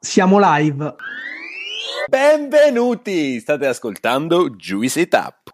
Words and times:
Siamo 0.00 0.38
live. 0.40 0.94
Benvenuti! 2.08 3.40
State 3.40 3.66
ascoltando 3.66 4.50
Juicy 4.50 5.08
Tap. 5.08 5.50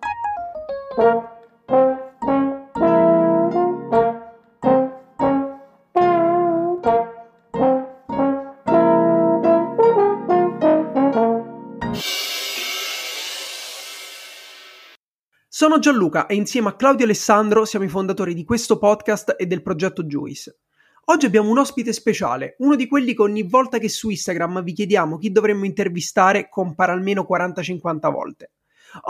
Sono 15.48 15.78
Gianluca 15.78 16.26
e 16.26 16.34
insieme 16.34 16.68
a 16.68 16.76
Claudio 16.76 17.06
Alessandro 17.06 17.64
siamo 17.64 17.86
i 17.86 17.88
fondatori 17.88 18.34
di 18.34 18.44
questo 18.44 18.76
podcast 18.76 19.36
e 19.38 19.46
del 19.46 19.62
progetto 19.62 20.04
Juice. 20.04 20.58
Oggi 21.06 21.26
abbiamo 21.26 21.50
un 21.50 21.58
ospite 21.58 21.92
speciale, 21.92 22.56
uno 22.60 22.76
di 22.76 22.88
quelli 22.88 23.14
che 23.14 23.20
ogni 23.20 23.42
volta 23.42 23.76
che 23.76 23.90
su 23.90 24.08
Instagram 24.08 24.62
vi 24.62 24.72
chiediamo 24.72 25.18
chi 25.18 25.30
dovremmo 25.30 25.66
intervistare 25.66 26.48
compara 26.48 26.92
almeno 26.92 27.26
40-50 27.30 28.10
volte. 28.10 28.52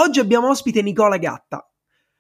Oggi 0.02 0.19
abbiamo 0.19 0.49
ospite 0.49 0.83
Nicola 0.83 1.19
Gatta. 1.19 1.71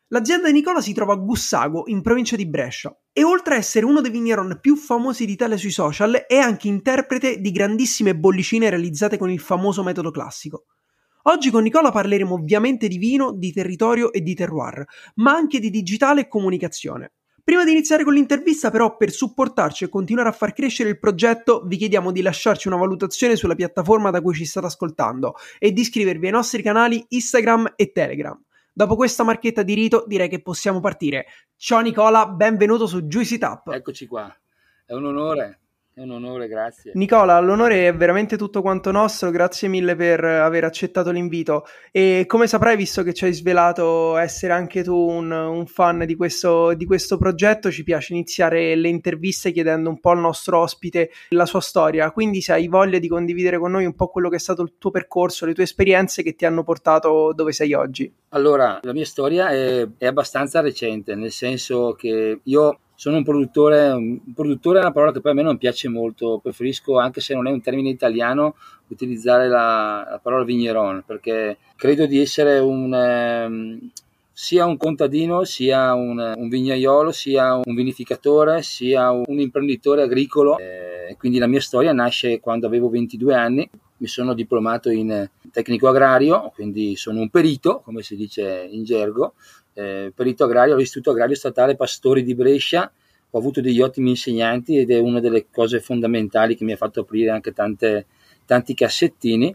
L'azienda 0.08 0.46
di 0.46 0.52
Nicola 0.52 0.80
si 0.80 0.92
trova 0.92 1.14
a 1.14 1.16
Gussago, 1.16 1.84
in 1.86 2.02
provincia 2.02 2.36
di 2.36 2.46
Brescia, 2.46 2.96
e 3.12 3.24
oltre 3.24 3.56
a 3.56 3.58
essere 3.58 3.84
uno 3.84 4.00
dei 4.00 4.12
vigneron 4.12 4.58
più 4.60 4.76
famosi 4.76 5.26
d'Italia 5.26 5.56
sui 5.56 5.72
social, 5.72 6.24
è 6.28 6.36
anche 6.36 6.68
interprete 6.68 7.40
di 7.40 7.50
grandissime 7.50 8.14
bollicine 8.14 8.70
realizzate 8.70 9.18
con 9.18 9.28
il 9.28 9.40
famoso 9.40 9.82
metodo 9.82 10.12
classico. 10.12 10.66
Oggi 11.22 11.50
con 11.50 11.64
Nicola 11.64 11.90
parleremo 11.90 12.34
ovviamente 12.34 12.86
di 12.86 12.98
vino, 12.98 13.32
di 13.32 13.52
territorio 13.52 14.12
e 14.12 14.20
di 14.20 14.34
terroir, 14.34 14.84
ma 15.16 15.32
anche 15.32 15.58
di 15.58 15.70
digitale 15.70 16.20
e 16.20 16.28
comunicazione. 16.28 17.14
Prima 17.44 17.62
di 17.62 17.72
iniziare 17.72 18.04
con 18.04 18.14
l'intervista, 18.14 18.70
però, 18.70 18.96
per 18.96 19.10
supportarci 19.10 19.84
e 19.84 19.90
continuare 19.90 20.30
a 20.30 20.32
far 20.32 20.54
crescere 20.54 20.88
il 20.88 20.98
progetto, 20.98 21.60
vi 21.66 21.76
chiediamo 21.76 22.10
di 22.10 22.22
lasciarci 22.22 22.68
una 22.68 22.78
valutazione 22.78 23.36
sulla 23.36 23.54
piattaforma 23.54 24.08
da 24.08 24.22
cui 24.22 24.32
ci 24.32 24.46
state 24.46 24.64
ascoltando 24.64 25.34
e 25.58 25.70
di 25.70 25.82
iscrivervi 25.82 26.24
ai 26.24 26.32
nostri 26.32 26.62
canali 26.62 27.04
Instagram 27.06 27.74
e 27.76 27.92
Telegram. 27.92 28.40
Dopo 28.72 28.96
questa 28.96 29.24
marchetta 29.24 29.62
di 29.62 29.74
rito, 29.74 30.04
direi 30.06 30.30
che 30.30 30.40
possiamo 30.40 30.80
partire. 30.80 31.26
Ciao 31.56 31.80
Nicola, 31.80 32.26
benvenuto 32.26 32.86
su 32.86 33.02
Juicy 33.02 33.36
Tap. 33.36 33.68
Eccoci 33.68 34.06
qua, 34.06 34.34
è 34.86 34.94
un 34.94 35.04
onore. 35.04 35.63
È 35.96 36.00
un 36.00 36.10
onore, 36.10 36.48
grazie. 36.48 36.90
Nicola, 36.96 37.38
l'onore 37.38 37.86
è 37.86 37.94
veramente 37.94 38.36
tutto 38.36 38.62
quanto 38.62 38.90
nostro, 38.90 39.30
grazie 39.30 39.68
mille 39.68 39.94
per 39.94 40.24
aver 40.24 40.64
accettato 40.64 41.12
l'invito 41.12 41.66
e 41.92 42.24
come 42.26 42.48
saprai, 42.48 42.76
visto 42.76 43.04
che 43.04 43.14
ci 43.14 43.26
hai 43.26 43.32
svelato 43.32 44.16
essere 44.16 44.54
anche 44.54 44.82
tu 44.82 44.96
un, 44.96 45.30
un 45.30 45.66
fan 45.66 46.04
di 46.04 46.16
questo, 46.16 46.74
di 46.74 46.84
questo, 46.84 47.16
progetto, 47.16 47.70
ci 47.70 47.84
piace 47.84 48.12
iniziare 48.12 48.74
le 48.74 48.88
interviste 48.88 49.52
chiedendo 49.52 49.88
un 49.88 50.00
po' 50.00 50.10
al 50.10 50.18
nostro 50.18 50.58
ospite 50.58 51.10
la 51.28 51.46
sua 51.46 51.60
storia, 51.60 52.10
quindi 52.10 52.40
se 52.40 52.54
hai 52.54 52.66
voglia 52.66 52.98
di 52.98 53.06
condividere 53.06 53.60
con 53.60 53.70
noi 53.70 53.84
un 53.84 53.94
po' 53.94 54.08
quello 54.08 54.28
che 54.28 54.34
è 54.34 54.40
stato 54.40 54.62
il 54.62 54.74
tuo 54.78 54.90
percorso, 54.90 55.46
le 55.46 55.54
tue 55.54 55.62
esperienze 55.62 56.24
che 56.24 56.34
ti 56.34 56.44
hanno 56.44 56.64
portato 56.64 57.32
dove 57.32 57.52
sei 57.52 57.72
oggi. 57.72 58.12
Allora, 58.30 58.80
la 58.82 58.92
mia 58.92 59.04
storia 59.04 59.48
è, 59.50 59.86
è 59.96 60.06
abbastanza 60.06 60.60
recente, 60.60 61.14
nel 61.14 61.30
senso 61.30 61.92
che 61.92 62.40
io 62.42 62.78
sono 62.94 63.16
un 63.16 63.24
produttore, 63.24 63.90
un 63.90 64.32
produttore 64.34 64.78
è 64.78 64.82
una 64.82 64.92
parola 64.92 65.12
che 65.12 65.20
poi 65.20 65.32
a 65.32 65.34
me 65.34 65.42
non 65.42 65.58
piace 65.58 65.88
molto, 65.88 66.38
preferisco 66.42 66.98
anche 66.98 67.20
se 67.20 67.34
non 67.34 67.46
è 67.46 67.50
un 67.50 67.60
termine 67.60 67.88
italiano 67.88 68.54
utilizzare 68.88 69.48
la, 69.48 70.06
la 70.10 70.20
parola 70.22 70.44
vigneron 70.44 71.02
perché 71.06 71.58
credo 71.76 72.06
di 72.06 72.20
essere 72.20 72.58
un, 72.58 72.94
eh, 72.94 73.90
sia 74.36 74.66
un 74.66 74.76
contadino, 74.76 75.44
sia 75.44 75.94
un, 75.94 76.34
un, 76.36 76.48
vignaiolo, 76.48 77.12
sia 77.12 77.54
un 77.54 77.74
vinificatore, 77.74 78.62
sia 78.62 79.12
un, 79.12 79.38
imprenditore 79.38 80.02
agricolo. 80.02 80.58
Eh, 80.58 81.14
quindi 81.16 81.38
la 81.38 81.46
mia 81.46 81.60
storia 81.60 81.92
nasce 81.92 82.40
quando 82.40 82.66
avevo 82.66 82.88
22 82.88 83.34
anni, 83.34 83.70
mi 83.98 84.08
sono 84.08 84.34
diplomato 84.34 84.90
in 84.90 85.30
tecnico 85.52 85.86
agrario, 85.86 86.50
quindi 86.52 86.96
sono 86.96 87.20
un 87.20 87.30
perito, 87.30 87.80
come 87.84 88.02
si 88.02 88.16
dice 88.16 88.68
in 88.68 88.82
gergo, 88.82 89.34
eh, 89.74 90.12
perito 90.14 90.44
agrario 90.44 90.74
all'Istituto 90.74 91.10
Agrario 91.10 91.34
Statale 91.34 91.76
Pastori 91.76 92.22
di 92.22 92.34
Brescia. 92.34 92.90
Ho 93.30 93.38
avuto 93.38 93.60
degli 93.60 93.80
ottimi 93.80 94.10
insegnanti 94.10 94.78
ed 94.78 94.90
è 94.90 94.98
una 94.98 95.20
delle 95.20 95.46
cose 95.50 95.80
fondamentali 95.80 96.56
che 96.56 96.64
mi 96.64 96.72
ha 96.72 96.76
fatto 96.76 97.00
aprire 97.00 97.30
anche 97.30 97.52
tante, 97.52 98.06
tanti 98.46 98.74
cassettini. 98.74 99.54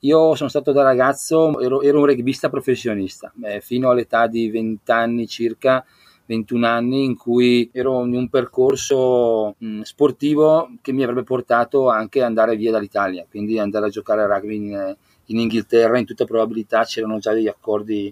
Io 0.00 0.34
sono 0.34 0.48
stato 0.48 0.72
da 0.72 0.82
ragazzo, 0.82 1.60
ero, 1.60 1.82
ero 1.82 1.98
un 1.98 2.06
rugbista 2.06 2.48
professionista, 2.48 3.30
eh, 3.42 3.60
fino 3.60 3.90
all'età 3.90 4.26
di 4.26 4.48
20 4.48 4.90
anni 4.90 5.26
circa, 5.26 5.84
21 6.24 6.66
anni, 6.66 7.04
in 7.04 7.16
cui 7.16 7.68
ero 7.70 8.02
in 8.06 8.14
un 8.14 8.30
percorso 8.30 9.56
mh, 9.58 9.82
sportivo 9.82 10.70
che 10.80 10.92
mi 10.92 11.02
avrebbe 11.02 11.22
portato 11.22 11.90
anche 11.90 12.20
ad 12.20 12.26
andare 12.26 12.56
via 12.56 12.70
dall'Italia, 12.70 13.26
quindi 13.28 13.58
andare 13.58 13.86
a 13.86 13.90
giocare 13.90 14.22
a 14.22 14.26
rugby 14.26 14.56
in, 14.56 14.96
in 15.26 15.38
Inghilterra, 15.38 15.98
in 15.98 16.06
tutta 16.06 16.24
probabilità 16.24 16.84
c'erano 16.84 17.18
già 17.18 17.34
degli 17.34 17.48
accordi 17.48 18.10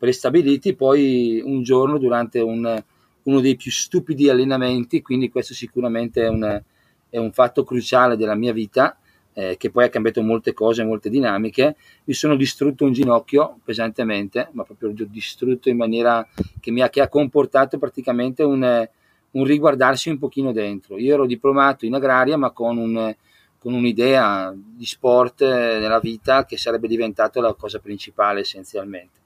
prestabiliti, 0.00 0.74
poi 0.74 1.42
un 1.44 1.62
giorno 1.62 1.98
durante 1.98 2.40
un, 2.40 2.82
uno 3.24 3.40
dei 3.40 3.54
più 3.54 3.70
stupidi 3.70 4.30
allenamenti, 4.30 5.02
quindi 5.02 5.28
questo 5.28 5.52
sicuramente 5.52 6.22
è 6.22 6.28
un, 6.28 6.62
è 7.10 7.18
un 7.18 7.32
fatto 7.32 7.64
cruciale 7.64 8.16
della 8.16 8.34
mia 8.34 8.54
vita, 8.54 8.96
eh, 9.34 9.58
che 9.58 9.70
poi 9.70 9.84
ha 9.84 9.88
cambiato 9.90 10.22
molte 10.22 10.54
cose, 10.54 10.84
molte 10.84 11.10
dinamiche, 11.10 11.76
mi 12.04 12.14
sono 12.14 12.34
distrutto 12.34 12.86
un 12.86 12.92
ginocchio 12.92 13.58
pesantemente, 13.62 14.48
ma 14.52 14.64
proprio 14.64 14.90
distrutto 15.06 15.68
in 15.68 15.76
maniera 15.76 16.26
che 16.58 16.70
mi 16.70 16.80
ha, 16.80 16.88
che 16.88 17.02
ha 17.02 17.08
comportato 17.08 17.76
praticamente 17.76 18.42
un, 18.42 18.88
un, 19.32 19.44
riguardarsi 19.44 20.08
un 20.08 20.18
pochino 20.18 20.50
dentro. 20.50 20.96
Io 20.96 21.12
ero 21.12 21.26
diplomato 21.26 21.84
in 21.84 21.92
agraria, 21.92 22.38
ma 22.38 22.52
con, 22.52 22.78
un, 22.78 23.14
con 23.58 23.74
un'idea 23.74 24.50
di 24.56 24.86
sport 24.86 25.42
nella 25.42 26.00
vita 26.00 26.46
che 26.46 26.56
sarebbe 26.56 26.88
diventato 26.88 27.42
la 27.42 27.52
cosa 27.52 27.80
principale 27.80 28.40
essenzialmente 28.40 29.18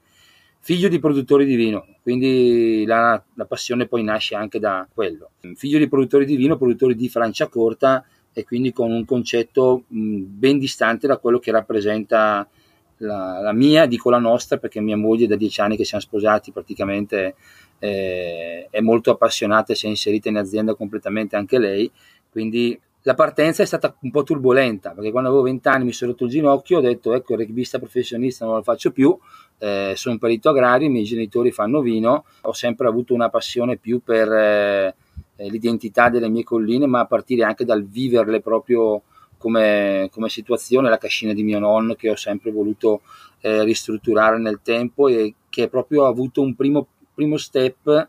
figlio 0.65 0.87
di 0.87 0.97
produttori 0.97 1.45
di 1.45 1.53
vino, 1.53 1.85
quindi 2.01 2.85
la, 2.87 3.23
la, 3.35 3.45
passione 3.45 3.85
poi 3.85 4.01
nasce 4.01 4.33
anche 4.33 4.57
da 4.57 4.87
quello. 4.91 5.29
Figlio 5.53 5.77
di 5.77 5.87
produttori 5.87 6.25
di 6.25 6.35
vino, 6.35 6.57
produttori 6.57 6.95
di 6.95 7.07
Franciacorta 7.07 8.03
e 8.33 8.43
quindi 8.43 8.73
con 8.73 8.91
un 8.91 9.05
concetto 9.05 9.83
mh, 9.85 10.21
ben 10.23 10.57
distante 10.57 11.05
da 11.05 11.17
quello 11.17 11.37
che 11.37 11.51
rappresenta 11.51 12.49
la, 12.97 13.41
la, 13.41 13.53
mia, 13.53 13.85
dico 13.85 14.09
la 14.09 14.17
nostra 14.17 14.57
perché 14.57 14.81
mia 14.81 14.97
moglie 14.97 15.27
da 15.27 15.35
dieci 15.35 15.61
anni 15.61 15.77
che 15.77 15.85
siamo 15.85 16.03
sposati 16.03 16.51
praticamente 16.51 17.35
eh, 17.77 18.67
è 18.67 18.79
molto 18.79 19.11
appassionata 19.11 19.71
e 19.71 19.75
si 19.75 19.85
è 19.85 19.89
inserita 19.89 20.29
in 20.29 20.37
azienda 20.37 20.73
completamente 20.73 21.35
anche 21.35 21.59
lei, 21.59 21.91
quindi 22.31 22.75
la 23.07 23.13
partenza 23.13 23.61
è 23.61 23.65
stata 23.67 23.95
un 24.01 24.09
po' 24.09 24.23
turbolenta 24.23 24.91
perché 24.91 25.11
quando 25.11 25.29
avevo 25.29 25.43
20 25.43 25.67
anni 25.67 25.85
mi 25.85 25.93
sono 25.93 26.11
rotto 26.11 26.23
il 26.25 26.31
ginocchio 26.31 26.79
ho 26.79 26.81
detto 26.81 27.13
ecco 27.13 27.33
il 27.33 27.39
rugbista 27.39 27.77
professionista 27.77 28.45
non 28.45 28.55
lo 28.55 28.63
faccio 28.63 28.91
più 28.91 29.15
eh, 29.59 29.93
sono 29.95 30.17
perito 30.17 30.49
agrario 30.49 30.87
i 30.87 30.91
miei 30.91 31.03
genitori 31.03 31.51
fanno 31.51 31.81
vino 31.81 32.25
ho 32.41 32.53
sempre 32.53 32.87
avuto 32.87 33.13
una 33.13 33.29
passione 33.29 33.77
più 33.77 34.01
per 34.03 34.31
eh, 34.31 34.95
eh, 35.35 35.49
l'identità 35.49 36.09
delle 36.09 36.29
mie 36.29 36.43
colline 36.43 36.87
ma 36.87 37.01
a 37.01 37.05
partire 37.05 37.43
anche 37.43 37.63
dal 37.63 37.85
viverle 37.85 38.41
proprio 38.41 39.03
come, 39.37 40.09
come 40.11 40.29
situazione 40.29 40.89
la 40.89 40.97
cascina 40.97 41.33
di 41.33 41.43
mio 41.43 41.59
nonno 41.59 41.93
che 41.93 42.09
ho 42.09 42.15
sempre 42.15 42.51
voluto 42.51 43.01
eh, 43.41 43.63
ristrutturare 43.63 44.39
nel 44.39 44.61
tempo 44.63 45.09
e 45.09 45.35
che 45.49 45.67
proprio 45.67 46.05
ha 46.05 46.07
avuto 46.07 46.41
un 46.41 46.55
primo, 46.55 46.87
primo 47.13 47.37
step 47.37 48.07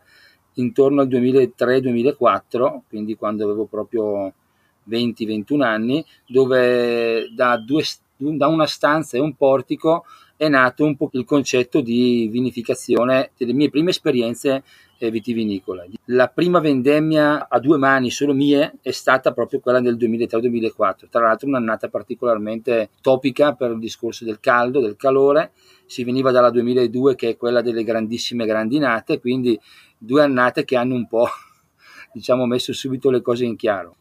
intorno 0.53 1.01
al 1.01 1.07
2003-2004 1.07 2.79
quindi 2.89 3.15
quando 3.15 3.43
avevo 3.43 3.65
proprio 3.65 4.33
20-21 4.89 5.61
anni, 5.61 6.05
dove 6.25 7.29
da, 7.33 7.57
due, 7.57 7.83
da 8.17 8.47
una 8.47 8.65
stanza 8.65 9.17
e 9.17 9.19
un 9.19 9.35
portico 9.35 10.05
è 10.37 10.47
nato 10.47 10.85
un 10.85 10.95
po' 10.95 11.09
il 11.13 11.25
concetto 11.25 11.81
di 11.81 12.29
vinificazione 12.31 13.31
delle 13.35 13.53
mie 13.53 13.71
prime 13.71 13.89
esperienze 13.89 14.63
eh, 14.99 15.09
vitivinicole. 15.09 15.89
La 16.05 16.27
prima 16.27 16.59
vendemmia 16.59 17.47
a 17.49 17.59
due 17.59 17.77
mani 17.77 18.11
solo 18.11 18.33
mie 18.33 18.75
è 18.81 18.91
stata 18.91 19.33
proprio 19.33 19.59
quella 19.59 19.81
del 19.81 19.97
2003-2004, 19.97 21.09
tra 21.09 21.21
l'altro 21.21 21.47
un'annata 21.47 21.89
particolarmente 21.89 22.89
topica 23.01 23.53
per 23.53 23.71
il 23.71 23.79
discorso 23.79 24.25
del 24.25 24.39
caldo, 24.39 24.79
del 24.79 24.95
calore, 24.95 25.51
si 25.85 26.03
veniva 26.03 26.31
dalla 26.31 26.51
2002 26.51 27.15
che 27.15 27.29
è 27.29 27.37
quella 27.37 27.61
delle 27.61 27.83
grandissime 27.83 28.45
grandinate, 28.45 29.19
quindi 29.19 29.59
due 29.97 30.21
annate 30.21 30.65
che 30.65 30.75
hanno 30.75 30.93
un 30.93 31.07
po' 31.07 31.27
diciamo 32.13 32.45
messo 32.45 32.73
subito 32.73 33.09
le 33.09 33.21
cose 33.21 33.45
in 33.45 33.55
chiaro. 33.55 33.95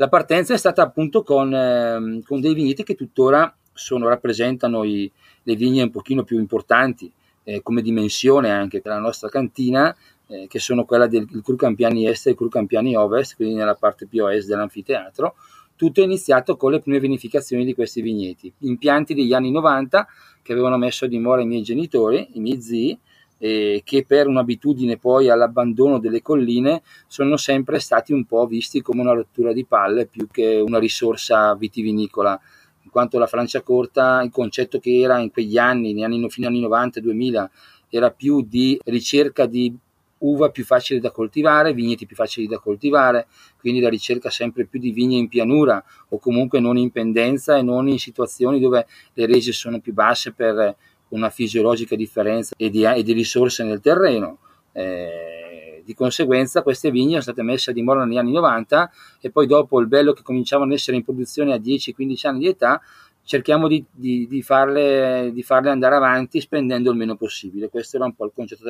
La 0.00 0.08
partenza 0.08 0.54
è 0.54 0.56
stata 0.56 0.80
appunto 0.80 1.22
con, 1.22 1.52
eh, 1.54 2.22
con 2.24 2.40
dei 2.40 2.54
vigneti 2.54 2.84
che 2.84 2.94
tuttora 2.94 3.54
sono, 3.70 4.08
rappresentano 4.08 4.82
i, 4.82 5.10
le 5.42 5.54
vigne 5.56 5.82
un 5.82 5.90
pochino 5.90 6.24
più 6.24 6.38
importanti 6.38 7.12
eh, 7.44 7.60
come 7.62 7.82
dimensione 7.82 8.50
anche 8.50 8.80
della 8.82 8.98
nostra 8.98 9.28
cantina, 9.28 9.94
eh, 10.28 10.46
che 10.48 10.58
sono 10.58 10.86
quella 10.86 11.06
del 11.06 11.28
Cru 11.42 11.54
Campiani 11.54 12.06
Est 12.06 12.28
e 12.28 12.34
Cru 12.34 12.48
Campiani 12.48 12.96
Ovest, 12.96 13.36
quindi 13.36 13.56
nella 13.56 13.74
parte 13.74 14.06
più 14.06 14.24
a 14.24 14.30
dell'anfiteatro. 14.30 15.34
Tutto 15.76 16.00
è 16.00 16.04
iniziato 16.04 16.56
con 16.56 16.70
le 16.70 16.80
prime 16.80 16.98
vinificazioni 16.98 17.66
di 17.66 17.74
questi 17.74 18.00
vigneti, 18.00 18.50
impianti 18.60 19.12
degli 19.12 19.34
anni 19.34 19.50
90 19.50 20.06
che 20.40 20.52
avevano 20.52 20.78
messo 20.78 21.04
a 21.04 21.08
dimora 21.08 21.42
i 21.42 21.46
miei 21.46 21.60
genitori, 21.60 22.26
i 22.32 22.40
miei 22.40 22.62
zii, 22.62 22.98
e 23.42 23.80
che 23.86 24.04
per 24.06 24.26
un'abitudine 24.26 24.98
poi 24.98 25.30
all'abbandono 25.30 25.98
delle 25.98 26.20
colline 26.20 26.82
sono 27.06 27.38
sempre 27.38 27.78
stati 27.78 28.12
un 28.12 28.26
po' 28.26 28.44
visti 28.44 28.82
come 28.82 29.00
una 29.00 29.14
rottura 29.14 29.54
di 29.54 29.64
palle 29.64 30.04
più 30.04 30.26
che 30.30 30.60
una 30.60 30.78
risorsa 30.78 31.54
vitivinicola. 31.54 32.38
In 32.82 32.90
quanto 32.90 33.18
la 33.18 33.26
Franciacorta, 33.26 34.20
il 34.22 34.30
concetto 34.30 34.78
che 34.78 35.00
era 35.00 35.18
in 35.18 35.30
quegli 35.30 35.56
anni, 35.56 35.94
negli 35.94 36.02
anni, 36.02 36.28
fino 36.28 36.48
agli 36.48 36.62
anni 36.62 36.90
90-2000, 37.00 37.48
era 37.88 38.10
più 38.10 38.42
di 38.42 38.78
ricerca 38.84 39.46
di 39.46 39.74
uva 40.18 40.50
più 40.50 40.64
facile 40.64 41.00
da 41.00 41.10
coltivare, 41.10 41.72
vigneti 41.72 42.04
più 42.04 42.16
facili 42.16 42.46
da 42.46 42.58
coltivare, 42.58 43.26
quindi 43.58 43.80
la 43.80 43.88
ricerca 43.88 44.28
sempre 44.28 44.66
più 44.66 44.78
di 44.78 44.90
vigne 44.90 45.16
in 45.16 45.28
pianura 45.28 45.82
o 46.10 46.18
comunque 46.18 46.60
non 46.60 46.76
in 46.76 46.90
pendenza 46.90 47.56
e 47.56 47.62
non 47.62 47.88
in 47.88 47.98
situazioni 47.98 48.60
dove 48.60 48.86
le 49.14 49.26
rese 49.26 49.52
sono 49.52 49.80
più 49.80 49.94
basse 49.94 50.32
per 50.32 50.76
una 51.10 51.30
fisiologica 51.30 51.96
differenza 51.96 52.54
e 52.56 52.70
di, 52.70 52.84
e 52.84 53.02
di 53.02 53.12
risorse 53.12 53.64
nel 53.64 53.80
terreno. 53.80 54.38
Eh, 54.72 55.82
di 55.84 55.94
conseguenza 55.94 56.62
queste 56.62 56.90
vigne 56.90 57.20
sono 57.20 57.22
state 57.22 57.42
messe 57.42 57.70
a 57.70 57.72
dimora 57.72 58.04
negli 58.04 58.18
anni 58.18 58.32
90 58.32 58.92
e 59.20 59.30
poi 59.30 59.46
dopo 59.46 59.80
il 59.80 59.88
bello 59.88 60.12
che 60.12 60.22
cominciavano 60.22 60.70
ad 60.70 60.76
essere 60.76 60.96
in 60.96 61.02
produzione 61.02 61.52
a 61.52 61.56
10-15 61.56 62.26
anni 62.28 62.38
di 62.40 62.46
età 62.46 62.80
cerchiamo 63.24 63.68
di, 63.68 63.84
di, 63.90 64.26
di, 64.26 64.42
farle, 64.42 65.30
di, 65.32 65.42
farle, 65.42 65.70
andare 65.70 65.96
avanti 65.96 66.40
spendendo 66.40 66.90
il 66.90 66.96
meno 66.96 67.16
possibile. 67.16 67.68
Questo 67.68 67.96
era 67.96 68.06
un 68.06 68.14
po' 68.14 68.24
il 68.24 68.32
concetto 68.34 68.64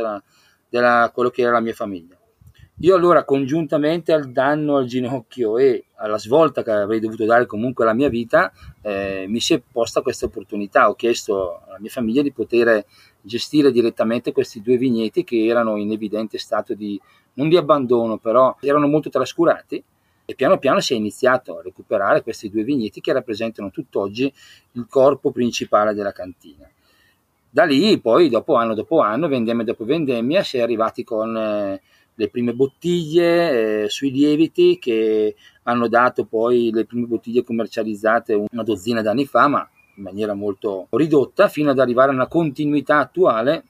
della, 0.69 1.11
quello 1.13 1.31
che 1.31 1.43
era 1.43 1.53
la 1.53 1.61
mia 1.61 1.73
famiglia. 1.73 2.19
Io 2.83 2.95
allora, 2.97 3.25
congiuntamente 3.25 4.11
al 4.11 4.33
danno 4.33 4.79
al 4.79 4.87
ginocchio 4.87 5.59
e 5.59 5.85
alla 5.97 6.17
svolta 6.17 6.63
che 6.63 6.71
avrei 6.71 6.99
dovuto 6.99 7.27
dare 7.27 7.45
comunque 7.45 7.85
alla 7.85 7.93
mia 7.93 8.09
vita, 8.09 8.51
eh, 8.81 9.27
mi 9.29 9.39
si 9.39 9.53
è 9.53 9.61
posta 9.61 10.01
questa 10.01 10.25
opportunità. 10.25 10.89
Ho 10.89 10.95
chiesto 10.95 11.61
alla 11.67 11.79
mia 11.79 11.91
famiglia 11.91 12.23
di 12.23 12.33
poter 12.33 12.87
gestire 13.21 13.71
direttamente 13.71 14.33
questi 14.33 14.63
due 14.63 14.79
vigneti 14.79 15.25
che 15.25 15.45
erano 15.45 15.77
in 15.77 15.93
evidente 15.93 16.39
stato 16.39 16.73
di, 16.73 16.99
non 17.35 17.51
di 17.51 17.59
abbandono, 17.59 18.17
però 18.17 18.57
erano 18.61 18.87
molto 18.87 19.11
trascurati. 19.11 19.85
E 20.25 20.35
piano 20.35 20.57
piano 20.57 20.81
si 20.81 20.95
è 20.95 20.97
iniziato 20.97 21.59
a 21.59 21.63
recuperare 21.63 22.23
questi 22.23 22.49
due 22.49 22.63
vigneti 22.65 23.03
che 23.03 23.13
rappresentano 23.13 23.71
tutt'oggi 23.71 24.33
il 24.73 24.87
corpo 24.89 25.33
principale 25.33 25.93
della 25.93 26.13
cantina. 26.13 26.67
Da 27.51 27.65
lì, 27.65 27.99
poi, 27.99 28.31
dopo 28.31 28.55
anno 28.55 28.73
dopo 28.73 29.01
anno, 29.01 29.29
vendemmia 29.29 29.65
dopo 29.65 29.85
vendemmia, 29.85 30.43
si 30.43 30.57
è 30.57 30.63
arrivati 30.63 31.05
con. 31.05 31.37
Eh, 31.37 31.81
le 32.15 32.29
prime 32.29 32.53
bottiglie 32.53 33.85
eh, 33.85 33.89
sui 33.89 34.11
lieviti 34.11 34.79
che 34.79 35.35
hanno 35.65 35.89
dato 35.89 36.25
poi 36.25 36.71
le 36.73 36.85
prime 36.85 37.07
bottiglie 37.07 37.45
commercializzate 37.45 38.35
una 38.35 38.63
dozzina 38.63 39.03
d'anni 39.03 39.25
fa, 39.25 39.49
ma 39.49 39.69
in 39.97 40.03
maniera 40.03 40.35
molto 40.35 40.87
ridotta, 40.91 41.49
fino 41.49 41.71
ad 41.71 41.79
arrivare 41.79 42.11
a 42.11 42.15
una 42.15 42.27
continuità 42.27 42.99
attuale 42.99 43.65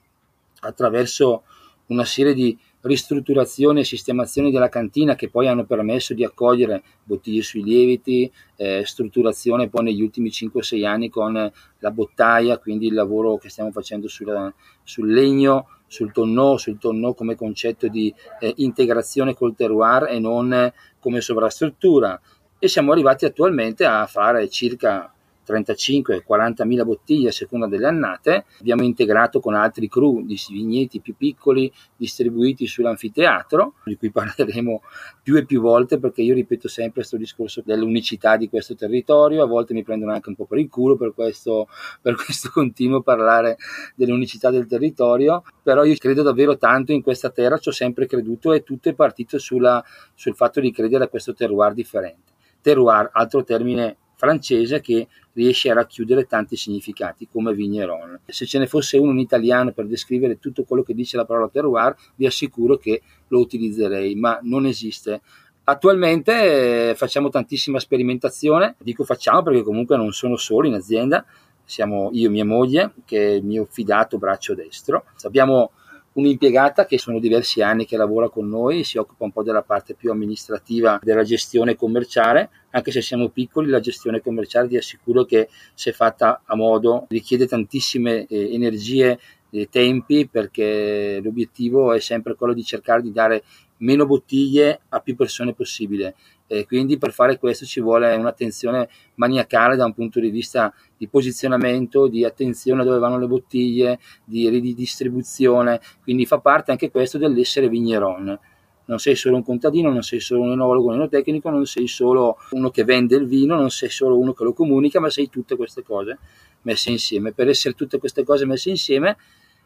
attraverso 0.61 1.43
una 1.87 2.05
serie 2.05 2.33
di 2.33 2.57
ristrutturazioni 2.81 3.81
e 3.81 3.85
sistemazioni 3.85 4.51
della 4.51 4.69
cantina 4.69 5.15
che 5.15 5.29
poi 5.29 5.47
hanno 5.47 5.65
permesso 5.65 6.13
di 6.13 6.23
accogliere 6.23 6.83
bottiglie 7.03 7.41
sui 7.41 7.63
lieviti, 7.63 8.31
eh, 8.55 8.83
strutturazione 8.85 9.69
poi 9.69 9.85
negli 9.85 10.01
ultimi 10.01 10.29
5-6 10.29 10.85
anni 10.85 11.09
con 11.09 11.51
la 11.79 11.91
bottaia, 11.91 12.57
quindi 12.57 12.87
il 12.87 12.93
lavoro 12.93 13.37
che 13.37 13.49
stiamo 13.49 13.71
facendo 13.71 14.07
sulla, 14.07 14.53
sul 14.83 15.11
legno, 15.11 15.67
sul 15.87 16.11
tonneau, 16.11 16.57
sul 16.57 16.77
tonneau 16.77 17.13
come 17.13 17.35
concetto 17.35 17.87
di 17.87 18.13
eh, 18.39 18.53
integrazione 18.57 19.33
col 19.33 19.55
terroir 19.55 20.07
e 20.09 20.19
non 20.19 20.71
come 20.99 21.21
sovrastruttura. 21.21 22.19
E 22.57 22.67
siamo 22.67 22.91
arrivati 22.91 23.25
attualmente 23.25 23.85
a 23.85 24.05
fare 24.05 24.47
circa 24.47 25.11
35-40 25.47 26.65
mila 26.65 26.85
bottiglie 26.85 27.29
a 27.29 27.31
seconda 27.31 27.67
delle 27.67 27.87
annate. 27.87 28.45
Abbiamo 28.59 28.83
integrato 28.83 29.39
con 29.39 29.53
altri 29.53 29.87
cru 29.87 30.23
di 30.25 30.39
vigneti 30.49 30.99
più 30.99 31.15
piccoli 31.15 31.71
distribuiti 31.95 32.67
sull'anfiteatro, 32.67 33.73
di 33.85 33.97
cui 33.97 34.11
parleremo 34.11 34.81
più 35.21 35.35
e 35.37 35.45
più 35.45 35.61
volte 35.61 35.99
perché 35.99 36.21
io 36.21 36.33
ripeto 36.33 36.67
sempre 36.67 37.01
questo 37.01 37.17
discorso 37.17 37.61
dell'unicità 37.65 38.37
di 38.37 38.49
questo 38.49 38.75
territorio. 38.75 39.43
A 39.43 39.47
volte 39.47 39.73
mi 39.73 39.83
prendono 39.83 40.11
anche 40.11 40.29
un 40.29 40.35
po' 40.35 40.45
per 40.45 40.59
il 40.59 40.69
culo 40.69 40.95
per 40.95 41.13
questo, 41.13 41.67
per 42.01 42.15
questo 42.15 42.49
continuo 42.51 43.01
parlare 43.01 43.57
dell'unicità 43.95 44.49
del 44.49 44.67
territorio, 44.67 45.43
però 45.61 45.83
io 45.83 45.95
credo 45.97 46.21
davvero 46.21 46.57
tanto 46.57 46.91
in 46.91 47.01
questa 47.01 47.29
terra, 47.29 47.57
ci 47.57 47.69
ho 47.69 47.73
sempre 47.73 48.05
creduto 48.05 48.53
e 48.53 48.63
tutto 48.63 48.89
è 48.89 48.93
partito 48.93 49.37
sulla, 49.37 49.83
sul 50.13 50.35
fatto 50.35 50.59
di 50.59 50.71
credere 50.71 51.05
a 51.05 51.07
questo 51.07 51.33
terroir 51.33 51.73
differente. 51.73 52.31
Terroir, 52.61 53.09
altro 53.11 53.43
termine 53.43 53.97
francese 54.21 54.81
che 54.81 55.07
riesce 55.33 55.71
a 55.71 55.73
racchiudere 55.73 56.27
tanti 56.27 56.55
significati 56.55 57.27
come 57.27 57.55
vigneron. 57.55 58.19
Se 58.27 58.45
ce 58.45 58.59
ne 58.59 58.67
fosse 58.67 58.99
uno 58.99 59.13
in 59.13 59.17
italiano 59.17 59.71
per 59.71 59.87
descrivere 59.87 60.37
tutto 60.37 60.63
quello 60.63 60.83
che 60.83 60.93
dice 60.93 61.17
la 61.17 61.25
parola 61.25 61.49
terroir, 61.49 61.95
vi 62.15 62.27
assicuro 62.27 62.77
che 62.77 63.01
lo 63.29 63.39
utilizzerei, 63.39 64.13
ma 64.13 64.37
non 64.43 64.67
esiste. 64.67 65.21
Attualmente 65.63 66.89
eh, 66.91 66.95
facciamo 66.95 67.29
tantissima 67.29 67.79
sperimentazione, 67.79 68.75
dico 68.77 69.03
facciamo 69.03 69.41
perché 69.41 69.63
comunque 69.63 69.97
non 69.97 70.11
sono 70.11 70.37
solo 70.37 70.67
in 70.67 70.75
azienda, 70.75 71.25
siamo 71.63 72.11
io 72.13 72.27
e 72.27 72.31
mia 72.31 72.45
moglie 72.45 72.93
che 73.05 73.17
è 73.17 73.31
il 73.31 73.43
mio 73.43 73.65
fidato 73.67 74.19
braccio 74.19 74.53
destro. 74.53 75.05
Abbiamo 75.23 75.71
un'impiegata 76.13 76.85
che 76.85 76.97
sono 76.97 77.19
diversi 77.19 77.61
anni 77.61 77.85
che 77.85 77.97
lavora 77.97 78.29
con 78.29 78.47
noi, 78.47 78.83
si 78.83 78.97
occupa 78.97 79.23
un 79.23 79.31
po' 79.31 79.43
della 79.43 79.61
parte 79.61 79.93
più 79.93 80.11
amministrativa 80.11 80.99
della 81.01 81.23
gestione 81.23 81.75
commerciale, 81.75 82.49
anche 82.71 82.91
se 82.91 83.01
siamo 83.01 83.29
piccoli 83.29 83.69
la 83.69 83.79
gestione 83.79 84.21
commerciale 84.21 84.67
vi 84.67 84.77
assicuro 84.77 85.23
che 85.23 85.47
se 85.73 85.91
fatta 85.91 86.41
a 86.45 86.55
modo 86.55 87.05
richiede 87.09 87.47
tantissime 87.47 88.25
eh, 88.25 88.53
energie 88.53 89.19
e 89.49 89.67
tempi 89.69 90.27
perché 90.27 91.19
l'obiettivo 91.21 91.93
è 91.93 91.99
sempre 91.99 92.35
quello 92.35 92.53
di 92.53 92.63
cercare 92.63 93.01
di 93.01 93.11
dare 93.11 93.43
meno 93.77 94.05
bottiglie 94.05 94.81
a 94.89 94.99
più 94.99 95.15
persone 95.15 95.53
possibile 95.53 96.15
e 96.53 96.65
quindi 96.65 96.97
per 96.97 97.13
fare 97.13 97.39
questo 97.39 97.65
ci 97.65 97.79
vuole 97.79 98.13
un'attenzione 98.13 98.89
maniacale 99.15 99.77
da 99.77 99.85
un 99.85 99.93
punto 99.93 100.19
di 100.19 100.29
vista 100.29 100.73
di 100.97 101.07
posizionamento, 101.07 102.07
di 102.07 102.25
attenzione 102.25 102.81
a 102.81 102.83
dove 102.83 102.99
vanno 102.99 103.17
le 103.17 103.27
bottiglie, 103.27 103.99
di 104.25 104.49
ridistribuzione, 104.49 105.79
quindi 106.03 106.25
fa 106.25 106.39
parte 106.39 106.71
anche 106.71 106.91
questo 106.91 107.17
dell'essere 107.17 107.69
vigneron. 107.69 108.37
Non 108.83 108.99
sei 108.99 109.15
solo 109.15 109.37
un 109.37 109.43
contadino, 109.43 109.89
non 109.91 110.01
sei 110.01 110.19
solo 110.19 110.41
un 110.41 110.51
enologo, 110.51 110.89
un 110.89 110.95
enotecnico, 110.95 111.49
non 111.49 111.65
sei 111.65 111.87
solo 111.87 112.35
uno 112.49 112.69
che 112.69 112.83
vende 112.83 113.15
il 113.15 113.27
vino, 113.27 113.55
non 113.55 113.69
sei 113.69 113.89
solo 113.89 114.17
uno 114.19 114.33
che 114.33 114.43
lo 114.43 114.51
comunica, 114.51 114.99
ma 114.99 115.09
sei 115.09 115.29
tutte 115.29 115.55
queste 115.55 115.83
cose 115.83 116.17
messe 116.63 116.89
insieme. 116.89 117.31
Per 117.31 117.47
essere 117.47 117.75
tutte 117.75 117.97
queste 117.97 118.25
cose 118.25 118.45
messe 118.45 118.69
insieme 118.69 119.15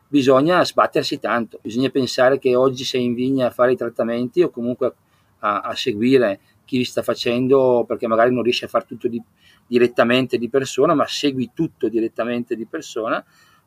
bisogna 0.07 0.63
sbattersi 0.63 1.19
tanto, 1.19 1.57
bisogna 1.63 1.89
pensare 1.89 2.37
che 2.37 2.55
oggi 2.55 2.83
sei 2.83 3.05
in 3.05 3.15
vigna 3.15 3.47
a 3.47 3.49
fare 3.49 3.71
i 3.71 3.75
trattamenti 3.75 4.43
o 4.43 4.51
comunque 4.51 4.93
a, 5.39 5.61
a 5.61 5.75
seguire 5.75 6.39
chi 6.65 6.83
sta 6.83 7.01
facendo 7.01 7.85
perché 7.87 8.07
magari 8.07 8.33
non 8.33 8.43
riesce 8.43 8.65
a 8.65 8.67
fare 8.67 8.85
tutto 8.85 9.07
di, 9.07 9.21
direttamente 9.65 10.37
di 10.37 10.49
persona, 10.49 10.93
ma 10.93 11.07
segui 11.07 11.51
tutto 11.53 11.87
direttamente 11.87 12.55
di 12.55 12.65
persona. 12.65 13.23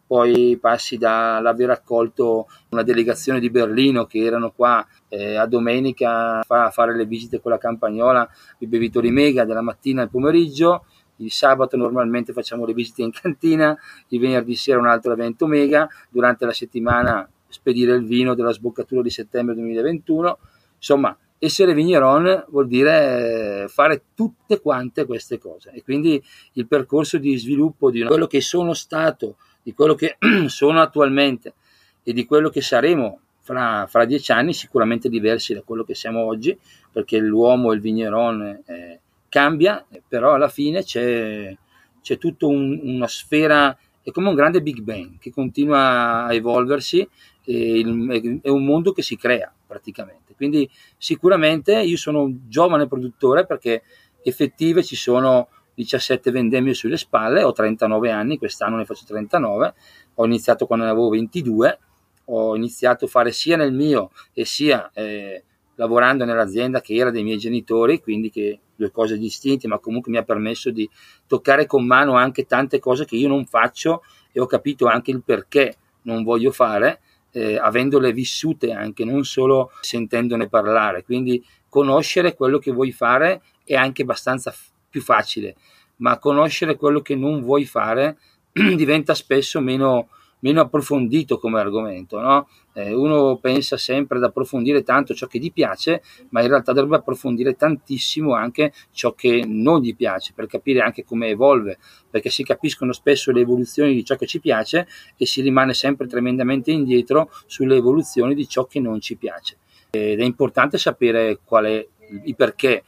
Poi 0.06 0.56
passi 0.58 0.96
dall'aver 0.96 1.68
accolto 1.68 2.46
una 2.70 2.82
delegazione 2.82 3.40
di 3.40 3.50
Berlino 3.50 4.06
che 4.06 4.20
erano 4.20 4.52
qua 4.52 4.86
eh, 5.08 5.36
a 5.36 5.44
domenica 5.46 6.42
a 6.46 6.70
fare 6.70 6.96
le 6.96 7.04
visite 7.04 7.40
con 7.40 7.50
la 7.50 7.58
campagnola, 7.58 8.26
i 8.60 8.66
bevitori 8.66 9.10
mega 9.10 9.44
della 9.44 9.60
mattina 9.60 10.00
al 10.00 10.08
pomeriggio, 10.08 10.86
il 11.16 11.30
sabato 11.30 11.76
normalmente 11.76 12.32
facciamo 12.32 12.64
le 12.64 12.72
visite 12.72 13.02
in 13.02 13.10
cantina, 13.12 13.76
il 14.08 14.20
venerdì 14.20 14.54
sera 14.54 14.78
un 14.78 14.86
altro 14.86 15.12
evento 15.12 15.46
mega, 15.46 15.88
durante 16.08 16.46
la 16.46 16.52
settimana 16.52 17.28
spedire 17.48 17.94
il 17.94 18.04
vino 18.04 18.34
della 18.34 18.52
sboccatura 18.52 19.02
di 19.02 19.10
settembre 19.10 19.54
2021. 19.54 20.38
Insomma, 20.76 21.16
essere 21.38 21.74
vigneron 21.74 22.46
vuol 22.48 22.66
dire 22.66 23.66
fare 23.68 24.02
tutte 24.14 24.60
quante 24.60 25.06
queste 25.06 25.38
cose. 25.38 25.70
E 25.72 25.82
quindi 25.82 26.22
il 26.54 26.66
percorso 26.66 27.18
di 27.18 27.36
sviluppo 27.36 27.90
di 27.90 28.02
quello 28.02 28.26
che 28.26 28.40
sono 28.40 28.74
stato, 28.74 29.36
di 29.62 29.72
quello 29.72 29.94
che 29.94 30.16
sono 30.46 30.80
attualmente 30.80 31.54
e 32.02 32.12
di 32.12 32.24
quello 32.26 32.48
che 32.48 32.60
saremo 32.60 33.20
fra, 33.40 33.86
fra, 33.88 34.04
dieci 34.04 34.32
anni 34.32 34.52
sicuramente 34.52 35.08
diversi 35.08 35.54
da 35.54 35.62
quello 35.62 35.84
che 35.84 35.94
siamo 35.94 36.20
oggi 36.24 36.56
perché 36.92 37.18
l'uomo 37.18 37.72
e 37.72 37.76
il 37.76 37.80
vigneron 37.80 38.62
eh, 38.66 39.00
cambia 39.28 39.84
però 40.06 40.34
alla 40.34 40.48
fine 40.48 40.82
c'è, 40.82 41.56
c'è 42.02 42.18
tutta 42.18 42.46
un, 42.46 42.78
una 42.82 43.08
sfera 43.08 43.76
è 44.02 44.10
come 44.10 44.28
un 44.28 44.34
grande 44.34 44.62
Big 44.62 44.80
Bang 44.80 45.18
che 45.18 45.30
continua 45.30 46.24
a 46.24 46.32
evolversi 46.34 47.06
il, 47.52 48.40
è 48.42 48.48
un 48.48 48.64
mondo 48.64 48.92
che 48.92 49.02
si 49.02 49.16
crea 49.16 49.52
praticamente. 49.66 50.34
Quindi 50.34 50.68
sicuramente 50.96 51.80
io 51.80 51.96
sono 51.96 52.22
un 52.22 52.38
giovane 52.48 52.86
produttore 52.86 53.46
perché 53.46 53.82
effettive 54.22 54.82
ci 54.82 54.96
sono 54.96 55.48
17 55.74 56.30
vendemmie 56.30 56.74
sulle 56.74 56.96
spalle, 56.96 57.42
ho 57.42 57.52
39 57.52 58.10
anni, 58.10 58.38
quest'anno 58.38 58.76
ne 58.76 58.84
faccio 58.84 59.04
39, 59.06 59.74
ho 60.14 60.24
iniziato 60.24 60.66
quando 60.66 60.84
ne 60.84 60.90
avevo 60.90 61.08
22, 61.10 61.78
ho 62.26 62.56
iniziato 62.56 63.04
a 63.04 63.08
fare 63.08 63.32
sia 63.32 63.56
nel 63.56 63.72
mio 63.72 64.10
e 64.32 64.44
sia 64.44 64.90
eh, 64.92 65.44
lavorando 65.76 66.24
nell'azienda 66.24 66.80
che 66.80 66.94
era 66.94 67.10
dei 67.10 67.22
miei 67.22 67.38
genitori, 67.38 68.00
quindi 68.00 68.30
che 68.30 68.58
due 68.74 68.90
cose 68.90 69.18
distinte, 69.18 69.68
ma 69.68 69.78
comunque 69.78 70.10
mi 70.10 70.18
ha 70.18 70.24
permesso 70.24 70.70
di 70.70 70.88
toccare 71.26 71.66
con 71.66 71.86
mano 71.86 72.14
anche 72.14 72.46
tante 72.46 72.80
cose 72.80 73.04
che 73.04 73.16
io 73.16 73.28
non 73.28 73.46
faccio 73.46 74.02
e 74.32 74.40
ho 74.40 74.46
capito 74.46 74.86
anche 74.86 75.12
il 75.12 75.22
perché 75.22 75.76
non 76.02 76.24
voglio 76.24 76.50
fare 76.50 77.00
eh, 77.38 77.56
avendole 77.56 78.12
vissute 78.12 78.72
anche, 78.72 79.04
non 79.04 79.24
solo 79.24 79.70
sentendone 79.80 80.48
parlare. 80.48 81.04
Quindi 81.04 81.44
conoscere 81.68 82.34
quello 82.34 82.58
che 82.58 82.72
vuoi 82.72 82.92
fare 82.92 83.42
è 83.64 83.74
anche 83.74 84.02
abbastanza 84.02 84.50
f- 84.50 84.70
più 84.90 85.00
facile, 85.00 85.54
ma 85.96 86.18
conoscere 86.18 86.76
quello 86.76 87.00
che 87.00 87.14
non 87.14 87.40
vuoi 87.42 87.64
fare 87.64 88.18
diventa 88.52 89.14
spesso 89.14 89.60
meno, 89.60 90.08
meno 90.40 90.60
approfondito 90.60 91.38
come 91.38 91.60
argomento. 91.60 92.20
No? 92.20 92.48
Eh, 92.74 92.92
uno 92.92 93.36
pensa 93.38 93.76
sempre 93.76 94.18
ad 94.18 94.24
approfondire 94.24 94.82
tanto 94.82 95.14
ciò 95.14 95.26
che 95.26 95.38
gli 95.38 95.52
piace, 95.52 96.02
ma 96.30 96.42
in 96.42 96.48
realtà 96.48 96.72
dovrebbe 96.72 96.96
approfondire 96.96 97.56
tantissimo 97.56 98.34
anche 98.34 98.72
ciò 98.92 99.14
che 99.14 99.44
non 99.46 99.80
gli 99.80 99.96
piace, 99.96 100.32
per 100.34 100.46
capire 100.46 100.80
anche 100.80 101.04
come 101.04 101.28
evolve, 101.28 101.78
perché 102.10 102.30
si 102.30 102.42
capiscono 102.42 102.92
spesso 102.92 103.32
le 103.32 103.40
evoluzioni 103.40 103.94
di 103.94 104.04
ciò 104.04 104.16
che 104.16 104.26
ci 104.26 104.40
piace 104.40 104.86
e 105.16 105.26
si 105.26 105.40
rimane 105.40 105.74
sempre 105.74 106.06
tremendamente 106.06 106.70
indietro 106.70 107.30
sulle 107.46 107.76
evoluzioni 107.76 108.34
di 108.34 108.46
ciò 108.46 108.66
che 108.66 108.80
non 108.80 109.00
ci 109.00 109.16
piace. 109.16 109.56
Ed 109.90 110.20
è 110.20 110.24
importante 110.24 110.78
sapere 110.78 111.40
qual 111.44 111.64
è 111.64 111.86
il 112.24 112.36
perché 112.36 112.84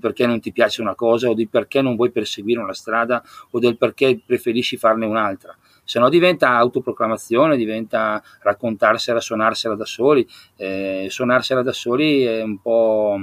perché 0.00 0.24
non 0.24 0.38
ti 0.38 0.52
piace 0.52 0.82
una 0.82 0.94
cosa 0.94 1.28
o 1.28 1.34
di 1.34 1.48
perché 1.48 1.82
non 1.82 1.96
vuoi 1.96 2.12
perseguire 2.12 2.60
una 2.60 2.74
strada 2.74 3.24
o 3.50 3.58
del 3.58 3.76
perché 3.76 4.20
preferisci 4.24 4.76
farne 4.76 5.04
un'altra 5.04 5.56
se 5.90 5.98
no 5.98 6.08
diventa 6.08 6.50
autoproclamazione, 6.50 7.56
diventa 7.56 8.22
raccontarsela, 8.42 9.18
suonarsela 9.18 9.74
da 9.74 9.84
soli, 9.84 10.24
eh, 10.54 11.08
suonarsela 11.10 11.62
da 11.62 11.72
soli 11.72 12.22
è 12.22 12.42
un 12.42 12.60
po', 12.60 13.20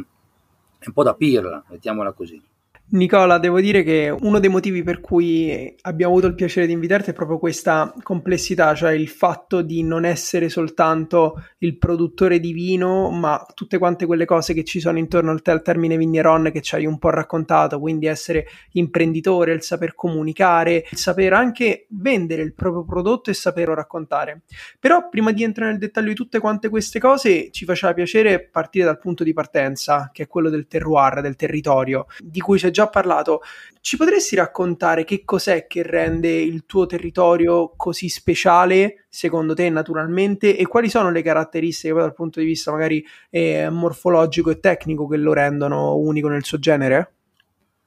è 0.77 0.85
un 0.87 0.91
po' 0.91 1.03
da 1.03 1.13
pirla, 1.13 1.63
mettiamola 1.69 2.11
così. 2.11 2.43
Nicola, 2.89 3.37
devo 3.37 3.59
dire 3.59 3.83
che 3.83 4.15
uno 4.17 4.39
dei 4.39 4.49
motivi 4.49 4.81
per 4.81 5.01
cui 5.01 5.75
abbiamo 5.81 6.13
avuto 6.13 6.27
il 6.27 6.35
piacere 6.35 6.67
di 6.67 6.71
invitarti 6.71 7.09
è 7.09 7.13
proprio 7.13 7.37
questa 7.37 7.93
complessità, 8.01 8.73
cioè 8.75 8.93
il 8.93 9.09
fatto 9.09 9.61
di 9.61 9.83
non 9.83 10.05
essere 10.05 10.47
soltanto 10.47 11.43
il 11.57 11.77
produttore 11.77 12.39
di 12.39 12.53
vino, 12.53 13.09
ma 13.09 13.45
tutte 13.53 13.77
quante 13.77 14.05
quelle 14.05 14.23
cose 14.23 14.53
che 14.53 14.63
ci 14.63 14.79
sono 14.79 14.99
intorno 14.99 15.31
al, 15.31 15.61
termine 15.61 15.97
vigneron 15.97 16.49
che 16.53 16.61
ci 16.61 16.75
hai 16.75 16.85
un 16.85 16.97
po' 16.97 17.09
raccontato, 17.09 17.77
quindi 17.77 18.05
essere 18.05 18.47
imprenditore, 18.71 19.51
il 19.51 19.63
saper 19.63 19.93
comunicare, 19.93 20.85
il 20.89 20.97
saper 20.97 21.33
anche 21.33 21.87
vendere 21.89 22.41
il 22.41 22.53
proprio 22.53 22.85
prodotto 22.85 23.29
e 23.29 23.33
saperlo 23.33 23.73
raccontare. 23.73 24.43
Però 24.79 25.09
prima 25.09 25.33
di 25.33 25.43
entrare 25.43 25.71
nel 25.71 25.79
dettaglio 25.79 26.07
di 26.07 26.15
tutte 26.15 26.39
quante 26.39 26.69
queste 26.69 26.99
cose, 26.99 27.49
ci 27.51 27.65
faceva 27.65 27.93
piacere 27.93 28.47
partire 28.47 28.85
dal 28.85 28.97
punto 28.97 29.25
di 29.25 29.33
partenza, 29.33 30.09
che 30.13 30.23
è 30.23 30.27
quello 30.27 30.49
del 30.49 30.67
terroir, 30.67 31.19
del 31.19 31.35
territorio, 31.35 32.05
di 32.23 32.39
cui 32.39 32.57
c'è 32.57 32.75
già 32.77 32.87
parlato. 32.87 33.41
Ci 33.81 33.97
potresti 33.97 34.35
raccontare 34.35 35.03
che 35.03 35.23
cos'è 35.25 35.65
che 35.65 35.81
rende 35.81 36.29
il 36.29 36.65
tuo 36.65 36.85
territorio 36.85 37.73
così 37.75 38.07
speciale, 38.07 39.05
secondo 39.09 39.55
te, 39.55 39.69
naturalmente, 39.69 40.55
e 40.55 40.67
quali 40.67 40.89
sono 40.89 41.09
le 41.09 41.23
caratteristiche 41.23 41.93
dal 41.93 42.13
punto 42.13 42.39
di 42.39 42.45
vista 42.45 42.71
magari 42.71 43.03
eh, 43.31 43.69
morfologico 43.69 44.51
e 44.51 44.59
tecnico 44.59 45.07
che 45.07 45.17
lo 45.17 45.33
rendono 45.33 45.95
unico 45.95 46.27
nel 46.27 46.43
suo 46.43 46.59
genere? 46.59 47.13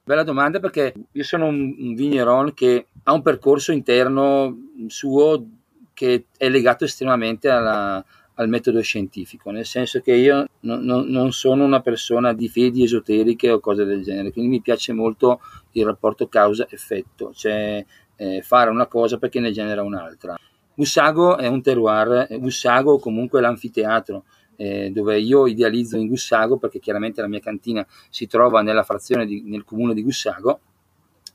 Bella 0.02 0.24
domanda 0.24 0.58
perché 0.58 0.92
io 1.12 1.22
sono 1.22 1.46
un, 1.46 1.76
un 1.78 1.94
vigneron 1.94 2.52
che 2.52 2.86
ha 3.04 3.12
un 3.12 3.22
percorso 3.22 3.70
interno 3.70 4.56
suo 4.88 5.46
che 5.94 6.24
è 6.36 6.48
legato 6.48 6.84
estremamente 6.84 7.48
alla, 7.48 8.04
al 8.40 8.48
metodo 8.48 8.80
scientifico, 8.80 9.50
nel 9.50 9.66
senso 9.66 10.00
che 10.00 10.14
io 10.14 10.46
non, 10.60 10.82
non, 10.82 11.06
non 11.08 11.30
sono 11.30 11.62
una 11.64 11.80
persona 11.80 12.32
di 12.32 12.48
fedi 12.48 12.82
esoteriche 12.82 13.50
o 13.50 13.60
cose 13.60 13.84
del 13.84 14.02
genere, 14.02 14.32
quindi 14.32 14.50
mi 14.50 14.62
piace 14.62 14.94
molto 14.94 15.40
il 15.72 15.84
rapporto 15.84 16.26
causa-effetto, 16.26 17.32
cioè 17.34 17.84
eh, 18.16 18.40
fare 18.42 18.70
una 18.70 18.86
cosa 18.86 19.18
perché 19.18 19.40
ne 19.40 19.52
genera 19.52 19.82
un'altra. 19.82 20.38
Gussago 20.74 21.36
è 21.36 21.46
un 21.46 21.60
terroir, 21.60 22.28
Gussago 22.38 22.98
comunque 22.98 23.42
l'anfiteatro, 23.42 24.24
eh, 24.56 24.90
dove 24.90 25.20
io 25.20 25.46
idealizzo 25.46 25.98
in 25.98 26.06
Gussago, 26.06 26.56
perché 26.56 26.78
chiaramente 26.78 27.20
la 27.20 27.28
mia 27.28 27.40
cantina 27.40 27.86
si 28.08 28.26
trova 28.26 28.62
nella 28.62 28.84
frazione 28.84 29.26
di, 29.26 29.42
nel 29.44 29.64
comune 29.64 29.92
di 29.92 30.02
Gussago, 30.02 30.60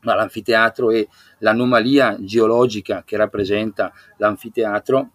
ma 0.02 0.16
l'anfiteatro 0.16 0.90
e 0.90 1.08
l'anomalia 1.40 2.18
geologica 2.20 3.04
che 3.06 3.16
rappresenta 3.16 3.94
l'anfiteatro 4.18 5.12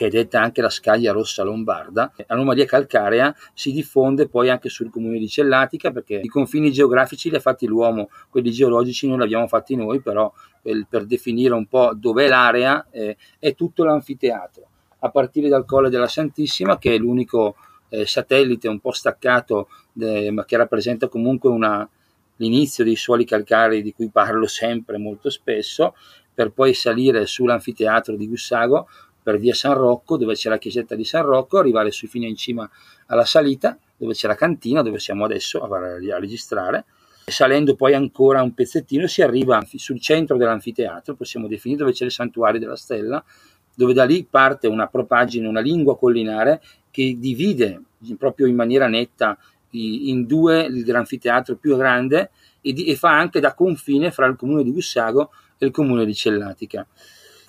che 0.00 0.06
è 0.06 0.08
detta 0.08 0.40
anche 0.40 0.62
la 0.62 0.70
scaglia 0.70 1.12
rossa 1.12 1.42
lombarda. 1.42 2.10
L'anomalia 2.26 2.64
calcarea 2.64 3.36
si 3.52 3.70
diffonde 3.70 4.28
poi 4.28 4.48
anche 4.48 4.70
sul 4.70 4.88
comune 4.88 5.18
di 5.18 5.28
Cellatica 5.28 5.90
perché 5.90 6.20
i 6.22 6.28
confini 6.28 6.72
geografici 6.72 7.28
li 7.28 7.36
ha 7.36 7.40
fatti 7.40 7.66
l'uomo, 7.66 8.08
quelli 8.30 8.50
geologici 8.50 9.06
non 9.06 9.18
li 9.18 9.24
abbiamo 9.24 9.46
fatti 9.46 9.76
noi, 9.76 10.00
però 10.00 10.32
per, 10.62 10.86
per 10.88 11.04
definire 11.04 11.52
un 11.52 11.66
po' 11.66 11.92
dov'è 11.94 12.28
l'area 12.28 12.86
eh, 12.90 13.18
è 13.38 13.54
tutto 13.54 13.84
l'anfiteatro, 13.84 14.66
a 15.00 15.10
partire 15.10 15.50
dal 15.50 15.66
Colle 15.66 15.90
della 15.90 16.08
Santissima 16.08 16.78
che 16.78 16.94
è 16.94 16.96
l'unico 16.96 17.56
eh, 17.90 18.06
satellite 18.06 18.68
un 18.68 18.80
po' 18.80 18.92
staccato 18.92 19.68
eh, 20.00 20.30
ma 20.30 20.46
che 20.46 20.56
rappresenta 20.56 21.08
comunque 21.08 21.50
una, 21.50 21.86
l'inizio 22.36 22.84
dei 22.84 22.96
suoli 22.96 23.26
calcarei 23.26 23.82
di 23.82 23.92
cui 23.92 24.08
parlo 24.08 24.46
sempre 24.46 24.96
molto 24.96 25.28
spesso, 25.28 25.94
per 26.32 26.52
poi 26.52 26.72
salire 26.72 27.26
sull'anfiteatro 27.26 28.16
di 28.16 28.26
Gussago 28.26 28.88
per 29.22 29.38
via 29.38 29.54
San 29.54 29.74
Rocco, 29.74 30.16
dove 30.16 30.34
c'è 30.34 30.48
la 30.48 30.58
chiesetta 30.58 30.94
di 30.94 31.04
San 31.04 31.24
Rocco, 31.24 31.58
arrivare 31.58 31.90
su 31.90 32.06
fino 32.06 32.26
in 32.26 32.36
cima 32.36 32.68
alla 33.06 33.24
salita, 33.24 33.78
dove 33.96 34.14
c'è 34.14 34.26
la 34.26 34.34
cantina, 34.34 34.82
dove 34.82 34.98
siamo 34.98 35.24
adesso 35.24 35.60
a, 35.60 35.98
registrare. 36.18 36.84
E 37.24 37.30
salendo 37.32 37.76
poi 37.76 37.94
ancora 37.94 38.42
un 38.42 38.54
pezzettino 38.54 39.06
si 39.06 39.22
arriva 39.22 39.62
sul 39.76 40.00
centro 40.00 40.36
dell'anfiteatro, 40.36 41.14
possiamo 41.14 41.46
definire 41.46 41.80
dove 41.80 41.92
c'è 41.92 42.04
il 42.04 42.12
santuario 42.12 42.58
della 42.58 42.76
stella, 42.76 43.22
dove 43.74 43.92
da 43.92 44.04
lì 44.04 44.26
parte 44.28 44.66
una 44.66 44.88
propagine, 44.88 45.46
una 45.46 45.60
lingua 45.60 45.96
collinare 45.96 46.60
che 46.90 47.16
divide 47.18 47.80
proprio 48.18 48.46
in 48.46 48.56
maniera 48.56 48.88
netta 48.88 49.38
in 49.72 50.26
due 50.26 50.68
l'anfiteatro 50.68 51.54
più 51.56 51.76
grande 51.76 52.30
e, 52.60 52.72
di, 52.72 52.86
e, 52.86 52.96
fa 52.96 53.16
anche 53.16 53.38
da 53.38 53.54
confine 53.54 54.10
fra 54.10 54.26
il 54.26 54.36
comune 54.36 54.64
di 54.64 54.72
Gussago 54.72 55.30
e 55.58 55.66
il 55.66 55.70
comune 55.70 56.04
di 56.04 56.14
Cellatica 56.14 56.84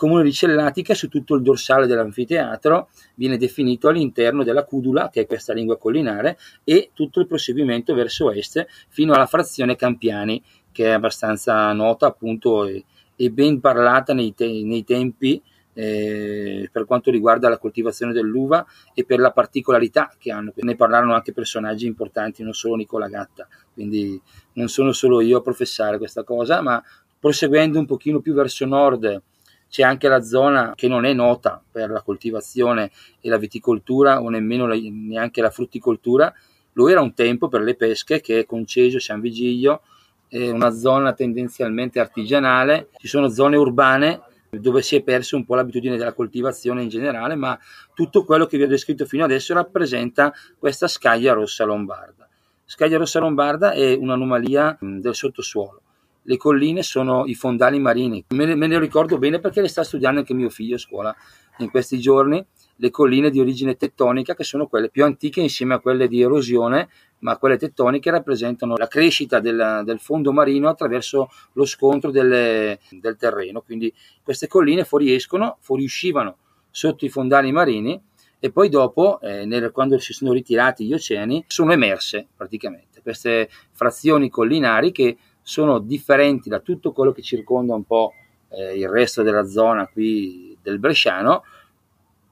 comune 0.01 0.23
di 0.23 0.33
Cellatica 0.33 0.95
su 0.95 1.09
tutto 1.09 1.35
il 1.35 1.43
dorsale 1.43 1.85
dell'anfiteatro 1.85 2.89
viene 3.13 3.37
definito 3.37 3.87
all'interno 3.87 4.43
della 4.43 4.63
cudula, 4.63 5.11
che 5.11 5.21
è 5.21 5.27
questa 5.27 5.53
lingua 5.53 5.77
collinare, 5.77 6.39
e 6.63 6.89
tutto 6.95 7.19
il 7.19 7.27
proseguimento 7.27 7.93
verso 7.93 8.31
est 8.31 8.65
fino 8.89 9.13
alla 9.13 9.27
frazione 9.27 9.75
Campiani, 9.75 10.41
che 10.71 10.85
è 10.85 10.89
abbastanza 10.89 11.71
nota 11.73 12.07
appunto 12.07 12.65
e, 12.65 12.83
e 13.15 13.29
ben 13.29 13.59
parlata 13.59 14.15
nei, 14.15 14.33
te- 14.33 14.63
nei 14.63 14.83
tempi 14.83 15.39
eh, 15.73 16.67
per 16.71 16.85
quanto 16.85 17.11
riguarda 17.11 17.47
la 17.47 17.59
coltivazione 17.59 18.11
dell'uva 18.11 18.65
e 18.95 19.05
per 19.05 19.19
la 19.19 19.29
particolarità 19.29 20.11
che 20.17 20.31
hanno. 20.31 20.51
Ne 20.55 20.75
parlarono 20.75 21.13
anche 21.13 21.31
personaggi 21.31 21.85
importanti, 21.85 22.41
non 22.41 22.53
solo 22.53 22.73
Nicola 22.73 23.07
Gatta, 23.07 23.47
quindi 23.71 24.19
non 24.53 24.67
sono 24.67 24.93
solo 24.93 25.21
io 25.21 25.37
a 25.37 25.41
professare 25.41 25.99
questa 25.99 26.23
cosa, 26.23 26.59
ma 26.61 26.83
proseguendo 27.19 27.77
un 27.77 27.85
pochino 27.85 28.19
più 28.19 28.33
verso 28.33 28.65
nord 28.65 29.21
c'è 29.71 29.83
anche 29.83 30.09
la 30.09 30.21
zona 30.21 30.73
che 30.75 30.89
non 30.89 31.05
è 31.05 31.13
nota 31.13 31.63
per 31.71 31.89
la 31.89 32.01
coltivazione 32.01 32.91
e 33.21 33.29
la 33.29 33.37
viticoltura 33.37 34.21
o 34.21 34.27
nemmeno 34.27 34.67
la, 34.67 34.75
neanche 34.77 35.41
la 35.41 35.49
frutticoltura, 35.49 36.31
lo 36.73 36.89
era 36.89 36.99
un 36.99 37.13
tempo 37.13 37.47
per 37.47 37.61
le 37.61 37.75
pesche 37.75 38.19
che 38.19 38.39
è 38.39 38.45
Conceggio, 38.45 38.99
San 38.99 39.21
Vigilio, 39.21 39.81
è 40.27 40.49
una 40.49 40.71
zona 40.71 41.13
tendenzialmente 41.13 42.01
artigianale, 42.01 42.89
ci 42.97 43.07
sono 43.07 43.29
zone 43.29 43.55
urbane 43.55 44.21
dove 44.49 44.81
si 44.81 44.97
è 44.97 45.03
perso 45.03 45.37
un 45.37 45.45
po' 45.45 45.55
l'abitudine 45.55 45.95
della 45.95 46.11
coltivazione 46.11 46.83
in 46.83 46.89
generale, 46.89 47.35
ma 47.35 47.57
tutto 47.93 48.25
quello 48.25 48.47
che 48.47 48.57
vi 48.57 48.63
ho 48.63 48.67
descritto 48.67 49.05
fino 49.05 49.23
adesso 49.23 49.53
rappresenta 49.53 50.33
questa 50.59 50.89
scaglia 50.89 51.31
rossa 51.31 51.63
lombarda. 51.63 52.27
Scaglia 52.65 52.97
rossa 52.97 53.19
lombarda 53.19 53.71
è 53.71 53.93
un'anomalia 53.93 54.77
del 54.81 55.15
sottosuolo 55.15 55.81
le 56.23 56.37
colline 56.37 56.83
sono 56.83 57.25
i 57.25 57.33
fondali 57.33 57.79
marini. 57.79 58.23
Me 58.29 58.45
ne, 58.45 58.55
me 58.55 58.67
ne, 58.67 58.79
ricordo 58.79 59.17
bene 59.17 59.39
perché 59.39 59.61
le 59.61 59.67
sta 59.67 59.83
studiando 59.83 60.19
anche 60.19 60.33
mio 60.33 60.49
figlio 60.49 60.75
a 60.75 60.79
scuola 60.79 61.15
in 61.57 61.69
questi 61.69 61.99
giorni. 61.99 62.43
Le 62.75 62.89
colline 62.89 63.29
di 63.29 63.39
origine 63.39 63.75
tettonica, 63.75 64.33
che 64.33 64.43
sono 64.43 64.67
quelle 64.67 64.89
più 64.89 65.03
antiche 65.03 65.41
insieme 65.41 65.75
a 65.75 65.79
quelle 65.79 66.07
di 66.07 66.21
erosione, 66.21 66.89
ma 67.19 67.37
quelle 67.37 67.57
tettoniche 67.57 68.09
rappresentano 68.09 68.75
la 68.75 68.87
crescita 68.87 69.39
del, 69.39 69.81
del 69.85 69.99
fondo 69.99 70.31
marino 70.31 70.69
attraverso 70.69 71.29
lo 71.53 71.65
scontro 71.65 72.09
delle, 72.09 72.79
del 72.89 73.17
terreno. 73.17 73.61
Quindi 73.61 73.93
queste 74.23 74.47
colline 74.47 74.83
fuoriescono, 74.83 75.57
fuoriuscivano 75.59 76.37
sotto 76.71 77.05
i 77.05 77.09
fondali 77.09 77.51
marini 77.51 78.01
e 78.39 78.51
poi 78.51 78.69
dopo, 78.69 79.19
eh, 79.21 79.45
nel, 79.45 79.69
quando 79.71 79.99
si 79.99 80.13
sono 80.13 80.31
ritirati 80.31 80.85
gli 80.85 80.93
oceani, 80.93 81.43
sono 81.47 81.73
emerse 81.73 82.27
praticamente 82.35 82.91
queste 83.01 83.49
frazioni 83.71 84.29
collinari 84.29 84.91
che 84.91 85.17
sono 85.41 85.79
differenti 85.79 86.49
da 86.49 86.59
tutto 86.59 86.91
quello 86.91 87.11
che 87.11 87.21
circonda 87.21 87.73
un 87.73 87.83
po' 87.83 88.13
eh, 88.49 88.77
il 88.77 88.87
resto 88.87 89.21
della 89.23 89.45
zona 89.45 89.87
qui 89.87 90.57
del 90.61 90.79
Bresciano, 90.79 91.43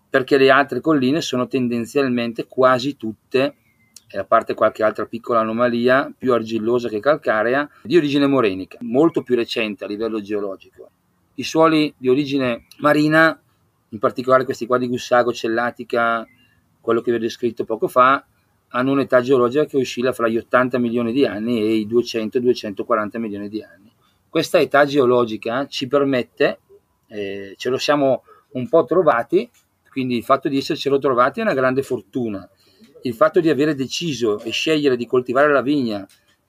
perché 0.09 0.37
le 0.37 0.49
altre 0.49 0.81
colline 0.81 1.21
sono 1.21 1.47
tendenzialmente 1.47 2.47
quasi 2.47 2.97
tutte, 2.97 3.55
a 4.11 4.23
parte 4.23 4.55
qualche 4.55 4.83
altra 4.83 5.05
piccola 5.05 5.39
anomalia, 5.39 6.11
più 6.17 6.33
argillosa 6.33 6.89
che 6.89 6.99
calcarea, 6.99 7.69
di 7.83 7.95
origine 7.95 8.25
morenica, 8.25 8.77
molto 8.81 9.21
più 9.21 9.35
recente 9.35 9.83
a 9.83 9.87
livello 9.87 10.19
geologico. 10.19 10.89
I 11.35 11.43
suoli 11.43 11.93
di 11.95 12.09
origine 12.09 12.65
marina 12.79 13.39
in 13.89 13.99
particolare 13.99 14.45
questi 14.45 14.65
qua 14.65 14.77
di 14.77 14.87
Gussago, 14.87 15.31
Cellatica, 15.31 16.27
quello 16.81 17.01
che 17.01 17.11
vi 17.11 17.17
ho 17.17 17.19
descritto 17.19 17.65
poco 17.65 17.87
fa, 17.87 18.25
hanno 18.69 18.91
un'età 18.91 19.21
geologica 19.21 19.65
che 19.65 19.77
oscilla 19.77 20.11
fra 20.11 20.27
gli 20.27 20.37
80 20.37 20.77
milioni 20.77 21.11
di 21.11 21.25
anni 21.25 21.59
e 21.59 21.75
i 21.75 21.87
200-240 21.87 23.17
milioni 23.17 23.49
di 23.49 23.63
anni. 23.63 23.91
Questa 24.29 24.59
età 24.59 24.85
geologica 24.85 25.65
ci 25.67 25.87
permette, 25.87 26.59
eh, 27.07 27.55
ce 27.57 27.69
lo 27.69 27.77
siamo 27.77 28.23
un 28.51 28.69
po' 28.69 28.85
trovati, 28.85 29.49
quindi 29.89 30.17
il 30.17 30.23
fatto 30.23 30.49
di 30.49 30.57
essercelo 30.57 30.99
trovati 30.99 31.39
è 31.39 31.43
una 31.43 31.53
grande 31.53 31.81
fortuna. 31.81 32.47
Il 33.01 33.15
fatto 33.15 33.39
di 33.39 33.49
avere 33.49 33.73
deciso 33.73 34.39
e 34.39 34.51
scegliere 34.51 34.95
di 34.95 35.07
coltivare 35.07 35.51
la 35.51 35.61
vigna 35.61 36.07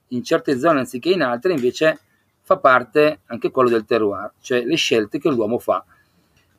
in 0.09 0.23
certe 0.23 0.59
zone 0.59 0.79
anziché 0.79 1.09
in 1.09 1.21
altre 1.21 1.53
invece 1.53 1.99
fa 2.41 2.57
parte 2.57 3.21
anche 3.27 3.49
quello 3.49 3.69
del 3.69 3.85
terroir, 3.85 4.33
cioè 4.41 4.63
le 4.63 4.75
scelte 4.75 5.19
che 5.19 5.29
l'uomo 5.29 5.57
fa. 5.57 5.83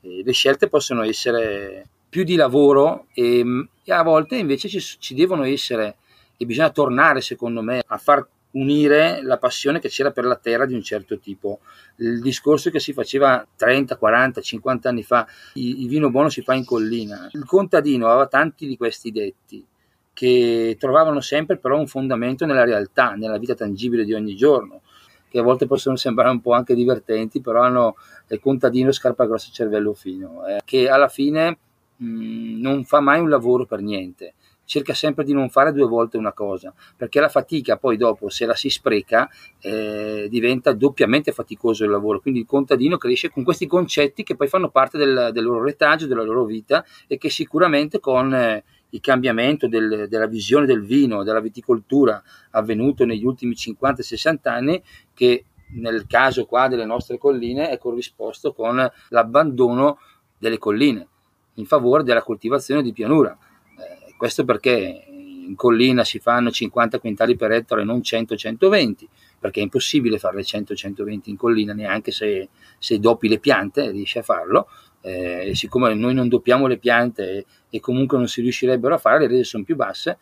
E 0.00 0.22
le 0.24 0.32
scelte 0.32 0.68
possono 0.68 1.02
essere 1.02 1.86
più 2.12 2.24
di 2.24 2.34
lavoro 2.34 3.06
e, 3.14 3.42
e 3.82 3.90
a 3.90 4.02
volte 4.02 4.36
invece 4.36 4.68
ci, 4.68 4.80
ci, 4.80 5.14
devono 5.14 5.44
essere 5.44 5.96
e 6.36 6.44
bisogna 6.44 6.68
tornare 6.68 7.22
secondo 7.22 7.62
me 7.62 7.82
a 7.86 7.96
far 7.96 8.28
unire 8.50 9.22
la 9.22 9.38
passione 9.38 9.80
che 9.80 9.88
c'era 9.88 10.10
per 10.10 10.26
la 10.26 10.36
terra 10.36 10.66
di 10.66 10.74
un 10.74 10.82
certo 10.82 11.18
tipo. 11.18 11.60
Il 11.96 12.20
discorso 12.20 12.68
che 12.68 12.80
si 12.80 12.92
faceva 12.92 13.42
30, 13.56 13.96
40, 13.96 14.42
50 14.42 14.88
anni 14.90 15.02
fa, 15.02 15.26
il, 15.54 15.88
vino 15.88 16.10
buono 16.10 16.28
si 16.28 16.42
fa 16.42 16.52
in 16.52 16.66
collina. 16.66 17.30
Il 17.32 17.46
contadino 17.46 18.08
aveva 18.08 18.26
tanti 18.26 18.66
di 18.66 18.76
questi 18.76 19.10
detti 19.10 19.64
che 20.12 20.76
trovavano 20.78 21.22
sempre 21.22 21.56
però 21.56 21.78
un 21.78 21.86
fondamento 21.86 22.44
nella 22.44 22.64
realtà, 22.64 23.12
nella 23.12 23.38
vita 23.38 23.54
tangibile 23.54 24.04
di 24.04 24.12
ogni 24.12 24.36
giorno, 24.36 24.82
che 25.30 25.38
a 25.38 25.42
volte 25.42 25.66
possono 25.66 25.96
sembrare 25.96 26.28
un 26.28 26.42
po' 26.42 26.52
anche 26.52 26.74
divertenti, 26.74 27.40
però 27.40 27.62
hanno 27.62 27.96
il 28.28 28.38
contadino 28.38 28.92
scarpa 28.92 29.24
grossa 29.24 29.48
cervello 29.50 29.94
fino, 29.94 30.46
eh, 30.46 30.60
che 30.62 30.90
alla 30.90 31.08
fine 31.08 31.56
mm, 32.02 32.60
non 32.60 32.84
fa 32.84 33.00
mai 33.00 33.20
un 33.20 33.28
lavoro 33.28 33.66
per 33.66 33.80
niente 33.80 34.34
cerca 34.72 34.94
sempre 34.94 35.24
di 35.24 35.34
non 35.34 35.50
fare 35.50 35.70
due 35.70 35.86
volte 35.86 36.16
una 36.16 36.32
cosa, 36.32 36.72
perché 36.96 37.20
la 37.20 37.28
fatica 37.28 37.76
poi 37.76 37.98
dopo, 37.98 38.30
se 38.30 38.46
la 38.46 38.54
si 38.54 38.70
spreca, 38.70 39.28
eh, 39.60 40.28
diventa 40.30 40.72
doppiamente 40.72 41.32
faticoso 41.32 41.84
il 41.84 41.90
lavoro. 41.90 42.20
Quindi 42.20 42.40
il 42.40 42.46
contadino 42.46 42.96
cresce 42.96 43.30
con 43.30 43.44
questi 43.44 43.66
concetti 43.66 44.22
che 44.22 44.34
poi 44.34 44.48
fanno 44.48 44.70
parte 44.70 44.96
del, 44.96 45.30
del 45.32 45.44
loro 45.44 45.62
retaggio, 45.62 46.06
della 46.06 46.22
loro 46.22 46.44
vita 46.44 46.84
e 47.06 47.18
che 47.18 47.28
sicuramente 47.28 48.00
con 48.00 48.34
eh, 48.34 48.64
il 48.90 49.00
cambiamento 49.00 49.68
del, 49.68 50.06
della 50.08 50.26
visione 50.26 50.64
del 50.64 50.82
vino, 50.82 51.22
della 51.22 51.40
viticoltura 51.40 52.22
avvenuto 52.52 53.04
negli 53.04 53.24
ultimi 53.24 53.54
50-60 53.54 54.36
anni, 54.44 54.82
che 55.12 55.44
nel 55.74 56.06
caso 56.06 56.46
qua 56.46 56.68
delle 56.68 56.84
nostre 56.84 57.18
colline 57.18 57.68
è 57.68 57.78
corrisposto 57.78 58.52
con 58.52 58.90
l'abbandono 59.08 59.98
delle 60.38 60.58
colline 60.58 61.08
in 61.54 61.66
favore 61.66 62.02
della 62.02 62.22
coltivazione 62.22 62.82
di 62.82 62.92
pianura. 62.92 63.36
Eh, 63.78 64.14
questo 64.16 64.44
perché 64.44 65.04
in 65.08 65.54
collina 65.56 66.04
si 66.04 66.18
fanno 66.18 66.50
50 66.50 66.98
quintali 66.98 67.36
per 67.36 67.52
ettaro 67.52 67.80
e 67.80 67.84
non 67.84 67.98
100-120, 67.98 69.06
perché 69.38 69.60
è 69.60 69.62
impossibile 69.62 70.18
fare 70.18 70.42
100-120 70.42 71.20
in 71.24 71.36
collina 71.36 71.72
neanche 71.72 72.12
se, 72.12 72.48
se 72.78 72.98
doppi 72.98 73.28
le 73.28 73.38
piante, 73.38 73.90
riesci 73.90 74.18
a 74.18 74.22
farlo, 74.22 74.68
eh, 75.00 75.50
siccome 75.54 75.94
noi 75.94 76.14
non 76.14 76.28
doppiamo 76.28 76.66
le 76.66 76.78
piante 76.78 77.30
e, 77.30 77.46
e, 77.70 77.80
comunque 77.80 78.18
non 78.18 78.28
si 78.28 78.40
riuscirebbero 78.40 78.94
a 78.94 78.98
fare, 78.98 79.20
le 79.20 79.26
rese 79.28 79.44
sono 79.44 79.64
più 79.64 79.74
basse, 79.76 80.18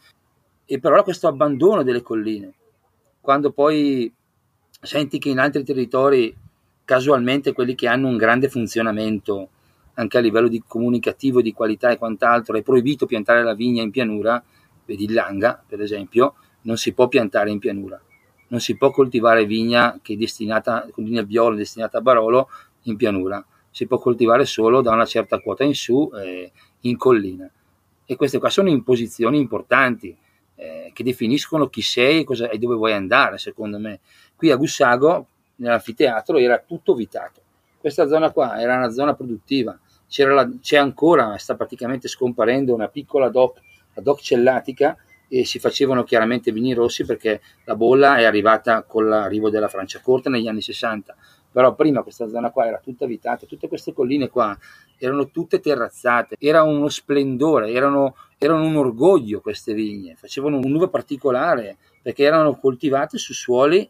e 0.64 0.78
però 0.78 1.02
questo 1.02 1.28
abbandono 1.28 1.82
delle 1.82 2.02
colline, 2.02 2.52
quando 3.20 3.52
poi 3.52 4.12
senti 4.80 5.18
che 5.18 5.28
in 5.28 5.38
altri 5.38 5.62
territori 5.62 6.34
casualmente 6.84 7.52
quelli 7.52 7.74
che 7.74 7.86
hanno 7.86 8.08
un 8.08 8.16
grande 8.16 8.48
funzionamento 8.48 9.50
anche 10.00 10.16
a 10.16 10.20
livello 10.20 10.48
di 10.48 10.62
comunicativo, 10.66 11.42
di 11.42 11.52
qualità 11.52 11.90
e 11.90 11.98
quant'altro, 11.98 12.56
è 12.56 12.62
proibito 12.62 13.04
piantare 13.04 13.42
la 13.42 13.54
vigna 13.54 13.82
in 13.82 13.90
pianura, 13.90 14.42
vedi 14.86 15.04
il 15.04 15.12
Langa 15.12 15.62
per 15.66 15.80
esempio, 15.82 16.34
non 16.62 16.78
si 16.78 16.92
può 16.92 17.06
piantare 17.06 17.50
in 17.50 17.58
pianura, 17.58 18.00
non 18.48 18.60
si 18.60 18.76
può 18.76 18.90
coltivare 18.90 19.44
vigna 19.44 19.98
che 20.02 20.14
è 20.14 20.16
destinata, 20.16 20.88
vigna 20.96 21.22
viola 21.22 21.54
destinata 21.54 21.98
a 21.98 22.00
Barolo 22.00 22.48
in 22.84 22.96
pianura, 22.96 23.44
si 23.70 23.86
può 23.86 23.98
coltivare 23.98 24.46
solo 24.46 24.80
da 24.80 24.92
una 24.92 25.04
certa 25.04 25.38
quota 25.38 25.64
in 25.64 25.74
su 25.74 26.10
eh, 26.14 26.50
in 26.80 26.96
collina. 26.96 27.48
E 28.06 28.16
queste 28.16 28.38
qua 28.38 28.48
sono 28.48 28.70
imposizioni 28.70 29.38
importanti 29.38 30.16
eh, 30.56 30.90
che 30.92 31.04
definiscono 31.04 31.68
chi 31.68 31.82
sei 31.82 32.24
cosa, 32.24 32.48
e 32.48 32.58
dove 32.58 32.74
vuoi 32.74 32.92
andare, 32.92 33.38
secondo 33.38 33.78
me. 33.78 34.00
Qui 34.34 34.50
a 34.50 34.56
Gussago, 34.56 35.26
nell'anfiteatro, 35.56 36.38
era 36.38 36.58
tutto 36.58 36.94
vitato. 36.94 37.40
Questa 37.78 38.08
zona 38.08 38.30
qua 38.32 38.60
era 38.60 38.76
una 38.76 38.90
zona 38.90 39.14
produttiva, 39.14 39.78
la, 40.16 40.48
c'è 40.60 40.76
ancora, 40.76 41.36
sta 41.38 41.54
praticamente 41.54 42.08
scomparendo 42.08 42.74
una 42.74 42.88
piccola 42.88 43.28
doc, 43.28 43.60
la 43.94 44.02
doc 44.02 44.20
cellatica, 44.20 44.96
e 45.28 45.44
si 45.44 45.60
facevano 45.60 46.02
chiaramente 46.02 46.50
vini 46.50 46.74
rossi 46.74 47.04
perché 47.04 47.40
la 47.64 47.76
bolla 47.76 48.16
è 48.16 48.24
arrivata 48.24 48.82
con 48.82 49.08
l'arrivo 49.08 49.48
della 49.48 49.68
Franciacorta 49.68 50.28
negli 50.28 50.48
anni 50.48 50.60
60 50.60 51.14
però 51.50 51.74
prima 51.74 52.02
questa 52.02 52.28
zona 52.28 52.50
qua 52.50 52.66
era 52.66 52.78
tutta 52.78 53.04
abitata, 53.04 53.46
tutte 53.46 53.68
queste 53.68 53.92
colline 53.92 54.28
qua 54.28 54.56
erano 54.98 55.30
tutte 55.30 55.60
terrazzate, 55.60 56.36
era 56.38 56.62
uno 56.62 56.88
splendore, 56.88 57.70
erano, 57.72 58.14
erano 58.38 58.64
un 58.64 58.76
orgoglio 58.76 59.40
queste 59.40 59.74
vigne, 59.74 60.14
facevano 60.14 60.58
un'uva 60.58 60.88
particolare 60.88 61.76
perché 62.02 62.22
erano 62.24 62.56
coltivate 62.56 63.18
su 63.18 63.32
suoli 63.32 63.88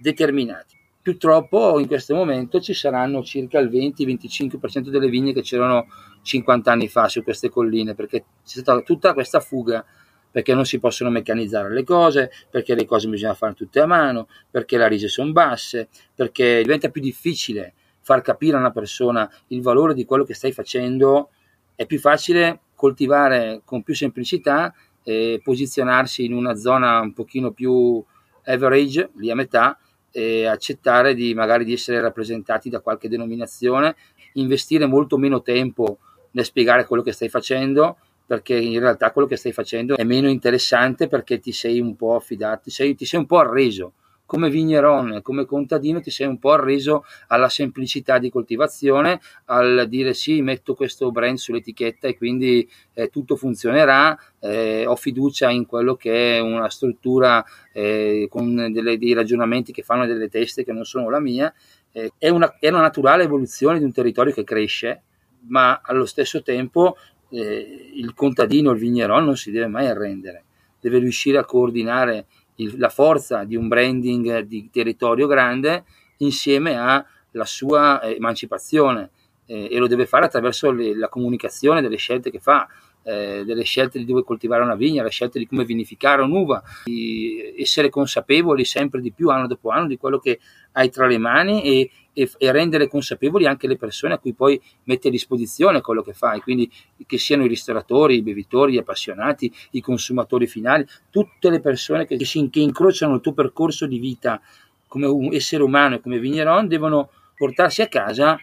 determinati. 0.00 0.80
Purtroppo 1.02 1.80
in 1.80 1.88
questo 1.88 2.14
momento 2.14 2.60
ci 2.60 2.74
saranno 2.74 3.24
circa 3.24 3.58
il 3.58 3.68
20-25% 3.68 4.88
delle 4.88 5.08
vigne 5.08 5.32
che 5.32 5.42
c'erano 5.42 5.88
50 6.22 6.70
anni 6.70 6.86
fa 6.86 7.08
su 7.08 7.24
queste 7.24 7.48
colline 7.48 7.94
perché 7.96 8.24
c'è 8.44 8.60
stata 8.60 8.80
tutta 8.82 9.12
questa 9.12 9.40
fuga 9.40 9.84
perché 10.30 10.54
non 10.54 10.64
si 10.64 10.78
possono 10.78 11.10
meccanizzare 11.10 11.74
le 11.74 11.84
cose, 11.84 12.30
perché 12.48 12.74
le 12.74 12.86
cose 12.86 13.08
bisogna 13.08 13.34
fare 13.34 13.52
tutte 13.52 13.80
a 13.80 13.86
mano, 13.86 14.28
perché 14.50 14.78
le 14.78 14.88
rise 14.88 15.08
sono 15.08 15.30
basse, 15.30 15.88
perché 16.14 16.62
diventa 16.62 16.88
più 16.88 17.02
difficile 17.02 17.74
far 18.00 18.22
capire 18.22 18.56
a 18.56 18.60
una 18.60 18.70
persona 18.70 19.30
il 19.48 19.60
valore 19.60 19.92
di 19.92 20.06
quello 20.06 20.24
che 20.24 20.34
stai 20.34 20.52
facendo, 20.52 21.30
è 21.74 21.84
più 21.84 21.98
facile 21.98 22.60
coltivare 22.74 23.60
con 23.64 23.82
più 23.82 23.94
semplicità 23.94 24.72
e 25.02 25.40
posizionarsi 25.42 26.24
in 26.24 26.32
una 26.32 26.54
zona 26.54 27.00
un 27.00 27.12
pochino 27.12 27.50
più 27.52 28.02
average, 28.44 29.10
lì 29.16 29.30
a 29.30 29.34
metà, 29.34 29.78
e 30.12 30.46
accettare 30.46 31.14
di 31.14 31.34
magari 31.34 31.64
di 31.64 31.72
essere 31.72 32.00
rappresentati 32.00 32.68
da 32.68 32.80
qualche 32.80 33.08
denominazione, 33.08 33.96
investire 34.34 34.86
molto 34.86 35.16
meno 35.16 35.42
tempo 35.42 35.98
nel 36.32 36.44
spiegare 36.44 36.86
quello 36.86 37.02
che 37.02 37.12
stai 37.12 37.28
facendo 37.28 37.96
perché 38.24 38.56
in 38.56 38.78
realtà 38.78 39.10
quello 39.10 39.28
che 39.28 39.36
stai 39.36 39.52
facendo 39.52 39.96
è 39.96 40.04
meno 40.04 40.28
interessante 40.28 41.08
perché 41.08 41.38
ti 41.38 41.52
sei 41.52 41.80
un 41.80 41.96
po' 41.96 42.14
affidato, 42.14 42.70
sei, 42.70 42.94
ti 42.94 43.04
sei 43.04 43.20
un 43.20 43.26
po' 43.26 43.38
arreso. 43.38 43.92
Come 44.32 44.48
vigneron, 44.48 45.20
come 45.20 45.44
contadino 45.44 46.00
ti 46.00 46.10
sei 46.10 46.26
un 46.26 46.38
po' 46.38 46.52
arreso 46.52 47.04
alla 47.26 47.50
semplicità 47.50 48.16
di 48.16 48.30
coltivazione, 48.30 49.20
al 49.44 49.84
dire 49.90 50.14
sì, 50.14 50.40
metto 50.40 50.74
questo 50.74 51.10
brand 51.10 51.36
sull'etichetta 51.36 52.08
e 52.08 52.16
quindi 52.16 52.66
eh, 52.94 53.10
tutto 53.10 53.36
funzionerà, 53.36 54.18
eh, 54.40 54.86
ho 54.86 54.96
fiducia 54.96 55.50
in 55.50 55.66
quello 55.66 55.96
che 55.96 56.36
è 56.36 56.40
una 56.40 56.70
struttura 56.70 57.44
eh, 57.74 58.26
con 58.30 58.72
delle, 58.72 58.96
dei 58.96 59.12
ragionamenti 59.12 59.70
che 59.70 59.82
fanno 59.82 60.06
delle 60.06 60.30
teste 60.30 60.64
che 60.64 60.72
non 60.72 60.86
sono 60.86 61.10
la 61.10 61.20
mia, 61.20 61.52
eh, 61.92 62.12
è 62.16 62.30
una, 62.30 62.56
è 62.58 62.70
una 62.70 62.80
naturale 62.80 63.24
evoluzione 63.24 63.80
di 63.80 63.84
un 63.84 63.92
territorio 63.92 64.32
che 64.32 64.44
cresce, 64.44 65.02
ma 65.48 65.82
allo 65.84 66.06
stesso 66.06 66.42
tempo 66.42 66.96
eh, 67.28 67.90
il 67.96 68.14
contadino, 68.14 68.70
il 68.70 68.78
vigneron 68.78 69.26
non 69.26 69.36
si 69.36 69.50
deve 69.50 69.66
mai 69.66 69.88
arrendere, 69.88 70.44
deve 70.80 71.00
riuscire 71.00 71.36
a 71.36 71.44
coordinare 71.44 72.28
il, 72.56 72.78
la 72.78 72.88
forza 72.88 73.44
di 73.44 73.56
un 73.56 73.68
branding 73.68 74.40
di 74.40 74.68
territorio 74.70 75.26
grande 75.26 75.84
insieme 76.18 76.76
alla 76.76 77.44
sua 77.44 78.00
eh, 78.00 78.16
emancipazione 78.16 79.10
eh, 79.46 79.68
e 79.70 79.78
lo 79.78 79.86
deve 79.86 80.06
fare 80.06 80.26
attraverso 80.26 80.70
le, 80.70 80.96
la 80.96 81.08
comunicazione 81.08 81.80
delle 81.80 81.96
scelte 81.96 82.30
che 82.30 82.38
fa, 82.38 82.68
eh, 83.04 83.44
delle 83.44 83.64
scelte 83.64 83.98
di 83.98 84.04
dove 84.04 84.24
coltivare 84.24 84.62
una 84.62 84.74
vigna, 84.74 85.02
le 85.02 85.10
scelte 85.10 85.38
di 85.38 85.46
come 85.46 85.64
vinificare 85.64 86.22
un'uva, 86.22 86.62
di 86.84 87.54
essere 87.56 87.90
consapevoli 87.90 88.64
sempre 88.64 89.00
di 89.00 89.12
più 89.12 89.30
anno 89.30 89.46
dopo 89.46 89.70
anno 89.70 89.86
di 89.86 89.96
quello 89.96 90.18
che 90.18 90.38
hai 90.72 90.90
tra 90.90 91.06
le 91.06 91.18
mani 91.18 91.62
e, 91.62 91.90
e, 92.12 92.30
e, 92.38 92.52
rendere 92.52 92.88
consapevoli 92.88 93.46
anche 93.46 93.66
le 93.66 93.76
persone 93.76 94.14
a 94.14 94.18
cui 94.18 94.32
poi 94.32 94.60
metti 94.84 95.08
a 95.08 95.10
disposizione 95.10 95.80
quello 95.80 96.02
che 96.02 96.12
fai, 96.12 96.40
quindi 96.40 96.70
che 97.06 97.18
siano 97.18 97.44
i 97.44 97.48
ristoratori, 97.48 98.16
i 98.16 98.22
bevitori, 98.22 98.72
gli 98.72 98.78
appassionati, 98.78 99.52
i 99.72 99.80
consumatori 99.80 100.46
finali, 100.46 100.86
tutte 101.10 101.50
le 101.50 101.60
persone 101.60 102.06
che, 102.06 102.16
che 102.16 102.60
incrociano 102.60 103.14
il 103.14 103.20
tuo 103.20 103.32
percorso 103.32 103.86
di 103.86 103.98
vita 103.98 104.40
come 104.86 105.06
un 105.06 105.32
essere 105.32 105.62
umano 105.62 105.94
e 105.94 106.00
come 106.00 106.18
vigneron 106.18 106.68
devono 106.68 107.10
portarsi 107.36 107.82
a 107.82 107.88
casa 107.88 108.36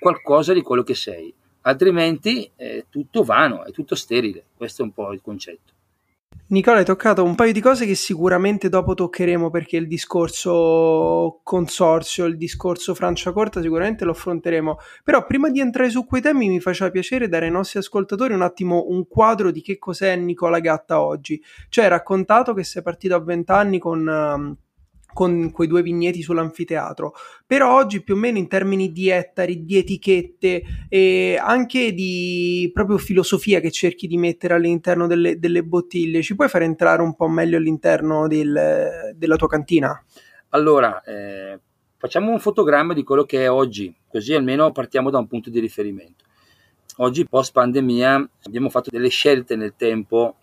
qualcosa 0.00 0.52
di 0.52 0.62
quello 0.62 0.82
che 0.82 0.94
sei 0.94 1.32
altrimenti 1.68 2.50
è 2.56 2.84
tutto 2.88 3.22
vano, 3.22 3.64
è 3.64 3.70
tutto 3.70 3.94
sterile, 3.94 4.46
questo 4.56 4.82
è 4.82 4.84
un 4.84 4.92
po' 4.92 5.12
il 5.12 5.20
concetto. 5.22 5.72
Nicola, 6.50 6.78
hai 6.78 6.84
toccato 6.84 7.22
un 7.24 7.34
paio 7.34 7.52
di 7.52 7.60
cose 7.60 7.84
che 7.84 7.94
sicuramente 7.94 8.70
dopo 8.70 8.94
toccheremo 8.94 9.50
perché 9.50 9.76
il 9.76 9.86
discorso 9.86 11.40
consorzio, 11.42 12.24
il 12.24 12.38
discorso 12.38 12.94
Franciacorta 12.94 13.60
sicuramente 13.60 14.06
lo 14.06 14.12
affronteremo. 14.12 14.78
Però 15.04 15.26
prima 15.26 15.50
di 15.50 15.60
entrare 15.60 15.90
su 15.90 16.06
quei 16.06 16.22
temi 16.22 16.48
mi 16.48 16.60
faceva 16.60 16.90
piacere 16.90 17.28
dare 17.28 17.44
ai 17.46 17.50
nostri 17.50 17.80
ascoltatori 17.80 18.32
un 18.32 18.40
attimo 18.40 18.86
un 18.88 19.06
quadro 19.06 19.50
di 19.50 19.60
che 19.60 19.78
cos'è 19.78 20.16
Nicola 20.16 20.60
Gatta 20.60 21.02
oggi. 21.02 21.42
Cioè, 21.68 21.84
hai 21.84 21.90
raccontato 21.90 22.54
che 22.54 22.64
sei 22.64 22.82
partito 22.82 23.14
a 23.14 23.20
vent'anni 23.20 23.78
con... 23.78 24.06
Um, 24.06 24.56
con 25.18 25.50
quei 25.50 25.66
due 25.66 25.82
vigneti 25.82 26.22
sull'anfiteatro, 26.22 27.12
però 27.44 27.74
oggi 27.74 28.04
più 28.04 28.14
o 28.14 28.16
meno 28.16 28.38
in 28.38 28.46
termini 28.46 28.92
di 28.92 29.08
ettari, 29.08 29.64
di 29.64 29.76
etichette 29.76 30.62
e 30.88 31.36
anche 31.42 31.92
di 31.92 32.70
proprio 32.72 32.98
filosofia 32.98 33.58
che 33.58 33.72
cerchi 33.72 34.06
di 34.06 34.16
mettere 34.16 34.54
all'interno 34.54 35.08
delle, 35.08 35.40
delle 35.40 35.64
bottiglie, 35.64 36.22
ci 36.22 36.36
puoi 36.36 36.48
far 36.48 36.62
entrare 36.62 37.02
un 37.02 37.16
po' 37.16 37.26
meglio 37.26 37.56
all'interno 37.56 38.28
del, 38.28 39.12
della 39.16 39.34
tua 39.34 39.48
cantina? 39.48 40.00
Allora, 40.50 41.02
eh, 41.02 41.58
facciamo 41.96 42.30
un 42.30 42.38
fotogramma 42.38 42.94
di 42.94 43.02
quello 43.02 43.24
che 43.24 43.42
è 43.42 43.50
oggi, 43.50 43.92
così 44.06 44.34
almeno 44.34 44.70
partiamo 44.70 45.10
da 45.10 45.18
un 45.18 45.26
punto 45.26 45.50
di 45.50 45.58
riferimento. 45.58 46.26
Oggi, 46.98 47.26
post 47.26 47.50
pandemia, 47.50 48.30
abbiamo 48.44 48.70
fatto 48.70 48.90
delle 48.92 49.08
scelte 49.08 49.56
nel 49.56 49.74
tempo 49.76 50.36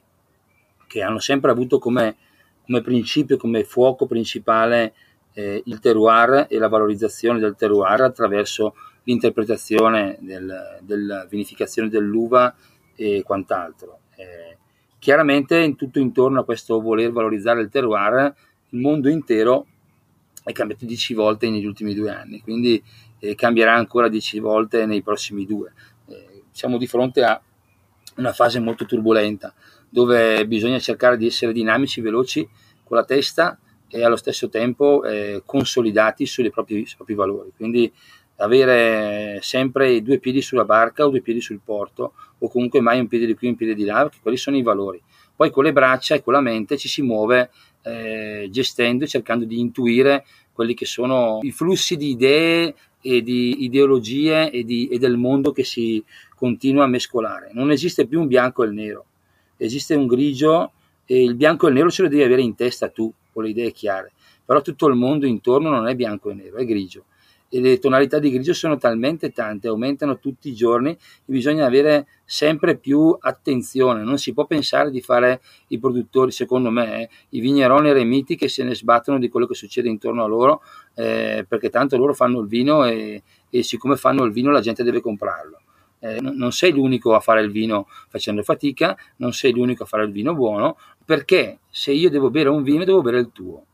che 0.85 1.01
hanno 1.01 1.19
sempre 1.19 1.51
avuto 1.51 1.79
come 1.79 2.17
come 2.65 2.81
principio, 2.81 3.37
come 3.37 3.63
fuoco 3.63 4.05
principale 4.05 4.93
eh, 5.33 5.61
il 5.65 5.79
terroir 5.79 6.47
e 6.49 6.57
la 6.57 6.67
valorizzazione 6.67 7.39
del 7.39 7.55
terroir 7.55 8.01
attraverso 8.01 8.75
l'interpretazione 9.03 10.17
del, 10.19 10.79
della 10.81 11.25
vinificazione 11.25 11.89
dell'uva 11.89 12.53
e 12.95 13.21
quant'altro. 13.23 13.99
Eh, 14.15 14.57
chiaramente 14.97 15.59
in 15.59 15.75
tutto 15.75 15.99
intorno 15.99 16.39
a 16.39 16.45
questo 16.45 16.81
voler 16.81 17.11
valorizzare 17.11 17.61
il 17.61 17.69
terroir, 17.69 18.33
il 18.69 18.79
mondo 18.79 19.09
intero 19.09 19.67
è 20.43 20.51
cambiato 20.51 20.85
dieci 20.85 21.13
volte 21.13 21.49
negli 21.49 21.65
ultimi 21.65 21.93
due 21.93 22.11
anni, 22.11 22.41
quindi 22.41 22.81
eh, 23.19 23.35
cambierà 23.35 23.75
ancora 23.75 24.09
dieci 24.09 24.39
volte 24.39 24.85
nei 24.85 25.01
prossimi 25.01 25.45
due. 25.45 25.73
Eh, 26.07 26.43
siamo 26.51 26.77
di 26.77 26.87
fronte 26.87 27.23
a 27.23 27.39
una 28.17 28.31
fase 28.31 28.59
molto 28.59 28.85
turbolenta 28.85 29.53
dove 29.95 30.45
bisogna 30.45 30.77
cercare 30.77 31.15
di 31.15 31.25
essere 31.25 31.53
dinamici, 31.53 32.01
veloci 32.01 32.45
con 32.83 32.97
la 32.97 33.05
testa 33.05 33.57
e 33.87 34.03
allo 34.03 34.17
stesso 34.17 34.49
tempo 34.49 35.05
eh, 35.05 35.41
consolidati 35.45 36.25
sui 36.25 36.51
propri, 36.51 36.85
sui 36.85 36.97
propri 36.97 37.13
valori. 37.13 37.53
Quindi 37.55 37.89
avere 38.37 39.39
sempre 39.41 40.01
due 40.01 40.19
piedi 40.19 40.41
sulla 40.41 40.65
barca 40.65 41.05
o 41.05 41.09
due 41.09 41.21
piedi 41.21 41.39
sul 41.39 41.61
porto 41.63 42.11
o 42.39 42.49
comunque 42.49 42.81
mai 42.81 42.99
un 42.99 43.07
piede 43.07 43.25
di 43.25 43.35
qui 43.35 43.47
e 43.47 43.51
un 43.51 43.55
piede 43.55 43.73
di 43.73 43.85
là, 43.85 44.01
perché 44.01 44.17
quelli 44.21 44.35
sono 44.35 44.57
i 44.57 44.63
valori. 44.63 45.01
Poi 45.33 45.49
con 45.49 45.63
le 45.63 45.71
braccia 45.71 46.15
e 46.15 46.21
con 46.21 46.33
la 46.33 46.41
mente 46.41 46.77
ci 46.77 46.89
si 46.89 47.01
muove 47.01 47.49
eh, 47.83 48.49
gestendo 48.51 49.05
e 49.05 49.07
cercando 49.07 49.45
di 49.45 49.61
intuire 49.61 50.25
quelli 50.51 50.73
che 50.73 50.85
sono 50.85 51.39
i 51.41 51.51
flussi 51.51 51.95
di 51.95 52.09
idee 52.09 52.75
e 53.01 53.21
di 53.21 53.63
ideologie 53.63 54.51
e, 54.51 54.65
di, 54.65 54.89
e 54.89 54.97
del 54.97 55.15
mondo 55.15 55.53
che 55.53 55.63
si 55.63 56.03
continua 56.35 56.83
a 56.83 56.87
mescolare. 56.87 57.51
Non 57.53 57.71
esiste 57.71 58.05
più 58.07 58.19
un 58.19 58.27
bianco 58.27 58.61
e 58.61 58.67
il 58.67 58.73
nero 58.73 59.05
esiste 59.57 59.95
un 59.95 60.07
grigio 60.07 60.71
e 61.05 61.23
il 61.23 61.35
bianco 61.35 61.65
e 61.65 61.69
il 61.69 61.75
nero 61.75 61.89
ce 61.89 62.03
lo 62.03 62.07
devi 62.07 62.23
avere 62.23 62.41
in 62.41 62.55
testa 62.55 62.89
tu, 62.89 63.11
con 63.31 63.43
le 63.43 63.49
idee 63.49 63.71
chiare, 63.71 64.13
però 64.43 64.61
tutto 64.61 64.87
il 64.87 64.95
mondo 64.95 65.25
intorno 65.25 65.69
non 65.69 65.87
è 65.87 65.95
bianco 65.95 66.31
e 66.31 66.33
nero, 66.33 66.57
è 66.57 66.65
grigio. 66.65 67.05
E 67.47 67.61
le 67.61 67.77
tonalità 67.77 68.17
di 68.17 68.31
grigio 68.31 68.53
sono 68.53 68.75
talmente 68.77 69.31
tante, 69.31 69.67
aumentano 69.67 70.17
tutti 70.17 70.49
i 70.49 70.55
giorni 70.55 70.97
bisogna 71.25 71.65
avere 71.65 72.07
sempre 72.25 72.75
più 72.75 73.15
attenzione, 73.19 74.03
non 74.03 74.17
si 74.17 74.33
può 74.33 74.45
pensare 74.45 74.89
di 74.89 74.99
fare 74.99 75.41
i 75.67 75.77
produttori, 75.77 76.31
secondo 76.31 76.71
me, 76.71 77.03
eh, 77.03 77.09
i 77.29 77.39
vigneroni 77.39 77.89
eremiti 77.89 78.35
che 78.35 78.49
se 78.49 78.63
ne 78.63 78.73
sbattono 78.73 79.19
di 79.19 79.29
quello 79.29 79.45
che 79.45 79.53
succede 79.53 79.87
intorno 79.87 80.23
a 80.23 80.27
loro, 80.27 80.63
eh, 80.95 81.45
perché 81.47 81.69
tanto 81.69 81.97
loro 81.97 82.15
fanno 82.15 82.39
il 82.39 82.47
vino 82.47 82.83
e, 82.83 83.21
e 83.49 83.63
siccome 83.63 83.95
fanno 83.95 84.23
il 84.23 84.31
vino 84.31 84.51
la 84.51 84.61
gente 84.61 84.83
deve 84.83 84.99
comprarlo 84.99 85.59
eh, 86.05 86.21
non 86.21 86.51
sei 86.51 86.71
l'unico 86.71 87.15
a 87.15 87.19
fare 87.19 87.41
il 87.41 87.49
vino 87.49 87.87
facendo 88.09 88.43
fatica, 88.43 88.95
non 89.17 89.33
sei 89.33 89.51
l'unico 89.51 89.83
a 89.83 89.85
fare 89.87 90.03
il 90.03 90.11
vino 90.11 90.35
buono, 90.35 90.77
perché 91.03 91.59
se 91.69 91.91
io 91.91 92.11
devo 92.11 92.29
bere 92.29 92.49
un 92.49 92.61
vino 92.61 92.83
devo 92.83 93.01
bere 93.01 93.19
il 93.19 93.31
tuo. 93.31 93.65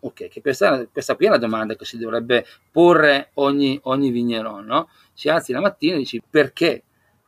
Ok, 0.00 0.28
che 0.28 0.40
questa, 0.40 0.86
questa 0.86 1.14
qui 1.14 1.26
è 1.26 1.30
la 1.30 1.38
domanda 1.38 1.76
che 1.76 1.84
si 1.84 1.96
dovrebbe 1.96 2.44
porre 2.70 3.30
ogni, 3.34 3.78
ogni 3.84 4.10
vigneron, 4.10 4.64
no? 4.64 4.88
Si 5.12 5.28
alzi 5.28 5.52
la 5.52 5.60
mattina 5.60 5.94
e 5.94 5.98
dici 5.98 6.20
perché 6.28 6.82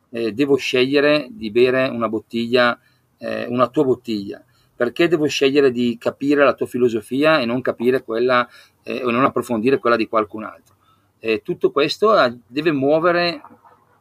eh, 0.09 0.33
devo 0.33 0.57
scegliere 0.57 1.27
di 1.31 1.49
bere 1.49 1.87
una 1.87 2.09
bottiglia, 2.09 2.77
eh, 3.17 3.45
una 3.45 3.67
tua 3.69 3.85
bottiglia? 3.85 4.43
Perché 4.75 5.07
devo 5.07 5.25
scegliere 5.25 5.71
di 5.71 5.97
capire 5.99 6.43
la 6.43 6.53
tua 6.53 6.67
filosofia 6.67 7.39
e 7.39 7.45
non 7.45 7.61
capire 7.61 8.03
quella 8.03 8.47
eh, 8.83 9.03
o 9.03 9.09
non 9.09 9.23
approfondire 9.23 9.79
quella 9.79 9.95
di 9.95 10.07
qualcun 10.07 10.43
altro? 10.43 10.75
Eh, 11.17 11.41
tutto 11.41 11.71
questo 11.71 12.15
eh, 12.21 12.37
deve 12.45 12.71
muovere 12.71 13.41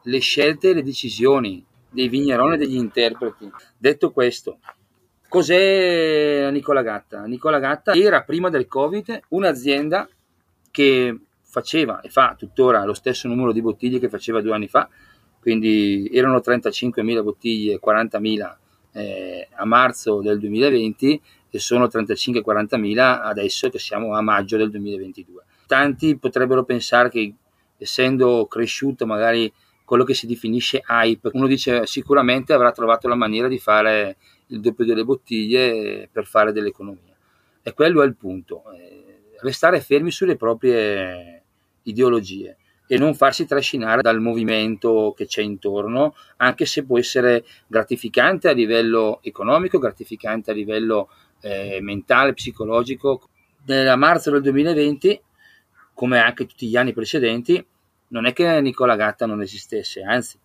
le 0.06 0.18
scelte 0.18 0.70
e 0.70 0.74
le 0.74 0.82
decisioni 0.82 1.64
dei 1.90 2.08
vigneroni 2.08 2.54
e 2.54 2.58
degli 2.58 2.76
interpreti. 2.76 3.50
Detto 3.76 4.10
questo, 4.10 4.58
cos'è 5.28 6.48
Nicola 6.50 6.82
Gatta? 6.82 7.24
Nicola 7.24 7.58
Gatta 7.58 7.92
era 7.94 8.22
prima 8.22 8.48
del 8.48 8.66
Covid 8.66 9.20
un'azienda 9.28 10.08
che 10.70 11.18
faceva 11.42 12.00
e 12.00 12.10
fa 12.10 12.34
tuttora 12.38 12.84
lo 12.84 12.94
stesso 12.94 13.28
numero 13.28 13.52
di 13.52 13.62
bottiglie 13.62 13.98
che 13.98 14.08
faceva 14.08 14.42
due 14.42 14.52
anni 14.52 14.68
fa, 14.68 14.88
quindi 15.40 16.08
erano 16.12 16.38
35.000 16.38 17.22
bottiglie, 17.22 17.80
40.000 17.82 18.56
eh, 18.92 19.48
a 19.54 19.64
marzo 19.64 20.20
del 20.20 20.38
2020 20.38 21.22
e 21.50 21.58
sono 21.58 21.86
35-40.000 21.86 22.98
adesso 22.98 23.68
che 23.70 23.78
siamo 23.78 24.14
a 24.14 24.20
maggio 24.20 24.56
del 24.56 24.70
2022. 24.70 25.44
Tanti 25.66 26.16
potrebbero 26.18 26.64
pensare 26.64 27.08
che 27.08 27.34
essendo 27.78 28.46
cresciuto 28.46 29.06
magari 29.06 29.52
quello 29.86 30.04
che 30.04 30.12
si 30.12 30.26
definisce 30.26 30.82
hype. 30.86 31.30
Uno 31.32 31.46
dice 31.46 31.86
sicuramente 31.86 32.52
avrà 32.52 32.72
trovato 32.72 33.08
la 33.08 33.14
maniera 33.14 33.48
di 33.48 33.58
fare 33.58 34.16
il 34.48 34.60
doppio 34.60 34.84
delle 34.84 35.04
bottiglie 35.04 36.08
per 36.12 36.26
fare 36.26 36.52
dell'economia. 36.52 37.14
E 37.62 37.72
quello 37.72 38.02
è 38.02 38.06
il 38.06 38.16
punto, 38.16 38.64
eh, 38.72 39.30
restare 39.40 39.80
fermi 39.80 40.10
sulle 40.10 40.36
proprie 40.36 41.42
ideologie 41.84 42.58
e 42.88 42.98
non 42.98 43.14
farsi 43.14 43.46
trascinare 43.46 44.02
dal 44.02 44.20
movimento 44.20 45.12
che 45.16 45.26
c'è 45.26 45.42
intorno, 45.42 46.14
anche 46.36 46.66
se 46.66 46.84
può 46.84 46.98
essere 46.98 47.44
gratificante 47.66 48.48
a 48.48 48.52
livello 48.52 49.20
economico, 49.22 49.78
gratificante 49.78 50.50
a 50.50 50.54
livello 50.54 51.10
eh, 51.40 51.78
mentale, 51.80 52.34
psicologico. 52.34 53.28
Nel 53.66 53.96
marzo 53.98 54.30
del 54.30 54.42
2020, 54.42 55.20
come 55.94 56.18
anche 56.20 56.46
tutti 56.46 56.68
gli 56.68 56.76
anni 56.76 56.92
precedenti, 56.92 57.64
non 58.08 58.26
è 58.26 58.32
che 58.32 58.60
Nicola 58.60 58.96
Gatta 58.96 59.26
non 59.26 59.42
esistesse, 59.42 60.02
anzi, 60.02 60.38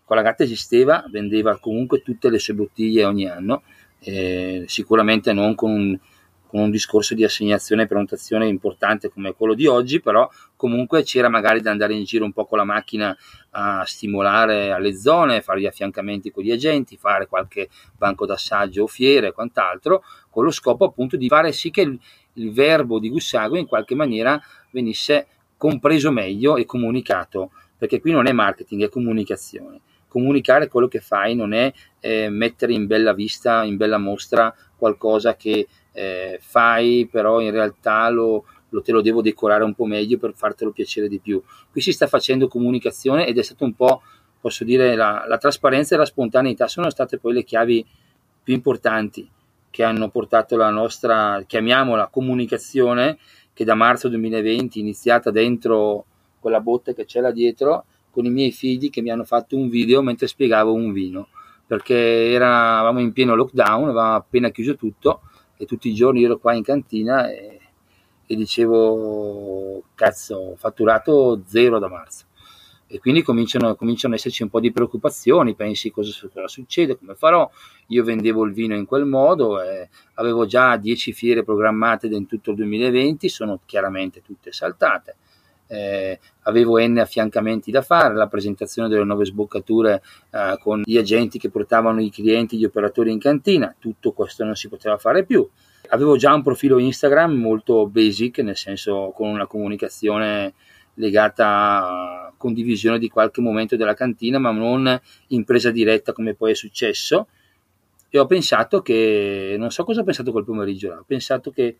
Nicola 0.00 0.22
Gatta 0.22 0.42
esisteva, 0.42 1.04
vendeva 1.08 1.58
comunque 1.58 2.02
tutte 2.02 2.30
le 2.30 2.38
sue 2.38 2.54
bottiglie 2.54 3.04
ogni 3.04 3.26
anno, 3.26 3.62
eh, 4.00 4.64
sicuramente 4.66 5.32
non 5.32 5.54
con 5.54 5.70
un, 5.70 5.98
con 6.46 6.62
un, 6.62 6.70
discorso 6.70 7.14
di 7.14 7.22
assegnazione 7.22 7.82
e 7.82 7.86
prenotazione 7.86 8.48
importante 8.48 9.08
come 9.08 9.34
quello 9.34 9.54
di 9.54 9.66
oggi, 9.66 10.00
però 10.00 10.28
comunque 10.56 11.02
c'era 11.02 11.28
magari 11.28 11.60
da 11.60 11.70
andare 11.70 11.94
in 11.94 12.04
giro 12.04 12.24
un 12.24 12.32
po' 12.32 12.46
con 12.46 12.58
la 12.58 12.64
macchina 12.64 13.16
a 13.50 13.84
stimolare 13.84 14.72
alle 14.72 14.96
zone, 14.96 15.42
fare 15.42 15.60
gli 15.60 15.66
affiancamenti 15.66 16.30
con 16.30 16.42
gli 16.42 16.50
agenti, 16.50 16.96
fare 16.96 17.26
qualche 17.26 17.68
banco 17.96 18.26
d'assaggio 18.26 18.84
o 18.84 18.86
fiere 18.86 19.28
e 19.28 19.32
quant'altro, 19.32 20.02
con 20.28 20.44
lo 20.44 20.50
scopo 20.50 20.84
appunto 20.86 21.16
di 21.16 21.28
fare 21.28 21.52
sì 21.52 21.70
che 21.70 21.82
il, 21.82 21.98
il 22.34 22.52
verbo 22.52 22.98
di 22.98 23.10
Gussago 23.10 23.56
in 23.56 23.66
qualche 23.66 23.94
maniera 23.94 24.40
venisse 24.70 25.26
compreso 25.60 26.10
meglio 26.10 26.56
e 26.56 26.64
comunicato, 26.64 27.50
perché 27.76 28.00
qui 28.00 28.12
non 28.12 28.26
è 28.26 28.32
marketing, 28.32 28.84
è 28.84 28.88
comunicazione. 28.88 29.80
Comunicare 30.08 30.68
quello 30.68 30.88
che 30.88 31.00
fai 31.00 31.34
non 31.34 31.52
è 31.52 31.70
eh, 32.00 32.30
mettere 32.30 32.72
in 32.72 32.86
bella 32.86 33.12
vista, 33.12 33.62
in 33.64 33.76
bella 33.76 33.98
mostra 33.98 34.54
qualcosa 34.74 35.36
che 35.36 35.68
eh, 35.92 36.38
fai, 36.40 37.06
però 37.10 37.42
in 37.42 37.50
realtà 37.50 38.08
lo, 38.08 38.46
lo, 38.70 38.80
te 38.80 38.90
lo 38.90 39.02
devo 39.02 39.20
decorare 39.20 39.62
un 39.62 39.74
po' 39.74 39.84
meglio 39.84 40.16
per 40.16 40.32
fartelo 40.34 40.70
piacere 40.70 41.08
di 41.08 41.18
più. 41.18 41.42
Qui 41.70 41.82
si 41.82 41.92
sta 41.92 42.06
facendo 42.06 42.48
comunicazione 42.48 43.26
ed 43.26 43.36
è 43.36 43.42
stato 43.42 43.64
un 43.64 43.74
po', 43.74 44.00
posso 44.40 44.64
dire, 44.64 44.96
la, 44.96 45.26
la 45.28 45.36
trasparenza 45.36 45.94
e 45.94 45.98
la 45.98 46.06
spontaneità 46.06 46.68
sono 46.68 46.88
state 46.88 47.18
poi 47.18 47.34
le 47.34 47.44
chiavi 47.44 47.86
più 48.42 48.54
importanti 48.54 49.28
che 49.68 49.84
hanno 49.84 50.08
portato 50.08 50.56
la 50.56 50.70
nostra, 50.70 51.44
chiamiamola 51.46 52.08
comunicazione, 52.08 53.18
che 53.60 53.66
da 53.66 53.74
marzo 53.74 54.08
2020 54.08 54.80
iniziata 54.80 55.30
dentro 55.30 56.06
quella 56.40 56.62
botte 56.62 56.94
che 56.94 57.04
c'è 57.04 57.20
là 57.20 57.30
dietro 57.30 57.84
con 58.08 58.24
i 58.24 58.30
miei 58.30 58.52
figli 58.52 58.88
che 58.88 59.02
mi 59.02 59.10
hanno 59.10 59.24
fatto 59.24 59.54
un 59.54 59.68
video 59.68 60.00
mentre 60.00 60.28
spiegavo 60.28 60.72
un 60.72 60.92
vino. 60.92 61.28
Perché 61.66 62.30
eravamo 62.32 63.00
in 63.00 63.12
pieno 63.12 63.34
lockdown, 63.34 63.90
avevamo 63.90 64.14
appena 64.14 64.48
chiuso 64.48 64.76
tutto 64.76 65.20
e 65.58 65.66
tutti 65.66 65.90
i 65.90 65.94
giorni 65.94 66.24
ero 66.24 66.38
qua 66.38 66.54
in 66.54 66.62
cantina 66.62 67.30
e, 67.30 67.60
e 68.24 68.34
dicevo 68.34 69.82
cazzo 69.94 70.36
ho 70.36 70.56
fatturato 70.56 71.42
zero 71.44 71.78
da 71.78 71.88
marzo 71.88 72.28
e 72.92 72.98
quindi 72.98 73.22
cominciano, 73.22 73.76
cominciano, 73.76 74.14
ad 74.14 74.18
esserci 74.18 74.42
un 74.42 74.48
po' 74.48 74.58
di 74.58 74.72
preoccupazioni, 74.72 75.54
pensi 75.54 75.92
cosa, 75.92 76.10
cosa, 76.32 76.48
succede, 76.48 76.98
come 76.98 77.14
farò. 77.14 77.48
Io 77.88 78.02
vendevo 78.02 78.44
il 78.44 78.52
vino 78.52 78.74
in 78.74 78.84
quel 78.84 79.04
modo, 79.04 79.62
eh, 79.62 79.88
avevo 80.14 80.44
già 80.44 80.76
10 80.76 81.12
fiere 81.12 81.44
programmate 81.44 82.08
in 82.08 82.26
tutto 82.26 82.50
il 82.50 82.56
2020, 82.56 83.28
sono 83.28 83.60
chiaramente 83.64 84.22
tutte 84.22 84.50
saltate. 84.50 85.16
Eh, 85.68 86.18
avevo 86.42 86.84
N 86.84 86.98
affiancamenti 86.98 87.70
da 87.70 87.80
fare, 87.80 88.16
la 88.16 88.26
presentazione 88.26 88.88
delle 88.88 89.04
nuove 89.04 89.24
sboccature 89.24 90.02
eh, 90.32 90.58
con 90.60 90.82
gli 90.84 90.96
agenti 90.96 91.38
che 91.38 91.48
portavano 91.48 92.00
i 92.00 92.10
clienti, 92.10 92.58
gli 92.58 92.64
operatori 92.64 93.12
in 93.12 93.20
cantina, 93.20 93.72
tutto 93.78 94.10
questo 94.10 94.42
non 94.42 94.56
si 94.56 94.68
poteva 94.68 94.98
fare 94.98 95.24
più. 95.24 95.48
Avevo 95.90 96.16
già 96.16 96.34
un 96.34 96.42
profilo 96.42 96.78
Instagram 96.78 97.34
molto 97.34 97.86
basic, 97.86 98.38
nel 98.38 98.56
senso 98.56 99.12
con 99.14 99.28
una 99.28 99.46
comunicazione 99.46 100.54
legata 101.00 101.46
a 101.46 102.32
condivisione 102.36 102.98
di 102.98 103.08
qualche 103.08 103.40
momento 103.40 103.76
della 103.76 103.94
cantina, 103.94 104.38
ma 104.38 104.50
non 104.50 105.00
in 105.28 105.44
presa 105.44 105.70
diretta 105.70 106.12
come 106.12 106.34
poi 106.34 106.52
è 106.52 106.54
successo. 106.54 107.26
E 108.08 108.18
ho 108.18 108.26
pensato 108.26 108.82
che, 108.82 109.56
non 109.58 109.70
so 109.70 109.84
cosa 109.84 110.00
ho 110.00 110.04
pensato 110.04 110.32
quel 110.32 110.44
pomeriggio, 110.44 110.92
ho 110.92 111.04
pensato 111.06 111.50
che 111.50 111.76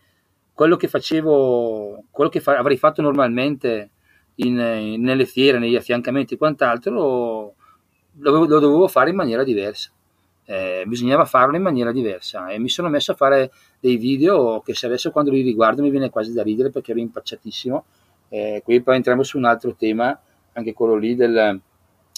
quello 0.52 0.76
che 0.76 0.88
facevo, 0.88 2.04
quello 2.10 2.30
che 2.30 2.40
fa, 2.40 2.56
avrei 2.56 2.76
fatto 2.76 3.02
normalmente 3.02 3.90
in, 4.36 4.58
in, 4.58 5.02
nelle 5.02 5.24
fiere, 5.24 5.58
negli 5.58 5.76
affiancamenti 5.76 6.34
e 6.34 6.36
quant'altro, 6.36 6.92
lo, 6.92 7.54
lo, 8.18 8.44
lo 8.44 8.58
dovevo 8.58 8.86
fare 8.86 9.10
in 9.10 9.16
maniera 9.16 9.44
diversa. 9.44 9.90
Eh, 10.44 10.84
bisognava 10.86 11.24
farlo 11.24 11.56
in 11.56 11.62
maniera 11.62 11.92
diversa 11.92 12.48
e 12.48 12.58
mi 12.58 12.68
sono 12.68 12.88
messo 12.88 13.12
a 13.12 13.14
fare 13.14 13.52
dei 13.78 13.96
video 13.96 14.60
che 14.60 14.74
se 14.74 14.86
adesso 14.86 15.12
quando 15.12 15.30
li 15.30 15.42
riguardo 15.42 15.80
mi 15.80 15.90
viene 15.90 16.10
quasi 16.10 16.32
da 16.32 16.42
ridere 16.42 16.70
perché 16.70 16.90
ero 16.90 16.98
impacciatissimo 16.98 17.84
eh, 18.30 18.62
qui 18.64 18.80
poi 18.80 18.96
entriamo 18.96 19.22
su 19.22 19.36
un 19.36 19.44
altro 19.44 19.74
tema, 19.74 20.18
anche 20.52 20.72
quello 20.72 20.96
lì 20.96 21.14
del, 21.14 21.60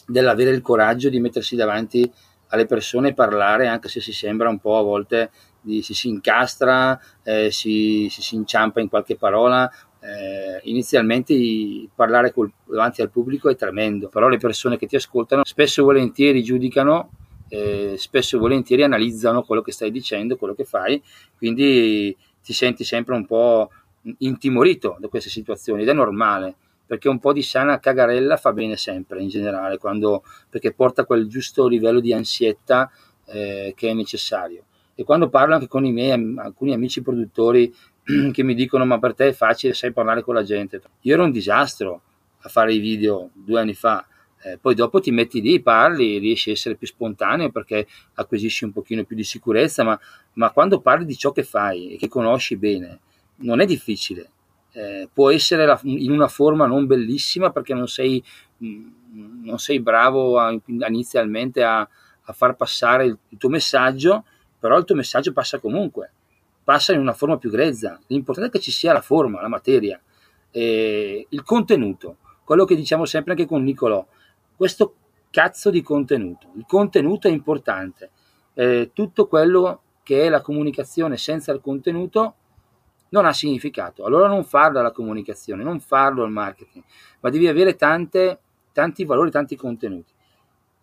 dell'avere 0.07 0.51
il 0.51 0.62
coraggio 0.62 1.09
di 1.09 1.18
mettersi 1.18 1.57
davanti 1.57 2.11
alle 2.48 2.66
persone 2.66 3.09
e 3.09 3.14
parlare, 3.14 3.66
anche 3.66 3.88
se 3.88 4.01
si 4.01 4.12
sembra 4.12 4.48
un 4.48 4.59
po' 4.59 4.79
a 4.79 4.83
volte 4.83 5.31
di, 5.61 5.81
si, 5.81 5.94
si 5.94 6.09
incastra, 6.09 7.01
eh, 7.22 7.51
si, 7.51 8.09
si, 8.11 8.20
si, 8.20 8.35
inciampa 8.35 8.81
in 8.81 8.88
qualche 8.88 9.16
parola. 9.16 9.70
Eh, 10.01 10.61
inizialmente 10.64 11.35
parlare 11.94 12.33
col, 12.33 12.53
davanti 12.64 13.01
al 13.01 13.11
pubblico 13.11 13.48
è 13.48 13.57
tremendo, 13.57 14.09
però 14.09 14.29
le 14.29 14.37
persone 14.37 14.77
che 14.77 14.87
ti 14.87 14.96
ascoltano 14.96 15.44
spesso 15.44 15.81
e 15.81 15.85
volentieri 15.85 16.42
giudicano, 16.42 17.11
eh, 17.48 17.94
spesso 17.96 18.37
e 18.37 18.40
volentieri 18.40 18.83
analizzano 18.83 19.44
quello 19.44 19.62
che 19.62 19.72
stai 19.72 19.90
dicendo, 19.90 20.37
quello 20.37 20.55
che 20.55 20.64
fai, 20.64 21.01
quindi 21.38 22.14
ti 22.42 22.53
senti 22.53 22.83
sempre 22.85 23.14
un 23.14 23.25
po' 23.25 23.70
intimorito 24.19 24.97
da 24.99 25.09
queste 25.09 25.31
situazioni 25.31 25.83
ed 25.83 25.88
è 25.88 25.93
normale 25.93 26.55
perché 26.87 27.09
un 27.09 27.19
po' 27.19 27.33
di 27.33 27.43
sana 27.43 27.79
cagarella 27.79 28.37
fa 28.37 28.53
bene 28.53 28.77
sempre 28.77 29.23
in 29.23 29.29
generale 29.29 29.79
quando, 29.79 30.25
perché 30.51 30.73
porta 30.73 31.05
quel 31.05 31.27
giusto 31.27 31.67
livello 31.67 32.01
di 32.01 32.12
ansietta 32.12 32.91
eh, 33.27 33.73
che 33.75 33.88
è 33.88 33.95
necessario. 33.95 34.65
E 34.95 35.05
quando 35.05 35.31
parlo 35.31 35.55
anche 35.55 35.69
con 35.69 35.87
i 35.87 35.93
miei 35.93 36.35
alcuni 36.37 36.75
amici 36.75 37.01
produttori 37.01 37.75
che 38.33 38.43
mi 38.43 38.55
dicono 38.55 38.85
ma 38.85 38.99
per 38.99 39.15
te 39.15 39.29
è 39.29 39.33
facile 39.33 39.73
sai 39.73 39.93
parlare 39.93 40.23
con 40.23 40.35
la 40.35 40.43
gente 40.43 40.83
io 41.03 41.15
ero 41.15 41.25
un 41.25 41.31
disastro 41.31 42.03
a 42.41 42.49
fare 42.49 42.75
i 42.75 42.79
video 42.79 43.31
due 43.33 43.61
anni 43.61 43.75
fa 43.75 44.05
eh, 44.45 44.59
poi 44.59 44.75
dopo 44.75 45.01
ti 45.01 45.12
metti 45.12 45.41
lì, 45.41 45.61
parli, 45.61 46.19
riesci 46.19 46.51
a 46.51 46.53
essere 46.53 46.75
più 46.75 46.87
spontaneo 46.87 47.51
perché 47.51 47.87
acquisisci 48.15 48.65
un 48.65 48.73
pochino 48.73 49.05
più 49.05 49.15
di 49.15 49.23
sicurezza, 49.23 49.85
ma, 49.85 49.99
ma 50.35 50.51
quando 50.51 50.81
parli 50.81 51.05
di 51.05 51.17
ciò 51.17 51.31
che 51.31 51.45
fai 51.45 51.93
e 51.93 51.97
che 51.97 52.09
conosci 52.09 52.57
bene, 52.57 53.01
non 53.42 53.61
è 53.61 53.66
difficile, 53.66 54.31
eh, 54.72 55.09
può 55.12 55.31
essere 55.31 55.66
la, 55.66 55.78
in 55.85 56.11
una 56.11 56.28
forma 56.28 56.66
non 56.66 56.87
bellissima 56.87 57.50
perché 57.50 57.74
non 57.74 57.88
sei, 57.88 58.22
mm, 58.64 59.44
non 59.44 59.59
sei 59.59 59.81
bravo 59.81 60.38
a, 60.38 60.57
inizialmente 60.66 61.62
a, 61.62 61.81
a, 61.81 62.33
far 62.33 62.57
passare 62.57 63.05
il, 63.05 63.18
il, 63.28 63.38
tuo 63.38 63.50
messaggio, 63.50 64.24
però 64.59 64.78
il 64.78 64.85
tuo 64.85 64.94
messaggio 64.94 65.33
passa 65.33 65.59
comunque, 65.59 66.11
passa 66.64 66.92
in 66.92 67.00
una 67.00 67.12
forma 67.12 67.37
più 67.37 67.50
grezza. 67.50 68.00
L'importante 68.07 68.50
è 68.50 68.52
che 68.52 68.61
ci 68.61 68.70
sia 68.70 68.92
la 68.92 69.02
forma, 69.02 69.42
la 69.42 69.48
materia, 69.48 70.00
eh, 70.50 71.26
il 71.28 71.42
contenuto, 71.42 72.16
quello 72.44 72.64
che 72.64 72.74
diciamo 72.74 73.05
sempre 73.05 73.33
anche 73.33 73.46
con 73.46 73.62
Nicolò, 73.62 74.05
questo 74.57 74.94
cazzo 75.31 75.70
di 75.70 75.83
contenuto. 75.83 76.48
Il 76.57 76.64
contenuto 76.66 77.28
è 77.28 77.31
importante, 77.31 78.11
eh, 78.55 78.90
tutto 78.92 79.26
quello 79.26 79.81
che 80.02 80.22
è 80.22 80.28
la 80.28 80.40
comunicazione 80.40 81.16
senza 81.16 81.52
il 81.52 81.61
contenuto 81.61 82.37
non 83.12 83.25
ha 83.25 83.33
significato. 83.33 84.05
Allora 84.05 84.29
non 84.29 84.44
farlo 84.44 84.81
alla 84.81 84.90
comunicazione, 84.90 85.62
non 85.62 85.81
farlo 85.81 86.25
al 86.25 86.31
marketing, 86.31 86.85
ma 87.20 87.31
devi 87.31 87.46
avere 87.46 87.77
tante, 87.77 88.38
tanti 88.72 89.05
valori, 89.05 89.31
tanti 89.31 89.57
contenuti. 89.57 90.12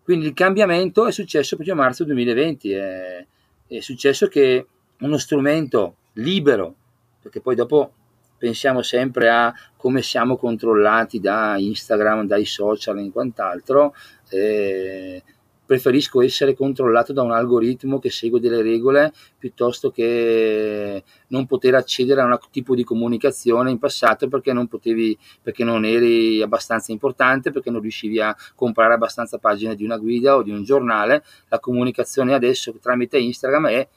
Quindi 0.04 0.26
il 0.26 0.34
cambiamento 0.34 1.06
è 1.06 1.12
successo 1.12 1.56
proprio 1.56 1.76
a 1.76 1.78
marzo 1.78 2.04
2020, 2.04 2.72
è, 2.72 3.26
è 3.68 3.80
successo 3.80 4.28
che 4.28 4.66
uno 5.00 5.18
strumento 5.18 5.96
libero, 6.14 6.74
perché 7.22 7.42
poi 7.42 7.56
dopo 7.56 7.94
pensiamo 8.38 8.82
sempre 8.82 9.30
a 9.30 9.54
come 9.76 10.02
siamo 10.02 10.38
controllati 10.38 11.20
da 11.20 11.58
Instagram, 11.58 12.26
dai 12.26 12.46
social 12.46 12.98
e 13.00 13.12
quant'altro, 13.12 13.94
eh, 14.30 15.22
preferisco 15.70 16.24
essere 16.24 16.56
controllato 16.56 17.14
da 17.14 17.22
un 17.22 17.32
algoritmo 17.32 18.00
che 18.00 18.10
segue 18.10 18.40
delle 18.40 18.64
regole 18.64 19.14
piuttosto 19.38 19.92
che 19.92 21.04
non 21.28 21.46
poter 21.46 21.76
accedere 21.76 22.22
a 22.22 22.26
un 22.26 22.40
tipo 22.50 22.74
di 22.74 22.84
comunicazione 22.84 23.70
in 23.70 23.78
passato 23.78 24.28
perché 24.30 24.52
non 24.52 24.66
potevi, 24.66 25.16
perché 25.40 25.64
non 25.64 25.86
eri 25.86 26.42
abbastanza 26.42 26.92
importante, 26.92 27.52
perché 27.52 27.70
non 27.70 27.82
riuscivi 27.82 28.20
a 28.20 28.36
comprare 28.56 28.96
abbastanza 28.96 29.38
pagine 29.38 29.76
di 29.76 29.84
una 29.84 29.98
guida 29.98 30.38
o 30.38 30.42
di 30.42 30.50
un 30.50 30.64
giornale. 30.64 31.24
La 31.50 31.60
comunicazione 31.60 32.34
adesso 32.34 32.74
tramite 32.82 33.20
Instagram 33.20 33.68
è, 33.68 33.88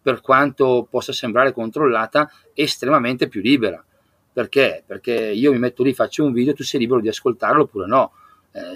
per 0.00 0.22
quanto 0.22 0.86
possa 0.88 1.12
sembrare 1.12 1.52
controllata, 1.52 2.32
estremamente 2.54 3.28
più 3.28 3.42
libera. 3.42 3.84
Perché? 4.32 4.84
Perché 4.86 5.12
io 5.12 5.52
mi 5.52 5.58
metto 5.58 5.82
lì, 5.82 5.92
faccio 5.92 6.24
un 6.24 6.32
video, 6.32 6.54
tu 6.54 6.62
sei 6.62 6.80
libero 6.80 7.02
di 7.02 7.08
ascoltarlo 7.08 7.64
oppure 7.64 7.86
no 7.86 8.12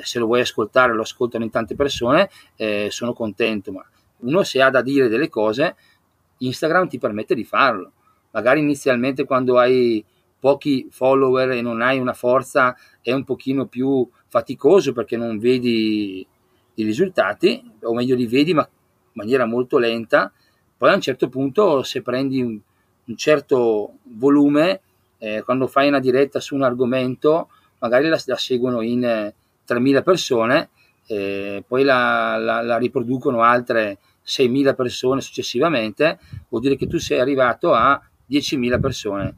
se 0.02 0.18
lo 0.18 0.26
vuoi 0.26 0.40
ascoltare 0.40 0.92
lo 0.92 1.02
ascoltano 1.02 1.44
in 1.44 1.50
tante 1.50 1.74
persone, 1.74 2.30
eh, 2.56 2.88
sono 2.90 3.12
contento, 3.12 3.72
ma 3.72 3.84
uno 4.18 4.42
se 4.42 4.62
ha 4.62 4.70
da 4.70 4.82
dire 4.82 5.08
delle 5.08 5.28
cose, 5.28 5.76
Instagram 6.38 6.88
ti 6.88 6.98
permette 6.98 7.34
di 7.34 7.44
farlo. 7.44 7.92
Magari 8.30 8.60
inizialmente 8.60 9.24
quando 9.24 9.58
hai 9.58 10.04
pochi 10.38 10.88
follower 10.90 11.50
e 11.50 11.62
non 11.62 11.82
hai 11.82 11.98
una 11.98 12.14
forza 12.14 12.76
è 13.00 13.12
un 13.12 13.24
pochino 13.24 13.66
più 13.66 14.08
faticoso 14.26 14.92
perché 14.92 15.16
non 15.16 15.38
vedi 15.38 16.26
i 16.74 16.84
risultati, 16.84 17.62
o 17.82 17.94
meglio 17.94 18.16
li 18.16 18.26
vedi 18.26 18.54
ma 18.54 18.62
in 18.62 19.12
maniera 19.12 19.44
molto 19.44 19.78
lenta, 19.78 20.32
poi 20.76 20.90
a 20.90 20.94
un 20.94 21.00
certo 21.00 21.28
punto 21.28 21.82
se 21.82 22.02
prendi 22.02 22.40
un, 22.40 22.58
un 23.04 23.16
certo 23.16 23.98
volume, 24.02 24.80
eh, 25.18 25.42
quando 25.44 25.66
fai 25.66 25.88
una 25.88 26.00
diretta 26.00 26.40
su 26.40 26.54
un 26.54 26.62
argomento, 26.62 27.48
magari 27.78 28.08
la, 28.08 28.20
la 28.24 28.36
seguono 28.36 28.80
in 28.80 29.32
3.000 29.66 30.02
persone, 30.02 30.70
eh, 31.06 31.64
poi 31.66 31.84
la, 31.84 32.36
la, 32.36 32.62
la, 32.62 32.78
riproducono 32.78 33.42
altre 33.42 33.98
6.000 34.26 34.74
persone 34.74 35.20
successivamente, 35.20 36.18
vuol 36.48 36.62
dire 36.62 36.76
che 36.76 36.86
tu 36.86 36.98
sei 36.98 37.20
arrivato 37.20 37.72
a 37.72 38.00
10.000 38.30 38.80
persone. 38.80 39.34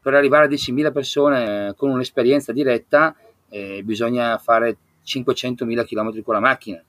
Per 0.00 0.14
arrivare 0.14 0.44
a 0.44 0.48
10.000 0.48 0.92
persone 0.92 1.74
con 1.76 1.90
un'esperienza 1.90 2.52
diretta 2.52 3.16
eh, 3.48 3.82
bisogna 3.82 4.38
fare 4.38 4.76
500.000 5.04 5.84
km 5.84 6.22
con 6.22 6.34
la 6.34 6.40
macchina 6.40 6.82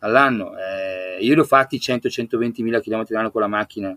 all'anno. 0.00 0.52
Eh, 0.56 1.18
io 1.20 1.34
li 1.34 1.40
ho 1.40 1.44
fatti 1.44 1.78
100-120.000 1.78 2.80
km 2.80 3.04
all'anno 3.10 3.30
con 3.30 3.40
la 3.40 3.48
macchina 3.48 3.96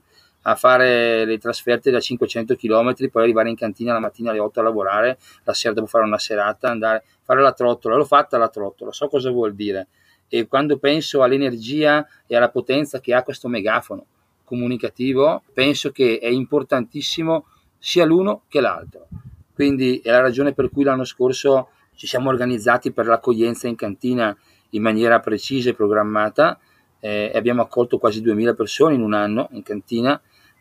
a 0.50 0.56
fare 0.56 1.26
le 1.26 1.38
trasferte 1.38 1.92
da 1.92 2.00
500 2.00 2.56
km, 2.56 3.10
poi 3.12 3.24
arrivare 3.24 3.50
in 3.50 3.56
cantina 3.58 3.92
la 3.92 4.00
mattina 4.00 4.32
alle 4.32 4.40
8 4.40 4.62
a 4.62 4.64
lavorare, 4.64 5.18
la 5.44 5.54
sera 5.54 5.74
devo 5.74 5.88
fare 5.88 6.06
una 6.06 6.18
serata, 6.18 6.70
andare 6.70 6.98
a 6.98 7.04
fare 7.22 7.42
la 7.42 7.52
trottola. 7.52 7.98
L'ho 7.98 8.06
fatta 8.06 8.38
la 8.38 8.48
trottola, 8.48 8.94
so 8.94 9.10
cosa 9.10 9.30
vuol 9.30 9.54
dire. 9.56 9.88
E 10.30 10.48
quando 10.48 10.78
penso 10.78 11.22
all'energia 11.22 12.08
e 12.26 12.36
alla 12.38 12.50
potenza 12.50 13.02
che 13.02 13.14
ha 13.14 13.24
questo 13.24 13.50
megafono 13.50 14.06
comunicativo, 14.46 15.44
penso 15.54 15.92
che 15.92 16.20
è 16.22 16.28
importantissimo 16.28 17.48
sia 17.78 18.06
l'uno 18.06 18.44
che 18.48 18.62
l'altro. 18.62 19.08
Quindi 19.54 20.00
è 20.02 20.12
la 20.12 20.22
ragione 20.22 20.54
per 20.54 20.70
cui 20.70 20.86
l'anno 20.86 21.04
scorso 21.04 21.70
ci 21.94 22.08
siamo 22.08 22.30
organizzati 22.30 22.94
per 22.94 23.06
l'accoglienza 23.06 23.68
in 23.68 23.76
cantina 23.76 24.36
in 24.72 24.82
maniera 24.82 25.20
precisa 25.20 25.72
e 25.72 25.74
programmata 25.74 26.58
eh, 27.00 27.32
abbiamo 27.34 27.62
accolto 27.62 27.98
quasi 27.98 28.22
2000 28.22 28.54
persone 28.54 28.96
in 28.96 29.02
un 29.02 29.14
anno 29.14 29.50
in 29.52 29.64
cantina 29.64 30.20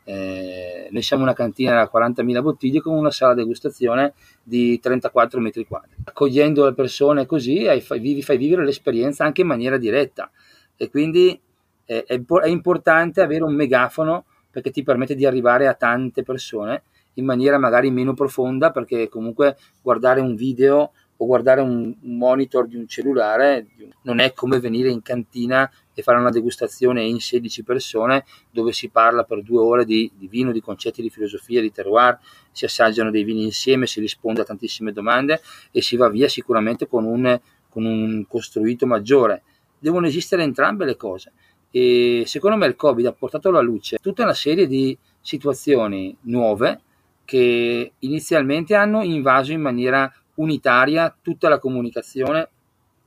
eh, 0.09 0.87
noi 0.93 1.03
siamo 1.03 1.25
una 1.25 1.33
cantina 1.33 1.75
da 1.75 1.91
40.000 1.93 2.41
bottiglie 2.41 2.81
con 2.81 2.95
una 2.95 3.11
sala 3.11 3.35
degustazione 3.35 4.15
di 4.41 4.79
34 4.79 5.41
metri 5.41 5.67
quadri. 5.67 5.97
Accogliendo 6.05 6.65
le 6.65 6.75
persone 6.75 7.27
così 7.27 7.65
fai, 7.81 8.23
fai 8.23 8.39
vivere 8.39 8.65
l'esperienza 8.65 9.25
anche 9.25 9.41
in 9.41 9.49
maniera 9.49 9.79
diretta 9.79 10.31
e 10.77 10.89
quindi 10.91 11.39
eh, 11.87 12.05
è, 12.05 12.21
è 12.25 12.49
importante 12.49 13.21
avere 13.21 13.43
un 13.43 13.55
megafono 13.55 14.27
perché 14.49 14.71
ti 14.71 14.85
permette 14.85 15.17
di 15.17 15.27
arrivare 15.27 15.67
a 15.67 15.75
tante 15.75 16.23
persone 16.23 16.85
in 17.15 17.25
maniera 17.25 17.59
magari 17.59 17.91
meno 17.91 18.15
profonda 18.15 18.71
perché 18.71 19.09
comunque 19.09 19.57
guardare 19.83 20.21
un 20.21 20.37
video 20.37 20.93
o 21.17 21.27
guardare 21.27 21.63
un 21.63 21.95
monitor 22.03 22.69
di 22.69 22.77
un 22.77 22.87
cellulare 22.87 23.67
non 24.03 24.21
è 24.21 24.33
come 24.35 24.61
venire 24.61 24.91
in 24.91 25.03
cantina 25.03 25.69
e 25.99 26.03
fare 26.03 26.19
una 26.19 26.31
degustazione 26.31 27.05
in 27.05 27.21
16 27.21 27.63
persone 27.63 28.27
dove 28.51 28.73
si 28.73 28.91
parla 28.91 29.25
per 29.25 29.43
due 29.43 29.61
ore 29.61 29.87
di, 29.87 30.13
di, 30.15 30.29
vino, 30.29 30.53
di 30.53 30.61
concetti 30.61 31.01
di 31.01 31.09
filosofia, 31.09 31.63
di 31.63 31.73
terroir, 31.73 32.19
si 32.53 32.67
assaggiano 32.67 33.11
dei 33.11 33.25
vini 33.25 33.45
insieme, 33.45 33.87
si 33.87 33.99
risponde 33.99 34.43
a 34.43 34.45
tantissime 34.45 34.93
domande 34.93 35.41
e 35.71 35.81
si 35.81 35.97
va 35.97 36.11
via 36.11 36.29
sicuramente 36.29 36.87
con 36.87 37.05
un, 37.05 37.41
con 37.71 37.87
un 37.87 38.27
costruito 38.29 38.87
maggiore. 38.87 39.43
Devono 39.79 40.07
esistere 40.07 40.43
entrambe 40.43 40.85
le 40.85 40.97
cose 40.97 41.33
e 41.71 42.25
secondo 42.27 42.59
me 42.59 42.67
il 42.67 42.77
Covid 42.77 43.07
ha 43.07 43.13
portato 43.13 43.49
alla 43.49 43.63
luce 43.63 43.97
tutta 44.03 44.23
una 44.23 44.35
serie 44.35 44.67
di 44.67 44.97
situazioni 45.23 46.15
nuove 46.23 46.81
che 47.25 47.93
inizialmente 47.99 48.75
hanno 48.75 49.03
invaso 49.03 49.53
in 49.53 49.63
maniera 49.63 50.13
unitaria 50.35 51.15
tutta 51.23 51.49
la 51.49 51.59
comunicazione 51.59 52.51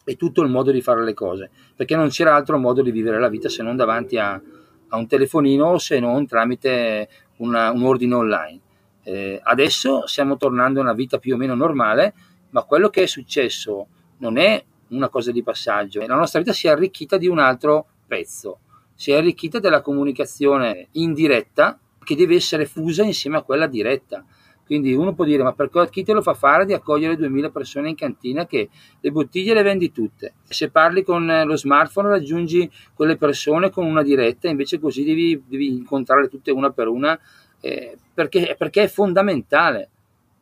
e 0.09 0.15
tutto 0.15 0.41
il 0.41 0.49
modo 0.49 0.71
di 0.71 0.81
fare 0.81 1.03
le 1.03 1.13
cose, 1.13 1.51
perché 1.75 1.95
non 1.95 2.09
c'era 2.09 2.33
altro 2.33 2.57
modo 2.57 2.81
di 2.81 2.89
vivere 2.89 3.19
la 3.19 3.29
vita 3.29 3.47
se 3.47 3.61
non 3.61 3.75
davanti 3.75 4.17
a, 4.17 4.41
a 4.87 4.97
un 4.97 5.05
telefonino 5.05 5.67
o 5.67 5.77
se 5.77 5.99
non 5.99 6.25
tramite 6.25 7.07
una, 7.37 7.69
un 7.69 7.83
ordine 7.83 8.15
online. 8.15 8.59
Eh, 9.03 9.39
adesso 9.43 10.07
stiamo 10.07 10.35
tornando 10.35 10.79
a 10.79 10.81
una 10.81 10.93
vita 10.93 11.19
più 11.19 11.35
o 11.35 11.37
meno 11.37 11.53
normale, 11.53 12.15
ma 12.49 12.63
quello 12.63 12.89
che 12.89 13.03
è 13.03 13.05
successo 13.05 13.85
non 14.17 14.39
è 14.39 14.63
una 14.87 15.09
cosa 15.09 15.31
di 15.31 15.43
passaggio, 15.43 16.03
la 16.03 16.15
nostra 16.15 16.39
vita 16.39 16.53
si 16.53 16.65
è 16.65 16.71
arricchita 16.71 17.17
di 17.17 17.27
un 17.27 17.37
altro 17.37 17.85
pezzo, 18.07 18.61
si 18.95 19.11
è 19.11 19.15
arricchita 19.15 19.59
della 19.59 19.81
comunicazione 19.81 20.87
indiretta 20.93 21.79
che 22.03 22.15
deve 22.15 22.33
essere 22.33 22.65
fusa 22.65 23.03
insieme 23.03 23.37
a 23.37 23.43
quella 23.43 23.67
diretta. 23.67 24.25
Quindi 24.69 24.93
uno 24.93 25.15
può 25.15 25.25
dire, 25.25 25.41
ma 25.41 25.51
per 25.53 25.71
chi 25.89 26.03
te 26.03 26.13
lo 26.13 26.21
fa 26.21 26.35
fare 26.35 26.63
di 26.63 26.73
accogliere 26.73 27.15
2000 27.15 27.49
persone 27.49 27.89
in 27.89 27.95
cantina 27.95 28.45
che 28.45 28.69
le 28.99 29.09
bottiglie 29.09 29.55
le 29.55 29.63
vendi 29.63 29.91
tutte? 29.91 30.35
Se 30.43 30.69
parli 30.69 31.01
con 31.01 31.25
lo 31.25 31.57
smartphone 31.57 32.09
raggiungi 32.09 32.69
quelle 32.93 33.17
persone 33.17 33.71
con 33.71 33.87
una 33.87 34.03
diretta, 34.03 34.47
invece 34.47 34.79
così 34.79 35.03
devi, 35.03 35.41
devi 35.47 35.69
incontrarle 35.69 36.27
tutte 36.27 36.51
una 36.51 36.69
per 36.69 36.87
una, 36.87 37.19
eh, 37.59 37.97
perché, 38.13 38.53
perché 38.59 38.83
è 38.83 38.87
fondamentale 38.87 39.89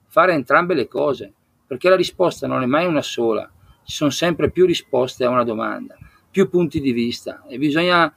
fare 0.07 0.33
entrambe 0.33 0.73
le 0.73 0.89
cose, 0.89 1.31
perché 1.65 1.87
la 1.87 1.95
risposta 1.95 2.47
non 2.47 2.61
è 2.61 2.65
mai 2.65 2.85
una 2.85 3.01
sola, 3.01 3.49
ci 3.85 3.95
sono 3.95 4.09
sempre 4.09 4.51
più 4.51 4.65
risposte 4.65 5.23
a 5.23 5.29
una 5.29 5.45
domanda, 5.45 5.95
più 6.29 6.49
punti 6.49 6.81
di 6.81 6.91
vista 6.91 7.45
e 7.47 7.57
bisogna 7.57 8.13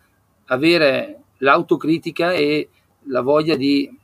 avere 0.46 1.20
l'autocritica 1.36 2.32
e 2.32 2.68
la 3.04 3.20
voglia 3.20 3.54
di 3.54 3.98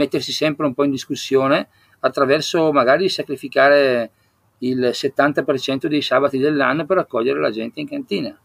mettersi 0.00 0.32
sempre 0.32 0.64
un 0.64 0.72
po' 0.72 0.84
in 0.84 0.90
discussione 0.90 1.68
attraverso 2.00 2.72
magari 2.72 3.08
sacrificare 3.10 4.10
il 4.58 4.90
70% 4.92 5.86
dei 5.86 6.02
sabati 6.02 6.38
dell'anno 6.38 6.86
per 6.86 6.98
accogliere 6.98 7.38
la 7.38 7.50
gente 7.50 7.80
in 7.80 7.88
cantina, 7.88 8.38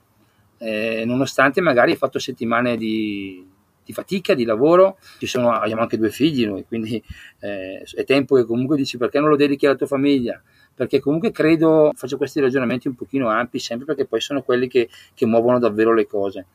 eh, 0.58 1.04
nonostante 1.06 1.62
magari 1.62 1.92
hai 1.92 1.98
fatto 1.98 2.20
settimane 2.20 2.78
di, 2.78 3.46
di, 3.84 3.94
fatica, 3.94 4.34
di 4.34 4.46
lavoro, 4.46 4.98
sono, 5.20 5.52
abbiamo 5.52 5.82
anche 5.82 5.98
due 5.98 6.10
figli 6.10 6.46
noi, 6.46 6.66
quindi 6.66 7.02
eh, 7.40 7.84
è 7.84 8.04
tempo 8.04 8.36
che 8.36 8.46
comunque 8.46 8.76
dici 8.78 8.98
perché 8.98 9.20
non 9.20 9.30
lo 9.30 9.36
dedichi 9.36 9.66
alla 9.66 9.76
tua 9.76 9.88
famiglia, 9.88 10.42
perché 10.74 11.00
comunque 11.00 11.32
credo, 11.32 11.92
faccio 11.96 12.18
questi 12.18 12.40
ragionamenti 12.40 12.88
un 12.88 12.96
pochino 12.96 13.30
ampi 13.30 13.60
sempre 13.60 13.86
perché 13.86 14.06
poi 14.06 14.20
sono 14.20 14.42
quelli 14.42 14.68
che, 14.68 14.90
che 15.14 15.26
muovono 15.26 15.60
davvero 15.60 15.94
le 15.94 16.06
cose. 16.06 16.46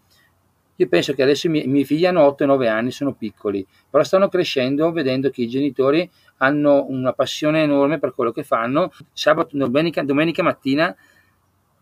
Io 0.80 0.88
penso 0.88 1.12
che 1.12 1.22
adesso 1.22 1.46
i 1.46 1.50
miei, 1.50 1.66
i 1.66 1.68
miei 1.68 1.84
figli 1.84 2.06
hanno 2.06 2.22
8 2.22 2.44
e 2.44 2.46
9 2.46 2.66
anni, 2.66 2.90
sono 2.90 3.12
piccoli, 3.12 3.66
però 3.90 4.02
stanno 4.02 4.28
crescendo 4.28 4.90
vedendo 4.92 5.28
che 5.28 5.42
i 5.42 5.46
genitori 5.46 6.10
hanno 6.38 6.86
una 6.88 7.12
passione 7.12 7.62
enorme 7.62 7.98
per 7.98 8.14
quello 8.14 8.32
che 8.32 8.44
fanno. 8.44 8.90
Sabato, 9.12 9.58
domenica, 9.58 10.02
domenica 10.02 10.42
mattina 10.42 10.96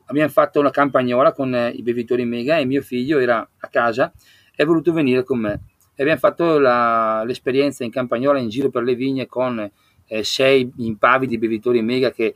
abbiamo 0.07 0.29
fatto 0.31 0.59
una 0.59 0.71
campagnola 0.71 1.33
con 1.33 1.55
eh, 1.55 1.71
i 1.71 1.83
bevitori 1.83 2.25
mega 2.25 2.59
e 2.59 2.65
mio 2.65 2.83
figlio 2.83 3.21
era 3.21 3.39
a 3.39 3.69
casa 3.69 4.13
e 4.51 4.65
è 4.65 4.67
voluto 4.67 4.93
venire 4.93 5.23
con 5.23 5.39
me. 5.39 5.61
E 5.95 6.03
abbiamo 6.03 6.19
fatto 6.19 6.59
la, 6.59 7.23
l'esperienza 7.25 7.85
in 7.85 7.93
campagnola 7.93 8.41
in 8.41 8.49
giro 8.49 8.69
per 8.69 8.83
le 8.83 8.97
vigne 8.97 9.27
con 9.27 9.71
eh, 10.07 10.25
sei 10.25 10.73
impavidi 10.79 11.39
bevitori 11.39 11.83
mega 11.83 12.11
che 12.11 12.35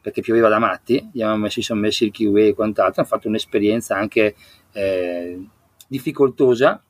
perché 0.00 0.20
pioveva 0.20 0.48
da 0.48 0.58
matti, 0.58 0.98
avevamo 1.14 1.38
messi, 1.38 1.62
sono 1.62 1.80
messi 1.80 2.04
il 2.04 2.10
kiwi 2.10 2.48
e 2.48 2.54
quant'altro, 2.54 3.00
hanno 3.00 3.08
fatto 3.08 3.26
un'esperienza 3.26 3.96
anche 3.96 4.34
eh, 4.72 5.38
difficoltosa 5.88 6.82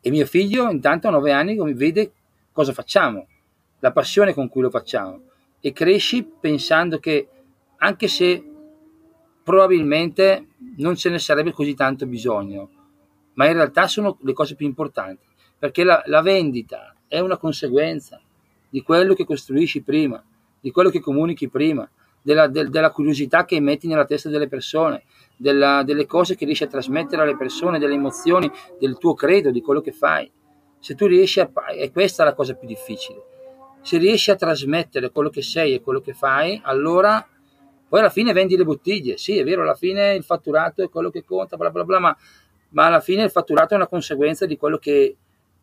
e 0.00 0.10
mio 0.10 0.26
figlio 0.26 0.70
intanto 0.70 1.08
a 1.08 1.10
nove 1.10 1.32
anni 1.32 1.56
vede 1.74 2.12
cosa 2.52 2.72
facciamo, 2.72 3.26
la 3.80 3.92
passione 3.92 4.34
con 4.34 4.48
cui 4.48 4.62
lo 4.62 4.70
facciamo. 4.70 5.20
E 5.60 5.72
cresci 5.72 6.24
pensando 6.24 6.98
che 6.98 7.28
anche 7.76 8.08
se 8.08 8.44
probabilmente 9.42 10.46
non 10.76 10.96
ce 10.96 11.10
ne 11.10 11.18
sarebbe 11.18 11.52
così 11.52 11.74
tanto 11.74 12.06
bisogno, 12.06 12.68
ma 13.34 13.46
in 13.46 13.54
realtà 13.54 13.86
sono 13.86 14.16
le 14.22 14.32
cose 14.32 14.54
più 14.54 14.66
importanti, 14.66 15.26
perché 15.58 15.84
la, 15.84 16.02
la 16.06 16.22
vendita 16.22 16.94
è 17.06 17.18
una 17.18 17.36
conseguenza 17.36 18.20
di 18.68 18.82
quello 18.82 19.14
che 19.14 19.24
costruisci 19.24 19.82
prima, 19.82 20.22
di 20.60 20.70
quello 20.70 20.90
che 20.90 21.00
comunichi 21.00 21.48
prima, 21.48 21.88
della, 22.22 22.46
del, 22.46 22.70
della 22.70 22.90
curiosità 22.90 23.44
che 23.44 23.60
metti 23.60 23.86
nella 23.86 24.04
testa 24.04 24.28
delle 24.28 24.48
persone, 24.48 25.04
della, 25.36 25.82
delle 25.82 26.06
cose 26.06 26.34
che 26.34 26.44
riesci 26.44 26.64
a 26.64 26.68
trasmettere 26.68 27.22
alle 27.22 27.36
persone, 27.36 27.78
delle 27.78 27.94
emozioni, 27.94 28.50
del 28.78 28.98
tuo 28.98 29.14
credo, 29.14 29.50
di 29.50 29.60
quello 29.60 29.80
che 29.80 29.92
fai. 29.92 30.30
Se 30.78 30.94
tu 30.94 31.06
riesci 31.06 31.40
a, 31.40 31.50
e 31.76 31.90
questa 31.90 32.22
è 32.22 32.26
la 32.26 32.34
cosa 32.34 32.54
più 32.54 32.66
difficile, 32.66 33.22
se 33.82 33.98
riesci 33.98 34.30
a 34.30 34.36
trasmettere 34.36 35.10
quello 35.10 35.30
che 35.30 35.42
sei 35.42 35.74
e 35.74 35.80
quello 35.80 36.00
che 36.00 36.12
fai, 36.12 36.60
allora 36.64 37.26
poi 37.88 37.98
alla 37.98 38.08
fine 38.08 38.32
vendi 38.32 38.56
le 38.56 38.64
bottiglie. 38.64 39.16
Sì, 39.16 39.36
è 39.38 39.44
vero, 39.44 39.62
alla 39.62 39.74
fine 39.74 40.14
il 40.14 40.22
fatturato 40.22 40.82
è 40.82 40.88
quello 40.88 41.10
che 41.10 41.24
conta, 41.24 41.56
bla 41.56 41.70
bla 41.70 41.84
bla, 41.84 41.98
ma, 41.98 42.16
ma 42.70 42.86
alla 42.86 43.00
fine 43.00 43.24
il 43.24 43.30
fatturato 43.30 43.74
è 43.74 43.76
una 43.76 43.88
conseguenza 43.88 44.46
di 44.46 44.56
quello 44.56 44.78
che, 44.78 45.16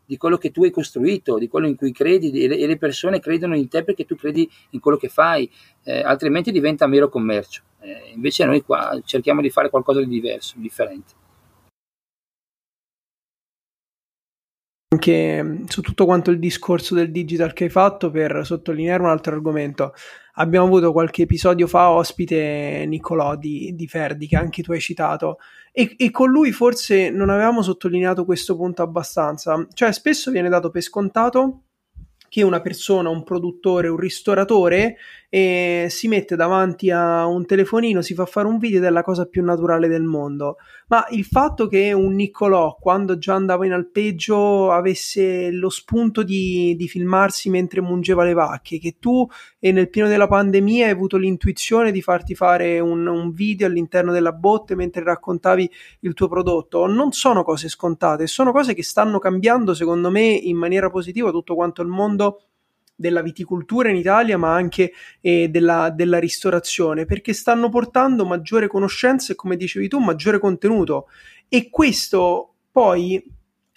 di 0.08 0.16
quello 0.16 0.38
che 0.38 0.52
tu 0.52 0.64
hai 0.64 0.72
costruito, 0.72 1.38
di 1.38 1.50
quello 1.50 1.68
in 1.68 1.76
cui 1.76 1.92
credi 1.92 2.32
e 2.32 2.66
le, 2.66 2.78
persone 2.78 3.20
credono 3.20 3.56
in 3.56 3.68
te 3.68 3.84
perché 3.84 4.06
tu 4.06 4.16
credi 4.16 4.50
in 4.70 4.80
quello 4.80 4.98
che 4.98 5.10
fai, 5.10 5.52
eh, 5.84 6.00
altrimenti 6.00 6.52
diventa 6.52 6.88
mero 6.88 7.10
commercio. 7.10 7.62
Eh, 7.82 8.12
invece 8.16 8.46
noi 8.46 8.64
qua 8.64 9.00
cerchiamo 9.04 9.42
di 9.42 9.50
fare 9.50 9.70
qualcosa 9.70 10.00
di 10.00 10.08
diverso, 10.08 10.56
differente. 10.58 11.14
Anche 14.90 15.44
mm, 15.44 15.66
su 15.66 15.82
tutto 15.82 16.06
quanto 16.06 16.32
il 16.32 16.40
discorso 16.40 16.96
del 16.96 17.12
digital 17.12 17.52
che 17.52 17.66
hai 17.66 17.70
fatto 17.70 18.10
per 18.10 18.46
sottolineare 18.46 19.04
un 19.04 19.10
altro 19.10 19.36
argomento. 19.36 19.94
Abbiamo 20.40 20.68
avuto 20.68 20.92
qualche 20.92 21.24
episodio 21.24 21.66
fa 21.66 21.90
ospite 21.90 22.86
Niccolò 22.88 23.36
di, 23.36 23.74
di 23.74 23.88
Ferdi, 23.88 24.28
che 24.28 24.36
anche 24.36 24.62
tu 24.62 24.72
hai 24.72 24.80
citato, 24.80 25.38
e, 25.72 25.96
e, 25.98 26.12
con 26.12 26.30
lui 26.30 26.52
forse 26.52 27.10
non 27.10 27.30
avevamo 27.30 27.64
sottolineato 27.64 28.24
questo 28.24 28.56
punto 28.56 28.84
abbastanza. 28.84 29.66
Cioè, 29.74 29.92
spesso 29.92 30.30
viene 30.30 30.50
dato 30.50 30.70
per 30.70 30.84
scontato 30.84 31.64
che 32.30 32.44
una 32.44 32.62
persona, 32.62 33.10
un 33.10 33.24
produttore, 33.24 33.88
un 33.88 33.98
ristoratore 33.98 34.98
e 35.30 35.88
si 35.90 36.08
mette 36.08 36.38
davanti 36.38 36.90
a 36.90 37.26
un 37.26 37.46
telefonino, 37.46 38.02
si 38.02 38.14
fa 38.14 38.26
fare 38.26 38.48
un 38.48 38.58
video 38.58 38.80
ed 38.80 38.86
è 38.86 38.90
la 38.90 39.04
cosa 39.04 39.26
più 39.26 39.44
naturale 39.44 39.88
del 39.90 40.04
mondo. 40.04 40.56
Ma 40.88 41.06
il 41.10 41.26
fatto 41.26 41.68
che 41.68 41.92
un 41.92 42.16
Niccolò, 42.16 42.78
quando 42.80 43.18
già 43.18 43.34
andava 43.34 43.66
in 43.66 43.74
alpeggio, 43.74 44.72
avesse 44.72 45.52
lo 45.52 45.70
spunto 45.70 46.24
di, 46.24 46.76
di 46.78 46.88
filmarsi 46.88 47.50
mentre 47.50 47.82
mungeva 47.82 48.24
le 48.24 48.34
vacche, 48.34 48.80
che 48.80 48.96
tu 49.00 49.28
e 49.60 49.72
nel 49.74 49.90
pieno 49.90 50.08
della 50.08 50.28
pandemia 50.28 50.86
hai 50.86 50.92
avuto 50.92 51.18
l'intuizione 51.18 51.92
di 51.92 52.02
farti 52.02 52.34
fare 52.34 52.80
un, 52.80 53.06
un 53.06 53.32
video 53.32 53.68
all'interno 53.68 54.14
della 54.14 54.32
botte 54.32 54.76
mentre 54.76 55.04
raccontavi 55.04 55.70
il 56.02 56.14
tuo 56.14 56.30
prodotto, 56.30 56.86
non 56.86 57.12
sono 57.12 57.44
cose 57.44 57.68
scontate, 57.68 58.28
sono 58.28 58.54
cose 58.54 58.74
che 58.74 58.84
stanno 58.84 59.20
cambiando 59.20 59.74
secondo 59.74 60.10
me 60.10 60.24
in 60.24 60.56
maniera 60.56 60.90
positiva 60.90 61.32
tutto 61.32 61.56
quanto 61.56 61.82
il 61.82 61.90
mondo 61.90 62.42
della 62.98 63.22
viticoltura 63.22 63.90
in 63.90 63.96
Italia, 63.96 64.38
ma 64.38 64.54
anche 64.54 64.92
eh, 65.22 65.48
della, 65.50 65.90
della, 65.90 66.20
ristorazione, 66.20 67.06
perché 67.06 67.32
stanno 67.32 67.70
portando 67.70 68.26
maggiore 68.26 68.68
conoscenza 68.68 69.32
e, 69.32 69.36
come 69.36 69.56
dicevi 69.56 69.88
tu, 69.88 70.00
maggiore 70.00 70.40
contenuto. 70.40 71.08
E 71.48 71.70
questo 71.70 72.56
poi 72.72 73.24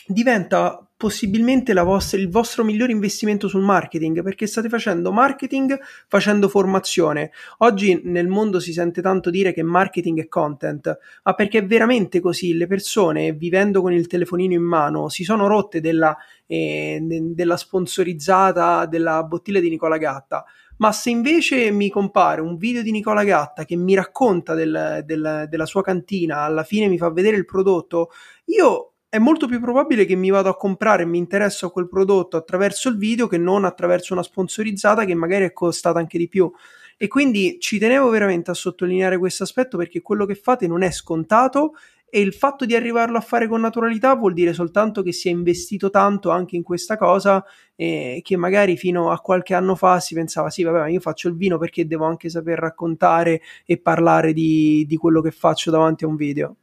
diventa 0.07 0.90
possibilmente 1.01 1.73
vostra, 1.73 2.19
il 2.19 2.29
vostro 2.29 2.63
migliore 2.63 2.93
investimento 2.93 3.49
sul 3.49 3.63
marketing 3.63 4.23
perché 4.23 4.47
state 4.47 4.69
facendo 4.69 5.13
marketing 5.13 5.81
facendo 6.07 6.47
formazione. 6.51 7.31
Oggi 7.61 8.03
nel 8.05 8.29
mondo 8.29 8.61
si 8.61 8.75
sente 8.75 9.01
tanto 9.01 9.31
dire 9.31 9.55
che 9.55 9.63
marketing 9.63 10.21
è 10.21 10.29
content, 10.29 10.99
ma 11.23 11.33
perché 11.33 11.61
è 11.61 11.65
veramente 11.65 12.21
così. 12.21 12.55
Le 12.55 12.67
persone 12.67 13.33
vivendo 13.33 13.81
con 13.81 13.95
il 13.95 14.07
telefonino 14.07 14.53
in 14.53 14.61
mano 14.61 15.09
si 15.09 15.25
sono 15.25 15.47
rotte 15.47 15.81
della, 15.81 16.15
eh, 16.47 16.99
della 17.01 17.57
sponsorizzata 17.57 18.85
della 18.85 19.23
bottiglia 19.23 19.61
di 19.61 19.71
Nicola 19.71 19.97
Gatta. 19.97 20.45
Ma 20.77 20.93
se 20.93 21.09
invece 21.09 21.71
mi 21.71 21.89
compare 21.89 22.43
un 22.43 22.59
video 22.59 22.83
di 22.83 22.91
Nicola 22.91 23.25
Gatta 23.25 23.65
che 23.65 23.75
mi 23.75 23.95
racconta 23.95 24.53
del, 24.53 25.03
del, 25.07 25.47
della 25.49 25.67
sua 25.67 25.83
cantina, 25.83 26.41
alla 26.43 26.63
fine 26.63 26.89
mi 26.89 26.99
fa 26.99 27.11
vedere 27.11 27.39
il 27.39 27.47
prodotto, 27.47 28.11
io 28.47 28.90
è 29.11 29.19
molto 29.19 29.49
più 29.49 29.61
probabile 29.61 30.05
che 30.05 30.15
mi 30.15 30.31
vado 30.31 30.49
a 30.49 30.57
comprare 30.57 31.03
e 31.03 31.07
mi 31.07 31.19
interesso 31.19 31.67
a 31.67 31.73
quel 31.73 31.89
prodotto 31.89 32.37
attraverso 32.37 32.89
il 32.89 32.97
video 32.97 33.27
che 33.27 33.39
non 33.39 33.65
attraverso 33.65 34.13
una 34.13 34.23
sponsorizzata 34.23 35.05
che 35.05 35.15
magari 35.15 35.45
è 35.45 35.53
costata 35.53 35.99
anche 35.99 36.17
di 36.17 36.29
più. 36.29 36.49
E 36.97 37.09
quindi 37.09 37.57
ci 37.59 37.81
tenevo 37.81 38.09
veramente 38.09 38.53
a 38.53 38.55
sottolineare 38.55 39.19
questo 39.19 39.43
aspetto 39.43 39.77
perché 39.77 40.01
quello 40.01 40.27
che 40.27 40.37
fate 40.37 40.69
non 40.69 40.83
è 40.83 40.93
scontato 40.93 41.73
e 42.09 42.21
il 42.21 42.33
fatto 42.33 42.65
di 42.65 42.77
arrivarlo 42.77 43.19
a 43.19 43.21
fare 43.21 43.49
con 43.49 43.61
naturalità 43.61 44.15
vuol 44.15 44.33
dire 44.33 44.53
soltanto 44.53 45.03
che 45.03 45.13
si 45.13 45.27
è 45.29 45.33
investito 45.33 45.91
tanto 45.91 46.31
anche 46.31 46.55
in 46.55 46.63
questa 46.63 46.97
cosa 46.97 47.45
eh, 47.75 48.21
che 48.23 48.37
magari 48.37 48.77
fino 48.77 49.11
a 49.11 49.19
qualche 49.19 49.55
anno 49.55 49.75
fa 49.77 49.99
si 50.01 50.15
pensava 50.15 50.51
sì 50.51 50.65
vabbè 50.65 50.89
io 50.89 51.01
faccio 51.01 51.29
il 51.29 51.37
vino 51.37 51.57
perché 51.57 51.87
devo 51.87 52.05
anche 52.07 52.29
saper 52.29 52.59
raccontare 52.59 53.41
e 53.65 53.79
parlare 53.79 54.33
di, 54.33 54.85
di 54.87 54.97
quello 54.97 55.21
che 55.21 55.31
faccio 55.31 55.71
davanti 55.71 56.05
a 56.05 56.09
un 56.09 56.17
video 56.17 56.57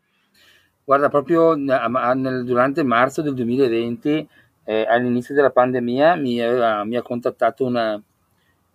guarda 0.88 1.10
proprio 1.10 1.54
durante 1.54 2.82
marzo 2.82 3.22
del 3.22 3.34
2020 3.34 4.30
eh, 4.64 4.86
all'inizio 4.88 5.36
della 5.36 5.50
pandemia 5.50 6.16
mi, 6.16 6.40
aveva, 6.42 6.86
mi 6.86 6.96
ha 6.96 7.02
contattato 7.02 7.66
una, 7.66 8.02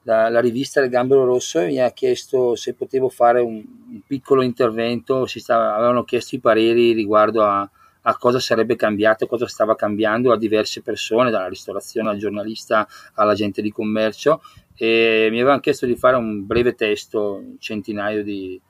la, 0.03 0.29
la, 0.29 0.41
rivista 0.41 0.83
del 0.83 0.91
Gambero 0.91 1.25
Rosso 1.25 1.61
e 1.61 1.69
mi 1.69 1.81
ha 1.81 1.91
chiesto 1.93 2.55
se 2.55 2.75
potevo 2.75 3.09
fare 3.09 3.41
un, 3.41 3.65
un 3.89 4.01
piccolo 4.07 4.43
intervento, 4.43 5.25
stava, 5.25 5.75
avevano 5.75 6.05
chiesto 6.05 6.35
i 6.35 6.41
pareri 6.41 6.93
riguardo 6.93 7.45
a, 7.45 7.67
a, 8.03 8.17
cosa 8.19 8.41
sarebbe 8.41 8.77
cambiato, 8.77 9.27
cosa 9.27 9.49
stava 9.49 9.75
cambiando 9.75 10.33
a 10.33 10.37
diverse 10.37 10.83
persone, 10.83 11.31
dalla 11.31 11.49
ristorazione 11.49 12.11
al 12.11 12.19
giornalista 12.19 12.87
all'agente 13.15 13.63
di 13.63 13.73
commercio 13.73 14.43
e 14.75 15.29
mi 15.31 15.39
avevano 15.39 15.61
chiesto 15.61 15.87
di 15.87 15.97
fare 15.97 16.17
un 16.17 16.45
breve 16.45 16.75
testo, 16.75 17.37
un 17.37 17.57
centinaio 17.59 18.23
di, 18.23 18.61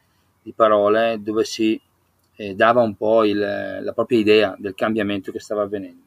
di 0.42 0.52
parole, 0.52 1.18
dove 1.20 1.42
si 1.42 1.80
eh, 2.36 2.54
dava 2.54 2.82
un 2.82 2.94
po' 2.94 3.24
il, 3.24 3.38
la 3.38 3.92
propria 3.92 4.18
idea 4.18 4.56
del 4.58 4.74
cambiamento 4.74 5.32
che 5.32 5.40
stava 5.40 5.62
avvenendo. 5.62 6.02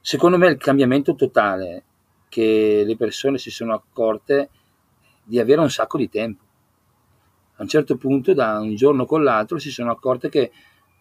Secondo 0.00 0.38
me 0.38 0.48
il 0.48 0.56
cambiamento 0.56 1.14
totale 1.14 1.84
che 2.28 2.82
le 2.86 2.96
persone 2.96 3.38
si 3.38 3.50
sono 3.50 3.74
accorte 3.74 4.50
di 5.24 5.38
avere 5.38 5.60
un 5.60 5.70
sacco 5.70 5.98
di 5.98 6.08
tempo. 6.08 6.44
A 7.56 7.62
un 7.62 7.68
certo 7.68 7.96
punto, 7.96 8.32
da 8.34 8.58
un 8.60 8.74
giorno 8.76 9.04
con 9.04 9.22
l'altro, 9.22 9.58
si 9.58 9.70
sono 9.70 9.90
accorte 9.90 10.28
che 10.28 10.52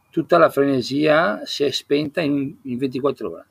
tutta 0.09 0.37
la 0.37 0.49
frenesia 0.49 1.41
si 1.45 1.63
è 1.63 1.71
spenta 1.71 2.21
in, 2.21 2.55
in 2.63 2.77
24 2.77 3.29
ore. 3.29 3.45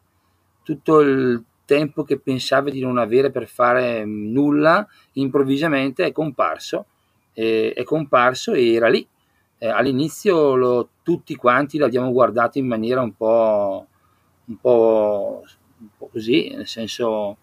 Tutto 0.62 1.00
il 1.00 1.42
tempo 1.64 2.02
che 2.02 2.18
pensavi 2.18 2.70
di 2.70 2.80
non 2.80 2.98
avere 2.98 3.30
per 3.30 3.46
fare 3.46 4.04
nulla, 4.04 4.86
improvvisamente 5.12 6.04
è 6.04 6.12
comparso, 6.12 6.86
eh, 7.32 7.72
è 7.74 7.84
comparso 7.84 8.52
e 8.52 8.72
era 8.72 8.88
lì. 8.88 9.06
Eh, 9.58 9.68
all'inizio 9.68 10.54
lo, 10.54 10.88
tutti 11.06 11.36
quanti 11.36 11.78
l'abbiamo 11.78 12.10
guardato 12.10 12.58
in 12.58 12.66
maniera 12.66 13.00
un 13.00 13.14
po', 13.14 13.86
un 14.46 14.56
po', 14.56 15.44
un 15.78 15.86
po 15.96 16.08
così, 16.08 16.48
nel 16.52 16.66
senso 16.66 17.36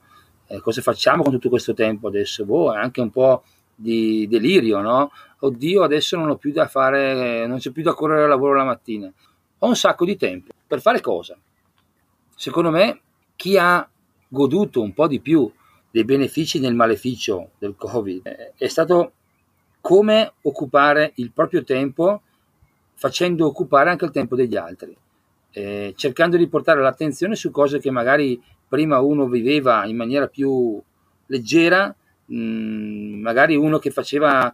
eh, 0.48 0.60
cosa 0.60 0.82
facciamo 0.82 1.24
con 1.24 1.32
tutto 1.32 1.48
questo 1.48 1.74
tempo 1.74 2.10
adesso? 2.10 2.44
Boh, 2.44 2.74
è 2.74 2.78
anche 2.78 3.00
un 3.00 3.10
po' 3.10 3.44
di 3.74 4.28
delirio, 4.28 4.82
no? 4.82 5.12
Oddio, 5.40 5.82
adesso 5.82 6.18
non 6.18 6.30
ho 6.30 6.36
più 6.36 6.52
da 6.52 6.68
fare, 6.68 7.48
non 7.48 7.60
c'è 7.60 7.72
più 7.72 7.84
da 7.84 7.94
correre 7.94 8.24
al 8.24 8.30
lavoro 8.30 8.56
la 8.56 8.66
mattina. 8.66 9.10
Ho 9.60 9.68
un 9.68 9.78
sacco 9.78 10.04
di 10.04 10.18
tempo. 10.18 10.52
Per 10.68 10.82
fare 10.82 11.00
cosa? 11.00 11.38
Secondo 12.36 12.70
me, 12.70 13.00
chi 13.38 13.58
ha 13.58 13.90
goduto 14.28 14.82
un 14.82 14.94
po' 14.94 15.08
di 15.08 15.22
più 15.22 15.50
dei 15.90 16.04
benefici 16.04 16.60
del 16.60 16.76
maleficio 16.76 17.52
del 17.60 17.76
Covid 17.78 18.28
eh, 18.28 18.52
è 18.58 18.68
stato 18.68 19.14
come 19.80 20.34
occupare 20.42 21.14
il 21.16 21.32
proprio 21.32 21.64
tempo 21.64 22.24
facendo 22.96 23.46
occupare 23.46 23.90
anche 23.90 24.06
il 24.06 24.12
tempo 24.12 24.36
degli 24.36 24.56
altri, 24.56 24.96
eh, 25.52 25.94
cercando 25.96 26.38
di 26.38 26.48
portare 26.48 26.82
l'attenzione 26.82 27.36
su 27.36 27.52
cose 27.52 27.80
che 27.80 27.92
magari 27.92 28.42
prima 28.68 29.00
uno 29.00 29.28
viveva 29.28 29.86
in 29.86 29.96
maniera 29.96 30.28
più 30.28 30.82
leggera, 31.28 31.96
mh, 32.26 32.36
mm, 32.36 33.22
magari 33.22 33.56
uno 33.56 33.80
che 33.80 33.92
faceva 33.92 34.54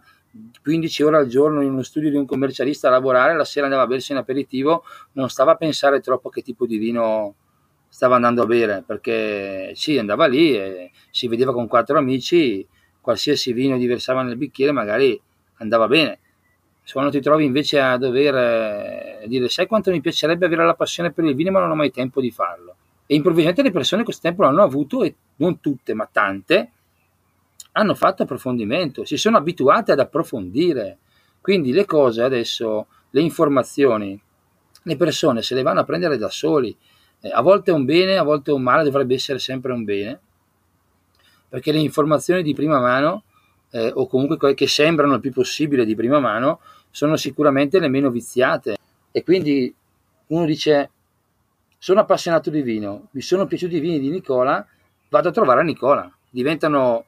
15 0.62 1.02
ore 1.02 1.16
al 1.16 1.26
giorno 1.26 1.60
in 1.62 1.72
uno 1.72 1.82
studio 1.82 2.10
di 2.10 2.16
un 2.16 2.26
commercialista 2.26 2.88
a 2.88 2.92
lavorare, 2.92 3.36
la 3.36 3.44
sera 3.44 3.66
andava 3.66 3.82
a 3.82 3.86
bersi 3.86 4.12
un 4.12 4.18
aperitivo, 4.18 4.84
non 5.12 5.28
stava 5.28 5.52
a 5.52 5.56
pensare 5.56 6.00
troppo 6.00 6.28
a 6.28 6.30
che 6.30 6.42
tipo 6.42 6.66
di 6.66 6.78
vino 6.78 7.34
stava 7.88 8.14
andando 8.14 8.42
a 8.42 8.46
bere, 8.46 8.84
perché 8.86 9.72
sì, 9.74 9.98
andava 9.98 10.26
lì 10.26 10.54
e 10.56 10.92
si 11.10 11.26
vedeva 11.26 11.52
con 11.52 11.66
quattro 11.66 11.98
amici, 11.98 12.66
qualsiasi 13.00 13.52
vino 13.52 13.76
gli 13.76 13.88
versava 13.88 14.22
nel 14.22 14.36
bicchiere 14.36 14.72
magari 14.72 15.20
andava 15.56 15.88
bene. 15.88 16.19
Se 16.90 16.96
quando 16.96 17.12
ti 17.12 17.20
trovi 17.20 17.44
invece 17.44 17.78
a 17.78 17.96
dover 17.96 18.34
eh, 19.22 19.28
dire 19.28 19.48
sai 19.48 19.68
quanto 19.68 19.92
mi 19.92 20.00
piacerebbe 20.00 20.46
avere 20.46 20.66
la 20.66 20.74
passione 20.74 21.12
per 21.12 21.24
il 21.24 21.36
vino 21.36 21.52
ma 21.52 21.60
non 21.60 21.70
ho 21.70 21.76
mai 21.76 21.92
tempo 21.92 22.20
di 22.20 22.32
farlo 22.32 22.74
e 23.06 23.16
improvvisamente 23.16 23.62
le 23.62 23.72
persone 23.72 24.04
questo 24.04 24.22
tempo 24.22 24.42
l'hanno 24.42 24.62
avuto 24.62 25.02
e 25.02 25.12
non 25.36 25.58
tutte, 25.58 25.94
ma 25.94 26.08
tante, 26.10 26.70
hanno 27.72 27.96
fatto 27.96 28.22
approfondimento, 28.22 29.04
si 29.04 29.16
sono 29.16 29.36
abituate 29.36 29.90
ad 29.90 29.98
approfondire. 29.98 30.98
Quindi 31.40 31.72
le 31.72 31.86
cose 31.86 32.22
adesso, 32.22 32.86
le 33.10 33.20
informazioni, 33.20 34.20
le 34.84 34.96
persone 34.96 35.42
se 35.42 35.56
le 35.56 35.62
vanno 35.62 35.80
a 35.80 35.84
prendere 35.84 36.18
da 36.18 36.28
soli. 36.28 36.76
Eh, 37.20 37.30
a 37.32 37.40
volte 37.40 37.72
è 37.72 37.74
un 37.74 37.84
bene, 37.84 38.16
a 38.16 38.22
volte 38.22 38.52
è 38.52 38.54
un 38.54 38.62
male, 38.62 38.84
dovrebbe 38.84 39.14
essere 39.14 39.40
sempre 39.40 39.72
un 39.72 39.82
bene, 39.82 40.20
perché 41.48 41.72
le 41.72 41.80
informazioni 41.80 42.44
di 42.44 42.54
prima 42.54 42.78
mano, 42.78 43.24
eh, 43.72 43.90
o 43.92 44.06
comunque 44.06 44.54
che 44.54 44.68
sembrano 44.68 45.14
il 45.14 45.20
più 45.20 45.32
possibile 45.32 45.84
di 45.84 45.96
prima 45.96 46.20
mano, 46.20 46.60
sono 46.90 47.16
sicuramente 47.16 47.78
le 47.78 47.88
meno 47.88 48.10
viziate. 48.10 48.76
E 49.10 49.22
quindi 49.22 49.72
uno 50.28 50.44
dice, 50.44 50.90
sono 51.78 52.00
appassionato 52.00 52.50
di 52.50 52.62
vino, 52.62 53.08
mi 53.12 53.20
sono 53.20 53.46
piaciuti 53.46 53.76
i 53.76 53.80
vini 53.80 54.00
di 54.00 54.10
Nicola, 54.10 54.64
vado 55.08 55.28
a 55.28 55.32
trovare 55.32 55.64
Nicola. 55.64 56.10
Diventano 56.28 57.04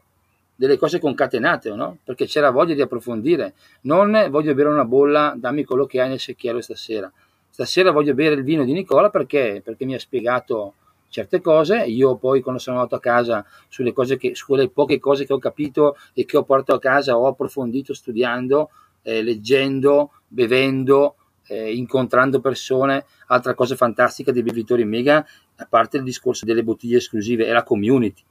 delle 0.55 0.77
cose 0.77 0.99
concatenate, 0.99 1.71
no? 1.75 1.99
Perché 2.05 2.27
c'era 2.27 2.51
voglia 2.51 2.75
di 2.75 2.83
approfondire. 2.83 3.55
Non 3.83 4.29
voglio 4.31 4.55
bere 4.55 4.69
una 4.69 4.85
bolla, 4.85 5.35
dammi 5.37 5.65
quello 5.65 5.87
che 5.87 6.01
hai 6.01 6.09
nel 6.09 6.21
secchiello 6.21 6.61
stasera. 6.61 7.11
Stasera 7.51 7.91
voglio 7.91 8.15
bere 8.15 8.35
il 8.35 8.45
vino 8.45 8.65
di 8.65 8.73
Nicola 8.73 9.11
perché, 9.11 9.61
perché 9.63 9.85
mi 9.85 9.95
ha 9.95 9.99
spiegato 9.99 10.75
certe 11.09 11.41
cose. 11.41 11.85
Io 11.85 12.17
poi 12.17 12.41
quando 12.41 12.61
sono 12.61 12.77
andato 12.77 12.95
a 12.95 13.01
casa 13.01 13.45
sulle 13.69 13.93
cose 13.93 14.17
che, 14.17 14.35
su 14.35 14.47
quelle 14.47 14.69
poche 14.69 14.99
cose 14.99 15.27
che 15.27 15.33
ho 15.33 15.39
capito 15.39 15.97
e 16.15 16.25
che 16.25 16.37
ho 16.37 16.45
portato 16.45 16.75
a 16.75 16.81
casa, 16.81 17.17
ho 17.17 17.27
approfondito 17.27 17.93
studiando, 17.93 18.71
eh, 19.03 19.23
leggendo, 19.23 20.13
bevendo, 20.27 21.17
eh, 21.47 21.75
incontrando 21.75 22.41
persone. 22.41 23.05
Altra 23.27 23.55
cosa 23.55 23.77
fantastica 23.77 24.33
dei 24.33 24.43
bevitori 24.43 24.85
mega, 24.85 25.25
a 25.57 25.67
parte 25.69 25.99
il 25.99 26.03
discorso 26.03 26.45
delle 26.45 26.63
bottiglie 26.63 26.99
esclusive, 26.99 27.47
è 27.47 27.53
la 27.53 27.63
community. 27.63 28.23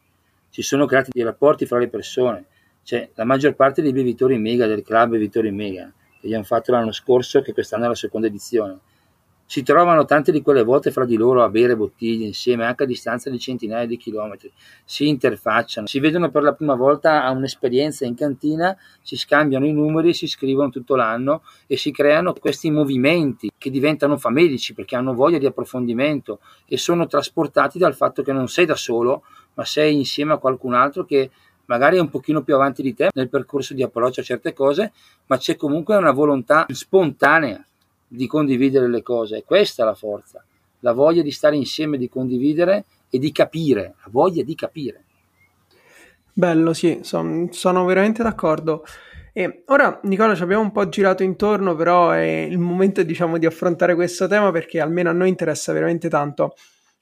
Si 0.49 0.61
sono 0.61 0.85
creati 0.85 1.11
dei 1.13 1.23
rapporti 1.23 1.65
fra 1.65 1.79
le 1.79 1.87
persone. 1.87 2.45
Cioè, 2.83 3.11
la 3.13 3.25
maggior 3.25 3.53
parte 3.53 3.81
dei 3.81 3.93
bevitori 3.93 4.37
mega, 4.37 4.65
del 4.65 4.81
club 4.81 5.11
bevitori 5.11 5.51
mega, 5.51 5.91
che 6.19 6.25
abbiamo 6.25 6.43
fatto 6.43 6.71
l'anno 6.71 6.91
scorso, 6.91 7.41
che 7.41 7.53
quest'anno 7.53 7.85
è 7.85 7.87
la 7.87 7.95
seconda 7.95 8.27
edizione, 8.27 8.79
si 9.51 9.63
trovano 9.63 10.05
tante 10.05 10.31
di 10.31 10.41
quelle 10.41 10.63
volte 10.63 10.91
fra 10.91 11.03
di 11.03 11.17
loro 11.17 11.43
a 11.43 11.49
bere 11.49 11.75
bottiglie 11.75 12.25
insieme, 12.25 12.63
anche 12.63 12.83
a 12.83 12.85
distanza 12.85 13.29
di 13.29 13.37
centinaia 13.37 13.85
di 13.85 13.97
chilometri, 13.97 14.49
si 14.85 15.09
interfacciano, 15.09 15.87
si 15.87 15.99
vedono 15.99 16.31
per 16.31 16.43
la 16.43 16.53
prima 16.53 16.73
volta 16.73 17.25
a 17.25 17.31
un'esperienza 17.31 18.05
in 18.05 18.15
cantina, 18.15 18.73
si 19.01 19.17
scambiano 19.17 19.65
i 19.65 19.73
numeri, 19.73 20.13
si 20.13 20.25
scrivono 20.25 20.69
tutto 20.69 20.95
l'anno 20.95 21.41
e 21.67 21.75
si 21.75 21.91
creano 21.91 22.31
questi 22.31 22.71
movimenti 22.71 23.51
che 23.57 23.69
diventano 23.69 24.17
famelici 24.17 24.73
perché 24.73 24.95
hanno 24.95 25.13
voglia 25.13 25.37
di 25.37 25.47
approfondimento 25.47 26.39
e 26.65 26.77
sono 26.77 27.05
trasportati 27.05 27.77
dal 27.77 27.93
fatto 27.93 28.23
che 28.23 28.31
non 28.31 28.47
sei 28.47 28.65
da 28.65 28.75
solo, 28.75 29.23
ma 29.55 29.65
sei 29.65 29.97
insieme 29.97 30.31
a 30.31 30.37
qualcun 30.37 30.75
altro 30.75 31.03
che 31.03 31.29
magari 31.65 31.97
è 31.97 31.99
un 31.99 32.09
pochino 32.09 32.41
più 32.41 32.55
avanti 32.55 32.81
di 32.81 32.93
te 32.93 33.09
nel 33.13 33.27
percorso 33.27 33.73
di 33.73 33.83
approccio 33.83 34.21
a 34.21 34.23
certe 34.23 34.53
cose, 34.53 34.93
ma 35.25 35.35
c'è 35.35 35.57
comunque 35.57 35.97
una 35.97 36.11
volontà 36.11 36.65
spontanea 36.69 37.65
di 38.11 38.27
condividere 38.27 38.89
le 38.89 39.01
cose. 39.01 39.37
E 39.37 39.43
questa 39.45 39.83
è 39.83 39.85
la 39.85 39.95
forza, 39.95 40.43
la 40.79 40.91
voglia 40.91 41.21
di 41.21 41.31
stare 41.31 41.55
insieme, 41.55 41.97
di 41.97 42.09
condividere 42.09 42.83
e 43.09 43.19
di 43.19 43.31
capire, 43.31 43.95
la 44.03 44.09
voglia 44.11 44.43
di 44.43 44.55
capire. 44.55 45.03
Bello, 46.33 46.73
sì, 46.73 46.99
son, 47.03 47.49
sono 47.51 47.85
veramente 47.85 48.21
d'accordo. 48.23 48.83
E 49.33 49.63
ora, 49.67 49.97
Nicola, 50.03 50.35
ci 50.35 50.43
abbiamo 50.43 50.63
un 50.63 50.71
po' 50.71 50.89
girato 50.89 51.23
intorno, 51.23 51.73
però 51.75 52.11
è 52.11 52.47
il 52.49 52.57
momento, 52.57 53.01
diciamo, 53.01 53.37
di 53.37 53.45
affrontare 53.45 53.95
questo 53.95 54.27
tema 54.27 54.51
perché 54.51 54.81
almeno 54.81 55.09
a 55.09 55.13
noi 55.13 55.29
interessa 55.29 55.71
veramente 55.71 56.09
tanto. 56.09 56.55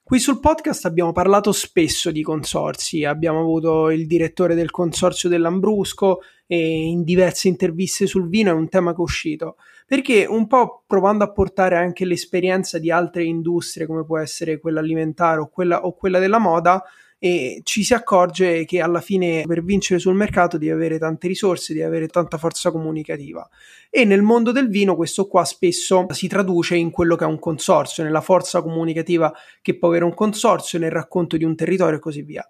Qui 0.04 0.20
sul 0.20 0.40
podcast 0.40 0.86
abbiamo 0.86 1.12
parlato 1.12 1.52
spesso 1.52 2.10
di 2.10 2.24
consorsi, 2.24 3.04
abbiamo 3.04 3.40
avuto 3.40 3.90
il 3.92 4.08
direttore 4.08 4.56
del 4.56 4.72
consorzio 4.72 5.30
dell'Ambrusco 5.30 6.22
e 6.48 6.58
in 6.58 7.04
diverse 7.04 7.48
interviste 7.48 8.08
sul 8.08 8.28
vino 8.28 8.50
è 8.50 8.54
un 8.54 8.70
tema 8.70 8.92
che 8.92 8.98
è 8.98 9.02
uscito 9.02 9.58
perché 9.90 10.28
un 10.30 10.46
po' 10.46 10.84
provando 10.86 11.24
a 11.24 11.32
portare 11.32 11.76
anche 11.76 12.06
l'esperienza 12.06 12.78
di 12.78 12.92
altre 12.92 13.24
industrie 13.24 13.88
come 13.88 14.06
può 14.06 14.20
essere 14.20 14.60
quella 14.60 14.82
alimentare 14.82 15.40
o 15.40 15.48
quella, 15.48 15.84
o 15.84 15.96
quella 15.96 16.20
della 16.20 16.38
moda 16.38 16.84
e 17.18 17.62
ci 17.64 17.84
si 17.84 17.96
accorge 17.96 18.66
che 18.66 18.82
alla 18.82 19.02
fine 19.02 19.46
per 19.48 19.64
vincere 19.64 20.00
sul 20.00 20.14
mercato 20.14 20.60
devi 20.60 20.70
avere 20.70 21.00
tante 21.00 21.28
risorse, 21.28 21.74
devi 21.74 21.84
avere 21.84 22.06
tanta 22.06 22.38
forza 22.38 22.70
comunicativa 22.70 23.50
e 23.90 24.06
nel 24.06 24.22
mondo 24.22 24.52
del 24.52 24.70
vino 24.70 24.96
questo 24.96 25.26
qua 25.26 25.44
spesso 25.44 26.06
si 26.12 26.28
traduce 26.28 26.76
in 26.76 26.92
quello 26.92 27.16
che 27.16 27.24
è 27.24 27.28
un 27.28 27.40
consorzio, 27.40 28.04
nella 28.04 28.22
forza 28.22 28.62
comunicativa 28.62 29.34
che 29.60 29.76
può 29.76 29.88
avere 29.88 30.06
un 30.06 30.14
consorzio, 30.14 30.78
nel 30.78 30.92
racconto 30.92 31.36
di 31.36 31.46
un 31.46 31.56
territorio 31.56 31.98
e 31.98 32.00
così 32.00 32.22
via. 32.22 32.48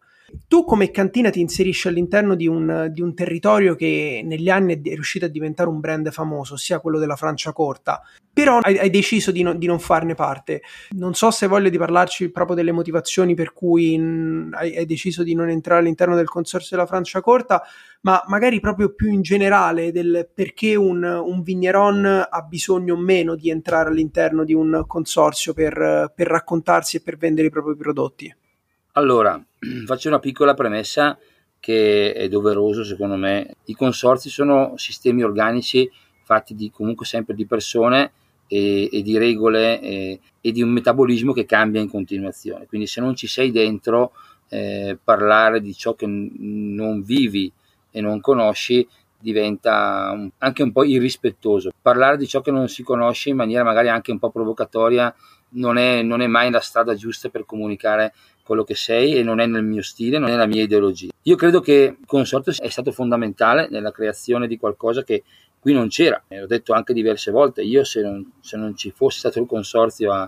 Tu 0.48 0.64
come 0.64 0.92
cantina 0.92 1.30
ti 1.30 1.40
inserisci 1.40 1.88
all'interno 1.88 2.36
di 2.36 2.48
un, 2.48 2.90
di 2.92 3.02
un, 3.02 3.14
territorio 3.14 3.76
che 3.76 4.22
negli 4.24 4.50
anni 4.50 4.82
è 4.82 4.94
riuscito 4.94 5.26
a 5.26 5.30
diventare 5.30 5.70
un 5.70 5.80
brand 5.80 6.10
famoso, 6.12 6.54
ossia 6.56 6.80
quello 6.80 7.00
della 7.00 7.16
Franciacorta, 7.16 8.02
però 8.32 8.60
hai, 8.60 8.78
hai 8.78 8.90
deciso 8.90 9.32
di, 9.32 9.44
no, 9.44 9.54
di, 9.54 9.68
non 9.68 9.80
farne 9.80 10.16
parte. 10.16 10.62
Non 10.92 11.14
so 11.14 11.32
se 11.32 11.46
hai 11.46 11.52
voglia 11.52 11.70
di 11.70 11.78
parlarci 11.78 12.30
proprio 12.32 12.56
delle 12.56 12.72
motivazioni 12.72 13.36
per 13.36 13.54
cui 13.54 13.94
in, 13.94 14.50
hai, 14.54 14.78
hai, 14.78 14.86
deciso 14.86 15.24
di 15.24 15.34
non 15.34 15.50
entrare 15.50 15.82
all'interno 15.82 16.16
del 16.16 16.30
consorzio 16.30 16.76
della 16.76 16.88
Franciacorta, 16.88 17.62
ma 18.02 18.24
magari 18.28 18.60
proprio 18.60 18.94
più 18.94 19.12
in 19.12 19.22
generale 19.22 19.92
del 19.92 20.30
perché 20.34 20.76
un, 20.76 21.04
un 21.04 21.42
vigneron 21.42 22.28
ha 22.30 22.42
bisogno 22.42 22.94
o 22.94 22.98
meno 22.98 23.36
di 23.36 23.50
entrare 23.50 23.90
all'interno 23.90 24.44
di 24.44 24.54
un 24.54 24.84
consorzio 24.88 25.54
per, 25.54 26.14
per 26.16 26.28
raccontarsi 26.28 26.98
e 26.98 27.02
per 27.02 27.18
vendere 27.18 27.48
i 27.48 27.52
propri 27.52 27.76
prodotti. 27.76 28.34
Allora, 28.94 29.40
faccio 29.86 30.08
una 30.08 30.20
piccola 30.20 30.54
premessa 30.54 31.18
che 31.60 32.14
è 32.14 32.28
doveroso 32.28 32.84
secondo 32.84 33.16
me. 33.16 33.56
I 33.66 33.74
consorzi 33.74 34.30
sono 34.30 34.74
sistemi 34.78 35.24
organici 35.24 35.90
fatti 36.24 36.56
di, 36.56 36.72
comunque 36.72 37.06
sempre 37.06 37.36
di 37.36 37.46
persone 37.46 38.12
e, 38.48 38.90
e 38.92 39.02
di 39.02 39.18
regole 39.18 39.80
e, 39.82 40.20
e, 40.42 40.52
di 40.52 40.62
un 40.62 40.70
metabolismo 40.70 41.34
che 41.34 41.46
cambia 41.46 41.82
in 41.82 41.90
continuazione. 41.90 42.66
Quindi 42.66 42.88
se 42.88 43.02
non 43.02 43.16
ci 43.16 43.28
sei 43.28 43.52
dentro, 43.52 44.14
eh, 44.50 44.98
parlare 45.04 45.62
di 45.62 45.74
ciò 45.76 45.94
che 45.94 46.08
n- 46.08 46.74
non 46.74 47.04
vivi 47.04 47.52
e 47.92 48.02
non 48.02 48.20
conosci 48.22 48.88
diventa 49.22 50.12
un, 50.14 50.30
anche 50.38 50.64
un 50.64 50.72
po' 50.72 50.84
irrispettoso. 50.84 51.72
Parlare 51.82 52.18
di 52.18 52.28
ciò 52.28 52.42
che 52.42 52.52
non 52.52 52.70
si 52.70 52.84
conosce 52.84 53.30
in 53.30 53.36
maniera 53.36 53.64
magari 53.64 53.90
anche 53.90 54.12
un 54.12 54.20
po' 54.20 54.32
provocatoria 54.32 55.14
non 55.52 55.78
è, 55.78 56.02
non 56.02 56.22
è 56.22 56.28
mai 56.28 56.52
la 56.52 56.60
strada 56.60 56.96
giusta 56.96 57.30
per 57.30 57.46
comunicare 57.46 58.14
quello 58.50 58.64
che 58.64 58.74
sei 58.74 59.14
e 59.14 59.22
non 59.22 59.39
è 59.39 59.45
nel 59.45 59.64
mio 59.64 59.84
stile, 59.84 60.18
non 60.18 60.32
è 60.32 60.36
la 60.36 60.47
mia 60.47 60.64
ideologia. 60.64 61.12
Io 61.22 61.36
credo 61.36 61.60
che 61.60 61.97
il 62.00 62.06
consortio 62.08 62.52
è 62.58 62.70
stato 62.70 62.91
fondamentale 62.91 63.68
nella 63.70 63.91
creazione 63.91 64.47
di 64.47 64.58
qualcosa 64.58 65.04
che 65.04 65.24
qui 65.60 65.72
non 65.72 65.88
c'era, 65.88 66.20
l'ho 66.30 66.47
detto 66.47 66.74
anche 66.74 66.93
diverse 66.93 67.30
volte, 67.30 67.62
io 67.62 67.84
se 67.84 68.02
non, 68.02 68.28
se 68.41 68.58
non 68.58 68.76
ci 68.76 68.89
fosse 68.89 69.20
stato 69.20 69.39
il 69.39 69.45
consorzio 69.45 70.12
a, 70.12 70.28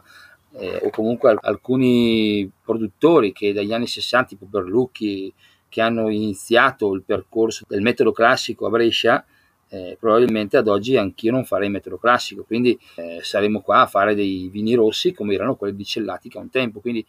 eh, 0.51 0.81
o 0.83 0.91
comunque 0.91 1.35
alcuni 1.41 2.47
produttori 2.63 3.31
che 3.33 3.53
dagli 3.53 3.73
anni 3.73 3.87
60, 3.87 4.27
tipo 4.27 4.45
Berlucchi, 4.45 5.33
che 5.67 5.81
hanno 5.81 6.07
iniziato 6.09 6.93
il 6.93 7.01
percorso 7.01 7.65
del 7.67 7.81
metodo 7.81 8.11
classico 8.11 8.67
a 8.67 8.69
Brescia, 8.69 9.25
eh, 9.69 9.97
probabilmente 9.99 10.57
ad 10.57 10.67
oggi 10.67 10.95
anch'io 10.95 11.31
non 11.31 11.45
farei 11.45 11.69
metodo 11.69 11.97
classico, 11.97 12.43
quindi 12.43 12.77
eh, 12.97 13.21
saremo 13.23 13.61
qua 13.61 13.81
a 13.81 13.87
fare 13.87 14.13
dei 14.13 14.47
vini 14.49 14.75
rossi 14.75 15.11
come 15.11 15.33
erano 15.33 15.55
quelli 15.55 15.75
di 15.75 15.85
Cellati 15.85 16.29
a 16.35 16.39
un 16.39 16.51
tempo. 16.51 16.81
Quindi 16.81 17.03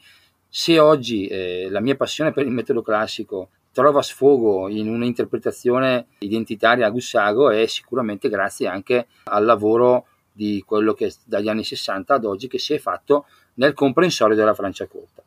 se 0.54 0.78
oggi 0.78 1.26
eh, 1.28 1.68
la 1.70 1.80
mia 1.80 1.96
passione 1.96 2.30
per 2.30 2.44
il 2.44 2.52
metodo 2.52 2.82
classico 2.82 3.48
trova 3.72 4.02
sfogo 4.02 4.68
in 4.68 4.86
un'interpretazione 4.86 6.08
identitaria 6.18 6.86
a 6.86 6.90
Gussago 6.90 7.48
è 7.48 7.64
sicuramente 7.64 8.28
grazie 8.28 8.68
anche 8.68 9.06
al 9.24 9.46
lavoro 9.46 10.08
di 10.30 10.62
quello 10.66 10.92
che 10.92 11.10
dagli 11.24 11.48
anni 11.48 11.64
60 11.64 12.12
ad 12.12 12.26
oggi 12.26 12.48
che 12.48 12.58
si 12.58 12.74
è 12.74 12.78
fatto 12.78 13.24
nel 13.54 13.72
comprensorio 13.72 14.36
della 14.36 14.52
Francia 14.52 14.86
Corta. 14.86 15.22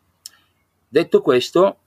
Detto 0.88 1.22
questo, 1.22 1.78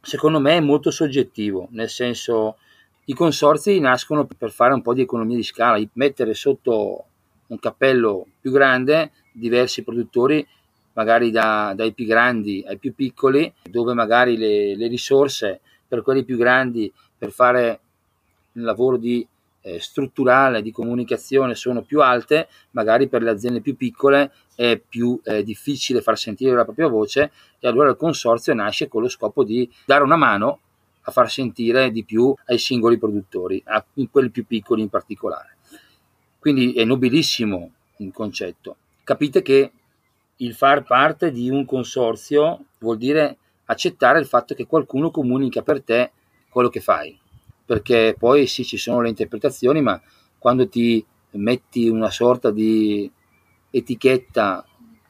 secondo 0.00 0.40
me 0.40 0.56
è 0.56 0.60
molto 0.60 0.90
soggettivo, 0.90 1.68
nel 1.72 1.90
senso 1.90 2.56
i 3.04 3.12
consorzi 3.12 3.78
nascono 3.80 4.26
per 4.26 4.50
fare 4.50 4.72
un 4.72 4.80
po' 4.80 4.94
di 4.94 5.02
economia 5.02 5.36
di 5.36 5.42
scala, 5.42 5.78
mettere 5.92 6.32
sotto 6.32 7.04
un 7.48 7.58
cappello 7.58 8.28
più 8.40 8.50
grande 8.50 9.10
diversi 9.30 9.82
produttori, 9.82 10.46
magari 10.94 11.30
da, 11.30 11.72
dai 11.74 11.92
più 11.92 12.06
grandi 12.06 12.64
ai 12.66 12.78
più 12.78 12.94
piccoli, 12.94 13.52
dove 13.62 13.94
magari 13.94 14.36
le, 14.36 14.76
le 14.76 14.86
risorse 14.88 15.60
per 15.86 16.02
quelli 16.02 16.24
più 16.24 16.36
grandi 16.36 16.92
per 17.16 17.30
fare 17.30 17.80
un 18.52 18.62
lavoro 18.62 18.96
di 18.96 19.26
eh, 19.62 19.80
strutturale 19.80 20.62
di 20.62 20.72
comunicazione 20.72 21.54
sono 21.54 21.82
più 21.82 22.00
alte, 22.00 22.48
magari 22.72 23.08
per 23.08 23.22
le 23.22 23.30
aziende 23.30 23.60
più 23.60 23.76
piccole 23.76 24.32
è 24.54 24.76
più 24.76 25.18
eh, 25.24 25.42
difficile 25.42 26.02
far 26.02 26.18
sentire 26.18 26.54
la 26.54 26.64
propria 26.64 26.88
voce 26.88 27.32
e 27.58 27.68
allora 27.68 27.90
il 27.90 27.96
consorzio 27.96 28.52
nasce 28.54 28.88
con 28.88 29.02
lo 29.02 29.08
scopo 29.08 29.44
di 29.44 29.70
dare 29.86 30.02
una 30.02 30.16
mano 30.16 30.60
a 31.02 31.10
far 31.10 31.30
sentire 31.30 31.90
di 31.90 32.04
più 32.04 32.34
ai 32.46 32.58
singoli 32.58 32.98
produttori, 32.98 33.60
a 33.66 33.84
quelli 34.10 34.30
più 34.30 34.46
piccoli 34.46 34.82
in 34.82 34.88
particolare. 34.88 35.56
Quindi 36.38 36.74
è 36.74 36.84
nobilissimo 36.84 37.70
il 37.98 38.12
concetto. 38.12 38.76
Capite 39.04 39.42
che 39.42 39.72
il 40.36 40.54
far 40.54 40.82
parte 40.82 41.30
di 41.30 41.48
un 41.50 41.64
consorzio 41.64 42.64
vuol 42.78 42.96
dire 42.96 43.36
accettare 43.66 44.18
il 44.18 44.26
fatto 44.26 44.54
che 44.54 44.66
qualcuno 44.66 45.10
comunica 45.10 45.62
per 45.62 45.82
te 45.82 46.12
quello 46.48 46.68
che 46.68 46.80
fai. 46.80 47.18
Perché 47.64 48.16
poi 48.18 48.46
sì 48.46 48.64
ci 48.64 48.76
sono 48.76 49.00
le 49.00 49.08
interpretazioni, 49.08 49.80
ma 49.80 50.00
quando 50.38 50.68
ti 50.68 51.04
metti 51.32 51.88
una 51.88 52.10
sorta 52.10 52.50
di 52.50 53.10
etichetta, 53.70 54.66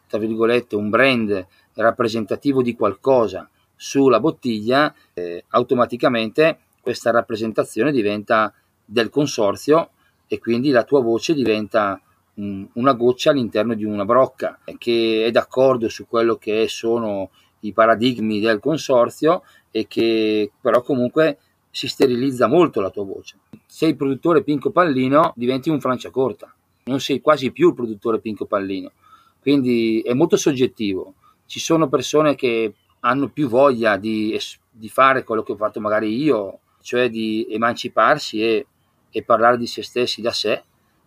tra 0.07 0.19
virgolette, 0.19 0.77
un 0.77 0.91
brand 0.91 1.47
rappresentativo 1.75 2.63
di 2.63 2.75
qualcosa 2.75 3.49
sulla 3.75 4.21
bottiglia, 4.21 4.95
eh, 5.15 5.45
automaticamente 5.49 6.59
questa 6.81 7.11
rappresentazione 7.11 7.91
diventa 7.91 8.53
del 8.85 9.09
consorzio 9.09 9.91
e 10.27 10.39
quindi 10.39 10.71
la 10.71 10.85
tua 10.85 11.01
voce 11.01 11.35
diventa 11.35 12.01
una 12.35 12.93
goccia 12.95 13.31
all'interno 13.31 13.75
di 13.75 13.85
una 13.85 14.05
brocca 14.05 14.59
che 14.79 15.25
è 15.27 15.31
d'accordo 15.31 15.89
su 15.89 16.07
quello 16.07 16.37
che 16.37 16.67
sono 16.69 17.31
i 17.61 17.73
paradigmi 17.73 18.41
del 18.41 18.59
consorzio 18.59 19.43
e 19.71 19.87
che 19.87 20.51
però 20.61 20.83
comunque 20.83 21.39
si 21.71 21.89
sterilizza 21.89 22.47
molto 22.47 22.81
la 22.81 22.91
tua 22.91 23.05
voce. 23.05 23.37
Sei 23.67 23.95
produttore 23.97 24.43
Pinco 24.43 24.71
Pallino, 24.71 25.33
diventi 25.37 25.71
un 25.71 25.81
Franciacorta, 25.81 26.55
non 26.85 27.01
sei 27.01 27.21
quasi 27.21 27.51
più 27.51 27.69
il 27.69 27.75
produttore 27.75 28.21
Pinco 28.21 28.45
Pallino. 28.45 28.93
Quindi 29.41 30.01
è 30.03 30.13
molto 30.13 30.37
soggettivo. 30.37 31.15
Ci 31.47 31.59
sono 31.59 31.89
persone 31.89 32.35
che 32.35 32.75
hanno 33.01 33.29
più 33.29 33.49
voglia 33.49 33.97
di, 33.97 34.39
di 34.71 34.89
fare 34.89 35.25
quello 35.25 35.43
che 35.43 35.53
ho 35.53 35.57
fatto 35.57 35.81
magari 35.81 36.15
io, 36.15 36.61
cioè 36.83 37.09
di 37.09 37.47
emanciparsi 37.51 38.43
e, 38.43 38.67
e 39.11 39.23
parlare 39.23 39.57
di 39.57 39.67
se 39.67 39.83
stessi 39.83 40.21
da 40.21 40.31
sé. 40.31 40.63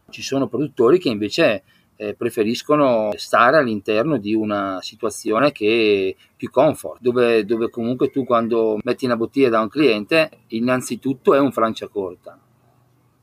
Ci 0.10 0.22
sono 0.22 0.48
produttori 0.48 1.00
che 1.00 1.10
invece 1.10 1.64
eh, 1.98 2.14
preferiscono 2.14 3.12
stare 3.16 3.58
all'interno 3.58 4.18
di 4.18 4.34
una 4.34 4.80
situazione 4.82 5.52
che 5.52 6.16
è 6.18 6.24
più 6.36 6.50
comfort, 6.50 7.02
dove, 7.02 7.46
dove, 7.46 7.70
comunque 7.70 8.10
tu 8.10 8.26
quando 8.26 8.80
metti 8.84 9.06
una 9.06 9.18
bottiglia 9.18 9.50
da 9.50 9.62
un 9.62 9.70
cliente, 9.70 10.30
innanzitutto 10.48 11.34
è 11.34 11.40
un 11.40 11.52
franciacorta 11.52 12.40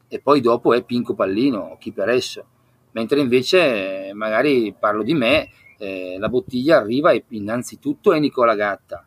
e 0.08 0.20
poi 0.20 0.42
dopo 0.42 0.74
è 0.74 0.82
pinco 0.84 1.14
pallino, 1.14 1.76
chi 1.80 1.90
per 1.90 2.10
esso. 2.10 2.44
Mentre 2.90 3.20
invece, 3.20 4.10
magari 4.12 4.74
parlo 4.78 5.02
di 5.02 5.14
me, 5.14 5.48
eh, 5.78 6.16
la 6.18 6.28
bottiglia 6.28 6.76
arriva 6.76 7.12
e 7.12 7.24
innanzitutto 7.28 8.12
è 8.12 8.18
Nicola 8.18 8.54
Gatta, 8.54 9.06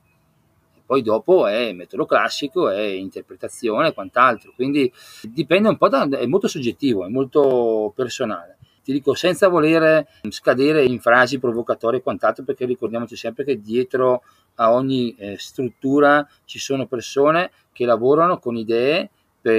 poi 0.86 1.02
dopo 1.02 1.48
è 1.48 1.74
metodo 1.74 2.06
classico, 2.06 2.70
è 2.70 2.82
interpretazione 2.82 3.90
e 3.90 3.94
quant'altro. 3.94 4.54
Quindi 4.56 4.92
dipende 5.24 5.70
un 5.70 5.78
po' 5.78 5.90
da, 5.90 6.08
è 6.08 6.26
molto 6.26 6.48
soggettivo, 6.48 7.06
è 7.06 7.10
molto 7.10 7.92
personale 7.96 8.56
ti 8.86 8.92
dico 8.92 9.16
senza 9.16 9.48
voler 9.48 10.06
scadere 10.30 10.84
in 10.86 11.00
frasi 11.00 11.40
provocatorie 11.40 12.02
e 12.02 12.04
quant'altro, 12.04 12.44
perché 12.44 12.66
ricordiamoci 12.66 13.16
sempre 13.16 13.44
che 13.44 13.60
dietro 13.60 14.22
a 14.56 14.72
ogni 14.72 15.16
eh, 15.18 15.38
struttura 15.40 16.28
ci 16.46 16.60
sono 16.60 16.86
persone 16.86 17.50
che 17.72 17.84
lavorano 17.84 18.38
con 18.38 18.56
idee 18.56 19.10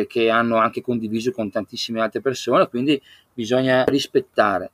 che 0.08 0.30
hanno 0.30 0.56
anche 0.56 0.80
condiviso 0.80 1.30
con 1.30 1.50
tantissime 1.50 2.00
altre 2.00 2.20
persone, 2.20 2.68
quindi 2.68 3.00
bisogna 3.32 3.84
rispettare. 3.84 4.70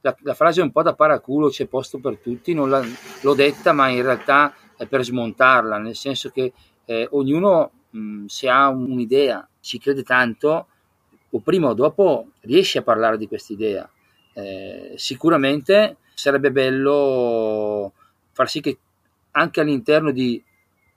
La, 0.00 0.16
la 0.22 0.34
frase 0.34 0.60
è 0.60 0.64
un 0.64 0.72
po' 0.72 0.82
da 0.82 0.94
paraculo, 0.94 1.48
c'è 1.48 1.66
posto 1.66 1.98
per 1.98 2.18
tutti, 2.18 2.54
la, 2.54 2.84
l'ho 3.20 3.34
detta, 3.34 3.72
ma 3.72 3.88
in 3.88 4.02
realtà 4.02 4.52
per 4.86 5.04
smontarla, 5.04 5.78
nel 5.78 5.96
senso 5.96 6.30
che 6.30 6.52
eh, 6.84 7.08
ognuno 7.10 7.70
mh, 7.90 8.26
se 8.26 8.48
ha 8.48 8.68
un'idea, 8.68 9.46
ci 9.60 9.78
crede 9.78 10.02
tanto, 10.02 10.66
o 11.30 11.40
prima 11.40 11.68
o 11.68 11.74
dopo 11.74 12.28
riesci 12.40 12.78
a 12.78 12.82
parlare 12.82 13.18
di 13.18 13.28
questa 13.28 13.52
idea. 13.52 13.88
Eh, 14.32 14.94
sicuramente 14.96 15.96
sarebbe 16.14 16.50
bello 16.50 17.92
far 18.32 18.48
sì 18.48 18.60
che 18.60 18.78
anche 19.32 19.60
all'interno 19.60 20.10
di, 20.10 20.42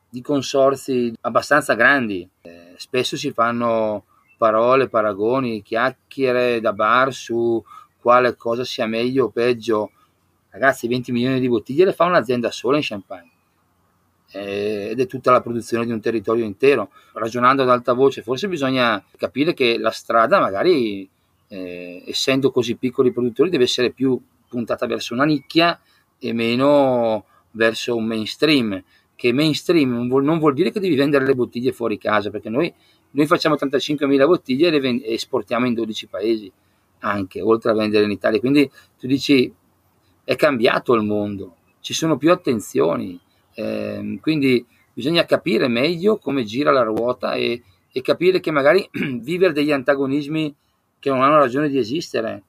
di 0.10 0.22
consorzi 0.22 1.14
abbastanza 1.22 1.74
grandi, 1.74 2.28
eh, 2.42 2.74
spesso 2.78 3.18
si 3.18 3.32
fanno 3.32 4.06
parole, 4.38 4.90
paragoni, 4.90 5.62
chiacchiere 5.62 6.60
da 6.60 6.74
bar 6.74 7.14
su 7.14 7.64
quale 8.00 8.36
cosa 8.36 8.64
sia 8.64 8.88
meglio 8.88 9.26
o 9.26 9.30
peggio. 9.30 9.92
Ragazzi, 10.50 10.88
20 10.88 11.12
milioni 11.12 11.40
di 11.40 11.48
bottiglie 11.48 11.86
le 11.86 11.94
fa 11.94 12.06
un'azienda 12.06 12.52
sola 12.52 12.78
in 12.78 12.84
Champagne 12.84 13.31
ed 14.32 15.00
è 15.00 15.08
tutta 15.08 15.32
la 15.32 15.42
produzione 15.42 15.86
di 15.86 15.92
un 15.92 16.00
territorio 16.00 16.46
intero. 16.46 16.90
Ragionando 17.14 17.64
ad 17.64 17.70
alta 17.70 17.94
voce, 17.94 18.22
forse 18.22 18.48
bisogna 18.48 19.04
capire 19.18 19.54
che 19.54 19.78
la 19.78 19.92
strada, 19.92 20.40
magari 20.40 21.08
eh, 21.48 22.04
essendo 22.06 22.52
così 22.52 22.76
piccoli 22.76 23.12
produttori, 23.12 23.50
deve 23.50 23.66
essere 23.66 23.92
più 23.92 24.20
puntata 24.48 24.86
verso 24.86 25.14
una 25.14 25.26
nicchia 25.26 25.80
e 26.18 26.34
meno 26.34 27.26
verso 27.52 27.96
un 27.96 28.06
mainstream 28.06 28.82
che 29.22 29.34
mainstream 29.34 29.92
non 29.92 30.08
vuol, 30.08 30.24
non 30.24 30.40
vuol, 30.40 30.56
dire 30.56 30.72
che 30.72 30.80
devi 30.80 30.96
vendere 30.96 31.26
le 31.26 31.36
bottiglie 31.36 31.74
fuori 31.74 32.00
casa, 32.00 32.32
perché 32.32 32.50
noi, 32.50 32.74
noi 33.12 33.28
facciamo 33.28 33.54
35.000 33.54 34.26
bottiglie 34.26 34.68
e 34.68 34.72
le 34.72 34.80
vend- 34.80 35.04
esportiamo 35.06 35.68
in 35.68 35.76
12 35.76 36.08
paesi, 36.08 36.52
anche 37.02 37.40
oltre 37.40 37.70
a 37.70 37.76
vendere 37.76 38.06
in 38.06 38.10
Italia. 38.10 38.40
Quindi 38.40 38.68
tu 38.98 39.06
dici, 39.06 39.54
è 40.24 40.36
cambiato 40.36 40.96
il 40.96 41.04
mondo, 41.04 41.56
ci 41.82 41.94
sono 41.94 42.18
più 42.18 42.32
attenzioni, 42.32 43.20
eh, 43.54 44.18
quindi 44.22 44.66
bisogna 44.94 45.26
capire 45.26 45.68
meglio 45.68 46.18
come 46.18 46.44
gira 46.44 46.72
la 46.72 46.84
ruota 46.84 47.34
e, 47.34 47.64
e 47.92 48.02
capire 48.02 48.40
che 48.40 48.52
magari 48.52 48.88
vivere 49.22 49.54
degli 49.54 49.72
antagonismi 49.72 50.54
che 51.00 51.10
non 51.10 51.22
hanno 51.24 51.38
ragione 51.38 51.70
di 51.70 51.78
esistere. 51.78 52.44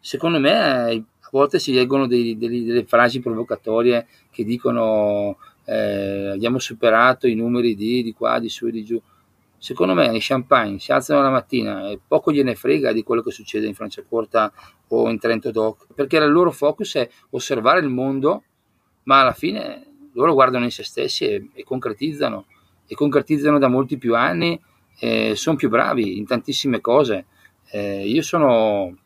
Secondo 0.00 0.38
me 0.38 0.52
a 0.56 1.28
volte 1.32 1.58
si 1.58 1.72
leggono 1.72 2.06
dei, 2.06 2.38
dei, 2.38 2.64
delle 2.64 2.84
frasi 2.84 3.20
provocatorie 3.20 4.06
che 4.30 4.44
dicono 4.44 5.36
eh, 5.64 6.30
abbiamo 6.34 6.58
superato 6.58 7.26
i 7.26 7.34
numeri 7.34 7.74
di, 7.74 8.02
di 8.02 8.12
qua, 8.12 8.38
di 8.38 8.48
su 8.48 8.66
e 8.66 8.70
di 8.70 8.84
giù. 8.84 9.00
Secondo 9.58 9.94
me 9.94 10.06
in 10.06 10.18
Champagne 10.20 10.78
si 10.78 10.92
alzano 10.92 11.22
la 11.22 11.30
mattina 11.30 11.88
e 11.88 11.98
poco 12.06 12.30
gliene 12.30 12.54
frega 12.54 12.92
di 12.92 13.02
quello 13.02 13.22
che 13.22 13.32
succede 13.32 13.66
in 13.66 13.74
Franciacorta 13.74 14.52
o 14.88 15.08
in 15.08 15.18
Trento 15.18 15.50
Doc, 15.50 15.86
perché 15.92 16.18
il 16.18 16.30
loro 16.30 16.52
focus 16.52 16.94
è 16.96 17.08
osservare 17.30 17.80
il 17.80 17.88
mondo, 17.88 18.44
ma 19.04 19.22
alla 19.22 19.32
fine 19.32 19.95
loro 20.16 20.32
guardano 20.32 20.64
in 20.64 20.70
se 20.70 20.82
stessi 20.82 21.24
e, 21.24 21.48
e 21.54 21.62
concretizzano, 21.62 22.46
e 22.86 22.94
concretizzano 22.94 23.58
da 23.58 23.68
molti 23.68 23.98
più 23.98 24.16
anni, 24.16 24.60
e 24.98 25.34
sono 25.36 25.56
più 25.56 25.68
bravi 25.68 26.18
in 26.18 26.26
tantissime 26.26 26.80
cose. 26.80 27.26
Eh, 27.70 28.08
io 28.08 28.22
sono 28.22 28.96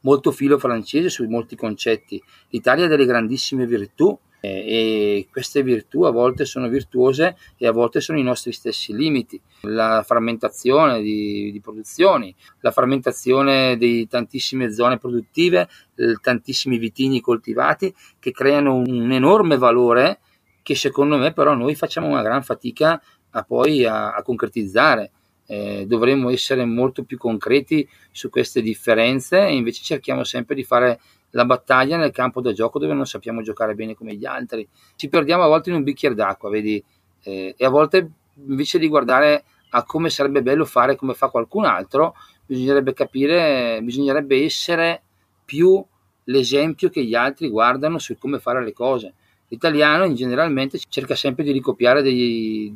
molto 0.00 0.30
filo 0.30 0.58
francese 0.58 1.08
su 1.08 1.24
molti 1.24 1.56
concetti. 1.56 2.22
L'Italia 2.50 2.84
ha 2.84 2.88
delle 2.88 3.06
grandissime 3.06 3.66
virtù 3.66 4.08
eh, 4.10 4.20
e 4.48 5.28
queste 5.30 5.62
virtù 5.62 6.02
a 6.02 6.10
volte 6.10 6.44
sono 6.44 6.68
virtuose 6.68 7.36
e 7.56 7.66
a 7.66 7.72
volte 7.72 8.00
sono 8.00 8.18
i 8.18 8.22
nostri 8.22 8.52
stessi 8.52 8.94
limiti. 8.94 9.40
La 9.62 10.02
frammentazione 10.06 11.00
di, 11.00 11.50
di 11.52 11.60
produzioni, 11.60 12.34
la 12.60 12.70
frammentazione 12.70 13.76
di 13.76 14.08
tantissime 14.08 14.72
zone 14.72 14.98
produttive, 14.98 15.68
eh, 15.96 16.16
tantissimi 16.20 16.78
vitigni 16.78 17.20
coltivati 17.20 17.94
che 18.18 18.30
creano 18.32 18.76
un 18.76 19.12
enorme 19.12 19.58
valore 19.58 20.20
che 20.62 20.74
secondo 20.74 21.16
me 21.16 21.32
però 21.32 21.54
noi 21.54 21.74
facciamo 21.74 22.08
una 22.08 22.22
gran 22.22 22.42
fatica 22.42 23.00
a 23.30 23.42
poi 23.42 23.84
a, 23.84 24.14
a 24.14 24.22
concretizzare 24.22 25.10
eh, 25.50 25.84
dovremmo 25.84 26.30
essere 26.30 26.64
molto 26.64 27.02
più 27.02 27.18
concreti 27.18 27.86
su 28.12 28.30
queste 28.30 28.62
differenze 28.62 29.40
e 29.40 29.56
invece 29.56 29.82
cerchiamo 29.82 30.22
sempre 30.22 30.54
di 30.54 30.62
fare 30.62 31.00
la 31.30 31.44
battaglia 31.44 31.96
nel 31.96 32.10
campo 32.10 32.40
da 32.40 32.52
gioco 32.52 32.78
dove 32.78 32.94
non 32.94 33.06
sappiamo 33.06 33.42
giocare 33.42 33.74
bene 33.74 33.94
come 33.94 34.14
gli 34.14 34.24
altri. 34.24 34.66
Ci 34.96 35.08
perdiamo 35.08 35.44
a 35.44 35.48
volte 35.48 35.70
in 35.70 35.76
un 35.76 35.82
bicchiere 35.82 36.14
d'acqua, 36.14 36.50
vedi, 36.50 36.82
eh, 37.22 37.54
e 37.56 37.64
a 37.64 37.68
volte 37.68 38.10
invece 38.46 38.78
di 38.78 38.88
guardare 38.88 39.44
a 39.70 39.84
come 39.84 40.10
sarebbe 40.10 40.42
bello 40.42 40.64
fare 40.64 40.96
come 40.96 41.14
fa 41.14 41.28
qualcun 41.28 41.64
altro, 41.64 42.14
bisognerebbe 42.44 42.92
capire, 42.92 43.80
bisognerebbe 43.82 44.42
essere 44.42 45.02
più 45.44 45.84
l'esempio 46.24 46.88
che 46.88 47.04
gli 47.04 47.14
altri 47.14 47.48
guardano 47.48 47.98
su 47.98 48.16
come 48.18 48.38
fare 48.38 48.64
le 48.64 48.72
cose. 48.72 49.14
L'italiano 49.48 50.04
in 50.04 50.14
generalmente 50.14 50.78
cerca 50.88 51.14
sempre 51.14 51.44
di 51.44 51.52
ricopiare 51.52 52.02
degli, 52.02 52.72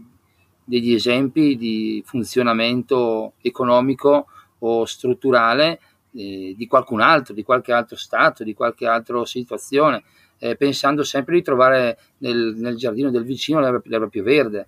degli 0.64 0.92
esempi 0.92 1.56
di 1.56 2.02
funzionamento 2.04 3.34
economico 3.40 4.26
o 4.58 4.84
strutturale 4.84 5.80
eh, 6.14 6.54
di 6.56 6.66
qualcun 6.66 7.00
altro, 7.00 7.34
di 7.34 7.42
qualche 7.42 7.72
altro 7.72 7.96
stato, 7.96 8.44
di 8.44 8.54
qualche 8.54 8.86
altra 8.86 9.24
situazione, 9.24 10.02
eh, 10.38 10.56
pensando 10.56 11.02
sempre 11.02 11.36
di 11.36 11.42
trovare 11.42 11.98
nel, 12.18 12.54
nel 12.56 12.76
giardino 12.76 13.10
del 13.10 13.24
vicino 13.24 13.60
l'erba, 13.60 13.80
l'erba, 13.84 14.06
più 14.08 14.22
verde. 14.22 14.66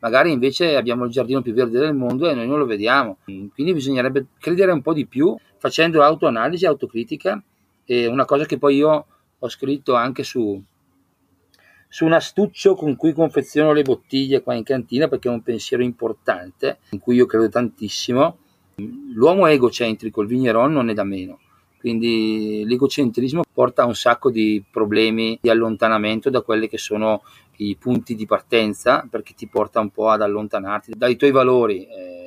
Magari 0.00 0.32
invece 0.32 0.76
abbiamo 0.76 1.04
il 1.04 1.10
giardino 1.10 1.42
più 1.42 1.52
verde 1.52 1.78
del 1.78 1.94
mondo 1.94 2.28
e 2.28 2.34
noi 2.34 2.46
non 2.46 2.58
lo 2.58 2.66
vediamo. 2.66 3.18
Quindi 3.24 3.72
bisognerebbe 3.72 4.26
credere 4.38 4.72
un 4.72 4.82
po' 4.82 4.92
di 4.92 5.06
più 5.06 5.36
facendo 5.58 6.02
autoanalisi, 6.02 6.66
autocritica. 6.66 7.40
E 7.84 8.06
una 8.06 8.24
cosa 8.24 8.44
che 8.44 8.58
poi 8.58 8.76
io 8.76 9.06
ho 9.38 9.48
scritto 9.48 9.94
anche 9.94 10.24
su, 10.24 10.60
su 11.88 12.04
un 12.04 12.12
astuccio 12.12 12.74
con 12.74 12.96
cui 12.96 13.12
confeziono 13.12 13.72
le 13.72 13.82
bottiglie 13.82 14.42
qua 14.42 14.54
in 14.54 14.64
cantina 14.64 15.08
perché 15.08 15.28
è 15.28 15.32
un 15.32 15.42
pensiero 15.42 15.82
importante 15.82 16.78
in 16.90 16.98
cui 16.98 17.16
io 17.16 17.26
credo 17.26 17.48
tantissimo. 17.48 18.38
L'uomo 18.76 19.46
è 19.46 19.52
egocentrico, 19.52 20.22
il 20.22 20.28
vigneron 20.28 20.72
non 20.72 20.88
è 20.88 20.94
da 20.94 21.04
meno. 21.04 21.38
Quindi 21.78 22.62
l'egocentrismo 22.64 23.42
porta 23.52 23.82
a 23.82 23.86
un 23.86 23.96
sacco 23.96 24.30
di 24.30 24.62
problemi 24.70 25.38
di 25.40 25.50
allontanamento 25.50 26.30
da 26.30 26.40
quelli 26.40 26.68
che 26.68 26.78
sono 26.78 27.22
i 27.56 27.76
punti 27.76 28.14
di 28.14 28.24
partenza, 28.24 29.06
perché 29.10 29.34
ti 29.34 29.48
porta 29.48 29.80
un 29.80 29.90
po' 29.90 30.08
ad 30.08 30.22
allontanarti 30.22 30.92
dai 30.96 31.16
tuoi 31.16 31.32
valori. 31.32 31.84
Eh, 31.86 32.21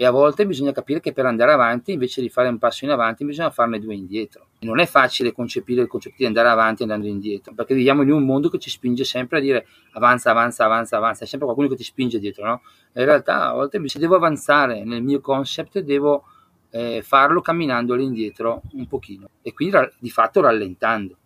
e 0.00 0.04
a 0.04 0.12
volte 0.12 0.46
bisogna 0.46 0.70
capire 0.70 1.00
che 1.00 1.12
per 1.12 1.26
andare 1.26 1.50
avanti, 1.50 1.90
invece 1.90 2.20
di 2.20 2.28
fare 2.28 2.46
un 2.46 2.58
passo 2.58 2.84
in 2.84 2.92
avanti, 2.92 3.24
bisogna 3.24 3.50
farne 3.50 3.80
due 3.80 3.96
indietro. 3.96 4.46
E 4.60 4.64
non 4.64 4.78
è 4.78 4.86
facile 4.86 5.32
concepire 5.32 5.82
il 5.82 5.88
concetto 5.88 6.14
di 6.18 6.24
andare 6.24 6.48
avanti 6.48 6.82
andando 6.82 7.08
indietro, 7.08 7.52
perché 7.52 7.74
viviamo 7.74 8.02
in 8.02 8.12
un 8.12 8.22
mondo 8.22 8.48
che 8.48 8.60
ci 8.60 8.70
spinge 8.70 9.02
sempre 9.02 9.38
a 9.38 9.40
dire 9.40 9.66
avanza, 9.94 10.30
avanza, 10.30 10.64
avanza, 10.64 10.96
avanza, 10.98 11.24
è 11.24 11.26
sempre 11.26 11.46
qualcuno 11.46 11.70
che 11.70 11.74
ti 11.74 11.82
spinge 11.82 12.20
dietro, 12.20 12.46
no? 12.46 12.62
In 12.92 13.06
realtà 13.06 13.48
a 13.48 13.54
volte 13.54 13.80
se 13.88 13.98
devo 13.98 14.14
avanzare 14.14 14.84
nel 14.84 15.02
mio 15.02 15.20
concept 15.20 15.80
devo 15.80 16.26
eh, 16.70 17.02
farlo 17.02 17.40
camminando 17.40 17.94
all'indietro 17.94 18.62
un 18.74 18.86
pochino 18.86 19.30
e 19.42 19.52
quindi 19.52 19.76
di 19.98 20.10
fatto 20.10 20.40
rallentando. 20.40 21.16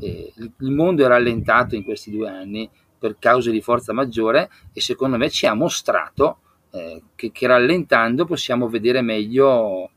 Eh, 0.00 0.32
il 0.36 0.70
mondo 0.72 1.04
è 1.04 1.06
rallentato 1.06 1.76
in 1.76 1.84
questi 1.84 2.10
due 2.10 2.28
anni 2.28 2.68
per 2.98 3.18
cause 3.20 3.52
di 3.52 3.60
forza 3.60 3.92
maggiore 3.92 4.50
e 4.72 4.80
secondo 4.80 5.16
me 5.16 5.30
ci 5.30 5.46
ha 5.46 5.54
mostrato 5.54 6.38
eh, 6.70 7.02
che, 7.14 7.32
che, 7.32 7.46
rallentando 7.46 8.24
possiamo 8.24 8.68
vedere 8.68 9.00
meglio 9.00 9.90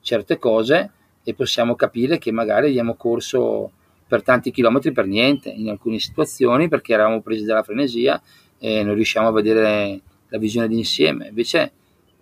certe 0.00 0.38
cose 0.38 0.90
e 1.22 1.34
possiamo 1.34 1.74
capire 1.74 2.18
che 2.18 2.32
magari 2.32 2.68
abbiamo 2.68 2.94
corso 2.94 3.72
per 4.06 4.22
tanti 4.22 4.50
chilometri 4.50 4.92
per 4.92 5.06
niente 5.06 5.50
in 5.50 5.68
alcune 5.68 5.98
situazioni 5.98 6.68
perché 6.68 6.94
eravamo 6.94 7.20
presi 7.20 7.44
dalla 7.44 7.62
frenesia 7.62 8.20
e 8.58 8.82
non 8.82 8.94
riusciamo 8.94 9.28
a 9.28 9.32
vedere 9.32 10.00
la 10.28 10.38
visione 10.38 10.68
d'insieme. 10.68 11.28
Invece 11.28 11.72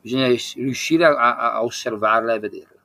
bisogna 0.01 0.27
riuscire 0.27 1.05
a, 1.05 1.53
a 1.53 1.65
osservarla 1.65 2.35
e 2.35 2.39
vederla. 2.39 2.76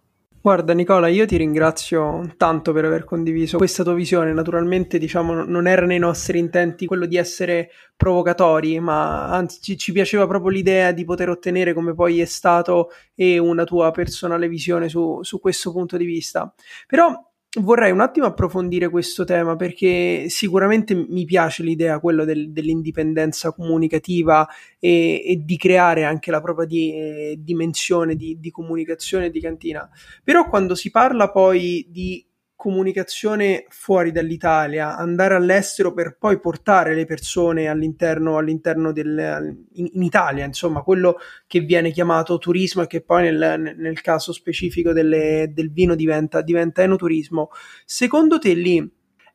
Guarda 0.44 0.74
Nicola, 0.74 1.08
io 1.08 1.28
ti 1.28 1.38
ringrazio 1.38 2.34
tanto 2.36 2.74
per 2.74 2.86
aver 2.86 3.04
condiviso 3.04 3.58
questa 3.58 3.84
tua 3.84 3.94
visione. 3.94 4.34
Naturalmente, 4.34 4.98
diciamo, 4.98 5.44
non 5.44 5.68
era 5.68 5.86
nei 5.86 6.00
nostri 6.00 6.40
intenti 6.40 6.88
quello 6.88 7.06
di 7.06 7.16
essere 7.16 7.70
provocatori, 7.96 8.80
ma 8.80 9.30
anzi 9.30 9.78
ci, 9.78 9.92
piaceva 9.92 10.26
proprio 10.26 10.50
l'idea 10.50 10.94
di 10.94 11.06
poter 11.06 11.30
ottenere, 11.30 11.76
come 11.76 11.94
poi 11.94 12.22
è 12.22 12.26
stato, 12.26 12.90
e 13.14 13.38
una 13.38 13.66
tua 13.66 13.92
personale 13.92 14.48
visione 14.48 14.90
su, 14.90 15.20
su 15.22 15.40
questo 15.40 15.72
punto 15.72 15.96
di 15.96 16.06
vista. 16.06 16.52
Però 16.88 17.14
vorrei 17.60 17.92
un 17.92 18.00
attimo 18.00 18.28
approfondire 18.28 18.90
questo 18.90 19.26
tema 19.26 19.58
perché 19.58 20.30
sicuramente 20.30 20.96
mi 20.96 21.26
piace 21.26 21.64
l'idea 21.64 22.00
quello 22.00 22.24
del, 22.24 22.52
dell'indipendenza 22.52 23.52
comunicativa 23.52 24.48
e, 24.80 25.22
e, 25.26 25.42
di 25.44 25.58
creare 25.58 26.06
anche 26.06 26.32
la 26.32 26.40
propria 26.40 26.66
di, 26.66 26.94
eh, 26.94 27.36
dimensione 27.40 28.16
di, 28.16 28.40
di 28.40 28.52
comunicazione 28.52 29.30
di 29.30 29.42
cantina. 29.42 29.90
Però 30.24 30.48
quando 30.48 30.76
si 30.76 30.92
parla 30.92 31.30
poi 31.30 31.86
di 31.90 32.26
comunicazione 32.62 33.66
fuori 33.70 34.12
dall'Italia, 34.12 34.96
andare 34.96 35.34
all'estero 35.34 35.94
per 35.94 36.16
poi 36.20 36.40
portare 36.40 36.94
le 36.94 37.06
persone 37.06 37.68
all'interno, 37.68 38.38
all'interno 38.38 38.92
del, 38.92 39.66
in, 39.74 39.90
in, 39.94 40.04
Italia, 40.04 40.46
insomma, 40.46 40.84
quello 40.84 41.18
che 41.48 41.62
viene 41.62 41.90
chiamato 41.90 42.38
turismo 42.38 42.84
e 42.84 42.88
che 42.88 43.02
poi 43.02 43.24
nel, 43.24 43.74
nel 43.76 44.02
caso 44.02 44.32
specifico 44.32 44.94
delle, 44.94 45.50
del 45.52 45.72
vino 45.72 45.96
diventa, 45.96 46.44
diventa 46.44 46.84
enoturismo. 46.84 47.50
Secondo 47.84 48.38
te 48.38 48.54
lì 48.54 48.88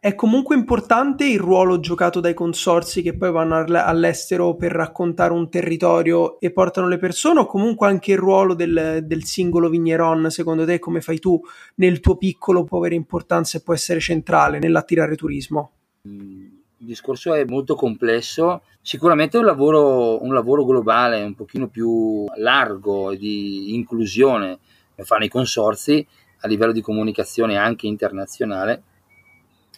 è 0.07 0.15
comunque 0.15 0.55
importante 0.55 1.27
il 1.27 1.41
ruolo 1.41 1.81
giocato 1.81 2.21
dai 2.21 2.33
consorsi 2.33 3.03
che 3.03 3.17
poi 3.17 3.33
vanno 3.33 3.57
all'estero 3.57 4.55
per 4.55 4.71
raccontare 4.71 5.33
un 5.33 5.51
territorio 5.51 6.39
e 6.39 6.53
portano 6.53 6.87
le 6.87 6.97
persone 6.97 7.41
o 7.41 7.47
comunque 7.47 7.89
anche 7.89 8.13
il 8.13 8.19
ruolo 8.19 8.55
del, 8.55 9.01
del 9.03 9.25
singolo 9.25 9.69
vigneron, 9.69 10.31
secondo 10.31 10.65
te, 10.65 10.79
come 10.79 11.01
fai 11.01 11.19
tu 11.19 11.41
nel 11.77 11.99
tuo 11.99 12.17
piccolo 12.17 12.63
può 12.63 12.79
avere 12.79 12.95
importanza 12.95 13.59
e 13.59 13.63
può 13.63 13.75
essere 13.75 13.99
centrale 13.99 14.61
nell'attirare 14.61 15.17
turismo? 15.17 15.73
Il 16.03 16.87
discorso 16.87 17.35
è 17.35 17.45
molto 17.45 17.75
complesso, 17.75 18.63
sicuramente 18.81 19.37
è 19.37 19.41
un 19.41 19.47
lavoro, 19.47 20.23
un 20.23 20.33
lavoro 20.33 20.65
globale, 20.65 21.25
un 21.25 21.35
pochino 21.35 21.67
più 21.67 22.27
largo 22.37 23.13
di 23.17 23.75
inclusione 23.75 24.61
che 24.95 25.03
fanno 25.03 25.25
i 25.25 25.29
consorsi 25.29 26.07
a 26.43 26.47
livello 26.47 26.71
di 26.71 26.81
comunicazione 26.81 27.57
anche 27.57 27.89
internazionale 27.89 28.85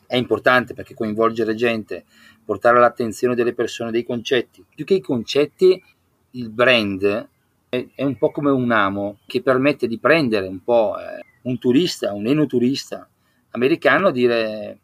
è 0.09 0.17
importante 0.17 0.73
perché 0.73 0.95
coinvolgere 0.95 1.55
gente, 1.55 2.05
portare 2.43 2.79
all'attenzione 2.79 3.35
delle 3.35 3.53
persone 3.53 3.91
dei 3.91 4.05
concetti. 4.05 4.65
Più 4.75 4.87
che 4.87 4.95
i 4.95 5.01
concetti, 5.03 5.81
il 6.33 6.49
brand 6.49 7.29
è, 7.69 7.87
un 7.99 8.17
po' 8.17 8.31
come 8.31 8.51
un 8.51 8.73
amo 8.73 9.19
che 9.27 9.43
permette 9.43 9.87
di 9.87 9.99
prendere 9.99 10.47
un 10.47 10.65
po' 10.65 10.97
eh, 10.99 11.23
un 11.43 11.59
turista, 11.59 12.15
un 12.15 12.27
enoturista 12.27 13.07
americano, 13.51 14.11
dire 14.11 14.79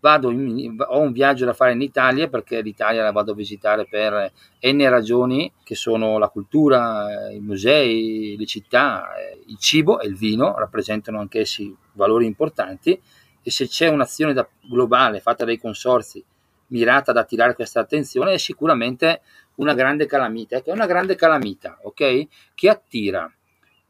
vado 0.00 0.30
in, 0.30 0.76
ho 0.78 1.00
un 1.00 1.12
viaggio 1.12 1.44
da 1.44 1.52
fare 1.52 1.72
in 1.72 1.80
Italia 1.80 2.28
perché 2.28 2.60
l'Italia 2.60 3.02
la 3.02 3.12
vado 3.12 3.32
a 3.32 3.34
visitare 3.36 3.86
per 3.86 4.32
n 4.60 4.88
ragioni 4.88 5.52
che 5.62 5.76
sono 5.76 6.18
la 6.18 6.28
cultura, 6.28 7.30
i 7.30 7.40
musei, 7.40 8.36
le 8.36 8.46
città, 8.46 9.08
il 9.46 9.58
cibo 9.58 10.00
e 10.00 10.08
il 10.08 10.16
vino 10.16 10.56
rappresentano 10.56 11.20
anch'essi 11.20 11.74
valori 11.92 12.26
importanti 12.26 13.00
e 13.42 13.50
se 13.50 13.66
c'è 13.66 13.88
un'azione 13.88 14.32
da, 14.32 14.46
globale 14.62 15.20
fatta 15.20 15.44
dai 15.44 15.58
consorzi 15.58 16.24
mirata 16.68 17.10
ad 17.12 17.16
attirare 17.16 17.54
questa 17.54 17.80
attenzione 17.80 18.32
è 18.32 18.38
sicuramente 18.38 19.22
una 19.56 19.74
grande 19.74 20.06
calamita, 20.06 20.56
ecco, 20.56 20.70
è 20.70 20.72
una 20.72 20.86
grande 20.86 21.14
calamita, 21.14 21.78
ok? 21.82 22.26
Che 22.54 22.68
attira. 22.68 23.30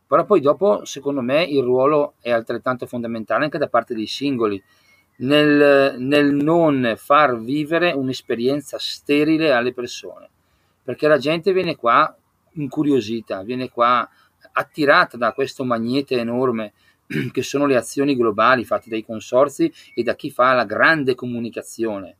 Però 0.06 0.24
poi 0.24 0.40
dopo, 0.40 0.84
secondo 0.84 1.20
me, 1.20 1.42
il 1.42 1.62
ruolo 1.62 2.14
è 2.20 2.30
altrettanto 2.30 2.86
fondamentale 2.86 3.44
anche 3.44 3.58
da 3.58 3.68
parte 3.68 3.94
dei 3.94 4.06
singoli, 4.06 4.62
nel, 5.18 5.96
nel 5.98 6.32
non 6.32 6.94
far 6.96 7.38
vivere 7.38 7.92
un'esperienza 7.92 8.78
sterile 8.78 9.52
alle 9.52 9.74
persone, 9.74 10.28
perché 10.82 11.08
la 11.08 11.18
gente 11.18 11.52
viene 11.52 11.76
qua 11.76 12.14
incuriosita, 12.52 13.42
viene 13.42 13.68
qua 13.68 14.08
attirata 14.52 15.16
da 15.16 15.32
questo 15.32 15.64
magnete 15.64 16.16
enorme 16.18 16.72
che 17.32 17.42
sono 17.42 17.66
le 17.66 17.76
azioni 17.76 18.14
globali 18.14 18.64
fatte 18.64 18.88
dai 18.88 19.04
consorzi 19.04 19.72
e 19.94 20.02
da 20.02 20.14
chi 20.14 20.30
fa 20.30 20.52
la 20.52 20.64
grande 20.64 21.14
comunicazione 21.14 22.16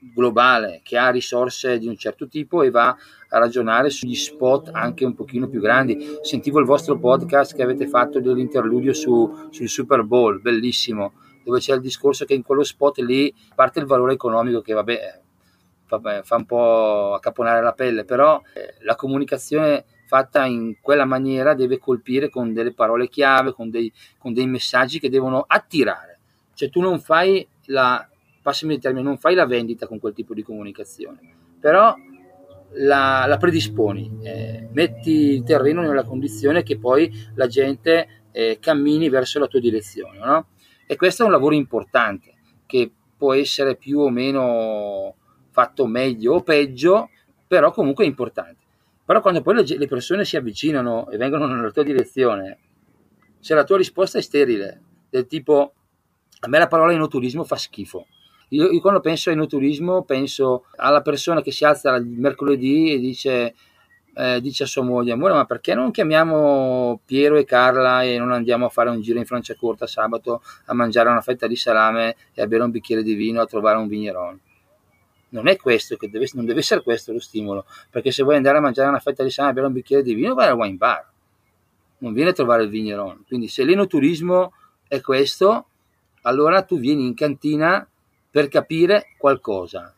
globale 0.00 0.80
che 0.84 0.96
ha 0.96 1.10
risorse 1.10 1.78
di 1.78 1.88
un 1.88 1.96
certo 1.96 2.28
tipo 2.28 2.62
e 2.62 2.70
va 2.70 2.96
a 3.30 3.38
ragionare 3.38 3.90
sugli 3.90 4.14
spot 4.14 4.70
anche 4.72 5.04
un 5.04 5.14
pochino 5.14 5.48
più 5.48 5.60
grandi. 5.60 6.18
Sentivo 6.22 6.60
il 6.60 6.66
vostro 6.66 6.98
podcast 6.98 7.54
che 7.54 7.62
avete 7.62 7.86
fatto 7.88 8.20
dell'interludio 8.20 8.92
su, 8.92 9.48
sul 9.50 9.68
Super 9.68 10.02
Bowl, 10.04 10.40
bellissimo 10.40 11.14
dove 11.44 11.60
c'è 11.60 11.74
il 11.74 11.80
discorso 11.80 12.26
che 12.26 12.34
in 12.34 12.42
quello 12.42 12.62
spot 12.62 12.98
lì 12.98 13.34
parte 13.54 13.80
il 13.80 13.86
valore 13.86 14.12
economico 14.12 14.60
che 14.60 14.74
vabbè 14.74 15.20
fa, 15.86 16.22
fa 16.22 16.36
un 16.36 16.44
po' 16.44 17.14
accaponare 17.14 17.62
la 17.62 17.72
pelle, 17.72 18.04
però 18.04 18.40
eh, 18.52 18.74
la 18.80 18.94
comunicazione 18.94 19.84
fatta 20.08 20.46
in 20.46 20.76
quella 20.80 21.04
maniera 21.04 21.52
deve 21.52 21.78
colpire 21.78 22.30
con 22.30 22.54
delle 22.54 22.72
parole 22.72 23.08
chiave, 23.08 23.52
con 23.52 23.68
dei, 23.68 23.92
con 24.16 24.32
dei 24.32 24.46
messaggi 24.46 24.98
che 24.98 25.10
devono 25.10 25.44
attirare. 25.46 26.18
Cioè 26.54 26.70
tu 26.70 26.80
non 26.80 26.98
fai 26.98 27.46
la, 27.66 28.08
passami 28.40 28.74
il 28.74 28.80
termine, 28.80 29.04
non 29.04 29.18
fai 29.18 29.34
la 29.34 29.44
vendita 29.44 29.86
con 29.86 30.00
quel 30.00 30.14
tipo 30.14 30.32
di 30.32 30.42
comunicazione, 30.42 31.20
però 31.60 31.94
la, 32.70 33.26
la 33.26 33.36
predisponi, 33.36 34.18
eh, 34.22 34.68
metti 34.72 35.34
il 35.34 35.44
terreno 35.44 35.82
nella 35.82 36.04
condizione 36.04 36.62
che 36.62 36.78
poi 36.78 37.12
la 37.34 37.46
gente 37.46 38.24
eh, 38.32 38.56
cammini 38.58 39.10
verso 39.10 39.38
la 39.38 39.46
tua 39.46 39.60
direzione, 39.60 40.18
no? 40.18 40.46
E 40.86 40.96
questo 40.96 41.22
è 41.22 41.26
un 41.26 41.32
lavoro 41.32 41.54
importante 41.54 42.32
che 42.64 42.90
può 43.14 43.34
essere 43.34 43.76
più 43.76 43.98
o 43.98 44.08
meno 44.08 45.14
fatto 45.50 45.86
meglio 45.86 46.34
o 46.34 46.42
peggio, 46.42 47.10
però 47.46 47.72
comunque 47.72 48.04
è 48.04 48.06
importante. 48.06 48.64
Però 49.08 49.22
quando 49.22 49.40
poi 49.40 49.66
le, 49.66 49.86
persone 49.86 50.26
si 50.26 50.36
avvicinano 50.36 51.08
e 51.08 51.16
vengono 51.16 51.46
nella 51.46 51.70
tua 51.70 51.82
direzione, 51.82 52.58
se 53.38 53.54
la 53.54 53.64
tua 53.64 53.78
risposta 53.78 54.18
è 54.18 54.20
sterile, 54.20 54.82
del 55.08 55.26
tipo 55.26 55.72
a 56.40 56.48
me 56.48 56.58
la 56.58 56.66
parola 56.66 56.92
enoturismo 56.92 57.42
fa 57.42 57.56
schifo. 57.56 58.06
Io, 58.50 58.70
io 58.70 58.80
quando 58.82 59.00
penso 59.00 59.30
a 59.30 59.32
enoturismo 59.32 60.02
penso 60.02 60.66
alla 60.76 61.00
persona 61.00 61.40
che 61.40 61.52
si 61.52 61.64
alza 61.64 61.94
il 61.94 62.04
mercoledì 62.04 62.92
e 62.92 62.98
dice 62.98 63.54
eh, 64.14 64.42
dice 64.42 64.64
a 64.64 64.66
sua 64.66 64.82
moglie, 64.82 65.12
amore 65.12 65.32
ma 65.32 65.46
perché 65.46 65.72
non 65.72 65.90
chiamiamo 65.90 67.00
Piero 67.06 67.36
e 67.36 67.44
Carla 67.44 68.02
e 68.02 68.18
non 68.18 68.30
andiamo 68.30 68.66
a 68.66 68.68
fare 68.68 68.90
un 68.90 69.00
giro 69.00 69.18
in 69.18 69.24
Franciacorta 69.24 69.86
sabato 69.86 70.42
a 70.66 70.74
mangiare 70.74 71.08
una 71.08 71.22
fetta 71.22 71.46
di 71.46 71.56
salame 71.56 72.14
e 72.34 72.42
a 72.42 72.46
bere 72.46 72.62
un 72.62 72.70
bicchiere 72.70 73.02
di 73.02 73.14
vino 73.14 73.40
a 73.40 73.46
trovare 73.46 73.78
un 73.78 73.88
vigneron? 73.88 74.38
Non 75.30 75.46
è 75.48 75.56
questo, 75.56 75.96
che 75.96 76.08
deve, 76.08 76.28
non 76.32 76.46
deve 76.46 76.60
essere 76.60 76.82
questo 76.82 77.12
lo 77.12 77.20
stimolo, 77.20 77.66
perché 77.90 78.10
se 78.10 78.22
vuoi 78.22 78.36
andare 78.36 78.58
a 78.58 78.60
mangiare 78.60 78.88
una 78.88 78.98
fetta 78.98 79.22
di 79.22 79.30
salame 79.30 79.54
bere 79.54 79.66
un 79.66 79.72
bicchiere 79.72 80.02
di 80.02 80.14
vino 80.14 80.34
vai 80.34 80.48
al 80.48 80.56
wine 80.56 80.76
bar, 80.76 81.06
non 81.98 82.12
vieni 82.12 82.30
a 82.30 82.32
trovare 82.32 82.62
il 82.62 82.68
vigneron. 82.68 83.24
Quindi 83.26 83.48
se 83.48 83.64
l'enoturismo 83.64 84.52
è 84.86 85.00
questo, 85.00 85.66
allora 86.22 86.62
tu 86.62 86.78
vieni 86.78 87.06
in 87.06 87.14
cantina 87.14 87.86
per 88.30 88.48
capire 88.48 89.14
qualcosa. 89.16 89.94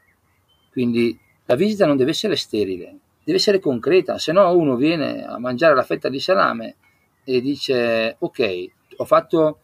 Quindi 0.71 1.19
la 1.47 1.55
visita 1.55 1.87
non 1.87 1.97
deve 1.97 2.11
essere 2.11 2.37
sterile, 2.37 2.97
deve 3.25 3.39
essere 3.39 3.59
concreta, 3.59 4.19
se 4.19 4.33
no 4.33 4.53
uno 4.57 4.77
viene 4.77 5.25
a 5.25 5.39
mangiare 5.39 5.75
la 5.75 5.83
fetta 5.83 6.09
di 6.09 6.21
salame 6.21 6.77
e 7.25 7.41
dice 7.41 8.17
ok, 8.19 8.65
ho 8.97 9.05
fatto 9.05 9.59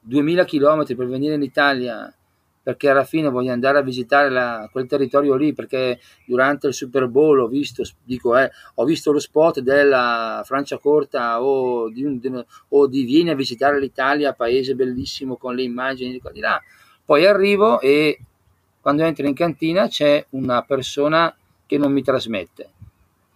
2000 0.00 0.44
km 0.44 0.84
per 0.94 1.06
venire 1.06 1.34
in 1.34 1.42
Italia 1.42 2.12
perché 2.62 2.88
alla 2.88 3.04
fine 3.04 3.28
voglio 3.28 3.52
andare 3.52 3.78
a 3.78 3.82
visitare 3.82 4.28
la, 4.28 4.68
quel 4.70 4.86
territorio 4.86 5.34
lì 5.34 5.52
perché 5.52 5.98
durante 6.26 6.66
il 6.66 6.74
Super 6.74 7.08
Bowl 7.08 7.40
ho 7.40 7.46
visto, 7.46 7.82
dico, 8.04 8.36
eh, 8.36 8.50
ho 8.74 8.84
visto 8.84 9.12
lo 9.12 9.18
spot 9.18 9.60
della 9.60 10.42
Francia 10.44 10.78
Corta 10.78 11.42
o 11.42 11.88
di, 11.88 12.04
un, 12.04 12.44
o 12.68 12.86
di 12.86 13.04
vieni 13.04 13.30
a 13.30 13.34
visitare 13.34 13.80
l'Italia, 13.80 14.34
paese 14.34 14.74
bellissimo 14.74 15.36
con 15.36 15.54
le 15.54 15.62
immagini 15.62 16.12
di 16.12 16.20
qua 16.20 16.30
di 16.30 16.40
là. 16.40 16.60
Poi 17.04 17.26
arrivo 17.26 17.80
e 17.80 18.18
quando 18.80 19.02
entro 19.04 19.26
in 19.26 19.34
cantina 19.34 19.88
c'è 19.88 20.24
una 20.30 20.62
persona 20.62 21.34
che 21.66 21.78
non 21.78 21.92
mi 21.92 22.02
trasmette 22.02 22.70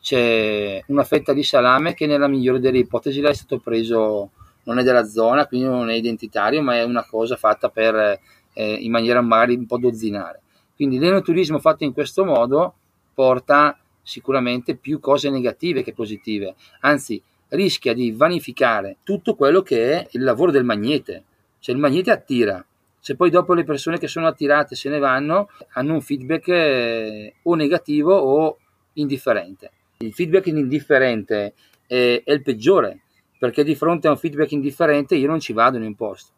c'è 0.04 0.84
una 0.88 1.02
fetta 1.02 1.32
di 1.32 1.42
salame 1.42 1.94
che 1.94 2.04
nella 2.04 2.28
migliore 2.28 2.60
delle 2.60 2.76
ipotesi 2.76 3.22
è 3.22 3.32
stato 3.32 3.58
preso, 3.58 4.32
non 4.64 4.78
è 4.78 4.82
della 4.82 5.06
zona, 5.06 5.46
quindi 5.46 5.66
non 5.66 5.88
è 5.88 5.94
identitario, 5.94 6.60
ma 6.60 6.76
è 6.76 6.82
una 6.82 7.06
cosa 7.06 7.36
fatta 7.36 7.70
per, 7.70 8.20
eh, 8.54 8.72
in 8.72 8.90
maniera 8.90 9.20
magari 9.20 9.54
un 9.54 9.66
po' 9.66 9.78
dozzinare. 9.78 10.40
Quindi 10.74 10.98
l'enoturismo 10.98 11.58
fatto 11.58 11.84
in 11.84 11.92
questo 11.92 12.24
modo 12.24 12.74
porta 13.12 13.78
sicuramente 14.02 14.76
più 14.76 14.98
cose 15.00 15.30
negative 15.30 15.82
che 15.82 15.92
positive, 15.92 16.54
anzi 16.80 17.22
rischia 17.48 17.94
di 17.94 18.10
vanificare 18.10 18.96
tutto 19.02 19.34
quello 19.34 19.62
che 19.62 19.92
è 19.92 20.06
il 20.12 20.22
lavoro 20.22 20.50
del 20.50 20.64
magnete, 20.64 21.24
cioè 21.60 21.74
il 21.74 21.80
magnete 21.80 22.10
attira, 22.10 22.64
se 22.98 23.16
poi 23.16 23.30
dopo 23.30 23.54
le 23.54 23.64
persone 23.64 23.98
che 23.98 24.08
sono 24.08 24.26
attirate 24.26 24.74
se 24.74 24.88
ne 24.88 24.98
vanno 24.98 25.50
hanno 25.72 25.94
un 25.94 26.00
feedback 26.00 26.48
eh, 26.48 27.34
o 27.42 27.54
negativo 27.54 28.14
o 28.14 28.58
indifferente. 28.94 29.70
Il 29.98 30.12
feedback 30.12 30.46
indifferente 30.46 31.54
è, 31.86 32.22
è, 32.24 32.32
il 32.32 32.42
peggiore, 32.42 33.02
perché 33.38 33.62
di 33.62 33.74
fronte 33.74 34.08
a 34.08 34.10
un 34.10 34.16
feedback 34.16 34.52
indifferente 34.52 35.16
io 35.16 35.28
non 35.28 35.40
ci 35.40 35.52
vado 35.52 35.76
in 35.76 35.84
un 35.84 35.94
posto, 35.94 36.32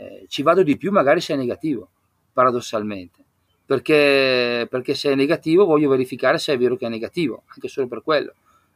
eh, 0.00 0.24
ci 0.28 0.42
vado 0.42 0.62
di 0.62 0.78
più 0.78 0.90
magari 0.90 1.20
se 1.20 1.34
è 1.34 1.36
negativo, 1.36 1.88
paradossalmente, 2.32 3.22
perché, 3.66 4.66
perché 4.70 4.94
se 4.94 5.12
è 5.12 5.14
negativo 5.14 5.66
voglio 5.66 5.90
verificare 5.90 6.38
se 6.38 6.54
è 6.54 6.58
vero 6.58 6.76
che 6.76 6.86
è 6.86 6.88
negativo, 6.88 7.42
anche 7.48 7.68
solo 7.68 7.86
per 7.86 8.02
quello. 8.02 8.32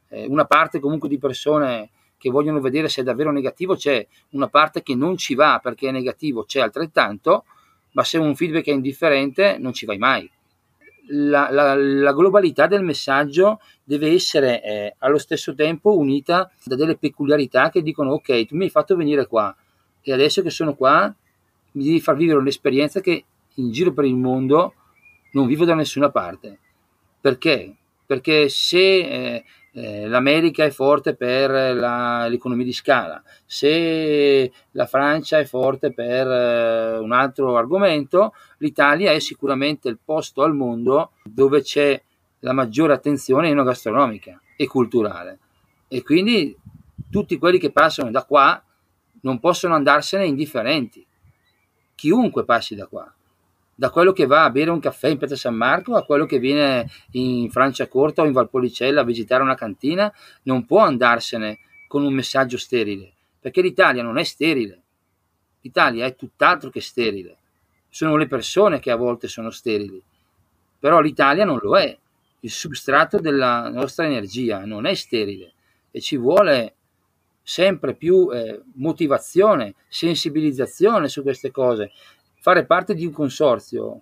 Eh, 0.09 0.27
una 0.27 0.45
parte 0.45 0.79
comunque 0.79 1.09
di 1.09 1.17
persone 1.17 1.89
che 2.17 2.29
vogliono 2.29 2.61
vedere 2.61 2.89
se 2.89 3.01
è 3.01 3.03
davvero 3.03 3.31
negativo 3.31 3.75
c'è, 3.75 4.05
una 4.31 4.47
parte 4.47 4.83
che 4.83 4.93
non 4.93 5.17
ci 5.17 5.33
va 5.33 5.59
perché 5.61 5.89
è 5.89 5.91
negativo 5.91 6.43
c'è 6.43 6.59
altrettanto, 6.59 7.45
ma 7.93 8.03
se 8.03 8.19
un 8.19 8.35
feedback 8.35 8.67
è 8.67 8.71
indifferente 8.71 9.57
non 9.57 9.73
ci 9.73 9.85
vai 9.85 9.97
mai 9.97 10.29
la, 11.07 11.49
la, 11.51 11.75
la, 11.75 12.13
globalità 12.13 12.67
del 12.67 12.83
messaggio 12.83 13.59
deve 13.83 14.11
essere 14.11 14.63
eh, 14.63 14.95
allo 14.99 15.17
stesso 15.19 15.53
tempo 15.53 15.95
unita 15.95 16.51
da 16.63 16.75
delle 16.75 16.97
peculiarità 16.97 17.69
che 17.69 17.83
dicono 17.83 18.13
ok, 18.13 18.45
tu 18.45 18.55
mi 18.55 18.63
hai 18.63 18.69
fatto 18.69 18.95
venire 18.95 19.27
qua 19.27 19.55
e 20.07 20.13
adesso 20.13 20.43
che 20.43 20.51
sono 20.51 20.75
qua 20.75 21.13
mi 21.71 21.83
devi 21.83 21.99
far 21.99 22.15
vivere 22.15 22.37
un'esperienza 22.37 23.01
che 23.01 23.25
in 23.55 23.71
giro 23.71 23.91
per 23.91 24.05
il 24.05 24.15
mondo 24.15 24.73
non 25.31 25.47
vivo 25.47 25.65
da 25.65 25.73
nessuna 25.73 26.09
parte. 26.09 26.59
Perché? 27.19 27.75
Perché 28.05 28.47
se 28.49 28.77
eh, 28.77 29.43
eh, 29.73 30.07
l'America 30.07 30.63
è 30.63 30.69
forte 30.69 31.15
per 31.15 31.49
la, 31.75 32.27
l'economia 32.27 32.63
di 32.63 32.71
scala, 32.71 33.21
se 33.45 34.51
la 34.71 34.85
Francia 34.85 35.39
è 35.39 35.45
forte 35.45 35.91
per 35.91 36.27
eh, 36.27 36.97
un 36.99 37.11
altro 37.11 37.57
argomento, 37.57 38.33
l'Italia 38.59 39.11
è 39.11 39.19
sicuramente 39.19 39.89
il 39.89 39.97
posto 40.03 40.43
al 40.43 40.53
mondo 40.53 41.13
dove 41.23 41.61
c'è 41.61 41.99
la 42.39 42.53
maggiore 42.53 42.93
attenzione 42.93 43.49
enogastronomica 43.49 44.39
e 44.55 44.67
culturale. 44.67 45.39
E 45.87 46.03
quindi 46.03 46.55
tutti 47.09 47.37
quelli 47.37 47.57
che 47.57 47.71
passano 47.71 48.11
da 48.11 48.23
qua 48.23 48.61
non 49.25 49.39
possono 49.39 49.75
andarsene 49.75 50.25
indifferenti. 50.25 51.05
Chiunque 51.93 52.45
passi 52.45 52.75
da 52.75 52.87
qua 52.87 53.13
da 53.77 53.89
quello 53.89 54.13
che 54.13 54.25
va 54.25 54.45
a 54.45 54.49
bere 54.49 54.71
un 54.71 54.79
caffè 54.79 55.09
in 55.09 55.17
Piazza 55.17 55.35
San 55.35 55.55
Marco 55.55 55.95
a 55.95 56.05
quello 56.05 56.25
che 56.25 56.39
viene 56.39 56.89
in 57.11 57.51
Franciacorta 57.51 58.21
o 58.21 58.25
in 58.25 58.31
Valpolicella 58.31 59.01
a 59.01 59.03
visitare 59.03 59.43
una 59.43 59.55
cantina, 59.55 60.11
non 60.43 60.65
può 60.65 60.79
andarsene 60.79 61.59
con 61.87 62.05
un 62.05 62.13
messaggio 62.13 62.57
sterile, 62.57 63.11
perché 63.37 63.61
l'Italia 63.61 64.01
non 64.01 64.17
è 64.17 64.23
sterile, 64.23 64.81
l'Italia 65.59 66.05
è 66.05 66.15
tutt'altro 66.15 66.69
che 66.69 66.79
sterile, 66.79 67.37
sono 67.89 68.15
le 68.15 68.27
persone 68.27 68.79
che 68.79 68.91
a 68.91 68.95
volte 68.95 69.27
sono 69.27 69.49
sterili, 69.49 70.01
però 70.79 71.01
l'Italia 71.01 71.43
non 71.43 71.59
lo 71.61 71.77
è, 71.77 71.97
il 72.39 72.51
substrato 72.51 73.19
della 73.19 73.69
nostra 73.69 74.05
energia 74.05 74.63
non 74.65 74.85
è 74.85 74.93
sterile 74.93 75.53
e 75.91 75.99
ci 75.99 76.15
vuole 76.15 76.75
sempre 77.47 77.93
più 77.93 78.27
eh, 78.33 78.63
motivazione, 78.73 79.75
sensibilizzazione 79.87 81.07
su 81.07 81.21
queste 81.21 81.51
cose 81.51 81.91
fare 82.39 82.65
parte 82.65 82.95
di 82.95 83.05
un 83.05 83.11
consorzio 83.11 84.01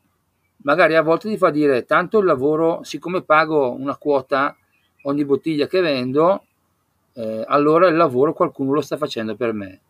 magari 0.63 0.95
a 0.95 1.01
volte 1.01 1.29
ti 1.29 1.37
fa 1.37 1.49
dire 1.49 1.85
tanto 1.85 2.19
il 2.19 2.25
lavoro, 2.25 2.83
siccome 2.83 3.23
pago 3.23 3.71
una 3.71 3.95
quota 3.97 4.55
ogni 5.03 5.25
bottiglia 5.25 5.67
che 5.67 5.81
vendo, 5.81 6.45
eh, 7.13 7.43
allora 7.47 7.87
il 7.87 7.95
lavoro 7.95 8.33
qualcuno 8.33 8.73
lo 8.73 8.81
sta 8.81 8.97
facendo 8.97 9.35
per 9.35 9.53
me. 9.53 9.81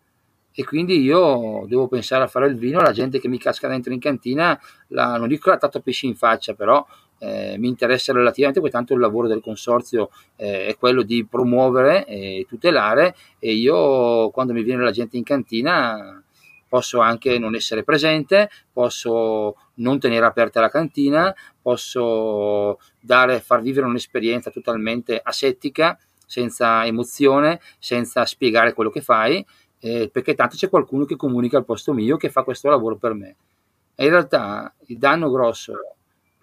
E 0.56 0.64
quindi 0.66 1.02
io 1.02 1.66
devo 1.68 1.88
pensare 1.88 2.24
a 2.24 2.28
fare 2.28 2.48
il 2.48 2.56
vino, 2.56 2.80
la 2.80 2.92
gente 2.92 3.20
che 3.20 3.28
mi 3.28 3.40
casca 3.40 3.68
dentro 3.68 3.92
in 3.92 4.00
cantina, 4.00 4.60
la, 4.90 5.18
non 5.18 5.28
dico 5.28 5.50
la 5.50 5.58
tanto 5.58 5.82
pesci 5.82 6.06
in 6.06 6.16
faccia, 6.16 6.54
però 6.54 6.86
eh, 7.24 7.56
mi 7.58 7.70
interessa 7.70 8.12
relativamente, 8.12 8.60
perché 8.60 8.76
tanto 8.76 8.94
il 8.94 9.00
lavoro 9.00 9.28
del 9.28 9.42
consorzio 9.42 10.10
eh, 10.36 10.68
è 10.68 10.78
quello 10.78 11.04
di 11.04 11.26
promuovere 11.26 12.06
e 12.06 12.46
tutelare 12.50 13.16
e 13.40 13.54
io 13.54 14.30
quando 14.32 14.52
mi 14.52 14.62
viene 14.62 14.84
la 14.84 14.92
gente 14.92 15.16
in 15.16 15.24
cantina 15.24 16.22
posso 16.68 17.00
anche 17.00 17.38
non 17.38 17.56
essere 17.56 17.84
presente, 17.84 18.50
posso 18.72 19.56
non 19.76 20.00
tenere 20.00 20.26
aperta 20.26 20.60
la 20.60 20.70
cantina, 20.70 21.34
posso 21.62 22.80
dare, 23.00 23.40
far 23.40 23.62
vivere 23.62 23.86
un'esperienza 23.86 24.50
totalmente 24.50 25.22
asettica, 25.24 25.98
senza 26.26 26.84
emozione, 26.86 27.62
senza 27.78 28.26
spiegare 28.26 28.74
quello 28.74 28.90
che 28.90 29.02
fai, 29.02 29.46
eh, 29.80 30.10
perché 30.12 30.34
tanto 30.34 30.56
c'è 30.56 30.68
qualcuno 30.68 31.06
che 31.06 31.16
comunica 31.16 31.58
al 31.58 31.66
posto 31.66 31.94
mio 31.94 32.18
che 32.18 32.32
fa 32.32 32.42
questo 32.42 32.70
lavoro 32.70 32.96
per 32.96 33.14
me. 33.14 33.36
E 33.94 34.06
in 34.06 34.10
realtà 34.10 34.74
il 34.88 34.98
danno 34.98 35.30
grosso 35.30 35.74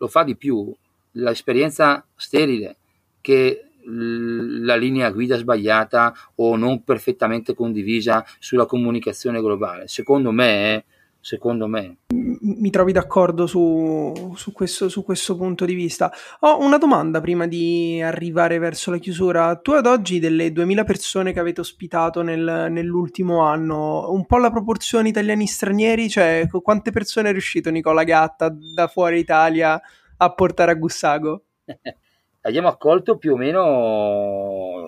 lo 0.00 0.08
fa 0.08 0.24
di 0.24 0.34
più 0.34 0.74
l'esperienza 1.12 2.04
sterile 2.16 2.76
che 3.20 3.64
la 3.84 4.76
linea 4.76 5.10
guida 5.10 5.36
sbagliata 5.36 6.14
o 6.36 6.56
non 6.56 6.84
perfettamente 6.84 7.54
condivisa 7.54 8.24
sulla 8.38 8.66
comunicazione 8.66 9.40
globale. 9.40 9.88
Secondo 9.88 10.32
me, 10.32 10.84
secondo 11.20 11.66
me. 11.66 11.98
Mi 12.08 12.70
trovi 12.70 12.92
d'accordo 12.92 13.46
su, 13.46 14.32
su, 14.36 14.52
questo, 14.52 14.88
su, 14.88 15.04
questo, 15.04 15.36
punto 15.36 15.64
di 15.64 15.74
vista. 15.74 16.10
Ho 16.40 16.58
una 16.58 16.78
domanda 16.78 17.20
prima 17.20 17.46
di 17.46 18.00
arrivare 18.02 18.58
verso 18.58 18.90
la 18.90 18.98
chiusura. 18.98 19.56
Tu 19.56 19.72
ad 19.72 19.86
oggi 19.86 20.18
delle 20.18 20.52
2000 20.52 20.84
persone 20.84 21.32
che 21.32 21.40
avete 21.40 21.60
ospitato 21.60 22.22
nel, 22.22 22.68
nell'ultimo 22.70 23.42
anno, 23.42 24.10
un 24.10 24.26
po' 24.26 24.38
la 24.38 24.50
proporzione 24.50 25.08
italiani-stranieri, 25.08 26.08
cioè 26.08 26.48
quante 26.62 26.90
persone 26.90 27.28
è 27.28 27.32
riuscito 27.32 27.70
Nicola 27.70 28.04
Gatta 28.04 28.48
da 28.74 28.88
fuori 28.88 29.18
Italia 29.18 29.80
a 30.16 30.32
portare 30.32 30.72
a 30.72 30.74
Gussago? 30.74 31.44
abbiamo 32.42 32.68
accolto 32.68 33.16
più 33.16 33.34
o 33.34 33.36
meno 33.36 34.86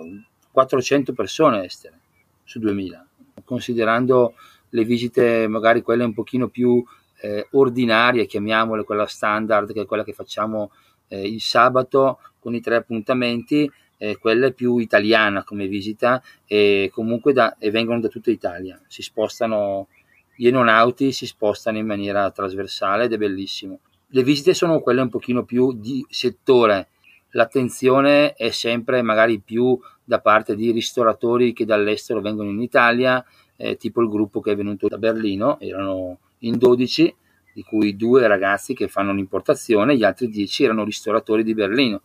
400 0.51 1.12
persone 1.12 1.64
estere 1.64 1.99
su 2.45 2.59
2000, 2.59 3.07
considerando 3.45 4.35
le 4.73 4.85
visite 4.85 5.47
magari 5.49 5.83
quelle 5.83 6.05
un 6.05 6.14
pochino 6.14 6.49
più 6.49 6.83
eh, 7.20 7.47
ordinarie, 7.53 8.27
chiamiamole 8.27 8.85
quella 8.85 9.07
standard, 9.07 9.73
che 9.73 9.83
è 9.83 9.87
quella 9.87 10.05
che 10.05 10.12
facciamo 10.12 10.73
eh, 11.09 11.27
il 11.27 11.41
sabato 11.41 12.18
con 12.39 12.55
i 12.55 12.61
tre 12.61 12.77
appuntamenti, 12.77 13.70
eh, 13.99 14.18
quella 14.18 14.51
più 14.51 14.79
italiana 14.79 15.45
come 15.45 15.68
visita 15.68 16.23
e 16.47 16.91
comunque 16.93 17.33
da, 17.33 17.57
e 17.59 17.70
vengono 17.70 18.01
da 18.01 18.09
tutta 18.09 18.31
Italia, 18.31 18.81
si 18.89 19.03
spostano, 19.03 19.89
gli 20.35 20.47
enonauti 20.47 21.12
si 21.12 21.27
spostano 21.27 21.79
in 21.79 21.87
maniera 21.87 22.31
trasversale 22.31 23.05
ed 23.05 23.12
è 23.12 23.18
bellissimo. 23.18 23.81
Le 24.09 24.23
visite 24.23 24.55
sono 24.55 24.81
quelle 24.81 25.03
un 25.03 25.09
pochino 25.09 25.45
più 25.45 25.73
di 25.73 26.05
settore, 26.09 26.89
l'attenzione 27.31 28.33
è 28.35 28.51
sempre 28.51 29.03
magari 29.03 29.39
più 29.39 29.79
da 30.03 30.20
parte 30.20 30.57
di 30.57 30.73
ristoratori 30.73 31.53
che 31.53 31.64
dall'estero 31.64 32.20
vengono 32.20 32.51
in 32.51 32.61
Italia, 32.61 33.25
eh, 33.62 33.76
tipo 33.76 34.02
il 34.02 34.08
gruppo 34.08 34.40
che 34.40 34.52
è 34.52 34.56
venuto 34.56 34.88
da 34.88 34.98
Berlino, 34.98 35.60
erano 35.60 36.18
in 36.40 36.58
12, 36.58 37.14
di 37.54 37.62
cui 37.62 37.96
due 37.96 38.26
ragazzi 38.26 38.74
che 38.74 38.88
fanno 38.88 39.12
un'importazione, 39.12 39.96
gli 39.96 40.02
altri 40.02 40.28
10 40.28 40.64
erano 40.64 40.84
ristoratori 40.84 41.44
di 41.44 41.54
Berlino. 41.54 42.00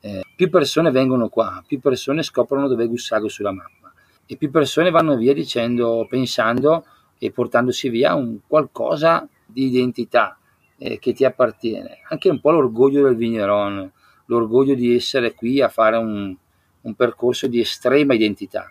Eh, 0.00 0.24
più 0.34 0.50
persone 0.50 0.90
vengono 0.90 1.28
qua, 1.28 1.62
più 1.64 1.78
persone 1.80 2.22
scoprono 2.22 2.66
dove 2.66 2.84
è 2.84 2.88
Gussago 2.88 3.28
sulla 3.28 3.52
mappa. 3.52 3.92
E 4.26 4.36
più 4.36 4.50
persone 4.50 4.90
vanno 4.90 5.16
via 5.16 5.32
dicendo, 5.32 6.06
pensando 6.08 6.84
e 7.18 7.30
portandosi 7.30 7.88
via 7.88 8.14
un 8.14 8.40
qualcosa 8.46 9.28
di 9.46 9.66
identità 9.66 10.36
eh, 10.76 10.98
che 10.98 11.12
ti 11.12 11.24
appartiene, 11.24 12.00
anche 12.08 12.28
un 12.28 12.40
po' 12.40 12.50
l'orgoglio 12.50 13.04
del 13.04 13.14
vigneron 13.14 13.92
l'orgoglio 14.26 14.74
di 14.74 14.94
essere 14.94 15.34
qui 15.34 15.60
a 15.60 15.68
fare 15.68 15.96
un, 15.96 16.34
un 16.80 16.94
percorso 16.94 17.46
di 17.46 17.60
estrema 17.60 18.14
identità, 18.14 18.70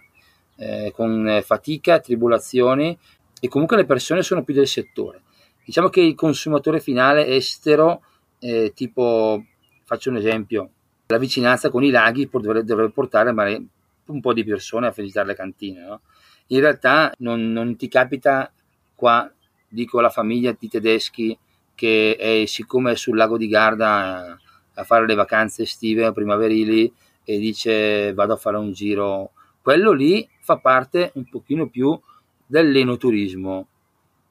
eh, 0.58 0.92
con 0.94 1.42
fatica, 1.44 2.00
tribolazioni 2.00 2.98
e 3.40 3.48
comunque 3.48 3.78
le 3.78 3.86
persone 3.86 4.24
sono 4.24 4.44
più 4.44 4.54
del 4.54 4.68
settore. 4.68 5.22
Diciamo 5.66 5.90
che 5.90 6.02
il 6.02 6.16
consumatore 6.16 6.80
finale 6.80 7.28
estero, 7.28 8.02
eh, 8.40 8.72
tipo, 8.76 9.44
faccio 9.84 10.10
un 10.10 10.18
esempio, 10.18 10.70
la 11.08 11.18
vicinanza 11.18 11.70
con 11.70 11.84
i 11.84 11.90
laghi 11.90 12.30
dovrebbe, 12.32 12.64
dovrebbe 12.64 12.92
portare 12.92 13.32
un 13.32 14.22
po' 14.22 14.34
di 14.34 14.44
persone 14.44 14.88
a 14.88 14.94
visitare 14.96 15.28
le 15.28 15.36
cantine. 15.36 15.82
No? 15.82 16.02
In 16.48 16.60
realtà 16.60 17.12
non, 17.20 17.52
non 17.52 17.76
ti 17.76 17.88
capita 17.88 18.52
qua, 18.94 19.32
dico 19.68 20.00
la 20.00 20.10
famiglia 20.10 20.56
di 20.58 20.68
tedeschi 20.68 21.38
che 21.74 22.16
è, 22.16 22.46
siccome 22.46 22.92
è 22.92 22.96
sul 22.96 23.18
lago 23.18 23.38
di 23.38 23.48
Garda 23.48 24.38
a 24.78 24.84
fare 24.84 25.06
le 25.06 25.16
vacanze 25.16 25.64
estive 25.64 26.06
o 26.08 26.12
primaverili 26.12 26.92
e 27.24 27.38
dice 27.38 28.14
vado 28.14 28.34
a 28.34 28.38
fare 28.38 28.58
un 28.58 28.72
giro. 28.72 29.32
Quello 29.66 29.94
lì 29.94 30.30
fa 30.42 30.58
parte 30.58 31.10
un 31.16 31.28
pochino 31.28 31.68
più 31.68 32.00
dell'enoturismo, 32.46 33.68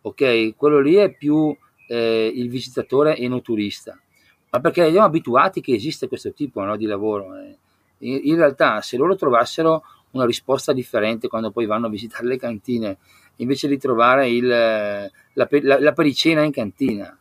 ok? 0.02 0.54
Quello 0.54 0.78
lì 0.78 0.94
è 0.94 1.12
più 1.12 1.52
eh, 1.88 2.30
il 2.32 2.48
visitatore 2.48 3.16
enoturista, 3.16 4.00
ma 4.50 4.60
perché 4.60 4.88
siamo 4.92 5.06
abituati 5.06 5.60
che 5.60 5.74
esiste 5.74 6.06
questo 6.06 6.32
tipo 6.32 6.62
no, 6.62 6.76
di 6.76 6.86
lavoro. 6.86 7.36
Eh. 7.36 7.56
In, 8.06 8.20
in 8.22 8.36
realtà 8.36 8.80
se 8.80 8.96
loro 8.96 9.16
trovassero 9.16 9.82
una 10.12 10.24
risposta 10.24 10.72
differente 10.72 11.26
quando 11.26 11.50
poi 11.50 11.66
vanno 11.66 11.86
a 11.86 11.90
visitare 11.90 12.26
le 12.26 12.38
cantine, 12.38 12.98
invece 13.38 13.66
di 13.66 13.76
trovare 13.76 14.30
il, 14.30 14.46
la, 14.46 15.10
la, 15.32 15.80
la 15.80 15.92
pericena 15.92 16.44
in 16.44 16.52
cantina, 16.52 17.18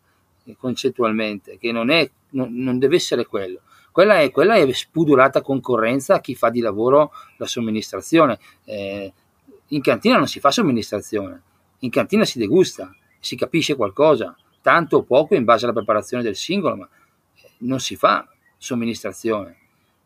concettualmente, 0.60 1.58
che 1.58 1.72
non, 1.72 1.90
è, 1.90 2.08
non, 2.30 2.54
non 2.54 2.78
deve 2.78 2.98
essere 2.98 3.26
quello. 3.26 3.62
Quella 3.94 4.22
è, 4.22 4.32
quella 4.32 4.56
è, 4.56 4.74
spudorata 4.74 5.44
concorrenza 5.44 6.16
a 6.16 6.20
chi 6.20 6.34
fa 6.34 6.50
di 6.50 6.62
lavoro 6.62 7.12
la 7.38 7.46
somministrazione. 7.46 8.40
Eh, 8.64 9.14
in 9.68 9.82
cantina 9.82 10.18
non 10.18 10.28
si 10.28 10.40
fa 10.40 10.50
somministrazione, 10.50 11.42
in 11.80 11.92
cantina 11.92 12.26
si 12.26 12.40
degusta, 12.40 12.92
si 13.20 13.36
capisce 13.36 13.76
qualcosa, 13.76 14.36
tanto 14.62 14.98
o 14.98 15.04
poco 15.04 15.36
in 15.36 15.44
base 15.44 15.66
alla 15.66 15.76
preparazione 15.76 16.24
del 16.24 16.36
singolo, 16.36 16.76
ma 16.76 16.90
eh, 17.36 17.52
non 17.60 17.80
si 17.80 17.96
fa 17.96 18.28
somministrazione, 18.58 19.58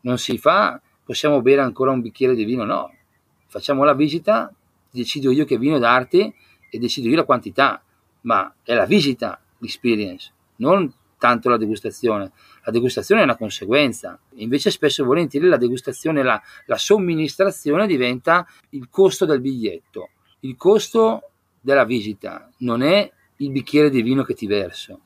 non 0.02 0.18
si 0.18 0.36
fa 0.36 0.78
possiamo 1.02 1.40
bere 1.40 1.62
ancora 1.62 1.90
un 1.90 2.02
bicchiere 2.02 2.34
di 2.34 2.44
vino, 2.44 2.64
no, 2.64 2.92
facciamo 3.46 3.82
la 3.84 3.94
visita, 3.94 4.52
decido 4.90 5.30
io 5.30 5.46
che 5.46 5.56
vino 5.56 5.78
darti 5.78 6.30
e 6.68 6.78
decido 6.78 7.08
io 7.08 7.16
la 7.16 7.24
quantità, 7.24 7.82
ma 8.22 8.54
è 8.62 8.74
la 8.74 8.84
visita 8.84 9.40
l'experience, 9.56 10.30
non 10.56 10.92
tanto 11.18 11.48
la 11.48 11.56
degustazione. 11.56 12.30
La 12.64 12.72
degustazione 12.72 13.20
è 13.20 13.24
una 13.24 13.36
conseguenza, 13.36 14.18
invece 14.36 14.70
spesso 14.70 15.02
e 15.02 15.04
volentieri 15.04 15.46
la 15.46 15.56
degustazione, 15.56 16.22
la, 16.22 16.40
la 16.66 16.78
somministrazione 16.78 17.86
diventa 17.86 18.46
il 18.70 18.88
costo 18.88 19.24
del 19.26 19.40
biglietto, 19.40 20.10
il 20.40 20.56
costo 20.56 21.30
della 21.60 21.84
visita, 21.84 22.50
non 22.58 22.82
è 22.82 23.10
il 23.36 23.50
bicchiere 23.50 23.90
di 23.90 24.02
vino 24.02 24.22
che 24.22 24.34
ti 24.34 24.46
verso, 24.46 25.00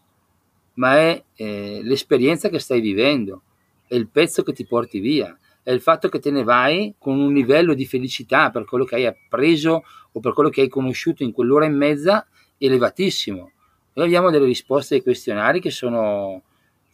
ma 0.74 0.96
è 0.96 1.22
eh, 1.34 1.80
l'esperienza 1.82 2.48
che 2.48 2.58
stai 2.58 2.80
vivendo, 2.80 3.42
è 3.86 3.94
il 3.94 4.08
pezzo 4.08 4.42
che 4.42 4.52
ti 4.52 4.66
porti 4.66 5.00
via, 5.00 5.36
è 5.62 5.70
il 5.70 5.80
fatto 5.80 6.08
che 6.08 6.18
te 6.18 6.30
ne 6.30 6.42
vai 6.42 6.94
con 6.98 7.18
un 7.18 7.32
livello 7.32 7.74
di 7.74 7.86
felicità 7.86 8.50
per 8.50 8.64
quello 8.64 8.84
che 8.84 8.96
hai 8.96 9.06
appreso 9.06 9.84
o 10.10 10.20
per 10.20 10.32
quello 10.32 10.50
che 10.50 10.62
hai 10.62 10.68
conosciuto 10.68 11.22
in 11.22 11.32
quell'ora 11.32 11.66
e 11.66 11.70
mezza 11.70 12.26
elevatissimo 12.58 13.52
noi 13.94 14.06
abbiamo 14.06 14.30
delle 14.30 14.46
risposte 14.46 14.94
ai 14.96 15.02
questionari 15.02 15.60
che 15.60 15.70
sono, 15.70 16.42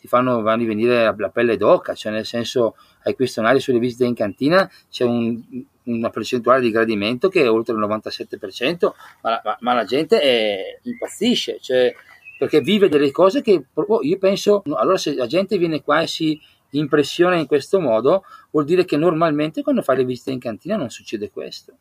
ti 0.01 0.09
fanno 0.09 0.43
venire 0.43 1.15
la 1.17 1.29
pelle 1.31 1.57
d'oca, 1.57 1.95
cioè 1.95 2.13
nel 2.13 2.27
senso 2.27 2.77
ai 3.05 3.15
questionari 3.15 3.61
sulle 3.61 3.79
visite 3.79 4.05
in 4.05 4.15
cantina 4.15 4.69
c'è 4.91 5.05
un, 5.05 5.41
una 5.85 6.11
percentuale 6.11 6.61
di 6.61 6.71
gradimento 6.71 7.29
che 7.29 7.43
è 7.43 7.51
oltre 7.51 7.75
il 7.75 7.81
97%, 7.81 8.91
ma, 9.23 9.41
ma, 9.45 9.57
ma 9.61 9.75
la 9.75 9.85
gente 9.85 10.21
è, 10.21 10.79
impazzisce, 10.83 11.59
cioè, 11.61 11.95
perché 12.39 12.61
vive 12.61 12.89
delle 12.89 13.11
cose 13.11 13.43
che 13.43 13.65
io 14.03 14.19
penso, 14.19 14.63
allora 14.75 14.97
se 14.97 15.15
la 15.15 15.27
gente 15.27 15.59
viene 15.59 15.83
qua 15.83 16.03
e 16.03 16.07
si 16.07 16.41
impressiona 16.71 17.37
in 17.37 17.47
questo 17.47 17.81
modo, 17.81 18.25
vuol 18.51 18.65
dire 18.65 18.85
che 18.85 18.97
normalmente 18.97 19.63
quando 19.63 19.83
fai 19.83 19.97
le 19.97 20.05
visite 20.05 20.33
in 20.33 20.39
cantina 20.39 20.77
non 20.77 20.91
succede 20.91 21.31
questo. 21.31 21.77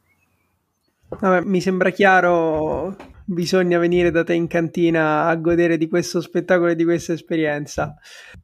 Vabbè, 1.09 1.41
mi 1.41 1.61
sembra 1.61 1.89
chiaro, 1.89 2.95
bisogna 3.29 3.77
venire 3.77 4.09
da 4.09 4.23
te 4.23 4.33
in 4.33 4.47
cantina 4.47 5.25
a 5.25 5.35
godere 5.35 5.77
di 5.77 5.89
questo 5.89 6.21
spettacolo 6.21 6.71
e 6.71 6.75
di 6.75 6.85
questa 6.85 7.11
esperienza. 7.11 7.93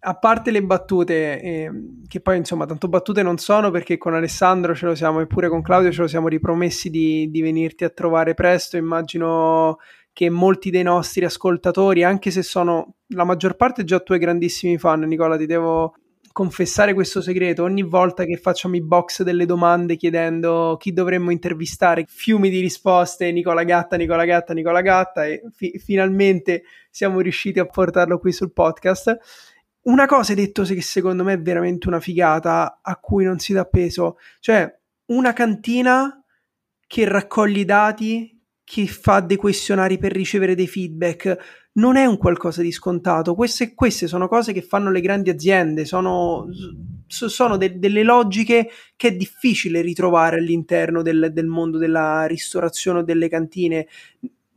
A 0.01 0.17
parte 0.17 0.51
le 0.51 0.61
battute, 0.61 1.41
eh, 1.41 1.71
che 2.05 2.19
poi 2.19 2.38
insomma 2.38 2.65
tanto 2.65 2.89
battute 2.89 3.23
non 3.23 3.38
sono 3.38 3.71
perché 3.71 3.97
con 3.97 4.13
Alessandro 4.13 4.75
ce 4.75 4.86
lo 4.86 4.93
siamo 4.93 5.21
e 5.21 5.27
pure 5.27 5.47
con 5.47 5.61
Claudio 5.61 5.91
ce 5.91 6.01
lo 6.01 6.07
siamo 6.07 6.27
ripromessi 6.27 6.89
di, 6.89 7.29
di 7.31 7.41
venirti 7.41 7.86
a 7.86 7.89
trovare 7.89 8.34
presto, 8.34 8.75
immagino 8.75 9.77
che 10.11 10.29
molti 10.29 10.69
dei 10.69 10.84
nostri 10.84 11.23
ascoltatori, 11.23 12.03
anche 12.03 12.29
se 12.29 12.43
sono 12.43 12.95
la 13.07 13.23
maggior 13.23 13.55
parte 13.55 13.86
già 13.86 13.99
tuoi 13.99 14.19
grandissimi 14.19 14.77
fan, 14.77 14.99
Nicola, 15.01 15.38
ti 15.38 15.45
devo 15.45 15.95
confessare 16.34 16.93
questo 16.93 17.21
segreto. 17.21 17.63
Ogni 17.63 17.84
volta 17.84 18.25
che 18.25 18.38
facciamo 18.38 18.75
i 18.75 18.81
box 18.81 19.21
delle 19.21 19.45
domande 19.45 19.95
chiedendo 19.95 20.75
chi 20.79 20.91
dovremmo 20.91 21.31
intervistare, 21.31 22.05
fiumi 22.09 22.49
di 22.49 22.59
risposte, 22.59 23.31
Nicola 23.31 23.63
Gatta, 23.63 23.95
Nicola 23.95 24.25
Gatta, 24.25 24.53
Nicola 24.53 24.81
Gatta, 24.81 25.25
e 25.25 25.43
fi- 25.53 25.79
finalmente 25.79 26.63
siamo 26.89 27.21
riusciti 27.21 27.59
a 27.59 27.65
portarlo 27.65 28.17
qui 28.17 28.34
sul 28.34 28.51
podcast. 28.51 29.17
Una 29.84 30.07
cosa 30.07 30.31
hai 30.31 30.38
detto 30.38 30.63
che 30.63 30.81
secondo 30.81 31.23
me 31.23 31.34
è 31.34 31.39
veramente 31.39 31.88
una 31.88 31.99
figata 31.99 32.79
a 32.81 32.97
cui 32.97 33.25
non 33.25 33.38
si 33.38 33.53
dà 33.53 33.65
peso, 33.65 34.17
cioè 34.39 34.69
una 35.07 35.34
cantina 35.34 36.19
che 36.88 37.07
raccoglie 37.07 37.59
i 37.59 37.65
dati, 37.65 38.32
che 38.64 38.88
fa 38.88 39.20
dei 39.20 39.38
questionari 39.38 39.97
per 39.97 40.11
ricevere 40.11 40.55
dei 40.55 40.68
feedback, 40.68 41.61
non 41.74 41.95
è 41.95 42.05
un 42.05 42.18
qualcosa 42.18 42.61
di 42.61 42.72
scontato. 42.72 43.36
Queste, 43.36 43.74
queste 43.74 44.07
sono 44.07 44.28
cose 44.28 44.53
che 44.53 44.61
fanno 44.61 44.91
le 44.91 45.01
grandi 45.01 45.30
aziende, 45.30 45.86
sono, 45.86 46.47
sono 47.07 47.57
de, 47.57 47.78
delle 47.78 48.03
logiche 48.03 48.70
che 48.95 49.09
è 49.09 49.16
difficile 49.16 49.82
ritrovare 49.82 50.38
all'interno 50.38 51.01
del, 51.01 51.32
del 51.34 51.47
mondo 51.47 51.78
della 51.78 52.26
ristorazione 52.26 52.99
o 52.99 53.03
delle 53.03 53.28
cantine 53.28 53.88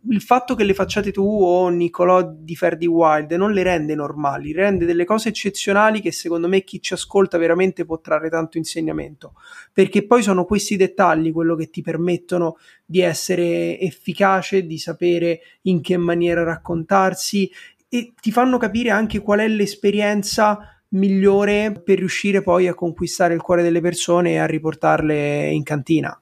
il 0.09 0.21
fatto 0.21 0.55
che 0.55 0.65
le 0.65 0.75
facciate 0.75 1.11
tu 1.11 1.25
o 1.25 1.69
Nicolò 1.69 2.23
di 2.23 2.55
Ferdi 2.55 2.87
Wild 2.87 3.33
non 3.33 3.53
le 3.53 3.63
rende 3.63 3.95
normali, 3.95 4.53
rende 4.53 4.85
delle 4.85 5.05
cose 5.05 5.31
eccezionali 5.31 6.01
che 6.01 6.13
secondo 6.13 6.49
me 6.49 6.63
chi 6.63 6.81
ci 6.81 6.95
ascolta 6.95 7.39
veramente 7.39 7.85
può 7.85 8.01
trarre 8.01 8.29
tanto 8.29 8.59
insegnamento, 8.59 9.35
perché 9.73 10.07
poi 10.07 10.23
sono 10.23 10.45
questi 10.45 10.77
dettagli 10.77 11.33
quello 11.33 11.57
che 11.57 11.71
ti 11.71 11.83
permettono 11.83 12.57
di 12.85 13.01
essere 13.01 13.79
efficace, 13.81 14.67
di 14.67 14.79
sapere 14.79 15.41
in 15.63 15.81
che 15.81 15.97
maniera 15.97 16.43
raccontarsi 16.43 17.51
e 17.89 18.13
ti 18.21 18.31
fanno 18.31 18.59
capire 18.59 18.91
anche 18.91 19.21
qual 19.21 19.41
è 19.41 19.49
l'esperienza 19.49 20.81
migliore 20.91 21.73
per 21.85 21.99
riuscire 21.99 22.43
poi 22.43 22.69
a 22.69 22.75
conquistare 22.75 23.35
il 23.35 23.43
cuore 23.43 23.63
delle 23.63 23.81
persone 23.81 24.33
e 24.33 24.39
a 24.39 24.47
riportarle 24.47 25.51
in 25.51 25.63
cantina 25.63 26.19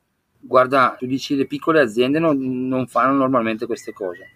guarda, 0.47 0.97
tu 0.99 1.07
dici 1.07 1.37
le 1.37 1.47
piccole 1.47 1.81
aziende 1.81 2.19
non, 2.19 2.69
non 2.69 2.87
fanno 2.87 3.15
normalmente 3.15 3.67
queste 3.67 3.93
cose. 3.93 4.31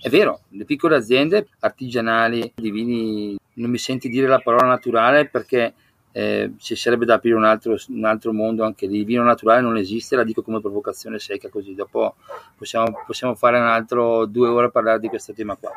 È 0.00 0.08
vero, 0.08 0.42
le 0.50 0.64
piccole 0.64 0.96
aziende 0.96 1.48
artigianali 1.60 2.52
di 2.54 2.70
vini, 2.70 3.36
non 3.54 3.70
mi 3.70 3.78
senti 3.78 4.08
dire 4.08 4.28
la 4.28 4.38
parola 4.38 4.66
naturale 4.66 5.26
perché 5.26 5.74
eh, 6.12 6.52
ci 6.58 6.76
sarebbe 6.76 7.04
da 7.04 7.14
aprire 7.14 7.36
un 7.36 7.44
altro, 7.44 7.76
un 7.88 8.04
altro, 8.04 8.32
mondo 8.32 8.64
anche 8.64 8.86
lì. 8.86 9.00
Il 9.00 9.04
vino 9.04 9.22
naturale 9.22 9.60
non 9.60 9.76
esiste, 9.76 10.16
la 10.16 10.24
dico 10.24 10.42
come 10.42 10.60
provocazione 10.60 11.18
secca 11.18 11.48
così. 11.48 11.74
Dopo 11.74 12.14
possiamo, 12.56 13.02
possiamo 13.04 13.34
fare 13.34 13.58
un 13.58 13.66
altro 13.66 14.26
due 14.26 14.48
ore 14.48 14.66
a 14.66 14.70
parlare 14.70 15.00
di 15.00 15.08
questo 15.08 15.32
tema 15.32 15.56
qua. 15.56 15.72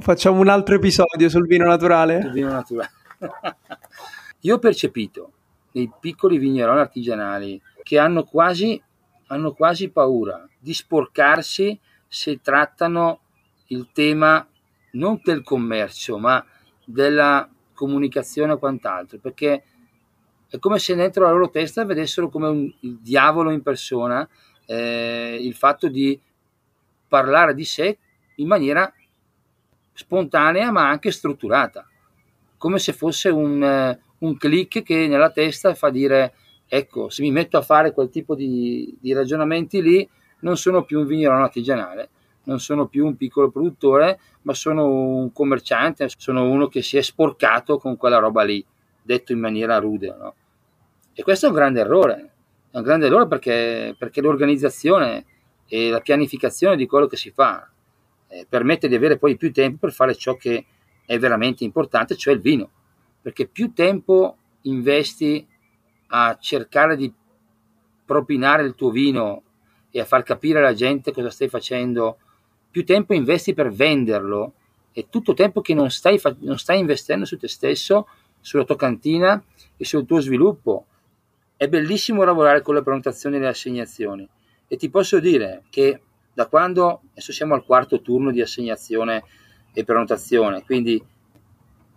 Facciamo 0.00 0.40
un 0.40 0.48
altro 0.48 0.74
episodio 0.74 1.28
sul 1.28 1.46
vino 1.46 1.66
naturale. 1.66 2.20
Sul 2.22 2.32
vino 2.32 2.50
naturale. 2.50 2.90
Io 4.40 4.54
ho 4.54 4.58
percepito 4.58 5.30
nei 5.72 5.90
piccoli 6.00 6.38
vigneroni 6.38 6.80
artigianali 6.80 7.60
che 7.82 7.98
hanno 7.98 8.24
quasi 8.24 8.82
hanno 9.28 9.52
quasi 9.52 9.88
paura 9.88 10.46
di 10.58 10.72
sporcarsi 10.72 11.78
se 12.06 12.40
trattano 12.40 13.20
il 13.68 13.88
tema 13.92 14.46
non 14.92 15.20
del 15.22 15.42
commercio, 15.42 16.18
ma 16.18 16.44
della 16.84 17.48
comunicazione 17.74 18.52
o 18.52 18.58
quant'altro, 18.58 19.18
perché 19.18 19.64
è 20.48 20.58
come 20.58 20.78
se 20.78 20.94
dentro 20.94 21.24
la 21.24 21.32
loro 21.32 21.50
testa 21.50 21.84
vedessero 21.84 22.28
come 22.28 22.48
un, 22.48 22.72
il 22.80 22.98
diavolo 23.00 23.50
in 23.50 23.62
persona 23.62 24.26
eh, 24.64 25.38
il 25.40 25.54
fatto 25.54 25.88
di 25.88 26.18
parlare 27.08 27.54
di 27.54 27.64
sé 27.64 27.98
in 28.36 28.46
maniera 28.46 28.92
spontanea 29.92 30.70
ma 30.70 30.88
anche 30.88 31.10
strutturata, 31.10 31.86
come 32.56 32.78
se 32.78 32.92
fosse 32.92 33.28
un, 33.28 33.62
eh, 33.62 34.00
un 34.18 34.36
click 34.36 34.82
che 34.82 35.06
nella 35.06 35.30
testa 35.30 35.74
fa 35.74 35.90
dire 35.90 36.34
ecco, 36.66 37.08
se 37.08 37.22
mi 37.22 37.30
metto 37.30 37.56
a 37.56 37.62
fare 37.62 37.92
quel 37.92 38.08
tipo 38.08 38.34
di, 38.34 38.96
di 39.00 39.12
ragionamenti 39.12 39.82
lì, 39.82 40.08
non 40.40 40.56
sono 40.56 40.84
più 40.84 41.00
un 41.00 41.06
vignerone 41.06 41.42
artigianale, 41.42 42.10
non 42.44 42.60
sono 42.60 42.86
più 42.86 43.06
un 43.06 43.16
piccolo 43.16 43.50
produttore, 43.50 44.18
ma 44.42 44.54
sono 44.54 44.86
un 44.86 45.32
commerciante, 45.32 46.08
sono 46.16 46.48
uno 46.48 46.68
che 46.68 46.82
si 46.82 46.96
è 46.96 47.02
sporcato 47.02 47.78
con 47.78 47.96
quella 47.96 48.18
roba 48.18 48.42
lì, 48.42 48.64
detto 49.02 49.32
in 49.32 49.40
maniera 49.40 49.78
rude. 49.78 50.14
No? 50.18 50.34
E 51.12 51.22
questo 51.22 51.46
è 51.46 51.48
un 51.48 51.54
grande 51.54 51.80
errore, 51.80 52.32
è 52.70 52.76
un 52.76 52.82
grande 52.82 53.06
errore 53.06 53.26
perché, 53.26 53.94
perché 53.98 54.20
l'organizzazione 54.20 55.24
e 55.66 55.88
la 55.88 56.00
pianificazione 56.00 56.76
di 56.76 56.86
quello 56.86 57.06
che 57.06 57.16
si 57.16 57.30
fa 57.30 57.68
eh, 58.28 58.46
permette 58.48 58.88
di 58.88 58.94
avere 58.94 59.18
poi 59.18 59.36
più 59.36 59.52
tempo 59.52 59.78
per 59.80 59.92
fare 59.92 60.14
ciò 60.14 60.36
che 60.36 60.66
è 61.04 61.18
veramente 61.18 61.64
importante, 61.64 62.16
cioè 62.16 62.34
il 62.34 62.40
vino, 62.40 62.70
perché 63.20 63.46
più 63.46 63.72
tempo 63.72 64.36
investi 64.62 65.46
a 66.08 66.36
cercare 66.40 66.96
di 66.96 67.12
propinare 68.04 68.64
il 68.64 68.74
tuo 68.74 68.90
vino 68.90 69.42
e 69.90 70.00
a 70.00 70.04
far 70.04 70.22
capire 70.22 70.58
alla 70.58 70.74
gente 70.74 71.12
cosa 71.12 71.30
stai 71.30 71.48
facendo, 71.48 72.18
più 72.70 72.84
tempo 72.84 73.14
investi 73.14 73.54
per 73.54 73.72
venderlo 73.72 74.52
e 74.92 75.08
tutto 75.08 75.34
tempo 75.34 75.60
che 75.60 75.74
non 75.74 75.90
stai, 75.90 76.20
non 76.40 76.58
stai 76.58 76.78
investendo 76.78 77.24
su 77.24 77.36
te 77.36 77.48
stesso, 77.48 78.06
sulla 78.40 78.64
tua 78.64 78.76
cantina 78.76 79.42
e 79.76 79.84
sul 79.84 80.06
tuo 80.06 80.20
sviluppo. 80.20 80.86
È 81.56 81.68
bellissimo 81.68 82.22
lavorare 82.24 82.62
con 82.62 82.74
le 82.74 82.82
prenotazioni 82.82 83.36
e 83.36 83.40
le 83.40 83.48
assegnazioni 83.48 84.28
e 84.68 84.76
ti 84.76 84.90
posso 84.90 85.20
dire 85.20 85.64
che 85.70 86.00
da 86.32 86.46
quando 86.46 87.02
adesso 87.12 87.32
siamo 87.32 87.54
al 87.54 87.64
quarto 87.64 88.02
turno 88.02 88.30
di 88.30 88.40
assegnazione 88.40 89.24
e 89.72 89.84
prenotazione, 89.84 90.64
quindi 90.64 91.02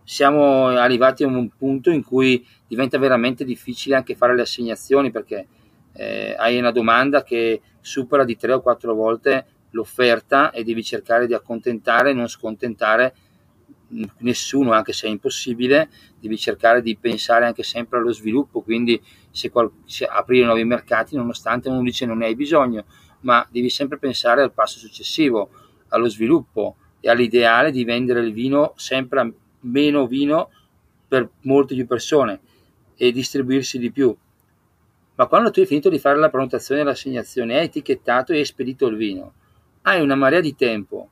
siamo 0.10 0.70
arrivati 0.70 1.22
a 1.22 1.28
un 1.28 1.50
punto 1.56 1.92
in 1.92 2.04
cui 2.04 2.44
diventa 2.68 2.98
veramente 2.98 3.46
difficile 3.46 3.94
anche 3.94 4.16
fare 4.16 4.34
le 4.34 4.42
assegnazioni 4.42 5.12
perché 5.12 5.48
eh, 5.94 6.36
hai 6.36 6.58
una 6.58 6.72
domanda 6.72 7.22
che 7.22 7.62
supera 7.80 8.24
di 8.24 8.36
tre 8.36 8.54
o 8.54 8.62
quattro 8.62 8.96
volte 8.96 9.46
l'offerta 9.70 10.50
e 10.50 10.64
devi 10.64 10.84
cercare 10.84 11.28
di 11.28 11.36
accontentare 11.36 12.14
non 12.14 12.28
scontentare 12.28 13.14
nessuno, 14.18 14.72
anche 14.72 14.94
se 14.94 15.06
è 15.06 15.12
impossibile, 15.12 15.90
devi 16.20 16.40
cercare 16.40 16.82
di 16.82 16.98
pensare 16.98 17.46
anche 17.46 17.62
sempre 17.62 18.00
allo 18.00 18.12
sviluppo, 18.12 18.62
quindi 18.62 19.00
se, 19.30 19.52
qual- 19.52 19.72
se 19.86 20.06
aprire 20.06 20.46
nuovi 20.46 20.64
mercati, 20.64 21.16
nonostante 21.16 21.70
uno 21.70 21.84
dice 21.84 22.08
non 22.08 22.18
ne 22.18 22.26
hai 22.26 22.36
bisogno, 22.36 22.86
ma 23.22 23.48
devi 23.52 23.70
sempre 23.70 24.00
pensare 24.00 24.42
al 24.42 24.54
passo 24.54 24.80
successivo, 24.80 25.52
allo 25.90 26.10
sviluppo 26.10 26.78
e 27.00 27.12
all'ideale 27.12 27.70
di 27.70 27.84
vendere 27.84 28.22
il 28.22 28.34
vino 28.34 28.74
sempre 28.76 29.20
a 29.20 29.32
meno 29.62 30.08
vino 30.08 30.50
per 31.08 31.30
molte 31.42 31.76
più 31.76 31.86
persone 31.86 32.40
e 32.96 33.12
distribuirsi 33.12 33.78
di 33.78 33.92
più. 33.92 34.16
Ma 35.16 35.26
quando 35.26 35.52
tu 35.52 35.60
hai 35.60 35.66
finito 35.66 35.90
di 35.90 36.00
fare 36.00 36.18
la 36.18 36.30
prenotazione 36.30 36.82
e 36.82 36.84
l'assegnazione, 36.84 37.58
hai 37.58 37.66
etichettato 37.66 38.32
e 38.32 38.46
spedito 38.46 38.88
il 38.88 38.96
vino, 38.96 39.34
hai 39.82 40.02
una 40.02 40.16
marea 40.16 40.40
di 40.40 40.56
tempo 40.56 41.10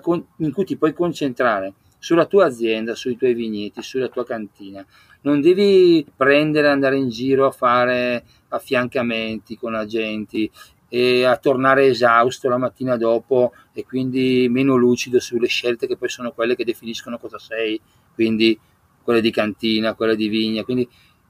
con- 0.00 0.24
in 0.36 0.52
cui 0.52 0.64
ti 0.64 0.76
puoi 0.76 0.92
concentrare 0.92 1.74
sulla 1.98 2.26
tua 2.26 2.46
azienda, 2.46 2.94
sui 2.94 3.16
tuoi 3.16 3.34
vigneti, 3.34 3.82
sulla 3.82 4.08
tua 4.08 4.24
cantina. 4.24 4.84
Non 5.22 5.40
devi 5.40 6.06
prendere 6.16 6.68
andare 6.68 6.96
in 6.96 7.08
giro 7.08 7.46
a 7.46 7.50
fare 7.50 8.24
affiancamenti 8.48 9.56
con 9.56 9.74
agenti 9.74 10.50
e 10.92 11.24
a 11.24 11.36
tornare 11.36 11.86
esausto 11.86 12.48
la 12.48 12.58
mattina 12.58 12.96
dopo 12.96 13.52
e 13.72 13.86
quindi 13.86 14.48
meno 14.50 14.74
lucido 14.74 15.20
sulle 15.20 15.46
scelte 15.46 15.86
che 15.86 15.96
poi 15.96 16.08
sono 16.08 16.32
quelle 16.32 16.56
che 16.56 16.64
definiscono 16.64 17.16
cosa 17.16 17.38
sei, 17.38 17.80
quindi 18.12 18.58
quelle 19.02 19.20
di 19.20 19.30
cantina, 19.30 19.94
quelle 19.94 20.16
di 20.16 20.28
vigna. 20.28 20.64
Quindi 20.64 20.86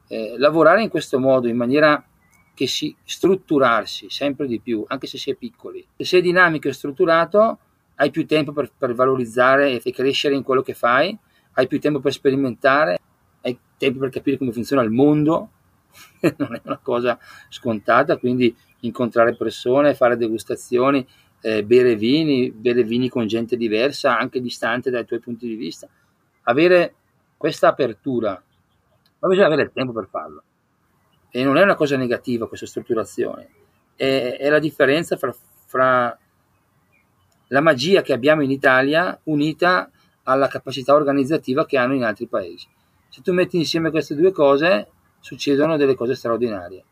eh, 0.08 0.34
lavorare 0.38 0.82
in 0.82 0.88
questo 0.88 1.18
modo, 1.20 1.46
in 1.46 1.56
maniera 1.56 2.02
che 2.54 2.66
si 2.66 2.94
strutturarsi 3.04 4.08
sempre 4.08 4.46
di 4.46 4.61
più, 4.61 4.82
anche 4.88 5.06
se 5.06 5.18
si 5.18 5.30
è 5.30 5.34
piccoli. 5.34 5.86
Se 5.96 6.04
sei 6.04 6.22
dinamico 6.22 6.68
e 6.68 6.72
strutturato, 6.72 7.58
hai 7.96 8.11
più 8.11 8.26
tempo 8.26 8.52
per, 8.52 8.72
per 8.76 8.94
valorizzare 8.94 9.80
e 9.80 9.92
crescere 9.92 10.34
in 10.34 10.42
quello 10.42 10.62
che 10.62 10.74
fai, 10.74 11.16
hai 11.52 11.66
più 11.66 11.78
tempo 11.78 12.00
per 12.00 12.12
sperimentare, 12.12 12.98
hai 13.42 13.58
tempo 13.76 13.98
per 13.98 14.08
capire 14.08 14.38
come 14.38 14.52
funziona 14.52 14.82
il 14.82 14.90
mondo, 14.90 15.50
non 16.36 16.54
è 16.54 16.61
una 16.64 16.78
cosa 16.82 17.18
scontata, 17.48 18.16
quindi 18.16 18.54
incontrare 18.80 19.34
persone, 19.36 19.94
fare 19.94 20.16
degustazioni, 20.16 21.06
eh, 21.42 21.64
bere 21.64 21.96
vini, 21.96 22.50
bere 22.50 22.82
vini 22.84 23.08
con 23.08 23.26
gente 23.26 23.56
diversa, 23.56 24.18
anche 24.18 24.40
distante 24.40 24.90
dai 24.90 25.04
tuoi 25.04 25.20
punti 25.20 25.46
di 25.46 25.56
vista. 25.56 25.88
Avere 26.42 26.94
questa 27.36 27.68
apertura, 27.68 28.42
ma 29.18 29.28
bisogna 29.28 29.46
avere 29.46 29.62
il 29.62 29.72
tempo 29.72 29.92
per 29.92 30.08
farlo. 30.10 30.42
E 31.30 31.44
non 31.44 31.56
è 31.56 31.62
una 31.62 31.76
cosa 31.76 31.96
negativa 31.96 32.48
questa 32.48 32.66
strutturazione, 32.66 33.48
è, 33.94 34.36
è 34.38 34.48
la 34.48 34.58
differenza 34.58 35.16
fra, 35.16 35.34
fra 35.66 36.18
la 37.48 37.60
magia 37.60 38.02
che 38.02 38.12
abbiamo 38.12 38.42
in 38.42 38.50
Italia 38.50 39.18
unita 39.24 39.90
alla 40.24 40.48
capacità 40.48 40.94
organizzativa 40.94 41.66
che 41.66 41.78
hanno 41.78 41.94
in 41.94 42.04
altri 42.04 42.26
paesi. 42.26 42.66
Se 43.08 43.22
tu 43.22 43.32
metti 43.32 43.56
insieme 43.56 43.90
queste 43.90 44.14
due 44.14 44.32
cose, 44.32 44.88
succedono 45.20 45.76
delle 45.76 45.94
cose 45.94 46.14
straordinarie 46.14 46.84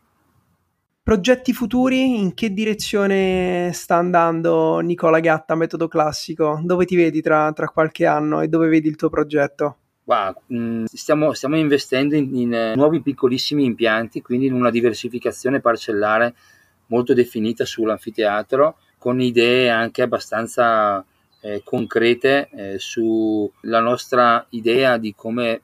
Progetti 1.09 1.53
futuri, 1.53 2.19
in 2.19 2.35
che 2.35 2.53
direzione 2.53 3.71
sta 3.73 3.95
andando 3.95 4.77
Nicola 4.77 5.19
Gatta, 5.19 5.55
metodo 5.55 5.87
classico? 5.87 6.61
Dove 6.63 6.85
ti 6.85 6.95
vedi 6.95 7.19
tra, 7.19 7.51
tra 7.51 7.67
qualche 7.67 8.05
anno 8.05 8.41
e 8.41 8.47
dove 8.47 8.67
vedi 8.67 8.89
il 8.89 8.95
tuo 8.95 9.09
progetto? 9.09 9.77
Wow, 10.03 10.35
mm, 10.53 10.85
stiamo, 10.85 11.33
stiamo, 11.33 11.57
investendo 11.57 12.15
in, 12.15 12.35
in, 12.35 12.53
eh, 12.53 12.75
nuovi 12.75 13.01
piccolissimi 13.01 13.65
impianti, 13.65 14.21
quindi 14.21 14.45
in 14.45 14.53
una 14.53 14.69
diversificazione 14.69 15.61
parcellare 15.61 16.35
molto 16.89 17.15
definita 17.15 17.65
sull'anfiteatro, 17.65 18.77
con 18.99 19.19
idee 19.19 19.71
anche 19.71 20.03
abbastanza 20.03 21.03
eh, 21.41 21.63
concrete 21.65 22.49
eh, 22.51 22.75
sulla 22.77 23.79
nostra 23.79 24.45
idea 24.49 24.97
di 24.97 25.15
come 25.15 25.61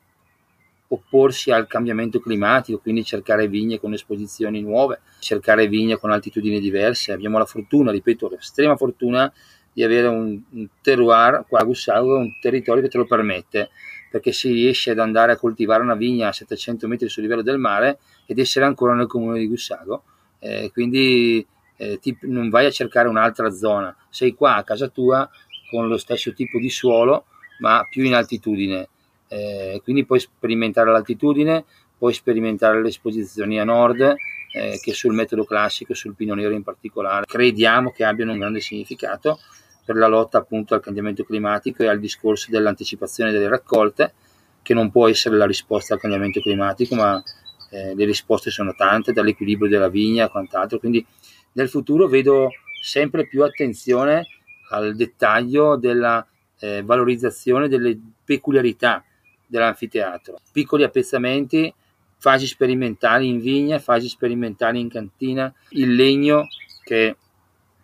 opporsi 0.95 1.51
al 1.51 1.67
cambiamento 1.67 2.19
climatico, 2.19 2.79
quindi 2.79 3.03
cercare 3.03 3.47
vigne 3.47 3.79
con 3.79 3.93
esposizioni 3.93 4.61
nuove, 4.61 5.01
cercare 5.19 5.67
vigne 5.67 5.97
con 5.97 6.11
altitudini 6.11 6.59
diverse. 6.59 7.11
Abbiamo 7.11 7.37
la 7.37 7.45
fortuna, 7.45 7.91
ripeto, 7.91 8.29
l'estrema 8.29 8.75
fortuna 8.75 9.31
di 9.71 9.83
avere 9.83 10.07
un, 10.07 10.41
un 10.51 10.67
terroir 10.81 11.45
qua 11.47 11.59
a 11.59 11.63
Gussago, 11.63 12.17
un 12.17 12.39
territorio 12.39 12.81
che 12.81 12.89
te 12.89 12.97
lo 12.97 13.05
permette, 13.05 13.69
perché 14.09 14.31
si 14.31 14.51
riesce 14.51 14.91
ad 14.91 14.99
andare 14.99 15.33
a 15.33 15.37
coltivare 15.37 15.83
una 15.83 15.95
vigna 15.95 16.29
a 16.29 16.31
700 16.31 16.87
metri 16.87 17.09
sul 17.09 17.23
livello 17.23 17.41
del 17.41 17.57
mare 17.57 17.99
ed 18.25 18.39
essere 18.39 18.65
ancora 18.65 18.93
nel 18.93 19.07
comune 19.07 19.39
di 19.39 19.47
Gussago. 19.47 20.03
Eh, 20.39 20.69
quindi 20.71 21.45
eh, 21.77 21.99
ti, 21.99 22.17
non 22.21 22.49
vai 22.49 22.65
a 22.65 22.71
cercare 22.71 23.07
un'altra 23.07 23.49
zona, 23.49 23.95
sei 24.09 24.33
qua 24.33 24.55
a 24.55 24.63
casa 24.63 24.87
tua 24.87 25.29
con 25.69 25.87
lo 25.87 25.97
stesso 25.97 26.33
tipo 26.33 26.59
di 26.59 26.69
suolo, 26.69 27.25
ma 27.59 27.85
più 27.89 28.03
in 28.03 28.13
altitudine 28.13 28.89
eh, 29.27 29.81
quindi 29.83 30.05
puoi 30.05 30.19
sperimentare 30.19 30.91
l'altitudine, 30.91 31.65
puoi 31.97 32.13
sperimentare 32.13 32.81
le 32.81 32.89
esposizioni 32.89 33.59
a 33.59 33.63
nord, 33.63 34.15
eh, 34.51 34.79
che 34.81 34.93
sul 34.93 35.13
metodo 35.13 35.43
classico, 35.43 35.93
sul 35.93 36.15
pino 36.15 36.33
nero 36.33 36.53
in 36.53 36.63
particolare, 36.63 37.25
crediamo 37.25 37.91
che 37.91 38.03
abbiano 38.03 38.31
un 38.31 38.39
grande 38.39 38.61
significato 38.61 39.39
per 39.83 39.95
la 39.95 40.07
lotta 40.07 40.37
appunto 40.37 40.73
al 40.73 40.81
cambiamento 40.81 41.23
climatico 41.23 41.83
e 41.83 41.87
al 41.87 41.99
discorso 41.99 42.49
dell'anticipazione 42.49 43.31
delle 43.31 43.47
raccolte, 43.47 44.13
che 44.61 44.73
non 44.73 44.89
può 44.89 45.07
essere 45.07 45.37
la 45.37 45.45
risposta 45.45 45.93
al 45.93 45.99
cambiamento 45.99 46.39
climatico, 46.39 46.95
ma 46.95 47.21
eh, 47.69 47.93
le 47.93 48.05
risposte 48.05 48.49
sono 48.49 48.73
tante, 48.73 49.13
dall'equilibrio 49.13 49.69
della 49.69 49.89
vigna 49.89 50.25
a 50.25 50.29
quant'altro. 50.29 50.79
Quindi 50.79 51.05
nel 51.53 51.69
futuro 51.69 52.07
vedo 52.07 52.49
sempre 52.81 53.27
più 53.27 53.43
attenzione 53.43 54.25
al 54.69 54.95
dettaglio 54.95 55.75
della 55.75 56.25
eh, 56.59 56.81
valorizzazione 56.83 57.67
delle 57.67 57.99
peculiarità 58.23 59.03
dell'anfiteatro. 59.47 60.39
Piccoli 60.51 60.83
appezzamenti, 60.83 61.73
fasi 62.17 62.47
sperimentali 62.47 63.27
in 63.27 63.39
vigna, 63.39 63.79
fasi 63.79 64.07
sperimentali 64.07 64.79
in 64.79 64.89
cantina, 64.89 65.53
il 65.69 65.93
legno 65.93 66.47
che 66.83 67.17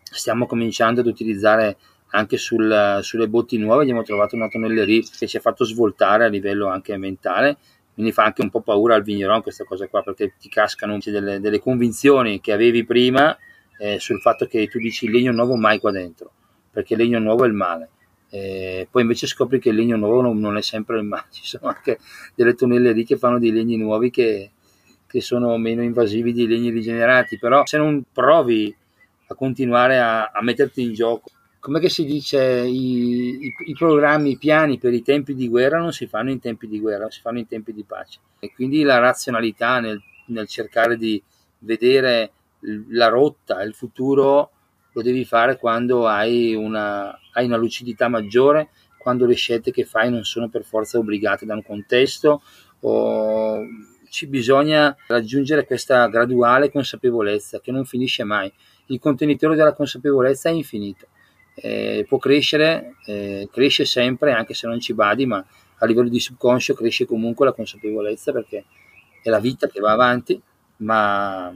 stiamo 0.04 0.46
cominciando 0.46 1.02
ad 1.02 1.08
utilizzare 1.08 1.78
anche 2.14 2.38
sul, 2.38 3.00
sulle 3.02 3.28
botti 3.28 3.58
nuove, 3.58 3.84
abbiamo 3.84 4.04
trovato 4.04 4.36
una 4.36 4.50
tonnelleria 4.50 5.02
che 5.18 5.28
ci 5.28 5.38
ha 5.38 5.42
fatto 5.42 5.64
svoltare 5.64 6.26
a 6.26 6.28
livello 6.28 6.68
anche 6.68 6.98
mentale, 6.98 7.58
quindi 7.94 8.12
fa 8.12 8.24
anche 8.24 8.42
un 8.42 8.50
po' 8.50 8.62
paura 8.62 8.96
al 8.96 9.04
vigneron 9.04 9.42
questa 9.42 9.64
cosa 9.64 9.88
qua, 9.88 10.02
perché 10.02 10.34
ti 10.40 10.50
cascano 10.50 10.98
delle, 11.04 11.40
delle 11.40 11.60
convinzioni 11.60 12.42
che 12.42 12.52
avevi 12.52 12.84
prima 12.84 13.38
eh, 13.80 14.00
sul 14.00 14.20
fatto 14.20 14.46
che 14.46 14.68
tu 14.68 14.80
dici 14.80 15.10
legno 15.10 15.32
nuovo 15.32 15.56
mai 15.56 15.80
qua 15.80 15.92
dentro, 15.92 16.32
perché 16.72 16.96
legno 16.96 17.20
nuovo 17.20 17.46
è 17.46 17.48
il 17.48 17.54
male 17.54 17.90
eh, 18.34 18.88
poi 18.90 19.02
invece 19.02 19.28
scopri 19.28 19.60
che 19.60 19.70
il 19.70 19.76
legno 19.76 19.98
nuovo 19.98 20.22
non, 20.22 20.40
non, 20.40 20.56
è 20.56 20.62
sempre 20.62 20.98
il 20.98 21.04
male, 21.04 21.26
ci 21.32 21.46
sono 21.46 21.68
anche 21.68 22.00
delle 22.34 22.56
tonnellerie 22.56 23.04
che 23.04 23.18
fanno 23.18 23.38
dei 23.38 23.52
legni 23.52 23.76
nuovi 23.76 24.10
che, 24.10 24.52
che 25.06 25.22
sono 25.22 25.58
meno 25.58 25.84
invasivi 25.84 26.32
dei 26.32 26.48
legni 26.48 26.70
rigenerati, 26.70 27.38
però 27.38 27.66
se 27.66 27.78
non 27.78 28.04
provi 28.12 28.74
a 29.28 29.36
continuare 29.36 30.00
a, 30.00 30.32
a 30.34 30.42
metterti 30.42 30.82
in 30.82 30.94
gioco, 30.94 31.30
come 31.60 31.88
si 31.90 32.06
dice, 32.06 32.42
I, 32.66 33.46
i, 33.46 33.54
i, 33.68 33.74
programmi, 33.74 34.32
i 34.32 34.38
piani 34.38 34.80
per 34.80 34.94
i 34.94 35.04
tempi 35.04 35.36
di 35.36 35.48
guerra 35.48 35.78
non 35.78 35.92
si 35.92 36.08
fanno 36.08 36.32
in 36.32 36.40
tempi 36.40 36.68
di 36.68 36.80
guerra, 36.80 37.12
si 37.12 37.22
fanno 37.22 37.38
in 37.38 37.48
tempi 37.48 37.72
di 37.72 37.84
pace. 37.84 38.20
E 38.40 38.52
quindi 38.52 38.82
la 38.82 38.98
razionalità 38.98 39.80
nel, 39.80 40.02
nel 40.28 40.48
cercare 40.48 40.98
di 40.98 41.22
vedere 41.60 42.32
la 42.90 43.10
rotta, 43.10 43.62
il 43.62 43.76
futuro, 43.76 44.52
lo 44.94 45.02
devi 45.02 45.26
fare 45.26 45.58
quando 45.58 46.08
hai 46.08 46.54
una, 46.54 47.18
hai 47.34 47.46
una 47.46 47.58
lucidità 47.58 48.08
maggiore, 48.08 48.70
quando 48.98 49.26
le 49.26 49.36
scelte 49.36 49.72
che 49.72 49.86
fai 49.86 50.12
non 50.12 50.24
sono 50.24 50.50
per 50.50 50.64
forza 50.64 50.98
obbligate 50.98 51.46
da 51.46 51.56
un 51.56 51.64
contesto 51.64 52.42
o 52.82 53.62
ci 54.10 54.28
bisogna 54.28 54.96
raggiungere 55.08 55.66
questa 55.66 56.08
graduale 56.08 56.70
consapevolezza 56.70 57.60
che 57.62 57.72
non 57.72 57.86
finisce 57.86 58.24
mai. 58.24 58.52
Il 58.88 59.00
contenitore 59.00 59.56
della 59.56 59.74
consapevolezza 59.74 60.50
è 60.50 60.52
infinito, 60.52 61.08
eh, 61.56 62.06
può 62.08 62.18
crescere, 62.18 62.96
eh, 63.06 63.48
cresce 63.52 63.86
sempre 63.86 64.34
anche 64.34 64.54
se 64.54 64.68
non 64.68 64.80
ci 64.80 64.94
badi, 64.94 65.26
ma 65.26 65.44
a 65.78 65.86
livello 65.86 66.10
di 66.10 66.20
subconscio 66.20 66.74
cresce 66.74 67.06
comunque 67.06 67.46
la 67.46 67.54
consapevolezza 67.54 68.32
perché 68.32 68.66
è 69.24 69.30
la 69.30 69.40
vita 69.40 69.68
che 69.68 69.80
va 69.80 69.92
avanti, 69.92 70.40
ma 70.78 71.52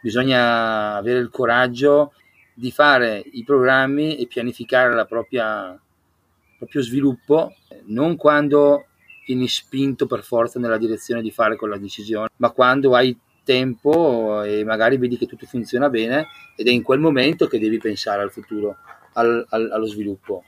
bisogna 0.00 0.96
avere 0.96 1.18
il 1.20 1.30
coraggio 1.30 2.12
di 2.58 2.70
fare 2.70 3.22
i 3.32 3.44
programmi 3.44 4.16
e 4.16 4.26
pianificare 4.26 5.04
propria, 5.04 5.72
il 5.72 6.56
proprio 6.56 6.80
sviluppo, 6.80 7.54
non 7.88 8.16
quando 8.16 8.86
vieni 9.26 9.46
spinto 9.46 10.06
per 10.06 10.22
forza 10.22 10.58
nella 10.58 10.78
direzione 10.78 11.20
di 11.20 11.30
fare 11.30 11.56
quella 11.56 11.76
decisione, 11.76 12.28
ma 12.36 12.50
quando 12.50 12.94
hai 12.94 13.14
tempo 13.44 14.42
e 14.42 14.64
magari 14.64 14.96
vedi 14.96 15.18
che 15.18 15.26
tutto 15.26 15.44
funziona 15.46 15.90
bene 15.90 16.28
ed 16.56 16.66
è 16.66 16.70
in 16.70 16.82
quel 16.82 16.98
momento 16.98 17.46
che 17.46 17.58
devi 17.58 17.76
pensare 17.76 18.22
al 18.22 18.32
futuro, 18.32 18.76
al, 19.16 19.44
al, 19.48 19.70
allo 19.72 19.86
sviluppo. 19.86 20.44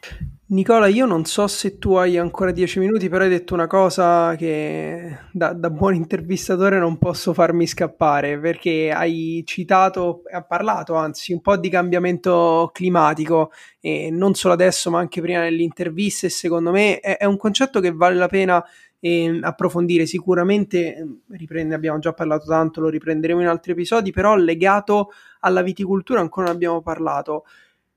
Nicola, 0.50 0.86
io 0.86 1.04
non 1.04 1.26
so 1.26 1.46
se 1.46 1.78
tu 1.78 1.94
hai 1.96 2.16
ancora 2.16 2.52
dieci 2.52 2.78
minuti, 2.78 3.10
però 3.10 3.24
hai 3.24 3.28
detto 3.28 3.52
una 3.52 3.66
cosa 3.66 4.34
che 4.34 5.18
da, 5.30 5.52
da, 5.52 5.68
buon 5.68 5.94
intervistatore 5.94 6.78
non 6.78 6.96
posso 6.96 7.34
farmi 7.34 7.66
scappare, 7.66 8.38
perché 8.38 8.90
hai 8.90 9.42
citato, 9.44 10.22
hai 10.32 10.42
parlato 10.48 10.94
anzi 10.94 11.34
un 11.34 11.42
po' 11.42 11.58
di 11.58 11.68
cambiamento 11.68 12.70
climatico, 12.72 13.50
e 13.78 14.10
non 14.10 14.32
solo 14.34 14.54
adesso 14.54 14.90
ma 14.90 15.00
anche 15.00 15.20
prima 15.20 15.44
e 15.46 16.30
secondo 16.30 16.70
me 16.70 17.00
è, 17.00 17.18
è 17.18 17.24
un 17.26 17.36
concetto 17.36 17.80
che 17.80 17.92
vale 17.92 18.14
la 18.14 18.28
pena 18.28 18.64
eh, 19.00 19.38
approfondire 19.42 20.06
sicuramente, 20.06 20.96
ehm, 20.96 21.20
riprende, 21.30 21.74
abbiamo 21.74 21.98
già 21.98 22.12
parlato 22.12 22.46
tanto, 22.46 22.80
lo 22.80 22.88
riprenderemo 22.88 23.40
in 23.40 23.46
altri 23.48 23.72
episodi, 23.72 24.12
però 24.12 24.34
legato 24.34 25.10
alla 25.40 25.62
viticoltura 25.62 26.20
ancora 26.20 26.46
non 26.46 26.54
abbiamo 26.54 26.80
parlato. 26.80 27.44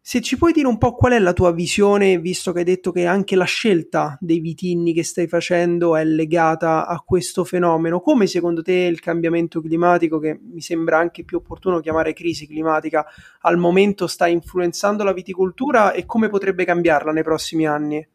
Se 0.03 0.19
ci 0.19 0.35
puoi 0.35 0.51
dire 0.51 0.65
un 0.65 0.79
po' 0.79 0.95
qual 0.95 1.11
è 1.11 1.19
la 1.19 1.31
tua 1.31 1.51
visione, 1.51 2.17
visto 2.17 2.51
che 2.51 2.59
hai 2.59 2.65
detto 2.65 2.91
che 2.91 3.05
anche 3.05 3.35
la 3.35 3.45
scelta 3.45 4.17
dei 4.19 4.39
vitigni 4.39 4.93
che 4.93 5.03
stai 5.03 5.27
facendo 5.27 5.95
è 5.95 6.03
legata 6.03 6.87
a 6.87 7.03
questo 7.05 7.43
fenomeno, 7.43 8.01
come 8.01 8.25
secondo 8.25 8.63
te 8.63 8.73
il 8.73 8.99
cambiamento 8.99 9.61
climatico, 9.61 10.17
che 10.17 10.39
mi 10.41 10.59
sembra 10.59 10.97
anche 10.97 11.23
più 11.23 11.37
opportuno 11.37 11.79
chiamare 11.81 12.13
crisi 12.13 12.47
climatica, 12.47 13.05
al 13.41 13.57
momento 13.57 14.07
sta 14.07 14.25
influenzando 14.25 15.03
la 15.03 15.13
viticoltura 15.13 15.91
e 15.91 16.07
come 16.07 16.29
potrebbe 16.29 16.65
cambiarla 16.65 17.11
nei 17.11 17.23
prossimi 17.23 17.67
anni? 17.67 18.05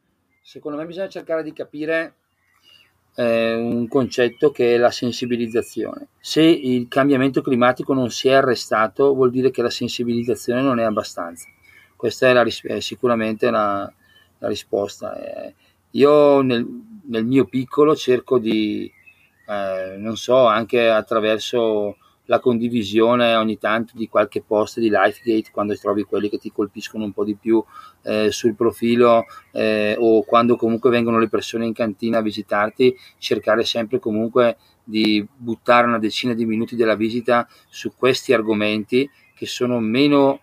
Secondo 0.42 0.78
me 0.78 0.86
bisogna 0.86 1.08
cercare 1.08 1.44
di 1.44 1.52
capire 1.52 2.14
eh, 3.14 3.54
un 3.54 3.86
concetto 3.86 4.50
che 4.50 4.74
è 4.74 4.76
la 4.76 4.90
sensibilizzazione. 4.90 6.08
Se 6.18 6.42
il 6.42 6.88
cambiamento 6.88 7.42
climatico 7.42 7.94
non 7.94 8.10
si 8.10 8.26
è 8.26 8.32
arrestato, 8.32 9.14
vuol 9.14 9.30
dire 9.30 9.52
che 9.52 9.62
la 9.62 9.70
sensibilizzazione 9.70 10.62
non 10.62 10.80
è 10.80 10.82
abbastanza 10.82 11.46
questa 11.96 12.28
è, 12.28 12.32
la, 12.32 12.44
è 12.44 12.80
sicuramente 12.80 13.50
la, 13.50 13.90
la 14.38 14.48
risposta. 14.48 15.16
Eh, 15.16 15.54
io 15.92 16.42
nel, 16.42 16.66
nel, 17.06 17.24
mio 17.24 17.46
piccolo 17.46 17.96
cerco 17.96 18.38
di, 18.38 18.90
eh, 19.48 19.96
non 19.98 20.16
so, 20.16 20.46
anche 20.46 20.88
attraverso 20.88 21.96
la 22.26 22.40
condivisione 22.40 23.34
ogni 23.36 23.58
tanto 23.58 23.92
di 23.96 24.08
qualche 24.08 24.42
post 24.42 24.80
di 24.80 24.90
Lifegate 24.90 25.50
quando 25.52 25.76
trovi 25.76 26.02
quelli 26.02 26.28
che 26.28 26.38
ti 26.38 26.52
colpiscono 26.52 27.04
un 27.04 27.12
po' 27.12 27.24
di 27.24 27.36
più 27.36 27.62
eh, 28.02 28.30
sul 28.32 28.54
profilo 28.54 29.26
eh, 29.52 29.94
o 29.98 30.24
quando 30.24 30.56
comunque 30.56 30.90
vengono 30.90 31.18
le 31.18 31.28
persone 31.28 31.66
in 31.66 31.72
cantina 31.72 32.18
a 32.18 32.22
visitarti, 32.22 32.96
cercare 33.18 33.64
sempre 33.64 33.98
comunque 33.98 34.56
di 34.82 35.26
buttare 35.36 35.86
una 35.86 35.98
decina 35.98 36.34
di 36.34 36.44
minuti 36.44 36.76
della 36.76 36.94
visita 36.94 37.48
su 37.68 37.92
questi 37.96 38.32
argomenti 38.32 39.08
che 39.34 39.46
sono 39.46 39.78
meno 39.80 40.40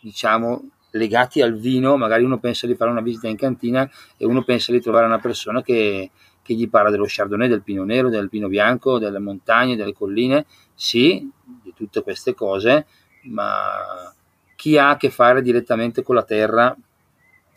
diciamo 0.00 0.62
legati 0.90 1.42
al 1.42 1.54
vino, 1.58 1.96
magari 1.96 2.24
uno 2.24 2.38
pensa 2.38 2.66
di 2.66 2.74
fare 2.74 2.90
una 2.90 3.00
visita 3.00 3.28
in 3.28 3.36
cantina 3.36 3.88
e 4.16 4.24
uno 4.24 4.42
pensa 4.42 4.72
di 4.72 4.80
trovare 4.80 5.06
una 5.06 5.18
persona 5.18 5.62
che, 5.62 6.10
che 6.42 6.54
gli 6.54 6.68
parla 6.68 6.90
dello 6.90 7.04
Chardonnay, 7.06 7.48
del 7.48 7.62
Pino 7.62 7.84
Nero, 7.84 8.08
del 8.08 8.28
Pino 8.28 8.48
Bianco, 8.48 8.98
delle 8.98 9.18
montagne, 9.18 9.76
delle 9.76 9.92
colline, 9.92 10.46
sì, 10.74 11.28
di 11.62 11.72
tutte 11.74 12.02
queste 12.02 12.34
cose, 12.34 12.86
ma 13.24 14.12
chi 14.56 14.78
ha 14.78 14.90
a 14.90 14.96
che 14.96 15.10
fare 15.10 15.42
direttamente 15.42 16.02
con 16.02 16.14
la 16.14 16.24
terra, 16.24 16.74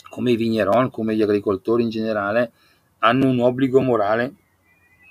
come 0.10 0.32
i 0.32 0.36
vigneron, 0.36 0.90
come 0.92 1.16
gli 1.16 1.22
agricoltori 1.22 1.84
in 1.84 1.90
generale, 1.90 2.52
hanno 3.00 3.28
un 3.28 3.40
obbligo 3.40 3.82
morale 3.82 4.34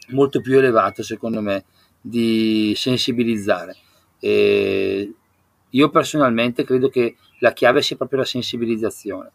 molto 0.09 0.41
più 0.41 0.59
elevato, 0.59 1.03
secondo 1.03 1.41
me, 1.41 1.65
di 2.01 2.73
sensibilizzare. 2.77 3.77
E 4.19 5.15
io 5.71 5.91
personalmente 5.91 6.65
credo 6.65 6.89
che 6.89 7.17
la 7.41 7.53
chiave 7.53 7.83
sia 7.83 7.97
proprio 7.97 8.21
la 8.21 8.25
sensibilizzazione. 8.25 9.31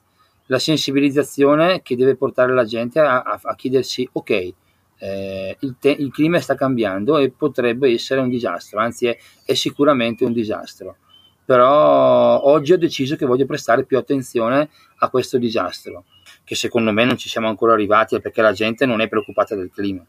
La 0.47 0.59
sensibilizzazione 0.59 1.81
che 1.81 1.95
deve 1.95 2.15
portare 2.15 2.53
la 2.53 2.65
gente 2.65 2.99
a, 2.99 3.21
a, 3.21 3.39
a 3.41 3.55
chiedersi, 3.55 4.07
ok, 4.11 4.53
eh, 4.97 5.57
il, 5.59 5.75
te- 5.79 5.95
il, 5.97 6.11
clima 6.11 6.39
sta 6.39 6.55
cambiando 6.55 7.17
e 7.17 7.31
potrebbe 7.31 7.91
essere 7.91 8.21
un 8.21 8.29
disastro, 8.29 8.79
anzi 8.79 9.07
è, 9.07 9.17
è, 9.43 9.53
sicuramente 9.53 10.23
un 10.23 10.33
disastro. 10.33 10.97
Però 11.43 12.43
oggi 12.43 12.73
ho 12.73 12.77
deciso 12.77 13.15
che 13.15 13.25
voglio 13.25 13.45
prestare 13.45 13.83
più 13.85 13.97
attenzione 13.97 14.69
a 14.97 15.09
questo 15.09 15.37
disastro, 15.37 16.05
che 16.43 16.55
secondo 16.55 16.91
me 16.91 17.05
non 17.05 17.17
ci 17.17 17.29
siamo 17.29 17.47
ancora 17.47 17.73
arrivati 17.73 18.19
perché 18.19 18.41
la 18.41 18.53
gente 18.53 18.85
non 18.85 19.01
è 19.01 19.07
preoccupata 19.07 19.55
del 19.55 19.69
clima. 19.71 20.03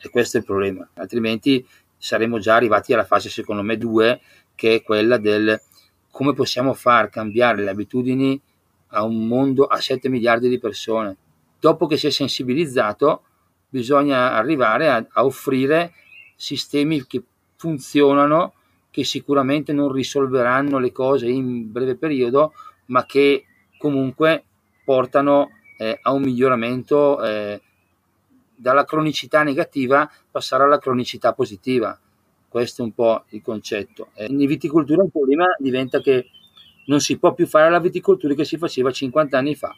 E 0.00 0.10
questo 0.10 0.36
è 0.36 0.40
il 0.40 0.46
problema, 0.46 0.86
altrimenti 0.94 1.66
saremmo 1.96 2.38
già 2.38 2.56
arrivati 2.56 2.92
alla 2.92 3.04
fase, 3.04 3.30
secondo 3.30 3.62
me, 3.62 3.78
2, 3.78 4.20
che 4.54 4.76
è 4.76 4.82
quella 4.82 5.18
del 5.18 5.60
come 6.10 6.32
possiamo 6.32 6.74
far 6.74 7.10
cambiare 7.10 7.62
le 7.62 7.70
abitudini 7.70 8.40
a 8.88 9.02
un 9.02 9.26
mondo 9.26 9.64
a 9.64 9.80
7 9.80 10.08
miliardi 10.08 10.48
di 10.48 10.58
persone. 10.60 11.16
Dopo 11.58 11.86
che 11.86 11.96
si 11.96 12.06
è 12.06 12.10
sensibilizzato, 12.10 13.22
bisogna 13.68 14.32
arrivare 14.32 14.88
a, 14.88 15.04
a 15.10 15.24
offrire 15.24 15.92
sistemi 16.36 17.04
che 17.06 17.22
funzionano, 17.56 18.52
che 18.90 19.02
sicuramente 19.02 19.72
non 19.72 19.90
risolveranno 19.90 20.78
le 20.78 20.92
cose 20.92 21.26
in 21.28 21.72
breve 21.72 21.96
periodo, 21.96 22.52
ma 22.86 23.04
che 23.06 23.46
comunque 23.76 24.44
portano 24.84 25.48
eh, 25.78 25.98
a 26.00 26.12
un 26.12 26.22
miglioramento 26.22 27.20
eh, 27.24 27.60
dalla 28.54 28.84
cronicità 28.84 29.42
negativa 29.42 30.08
passare 30.30 30.62
alla 30.62 30.78
cronicità 30.78 31.32
positiva. 31.32 31.98
Questo 32.54 32.82
è 32.82 32.84
un 32.84 32.92
po' 32.92 33.24
il 33.30 33.42
concetto. 33.42 34.10
Eh, 34.14 34.26
in 34.26 34.36
viticoltura 34.46 35.02
il 35.02 35.10
problema 35.10 35.44
diventa 35.58 35.98
che 35.98 36.28
non 36.86 37.00
si 37.00 37.18
può 37.18 37.34
più 37.34 37.48
fare 37.48 37.68
la 37.68 37.80
viticoltura 37.80 38.32
che 38.34 38.44
si 38.44 38.58
faceva 38.58 38.92
50 38.92 39.36
anni 39.36 39.56
fa. 39.56 39.74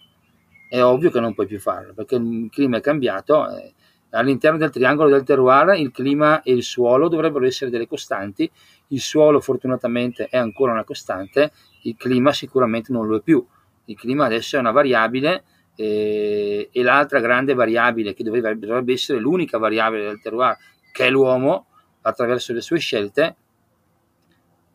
È 0.69 0.82
ovvio 0.82 1.11
che 1.11 1.19
non 1.19 1.32
puoi 1.32 1.47
più 1.47 1.59
farlo 1.59 1.94
perché 1.94 2.16
il 2.16 2.51
clima 2.51 2.77
è 2.77 2.81
cambiato. 2.82 3.48
Eh, 3.48 3.73
all'interno 4.11 4.59
del 4.59 4.69
triangolo 4.69 5.09
del 5.09 5.23
terroir 5.23 5.78
il 5.78 5.90
clima 5.90 6.43
e 6.43 6.53
il 6.53 6.62
suolo 6.62 7.09
dovrebbero 7.09 7.47
essere 7.47 7.70
delle 7.70 7.86
costanti. 7.86 8.51
Il 8.89 9.01
suolo 9.01 9.40
fortunatamente 9.40 10.27
è 10.28 10.36
ancora 10.36 10.73
una 10.73 10.85
costante, 10.85 11.53
il 11.85 11.97
clima 11.97 12.35
sicuramente 12.35 12.93
non 12.93 13.07
lo 13.07 13.16
è 13.16 13.23
più. 13.23 13.43
Il 13.86 13.97
clima 13.97 14.27
adesso 14.27 14.57
è 14.57 14.59
una 14.59 14.70
variabile 14.70 15.44
eh, 15.77 16.69
e 16.70 16.82
l'altra 16.82 17.20
grande 17.20 17.55
variabile 17.55 18.12
che 18.12 18.23
dovrebbe, 18.23 18.93
essere 18.93 19.19
l'unica 19.19 19.57
variabile 19.57 20.03
del 20.03 20.20
terroir, 20.20 20.59
che 20.93 21.07
è 21.07 21.11
l'uomo, 21.11 21.69
attraverso 22.07 22.53
le 22.53 22.61
sue 22.61 22.78
scelte, 22.78 23.35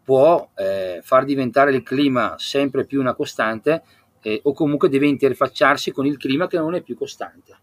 può 0.04 0.50
eh, 0.56 1.00
far 1.02 1.24
diventare 1.26 1.74
il 1.74 1.84
clima 1.84 2.36
sempre 2.38 2.86
più 2.86 3.00
una 3.00 3.14
costante 3.14 3.84
eh, 4.22 4.42
o 4.44 4.54
comunque 4.54 4.90
deve 4.90 5.08
interfacciarsi 5.08 5.92
con 5.92 6.06
il 6.06 6.18
clima 6.18 6.48
che 6.48 6.58
non 6.58 6.76
è 6.76 6.82
più 6.82 6.96
costante. 6.96 7.58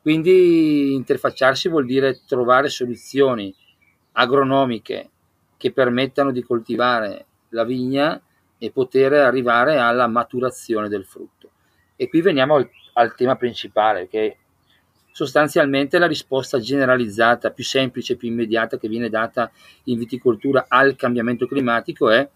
Quindi 0.00 0.94
interfacciarsi 0.94 1.68
vuol 1.68 1.84
dire 1.84 2.20
trovare 2.26 2.68
soluzioni 2.68 3.54
agronomiche 4.12 5.10
che 5.56 5.72
permettano 5.72 6.30
di 6.30 6.42
coltivare 6.42 7.26
la 7.50 7.64
vigna 7.64 8.20
e 8.56 8.70
poter 8.70 9.12
arrivare 9.12 9.76
alla 9.76 10.06
maturazione 10.06 10.88
del 10.88 11.04
frutto. 11.04 11.50
E 11.96 12.08
qui 12.08 12.22
veniamo 12.22 12.54
al, 12.54 12.70
al 12.94 13.14
tema 13.14 13.36
principale, 13.36 14.08
che 14.08 14.38
sostanzialmente 15.16 15.96
la 15.96 16.06
risposta 16.06 16.58
generalizzata, 16.58 17.50
più 17.50 17.64
semplice, 17.64 18.16
più 18.16 18.28
immediata 18.28 18.76
che 18.76 18.86
viene 18.86 19.08
data 19.08 19.50
in 19.84 19.96
viticoltura 19.96 20.66
al 20.68 20.94
cambiamento 20.94 21.46
climatico 21.46 22.10
è 22.10 22.28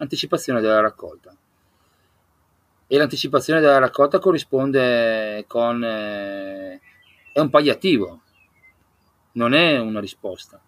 anticipazione 0.00 0.60
della 0.60 0.80
raccolta. 0.80 1.34
E 2.86 2.98
l'anticipazione 2.98 3.60
della 3.60 3.78
raccolta 3.78 4.18
corrisponde 4.18 5.46
con... 5.48 5.82
Eh, 5.82 6.78
è 7.32 7.40
un 7.40 7.48
palliativo, 7.48 8.20
non 9.32 9.54
è 9.54 9.78
una 9.78 10.00
risposta, 10.00 10.60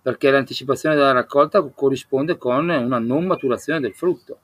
perché 0.00 0.30
l'anticipazione 0.30 0.94
della 0.94 1.12
raccolta 1.12 1.62
corrisponde 1.62 2.38
con 2.38 2.66
una 2.66 2.98
non 2.98 3.26
maturazione 3.26 3.80
del 3.80 3.92
frutto 3.92 4.38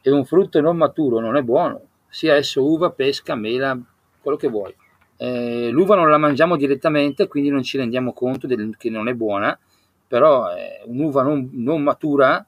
e 0.00 0.10
un 0.10 0.24
frutto 0.24 0.58
non 0.62 0.78
maturo 0.78 1.20
non 1.20 1.36
è 1.36 1.42
buono, 1.42 1.82
sia 2.08 2.34
esso 2.34 2.64
uva, 2.64 2.92
pesca, 2.92 3.34
mela, 3.34 3.78
quello 4.22 4.38
che 4.38 4.48
vuoi. 4.48 4.74
Eh, 5.16 5.70
l'uva 5.70 5.94
non 5.96 6.10
la 6.10 6.18
mangiamo 6.18 6.56
direttamente, 6.56 7.28
quindi 7.28 7.50
non 7.50 7.62
ci 7.62 7.76
rendiamo 7.76 8.12
conto 8.12 8.46
del, 8.46 8.76
che 8.76 8.90
non 8.90 9.08
è 9.08 9.14
buona, 9.14 9.58
però 10.06 10.48
è 10.48 10.82
un'uva 10.86 11.22
non, 11.22 11.50
non 11.52 11.82
matura 11.82 12.44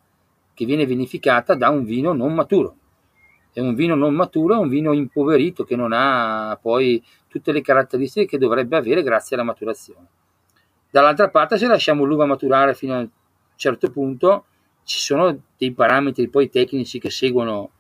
che 0.55 0.65
viene 0.65 0.87
vinificata 0.87 1.55
da 1.55 1.69
un 1.69 1.85
vino 1.85 2.13
non 2.13 2.35
maturo. 2.35 2.77
E 3.53 3.61
un 3.61 3.75
vino 3.75 3.95
non 3.95 4.15
maturo 4.15 4.55
è 4.55 4.59
un 4.59 4.69
vino 4.69 4.93
impoverito 4.93 5.65
che 5.65 5.77
non 5.77 5.93
ha 5.93 6.59
poi 6.61 7.03
tutte 7.29 7.53
le 7.53 7.63
caratteristiche 7.63 8.27
che 8.27 8.39
dovrebbe 8.39 8.77
avere 8.77 9.03
grazie 9.03 9.37
alla 9.37 9.45
maturazione. 9.45 10.07
Dall'altra 10.91 11.29
parte, 11.29 11.59
se 11.59 11.67
lasciamo 11.67 12.05
l'uva 12.05 12.27
maturare 12.27 12.75
fino 12.75 12.95
a 12.95 12.99
un 12.99 13.09
certo 13.55 13.91
punto, 13.91 14.45
ci 14.85 14.99
sono 14.99 15.39
dei 15.57 15.73
parametri 15.73 16.29
poi 16.29 16.49
tecnici 16.49 16.99
che 16.99 17.11
seguono 17.11 17.71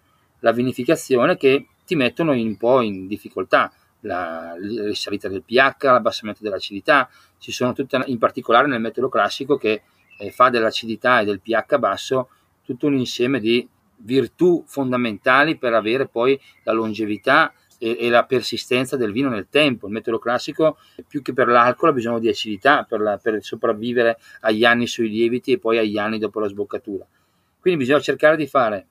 la 0.41 0.53
vinificazione 0.53 1.37
che 1.37 1.67
ti 1.87 1.95
mettono 1.95 2.33
un 2.33 2.57
po' 2.57 2.81
in 2.81 3.07
difficoltà. 3.07 3.73
La 4.07 4.55
risalita 4.59 5.29
del 5.29 5.43
pH, 5.43 5.85
l'abbassamento 5.85 6.43
dell'acidità, 6.43 7.09
ci 7.39 7.53
sono 7.53 7.73
tutte, 7.73 8.03
in 8.07 8.19
particolare 8.19 8.67
nel 8.67 8.81
metodo 8.81 9.09
classico 9.09 9.57
che 9.57 9.83
eh, 10.19 10.31
fa 10.31 10.49
dell'acidità 10.49 11.21
e 11.21 11.25
del 11.25 11.41
pH 11.41 11.79
basso 11.79 12.29
tutto 12.63 12.87
un 12.87 12.97
insieme 12.97 13.41
di 13.41 13.67
virtù 13.99 14.63
fondamentali 14.67 15.57
per 15.57 15.73
avere 15.73 16.07
poi 16.07 16.39
la 16.65 16.73
longevità 16.73 17.53
e, 17.79 17.97
e, 18.01 18.09
la 18.09 18.25
persistenza 18.25 18.97
del 18.97 19.13
vino 19.13 19.29
nel 19.29 19.49
tempo. 19.49 19.87
Il 19.87 19.93
metodo 19.93 20.19
classico, 20.19 20.79
più 21.07 21.23
che 21.23 21.33
per 21.33 21.49
l'alcol, 21.49 21.91
ha 21.91 21.93
bisogno 21.93 22.19
di 22.19 22.29
acidità 22.29 22.85
per, 22.85 23.01
la, 23.01 23.19
per 23.19 23.43
sopravvivere 23.43 24.19
agli 24.41 24.65
anni 24.65 24.87
sui 24.87 25.09
lieviti 25.09 25.53
e 25.53 25.59
poi 25.59 25.79
agli 25.79 25.99
anni 25.99 26.19
dopo 26.19 26.41
la 26.41 26.49
sboccatura. 26.49 27.07
Quindi 27.61 27.81
bisogna 27.81 28.01
cercare 28.01 28.37
di 28.37 28.47
fare 28.47 28.87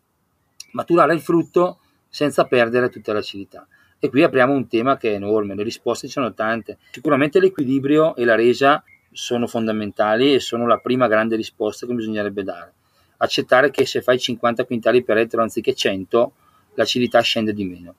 maturare 0.72 1.14
il 1.14 1.22
frutto 1.22 1.80
senza 2.10 2.46
perdere 2.46 2.90
tutta 2.90 3.14
l'acidità. 3.14 3.68
E 4.00 4.10
qui 4.10 4.24
apriamo 4.24 4.54
un 4.54 4.68
tema 4.68 4.98
che 4.98 5.12
è 5.12 5.16
enorme, 5.16 5.56
le 5.56 5.64
risposte 5.64 6.08
ci 6.08 6.14
sono 6.14 6.34
tante. 6.34 6.78
Sicuramente 6.92 7.40
l'equilibrio 7.40 8.16
e 8.16 8.26
la 8.26 8.36
resa 8.36 8.84
sono 9.12 9.48
fondamentali 9.48 10.34
e 10.34 10.40
sono 10.40 10.68
la 10.68 10.78
prima 10.78 11.08
grande 11.08 11.36
risposta 11.36 11.88
che 11.88 11.94
bisognerebbe 11.94 12.44
dare. 12.44 12.74
Accettare 13.18 13.72
che 13.72 13.86
se 13.86 14.02
fai 14.02 14.20
50 14.20 14.66
quintali 14.66 15.04
per 15.04 15.18
ettaro 15.18 15.42
anziché 15.44 15.74
100, 15.74 16.34
l'acidità 16.74 17.22
scende 17.22 17.54
di 17.54 17.64
meno, 17.64 17.96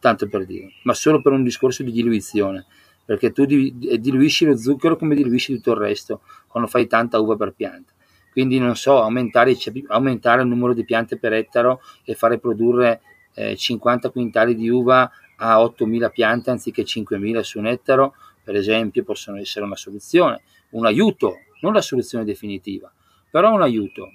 tanto 0.00 0.28
per 0.28 0.44
dire, 0.44 0.72
ma 0.82 0.94
solo 0.94 1.22
per 1.22 1.32
un 1.32 1.44
discorso 1.44 1.82
di 1.84 1.92
diluizione, 1.92 2.66
perché 3.04 3.32
tu 3.32 3.46
diluisci 3.46 4.44
lo 4.44 4.56
zucchero 4.56 4.96
come 4.96 5.14
diluisci 5.14 5.54
tutto 5.54 5.70
il 5.72 5.78
resto 5.78 6.20
quando 6.48 6.68
fai 6.68 6.86
tanta 6.86 7.18
uva 7.20 7.36
per 7.36 7.52
pianta 7.52 7.92
quindi 8.38 8.60
non 8.60 8.76
so, 8.76 9.02
aumentare, 9.02 9.56
aumentare, 9.88 10.42
il 10.42 10.46
numero 10.46 10.72
di 10.72 10.84
piante 10.84 11.18
per 11.18 11.32
ettaro 11.32 11.80
e 12.04 12.14
fare 12.14 12.38
produrre 12.38 13.00
eh, 13.34 13.56
50 13.56 14.10
quintali 14.10 14.54
di 14.54 14.68
uva 14.68 15.10
a 15.38 15.58
8.000 15.58 16.10
piante 16.10 16.50
anziché 16.50 16.82
5.000 16.82 17.40
su 17.40 17.58
un 17.58 17.66
ettaro, 17.66 18.14
per 18.42 18.56
esempio, 18.56 19.04
possono 19.04 19.38
essere 19.38 19.64
una 19.64 19.76
soluzione, 19.76 20.42
un 20.70 20.86
aiuto, 20.86 21.36
non 21.60 21.72
la 21.72 21.80
soluzione 21.80 22.24
definitiva, 22.24 22.90
però 23.30 23.52
un 23.52 23.62
aiuto, 23.62 24.08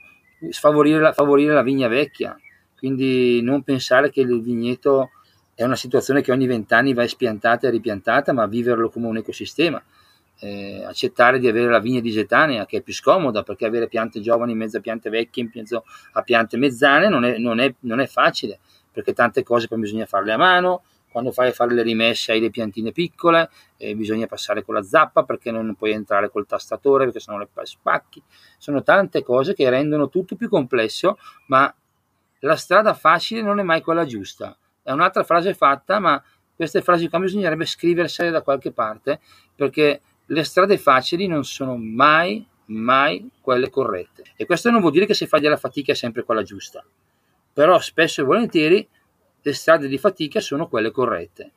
favorire 0.52 1.00
la, 1.00 1.14
favorire 1.14 1.54
la 1.54 1.62
vigna 1.62 1.88
vecchia, 1.88 2.38
quindi 2.78 3.42
non 3.42 3.64
pensare 3.64 4.10
che 4.10 4.22
il 4.22 4.42
vigneto 4.42 5.12
è 5.56 5.64
una 5.64 5.76
situazione 5.76 6.22
che 6.22 6.32
ogni 6.32 6.48
vent'anni 6.48 6.94
va 6.94 7.04
espiantata 7.04 7.68
e 7.68 7.72
ripiantata, 7.72 8.34
ma 8.34 8.46
viverlo 8.48 8.90
come 8.90 9.08
un 9.08 9.18
ecosistema. 9.18 9.82
Eh, 10.40 10.84
accettare 10.84 11.40
di 11.40 11.48
avere 11.48 11.70
la 11.70 11.80
vigna 11.80 12.02
disetanea 12.02 12.66
che 12.66 12.78
è 12.78 12.82
più 12.82 12.92
scomoda 12.92 13.44
perché 13.44 13.68
avere 13.68 13.88
piante 13.88 14.20
giovani 14.20 14.52
in 14.52 14.58
mezzo 14.58 14.78
a 14.78 14.82
piante 14.82 15.12
vecchie 15.12 15.44
in 15.44 15.52
mezzo 15.54 15.86
a 16.14 16.22
piante 16.24 16.58
mezzane 16.58 17.08
non 17.08 17.24
è, 17.24 17.38
non 17.38 17.60
è, 17.60 17.74
non 17.82 18.00
è 18.00 18.08
facile 18.08 18.60
perché 18.92 19.14
tante 19.14 19.44
cose 19.44 19.68
poi 19.68 19.80
bisogna 19.80 20.08
farle 20.08 20.34
a 20.34 20.38
mano 20.38 20.82
quando 21.14 21.32
fai 21.32 21.50
a 21.50 21.52
fare 21.52 21.74
le 21.74 21.84
rimesse 21.84 22.32
hai 22.32 22.42
le 22.42 22.50
piantine 22.50 22.92
piccole 22.92 23.50
eh, 23.78 23.96
bisogna 23.96 24.26
passare 24.26 24.64
con 24.64 24.74
la 24.74 24.82
zappa 24.82 25.24
perché 25.24 25.52
non 25.52 25.76
puoi 25.76 25.92
entrare 25.92 26.30
col 26.30 26.48
tastatore 26.48 27.06
perché 27.06 27.20
sennò 27.20 27.38
le 27.38 27.48
spacchi. 27.62 28.22
Sono 28.58 28.82
tante 28.82 29.24
cose 29.24 29.54
che 29.54 29.70
rendono 29.70 30.10
tutto 30.10 30.36
più 30.36 30.50
complesso 30.50 31.18
ma 31.48 31.74
la 32.40 32.56
strada 32.56 32.94
facile 32.96 33.42
non 33.42 33.60
è 33.60 33.64
mai 33.64 33.82
quella 33.82 34.06
giusta. 34.06 34.58
È 34.82 34.92
un'altra 34.92 35.24
frase 35.24 35.54
fatta 35.54 36.00
ma 36.00 36.22
queste 36.56 36.82
frasi 36.82 37.08
qua 37.08 37.20
bisognerebbe 37.20 37.66
scriversele 37.66 38.32
da 38.32 38.42
qualche 38.42 38.72
parte 38.72 39.20
perché 39.56 40.02
le 40.26 40.44
strade 40.44 40.78
facili 40.78 41.28
non 41.28 41.44
sono 41.44 41.78
mai, 41.78 42.46
mai 42.66 43.30
quelle 43.40 43.70
corrette. 43.70 44.24
E 44.36 44.46
questo 44.46 44.72
non 44.72 44.82
vuol 44.82 44.92
dire 44.92 45.06
che 45.06 45.14
se 45.14 45.28
fai 45.28 45.42
della 45.42 45.58
fatica 45.58 45.92
è 45.92 45.96
sempre 45.96 46.24
quella 46.24 46.42
giusta, 46.42 46.84
però 47.54 47.80
spesso 47.80 48.22
e 48.22 48.24
volentieri 48.24 48.88
le 49.46 49.54
strade 49.54 49.88
di 49.88 49.98
fatica 49.98 50.40
sono 50.40 50.68
quelle 50.68 50.90
corrette. 50.92 51.52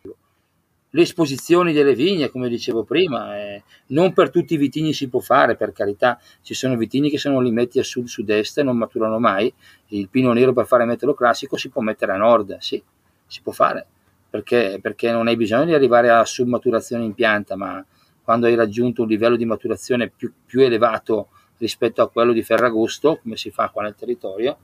le 0.91 1.03
esposizioni 1.03 1.75
delle 1.75 1.95
vigne, 1.95 2.31
come 2.31 2.49
dicevo 2.49 2.83
prima, 2.83 3.37
eh, 3.37 3.63
non 3.89 4.15
per 4.15 4.31
tutti 4.31 4.55
i 4.55 4.57
vitigni 4.57 4.95
si 4.95 5.09
può 5.09 5.21
fare, 5.21 5.55
per 5.55 5.73
carità, 5.73 6.19
ci 6.41 6.55
sono 6.55 6.75
vitigni 6.75 7.11
che 7.11 7.19
sono 7.19 7.39
limetti 7.41 7.79
a 7.79 7.83
sud-sud-est 7.85 8.63
non 8.63 8.79
maturano 8.79 9.19
mai, 9.19 9.53
il 9.89 10.09
pino 10.09 10.33
nero 10.33 10.55
per 10.55 10.65
fare 10.67 10.87
metodo 10.87 11.13
classico 11.13 11.59
si 11.59 11.69
può 11.69 11.83
mettere 11.83 12.13
a 12.13 12.17
nord, 12.17 12.57
sì, 12.61 12.83
si 13.27 13.43
può 13.43 13.53
fare, 13.53 13.87
perché, 14.31 14.79
perché 14.81 15.13
non 15.13 15.27
hai 15.27 15.37
bisogno 15.37 15.67
di 15.67 15.75
arrivare 15.75 16.09
a 16.09 16.25
submaturazione 16.25 17.05
in 17.05 17.13
pianta, 17.13 17.57
ma 17.57 17.85
quando 18.23 18.47
hai 18.47 18.55
raggiunto 18.55 19.03
un 19.03 19.09
livello 19.09 19.37
di 19.37 19.45
maturazione 19.45 20.09
più, 20.09 20.33
più 20.47 20.63
elevato 20.63 21.29
rispetto 21.59 22.01
a 22.01 22.09
quello 22.09 22.33
di 22.33 22.43
Ferragosto, 22.43 23.19
come 23.23 23.37
si 23.37 23.51
fa 23.51 23.69
qua 23.69 23.83
nel 23.83 23.95
territorio, 23.95 24.57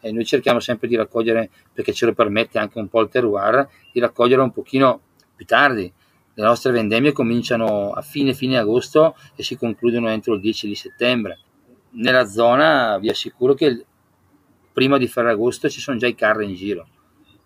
e 0.00 0.12
noi 0.12 0.24
cerchiamo 0.24 0.60
sempre 0.60 0.88
di 0.88 0.96
raccogliere, 0.96 1.50
perché 1.72 1.92
ce 1.92 2.06
lo 2.06 2.12
permette 2.12 2.58
anche 2.58 2.78
un 2.78 2.88
po' 2.88 3.00
il 3.00 3.08
terroir, 3.08 3.68
di 3.92 4.00
raccogliere 4.00 4.42
un 4.42 4.52
pochino 4.52 5.00
più 5.34 5.44
tardi. 5.46 5.92
Le 6.32 6.44
nostre 6.44 6.72
vendemmie 6.72 7.12
cominciano 7.12 7.92
a 7.92 8.02
fine 8.02 8.34
fine 8.34 8.58
agosto 8.58 9.16
e 9.34 9.42
si 9.42 9.56
concludono 9.56 10.08
entro 10.08 10.34
il 10.34 10.40
10 10.40 10.66
di 10.66 10.74
settembre. 10.74 11.38
Nella 11.90 12.26
zona 12.26 12.98
vi 12.98 13.08
assicuro 13.08 13.54
che 13.54 13.84
prima 14.72 14.96
di 14.96 15.08
Ferragosto 15.08 15.68
ci 15.68 15.80
sono 15.80 15.98
già 15.98 16.06
i 16.06 16.14
carri 16.14 16.46
in 16.46 16.54
giro. 16.54 16.88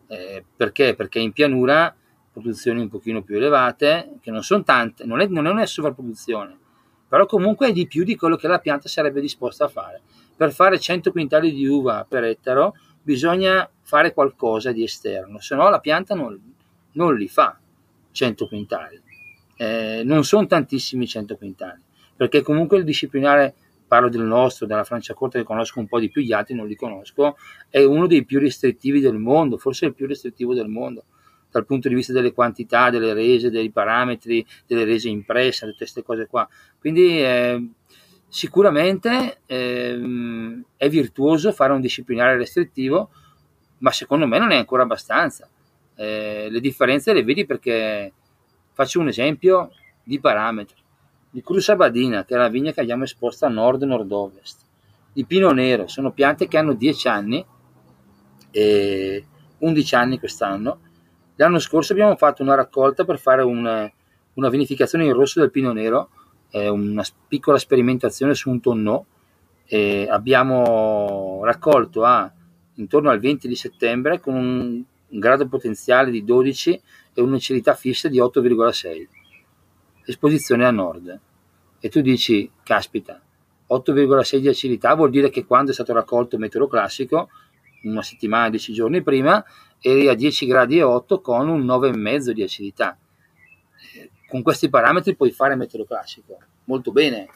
Eh, 0.07 0.45
perché? 0.57 0.95
Perché 0.95 1.19
in 1.19 1.33
pianura 1.33 1.95
produzioni 2.33 2.81
un 2.81 2.89
pochino 2.89 3.23
più 3.23 3.37
elevate, 3.37 4.15
che 4.21 4.31
non 4.31 4.43
sono 4.43 4.65
tante, 4.65 5.05
non 5.05 5.21
è, 5.21 5.27
non 5.29 5.47
è 5.47 5.51
una 5.51 5.67
sovrapproduzione, 5.67 6.59
però 7.09 7.27
comunque 7.27 7.69
è 7.69 7.73
di 7.73 7.87
più 7.87 8.03
di 8.03 8.17
quello 8.17 8.37
che 8.37 8.49
la 8.49 8.59
pianta 8.59 8.89
sarebbe 8.89 9.21
disposta 9.21 9.67
a 9.67 9.69
fare. 9.69 10.03
Per 10.36 10.52
fare 10.52 10.78
100 10.78 11.12
quintali 11.12 11.52
di 11.52 11.66
uva 11.66 12.06
per 12.09 12.24
ettaro 12.24 12.74
bisogna 13.02 13.69
fare 13.82 14.12
qualcosa 14.12 14.73
di 14.73 14.82
esterno, 14.82 15.39
se 15.40 15.55
no 15.55 15.69
la 15.69 15.78
pianta 15.78 16.15
non, 16.15 16.40
non 16.93 17.15
li 17.15 17.28
fa. 17.28 17.59
100 18.15 18.47
quintali. 18.47 19.02
Eh, 19.56 20.02
non 20.05 20.24
sono 20.24 20.47
tantissimi 20.47 21.06
100 21.06 21.36
quintali, 21.36 21.81
perché 22.16 22.43
comunque 22.43 22.78
il 22.78 22.85
disciplinare, 22.85 23.55
parlo 23.86 24.09
del 24.09 24.23
nostro, 24.23 24.66
della 24.66 24.85
Francia 24.85 25.15
Corta 25.15 25.39
che 25.39 25.44
conosco 25.44 25.81
un 25.81 25.86
po' 25.86 25.98
di 25.98 26.11
più, 26.11 26.23
gli 26.23 26.32
altri 26.32 26.55
non 26.55 26.66
li 26.66 26.74
conosco, 26.74 27.36
è 27.69 27.82
uno 27.85 28.06
dei 28.06 28.24
più 28.24 28.39
restrittivi 28.39 29.01
del 29.01 29.19
mondo, 29.19 29.59
forse 29.59 29.86
il 29.86 29.94
più 29.94 30.06
restrittivo 30.06 30.55
del 30.55 30.69
mondo, 30.69 31.05
dal 31.51 31.66
punto 31.66 31.89
di 31.89 31.94
vista 31.94 32.12
delle 32.12 32.32
quantità, 32.32 32.90
delle 32.90 33.12
rese, 33.12 33.51
dei 33.51 33.70
parametri, 33.70 34.44
delle 34.66 34.85
rese 34.85 35.09
impresse, 35.09 35.66
tutte 35.66 35.78
queste 35.78 36.02
cose 36.02 36.27
qua. 36.27 36.48
Quindi 36.81 37.20
eh, 37.20 37.69
sicuramente 38.35 39.43
eh, 39.47 40.61
è 40.77 40.89
virtuoso 40.89 41.52
fare 41.52 41.73
un 41.73 41.81
disciplinare 41.81 42.36
restrittivo, 42.36 43.11
ma 43.78 43.93
secondo 43.93 44.27
me 44.27 44.40
non 44.40 44.51
è 44.51 44.56
ancora 44.56 44.82
abbastanza 44.82 45.48
eh, 45.94 46.48
le 46.51 46.59
differenze 46.59 47.12
le 47.12 47.23
vedi 47.23 47.47
perché 47.47 48.12
faccio 48.73 48.98
un 48.98 49.06
esempio 49.06 49.70
di 50.02 50.19
parametri. 50.19 50.82
Di 51.31 51.43
Crusa 51.43 51.77
Badina, 51.77 52.24
che 52.24 52.35
è 52.35 52.36
la 52.36 52.48
vigna 52.48 52.73
che 52.73 52.81
abbiamo 52.81 53.05
esposta 53.05 53.47
a 53.47 53.51
nord-nord-ovest, 53.51 54.62
di 55.12 55.24
Pino 55.24 55.52
Nero, 55.52 55.86
sono 55.86 56.11
piante 56.11 56.48
che 56.48 56.59
hanno 56.59 56.74
10 56.74 57.09
anni 57.09 57.47
e 58.51 59.24
11 59.59 59.94
anni 59.94 60.19
quest'anno. 60.19 60.81
L'anno 61.36 61.61
scorso 61.61 61.93
abbiamo 61.93 62.16
fatto 62.16 62.43
una 62.43 62.56
raccolta 62.56 63.05
per 63.05 63.20
fare 63.20 63.43
un, 63.43 63.93
una 64.35 64.48
vinificazione 64.48 65.05
in 65.05 65.12
rosso 65.12 65.39
del 65.39 65.52
Pino 65.52 65.73
Nero, 65.73 66.11
eh, 66.55 66.69
una 66.69 67.05
piccola 67.27 67.59
sperimentazione 67.59 68.35
su 68.35 68.49
un 68.49 68.61
tonneau. 68.61 69.05
E 69.67 70.07
abbiamo 70.09 71.41
raccolto 71.43 72.05
a 72.05 72.31
intorno 72.75 73.11
al 73.11 73.19
20 73.19 73.49
di 73.49 73.57
settembre 73.57 74.21
con 74.21 74.35
un 74.35 74.85
grado 75.09 75.49
potenziale 75.49 76.11
di 76.11 76.23
12 76.23 76.81
e 77.15 77.21
un'acidità 77.21 77.75
fissa 77.75 78.09
di 78.09 78.19
8,6. 78.19 79.07
Esposizione 80.05 80.65
a 80.65 80.71
nord. 80.71 81.21
E 81.81 81.89
tu 81.89 82.01
dici, 82.01 82.49
caspita, 82.63 83.21
8,6 83.69 84.37
di 84.39 84.49
acidità 84.49 84.95
vuol 84.95 85.11
dire 85.11 85.31
che 85.31 85.45
quando 85.45 85.71
è 85.71 85.75
stato 85.75 85.93
raccolto 85.93 86.37
il 86.37 86.43
meteo 86.43 86.69
classico, 86.69 87.31
una 87.83 88.03
settimana, 88.03 88.51
10 88.51 88.73
giorni 88.73 89.03
prima, 89.03 89.45
eri 89.81 90.09
a 90.09 90.15
10 90.15 90.47
gradi 90.47 90.79
e 90.79 90.83
8 90.83 91.21
con 91.21 91.49
un 91.49 91.65
9,5 91.65 92.31
di 92.31 92.43
acidità. 92.43 92.97
Con 94.35 94.43
questi 94.43 94.69
parametri 94.69 95.15
puoi 95.15 95.31
fare 95.31 95.55
meteo 95.55 95.85
classico 95.85 96.36
molto 96.65 96.90
bene. 96.90 97.28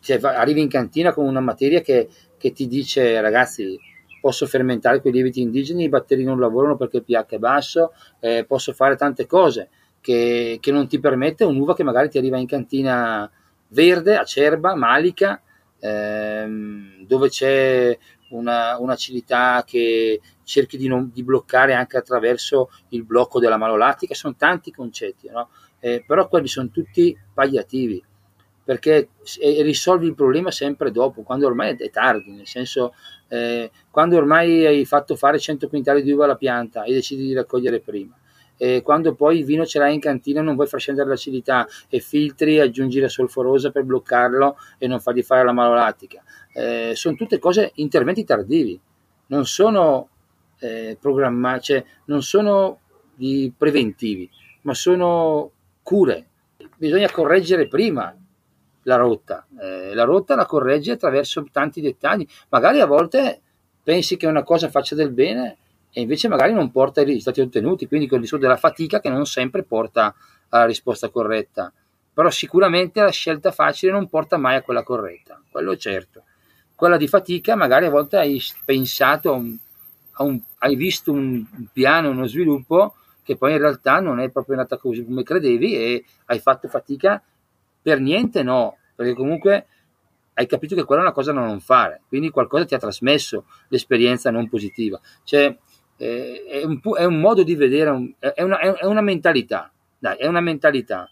Cioè, 0.00 0.20
arrivi 0.22 0.60
in 0.60 0.68
cantina 0.68 1.14
con 1.14 1.24
una 1.24 1.40
materia 1.40 1.80
che, 1.80 2.10
che 2.36 2.52
ti 2.52 2.66
dice, 2.66 3.18
ragazzi, 3.22 3.80
posso 4.20 4.44
fermentare 4.44 5.00
quei 5.00 5.14
lieviti 5.14 5.40
indigeni, 5.40 5.84
i 5.84 5.88
batteri 5.88 6.24
non 6.24 6.38
lavorano 6.38 6.76
perché 6.76 6.98
il 6.98 7.04
pH 7.04 7.36
è 7.36 7.38
basso, 7.38 7.94
eh, 8.20 8.44
posso 8.46 8.74
fare 8.74 8.96
tante 8.96 9.24
cose 9.24 9.70
che, 10.02 10.58
che, 10.60 10.70
non 10.72 10.86
ti 10.86 11.00
permette 11.00 11.44
un'uva 11.44 11.74
che 11.74 11.84
magari 11.84 12.10
ti 12.10 12.18
arriva 12.18 12.36
in 12.36 12.46
cantina 12.46 13.30
verde, 13.68 14.18
acerba, 14.18 14.74
malica, 14.74 15.40
ehm, 15.80 17.06
dove 17.06 17.30
c'è 17.30 17.96
una, 18.28 18.76
un'acidità 18.78 19.64
che 19.66 20.20
cerchi 20.42 20.76
di, 20.76 20.86
non, 20.86 21.10
di, 21.14 21.22
bloccare 21.22 21.72
anche 21.72 21.96
attraverso 21.96 22.70
il 22.90 23.04
blocco 23.04 23.40
della 23.40 23.56
malolatica, 23.56 24.14
sono 24.14 24.34
tanti 24.36 24.70
concetti, 24.70 25.30
no? 25.30 25.48
Eh, 25.86 26.02
però 26.04 26.26
quelli 26.26 26.48
sono 26.48 26.68
tutti 26.70 27.16
palliativi 27.32 28.02
perché 28.64 29.10
risolvi 29.62 30.08
il 30.08 30.16
problema 30.16 30.50
sempre 30.50 30.90
dopo, 30.90 31.22
quando 31.22 31.46
ormai 31.46 31.76
è 31.76 31.90
tardi, 31.90 32.32
nel 32.32 32.48
senso 32.48 32.94
eh, 33.28 33.70
quando 33.92 34.16
ormai 34.16 34.66
hai 34.66 34.84
fatto 34.84 35.14
fare 35.14 35.38
100 35.38 35.68
quintali 35.68 36.02
di 36.02 36.10
uva 36.10 36.24
alla 36.24 36.34
pianta 36.34 36.82
e 36.82 36.92
decidi 36.92 37.26
di 37.26 37.32
raccogliere 37.32 37.78
prima. 37.78 38.18
E 38.56 38.82
quando 38.82 39.14
poi 39.14 39.38
il 39.38 39.44
vino 39.44 39.64
ce 39.64 39.78
l'hai 39.78 39.94
in 39.94 40.00
cantina 40.00 40.40
non 40.40 40.56
vuoi 40.56 40.66
far 40.66 40.80
scendere 40.80 41.08
l'acidità 41.08 41.64
e 41.88 42.00
filtri, 42.00 42.58
aggiungi 42.58 42.98
la 42.98 43.08
solforosa 43.08 43.70
per 43.70 43.84
bloccarlo 43.84 44.56
e 44.78 44.88
non 44.88 44.98
fargli 44.98 45.22
fare 45.22 45.44
la 45.44 45.52
malolatica. 45.52 46.20
Eh, 46.52 46.90
sono 46.96 47.14
tutte 47.14 47.38
cose, 47.38 47.70
interventi 47.76 48.24
tardivi, 48.24 48.80
non 49.26 49.46
sono 49.46 50.08
eh, 50.58 50.98
programmati, 51.00 51.62
cioè 51.62 51.84
non 52.06 52.20
sono 52.22 52.80
preventivi, 53.56 54.28
ma 54.62 54.74
sono 54.74 55.52
cure. 55.86 56.26
Bisogna 56.78 57.08
correggere 57.12 57.68
prima, 57.68 58.12
la 58.82 58.96
rotta. 58.96 59.46
Eh, 59.60 59.94
la 59.94 60.02
rotta 60.02 60.34
la 60.34 60.44
correggi 60.44 60.90
attraverso 60.90 61.46
tanti 61.52 61.80
dettagli. 61.80 62.26
Magari 62.48 62.80
a 62.80 62.86
volte 62.86 63.40
pensi 63.84 64.16
che 64.16 64.26
una 64.26 64.42
cosa 64.42 64.68
faccia 64.68 64.96
del 64.96 65.12
bene 65.12 65.58
e 65.92 66.00
invece 66.00 66.26
magari 66.26 66.52
non 66.52 66.72
porta 66.72 66.98
ai 66.98 67.06
risultati 67.06 67.40
ottenuti, 67.40 67.86
quindi 67.86 68.08
con 68.08 68.16
il 68.16 68.24
discorso 68.24 68.44
della 68.44 68.58
fatica 68.58 68.98
che 68.98 69.10
non 69.10 69.26
sempre 69.26 69.62
porta 69.62 70.12
alla 70.48 70.64
risposta 70.64 71.08
corretta. 71.08 71.72
Però 72.12 72.30
sicuramente 72.30 73.00
la 73.00 73.10
scelta 73.10 73.52
facile 73.52 73.92
non 73.92 74.08
porta 74.08 74.38
mai 74.38 74.56
a 74.56 74.62
quella 74.62 74.82
corretta, 74.82 75.40
quello 75.48 75.70
è 75.70 75.76
certo. 75.76 76.24
Quella 76.74 76.96
di 76.96 77.06
fatica 77.06 77.54
magari 77.54 77.86
a 77.86 77.90
volte 77.90 78.16
hai 78.16 78.42
pensato, 78.64 79.30
a 79.30 79.36
un, 79.36 79.56
a 80.14 80.24
un, 80.24 80.40
hai 80.58 80.74
visto 80.74 81.12
un 81.12 81.44
piano, 81.72 82.10
uno 82.10 82.26
sviluppo 82.26 82.96
che 83.26 83.36
poi 83.36 83.50
in 83.52 83.58
realtà 83.58 83.98
non 83.98 84.20
è 84.20 84.30
proprio 84.30 84.54
andata 84.54 84.76
così 84.76 85.04
come 85.04 85.24
credevi 85.24 85.74
e 85.74 86.04
hai 86.26 86.38
fatto 86.38 86.68
fatica 86.68 87.20
per 87.82 87.98
niente 87.98 88.44
no, 88.44 88.78
perché 88.94 89.14
comunque 89.14 89.66
hai 90.34 90.46
capito 90.46 90.76
che 90.76 90.84
quella 90.84 91.02
è 91.02 91.04
una 91.04 91.12
cosa 91.12 91.32
da 91.32 91.40
non 91.40 91.58
fare, 91.58 92.02
quindi 92.06 92.30
qualcosa 92.30 92.64
ti 92.64 92.74
ha 92.74 92.78
trasmesso 92.78 93.46
l'esperienza 93.68 94.30
non 94.30 94.48
positiva. 94.48 95.00
Cioè, 95.24 95.58
eh, 95.96 96.44
è, 96.46 96.64
un, 96.64 96.78
è, 96.96 97.04
un, 97.04 97.18
modo 97.18 97.42
di 97.42 97.56
vedere, 97.56 98.14
è, 98.20 98.42
una, 98.42 98.60
è, 98.60 98.84
una, 98.84 99.00
mentalità, 99.00 99.72
dai, 99.98 100.18
è 100.18 100.28
una 100.28 100.40
mentalità. 100.40 101.10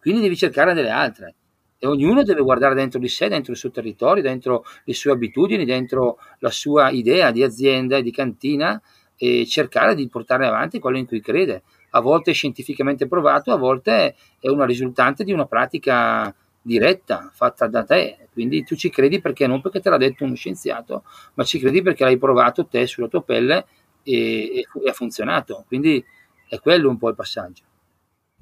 Quindi 0.00 0.22
devi 0.22 0.36
cercare 0.36 0.72
delle 0.72 0.90
altre. 0.90 1.34
E 1.78 1.86
ognuno 1.86 2.22
deve 2.22 2.40
guardare 2.40 2.74
dentro 2.74 2.98
di 2.98 3.08
sé, 3.08 3.28
dentro 3.28 3.52
il 3.52 3.58
suo 3.58 3.70
territorio, 3.70 4.22
dentro 4.22 4.64
le 4.84 4.94
sue 4.94 5.12
abitudini, 5.12 5.66
dentro 5.66 6.16
la 6.38 6.50
sua 6.50 6.88
idea 6.88 7.30
di 7.30 7.42
azienda 7.42 7.98
e 7.98 8.02
di 8.02 8.10
cantina 8.10 8.80
e 9.16 9.46
cercare 9.46 9.94
di 9.94 10.08
portare 10.08 10.46
avanti 10.46 10.78
quello 10.78 10.98
in 10.98 11.06
cui 11.06 11.20
crede 11.20 11.62
a 11.96 12.00
volte 12.00 12.30
è 12.30 12.34
scientificamente 12.34 13.08
provato, 13.08 13.52
a 13.52 13.56
volte 13.56 14.14
è 14.38 14.48
una 14.48 14.66
risultante 14.66 15.24
di 15.24 15.32
una 15.32 15.46
pratica 15.46 16.32
diretta, 16.60 17.30
fatta 17.32 17.66
da 17.66 17.84
te. 17.84 18.28
Quindi 18.32 18.64
tu 18.64 18.76
ci 18.76 18.90
credi 18.90 19.20
perché 19.20 19.46
non 19.46 19.62
perché 19.62 19.80
te 19.80 19.88
l'ha 19.88 19.96
detto 19.96 20.24
uno 20.24 20.34
scienziato, 20.34 21.04
ma 21.34 21.44
ci 21.44 21.58
credi 21.58 21.80
perché 21.80 22.04
l'hai 22.04 22.18
provato 22.18 22.66
te 22.66 22.86
sulla 22.86 23.08
tua 23.08 23.22
pelle 23.22 23.64
e, 24.02 24.58
e, 24.58 24.88
ha 24.88 24.92
funzionato. 24.92 25.64
Quindi 25.66 26.04
è 26.48 26.60
quello 26.60 26.90
un 26.90 26.98
po' 26.98 27.08
il 27.08 27.14
passaggio. 27.14 27.62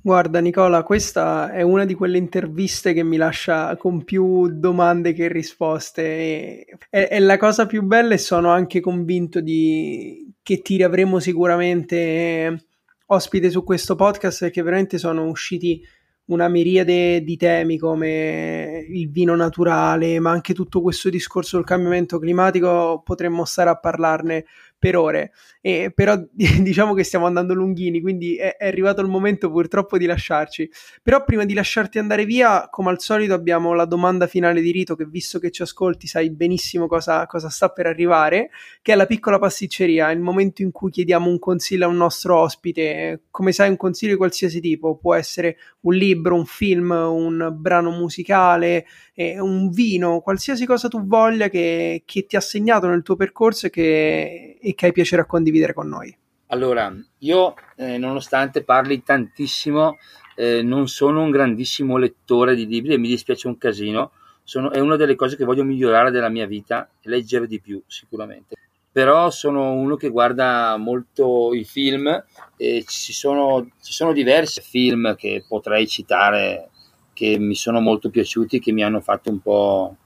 Guarda 0.00 0.40
Nicola, 0.40 0.82
questa 0.82 1.50
è 1.50 1.62
una 1.62 1.86
di 1.86 1.94
quelle 1.94 2.18
interviste 2.18 2.92
che 2.92 3.02
mi 3.02 3.16
lascia 3.16 3.74
con 3.76 4.04
più 4.04 4.48
domande 4.48 5.14
che 5.14 5.28
risposte. 5.28 6.66
È, 6.90 7.08
è 7.08 7.18
la 7.20 7.38
cosa 7.38 7.64
più 7.66 7.82
bella 7.82 8.12
e 8.12 8.18
sono 8.18 8.50
anche 8.50 8.80
convinto 8.80 9.40
di, 9.40 10.33
che 10.44 10.60
ti 10.60 10.76
riavremo 10.76 11.20
sicuramente 11.20 12.66
ospite 13.06 13.48
su 13.48 13.64
questo 13.64 13.94
podcast 13.94 14.40
perché 14.40 14.62
veramente 14.62 14.98
sono 14.98 15.24
usciti 15.26 15.82
una 16.26 16.48
miriade 16.48 17.22
di 17.22 17.36
temi 17.38 17.78
come 17.78 18.84
il 18.86 19.10
vino 19.10 19.34
naturale, 19.34 20.18
ma 20.20 20.30
anche 20.30 20.52
tutto 20.52 20.82
questo 20.82 21.08
discorso 21.08 21.56
del 21.56 21.64
cambiamento 21.64 22.18
climatico, 22.18 23.00
potremmo 23.02 23.46
stare 23.46 23.70
a 23.70 23.78
parlarne 23.78 24.44
per 24.84 24.96
ore, 24.96 25.32
e, 25.62 25.90
però 25.94 26.14
diciamo 26.30 26.92
che 26.92 27.04
stiamo 27.04 27.24
andando 27.24 27.54
lunghini, 27.54 28.02
quindi 28.02 28.36
è, 28.36 28.54
è, 28.58 28.66
arrivato 28.66 29.00
il 29.00 29.08
momento 29.08 29.50
purtroppo 29.50 29.96
di 29.96 30.04
lasciarci. 30.04 30.70
Però 31.02 31.24
prima 31.24 31.46
di 31.46 31.54
lasciarti 31.54 31.98
andare 31.98 32.26
via, 32.26 32.68
come 32.70 32.90
al 32.90 33.00
solito 33.00 33.32
abbiamo 33.32 33.72
la 33.72 33.86
domanda 33.86 34.26
finale 34.26 34.60
di 34.60 34.70
Rito, 34.72 34.94
che 34.94 35.06
visto 35.06 35.38
che 35.38 35.50
ci 35.50 35.62
ascolti 35.62 36.06
sai 36.06 36.30
benissimo 36.30 36.86
cosa, 36.86 37.24
cosa 37.24 37.48
sta 37.48 37.70
per 37.70 37.86
arrivare, 37.86 38.50
che 38.82 38.92
è 38.92 38.94
la 38.94 39.06
piccola 39.06 39.38
pasticceria, 39.38 40.10
il 40.10 40.20
momento 40.20 40.60
in 40.60 40.70
cui 40.70 40.90
chiediamo 40.90 41.30
un 41.30 41.38
consiglio 41.38 41.86
a 41.86 41.88
un 41.88 41.96
nostro 41.96 42.36
ospite, 42.36 43.22
come 43.30 43.52
sai 43.52 43.70
un 43.70 43.78
consiglio 43.78 44.12
di 44.12 44.18
qualsiasi 44.18 44.60
tipo, 44.60 44.98
può 44.98 45.14
essere 45.14 45.56
un 45.80 45.94
libro, 45.94 46.34
un 46.34 46.44
film, 46.44 46.90
un 46.90 47.54
brano 47.58 47.90
musicale, 47.90 48.84
eh, 49.14 49.40
un 49.40 49.70
vino, 49.70 50.20
qualsiasi 50.20 50.66
cosa 50.66 50.88
tu 50.88 51.06
voglia 51.06 51.48
che, 51.48 52.02
che 52.04 52.26
ti 52.26 52.36
ha 52.36 52.40
segnato 52.40 52.88
nel 52.88 53.02
tuo 53.02 53.16
percorso 53.16 53.66
e 53.66 53.70
che, 53.70 54.58
e 54.60 54.74
che 54.74 54.86
hai 54.86 54.92
piacere 54.92 55.22
a 55.22 55.26
condividere 55.26 55.72
con 55.72 55.88
noi. 55.88 56.16
Allora, 56.48 56.94
io 57.18 57.54
eh, 57.76 57.96
nonostante 57.96 58.62
parli 58.64 59.02
tantissimo, 59.02 59.96
eh, 60.36 60.62
non 60.62 60.88
sono 60.88 61.22
un 61.22 61.30
grandissimo 61.30 61.96
lettore 61.96 62.54
di 62.54 62.66
libri 62.66 62.94
e 62.94 62.98
mi 62.98 63.08
dispiace 63.08 63.46
un 63.46 63.56
casino. 63.56 64.12
Sono, 64.42 64.70
è 64.70 64.78
una 64.78 64.96
delle 64.96 65.14
cose 65.14 65.36
che 65.36 65.44
voglio 65.44 65.64
migliorare 65.64 66.10
della 66.10 66.28
mia 66.28 66.46
vita, 66.46 66.88
leggere 67.02 67.46
di 67.46 67.60
più 67.60 67.82
sicuramente. 67.86 68.56
Però 68.92 69.30
sono 69.30 69.72
uno 69.72 69.96
che 69.96 70.10
guarda 70.10 70.76
molto 70.76 71.52
i 71.54 71.64
film 71.64 72.24
e 72.56 72.84
ci 72.86 73.12
sono, 73.12 73.68
ci 73.82 73.92
sono 73.92 74.12
diversi 74.12 74.60
film 74.60 75.16
che 75.16 75.44
potrei 75.48 75.88
citare 75.88 76.68
che 77.14 77.38
mi 77.38 77.54
sono 77.54 77.80
molto 77.80 78.10
piaciuti, 78.10 78.60
che 78.60 78.72
mi 78.72 78.82
hanno 78.82 79.00
fatto 79.00 79.30
un 79.30 79.40
po' 79.40 79.96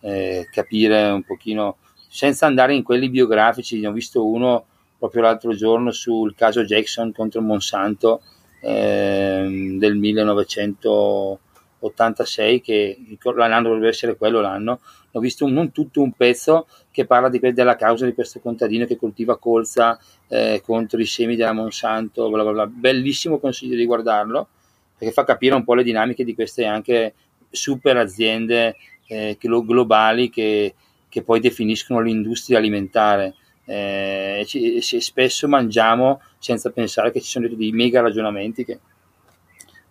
eh, 0.00 0.46
capire 0.52 1.10
un 1.10 1.24
pochino, 1.24 1.78
senza 2.08 2.46
andare 2.46 2.74
in 2.74 2.84
quelli 2.84 3.10
biografici, 3.10 3.80
ne 3.80 3.88
ho 3.88 3.92
visto 3.92 4.24
uno 4.24 4.66
proprio 4.98 5.22
l'altro 5.22 5.54
giorno 5.54 5.90
sul 5.90 6.34
caso 6.34 6.64
Jackson 6.64 7.12
contro 7.12 7.40
Monsanto 7.40 8.20
eh, 8.60 9.76
del 9.78 9.96
1986, 9.96 12.60
che 12.60 12.98
l'anno 13.34 13.68
dovrebbe 13.68 13.88
essere 13.88 14.16
quello 14.16 14.40
l'anno, 14.40 14.80
ho 15.12 15.20
visto 15.20 15.44
un, 15.44 15.52
non 15.52 15.70
tutto 15.72 16.02
un 16.02 16.12
pezzo 16.12 16.66
che 16.90 17.06
parla 17.06 17.28
di, 17.28 17.38
della 17.52 17.76
causa 17.76 18.04
di 18.04 18.12
questo 18.12 18.40
contadino 18.40 18.84
che 18.84 18.96
coltiva 18.96 19.38
colza 19.38 19.96
eh, 20.28 20.60
contro 20.64 21.00
i 21.00 21.06
semi 21.06 21.36
della 21.36 21.52
Monsanto, 21.52 22.28
bla 22.28 22.42
bla 22.42 22.50
bla. 22.52 22.66
bellissimo 22.66 23.38
consiglio 23.38 23.76
di 23.76 23.86
guardarlo 23.86 24.48
perché 24.98 25.14
fa 25.14 25.24
capire 25.24 25.54
un 25.54 25.64
po' 25.64 25.74
le 25.74 25.84
dinamiche 25.84 26.24
di 26.24 26.34
queste 26.34 26.64
anche 26.64 27.14
super 27.50 27.96
aziende 27.96 28.76
eh, 29.06 29.38
globali 29.40 30.28
che, 30.28 30.74
che, 31.08 31.22
poi 31.22 31.40
definiscono 31.40 32.00
l'industria 32.00 32.58
alimentare. 32.58 33.34
Eh, 33.64 34.44
ci, 34.46 34.80
spesso 34.80 35.46
mangiamo 35.46 36.20
senza 36.38 36.70
pensare 36.70 37.12
che 37.12 37.20
ci 37.20 37.28
sono 37.28 37.48
dei 37.48 37.70
mega 37.70 38.00
ragionamenti 38.00 38.64
che, 38.64 38.80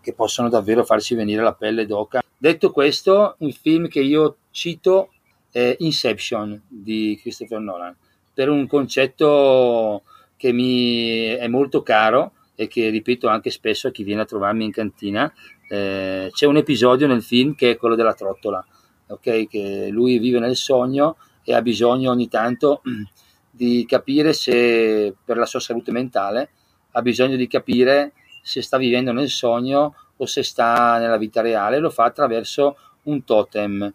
che 0.02 0.14
possono 0.14 0.50
davvero 0.50 0.84
farci 0.84 1.16
venire 1.16 1.42
la 1.42 1.54
pelle 1.54 1.86
d'oca. 1.86 2.22
Detto 2.38 2.72
questo, 2.72 3.36
un 3.40 3.52
film 3.52 3.88
che 3.88 4.02
io 4.02 4.38
cito 4.52 5.14
è 5.52 5.76
Inception 5.80 6.62
di 6.68 7.18
Christopher 7.22 7.60
Nolan, 7.60 7.96
per 8.34 8.50
un 8.50 8.68
concetto 8.68 10.04
che 10.36 10.52
mi 10.52 11.24
è 11.24 11.48
molto 11.48 11.82
caro 11.82 12.34
e 12.60 12.68
che 12.68 12.90
ripeto 12.90 13.28
anche 13.28 13.52
spesso 13.52 13.88
a 13.88 13.92
chi 13.92 14.02
viene 14.02 14.22
a 14.22 14.26
trovarmi 14.26 14.66
in 14.66 14.72
cantina, 14.72 15.32
eh, 15.70 16.32
c'è 16.34 16.48
un 16.48 16.58
episodio 16.58 17.06
nel 17.06 17.22
film 17.22 17.54
che 17.54 17.72
è 17.72 17.78
quello 17.78 17.94
della 17.94 18.16
trottola, 18.16 18.66
okay? 19.06 19.48
che 19.48 19.90
lui 19.92 20.18
vive 20.18 20.40
nel 20.40 20.56
sogno 20.56 21.18
e 21.44 21.54
ha 21.54 21.62
bisogno 21.62 22.10
ogni 22.10 22.28
tanto 22.28 22.82
di 23.52 23.86
capire 23.88 24.34
se 24.34 25.14
per 25.24 25.38
la 25.38 25.46
sua 25.46 25.60
salute 25.60 25.92
mentale 25.92 26.50
ha 26.94 27.02
bisogno 27.04 27.36
di 27.36 27.46
capire 27.48 28.14
se 28.42 28.64
sta 28.64 28.78
vivendo 28.78 29.12
nel 29.12 29.30
sogno 29.30 29.94
o 30.16 30.26
se 30.26 30.42
sta 30.42 30.98
nella 30.98 31.18
vita 31.18 31.42
reale, 31.42 31.78
lo 31.78 31.92
fa 31.92 32.06
attraverso 32.06 32.76
un 33.04 33.24
totem, 33.24 33.94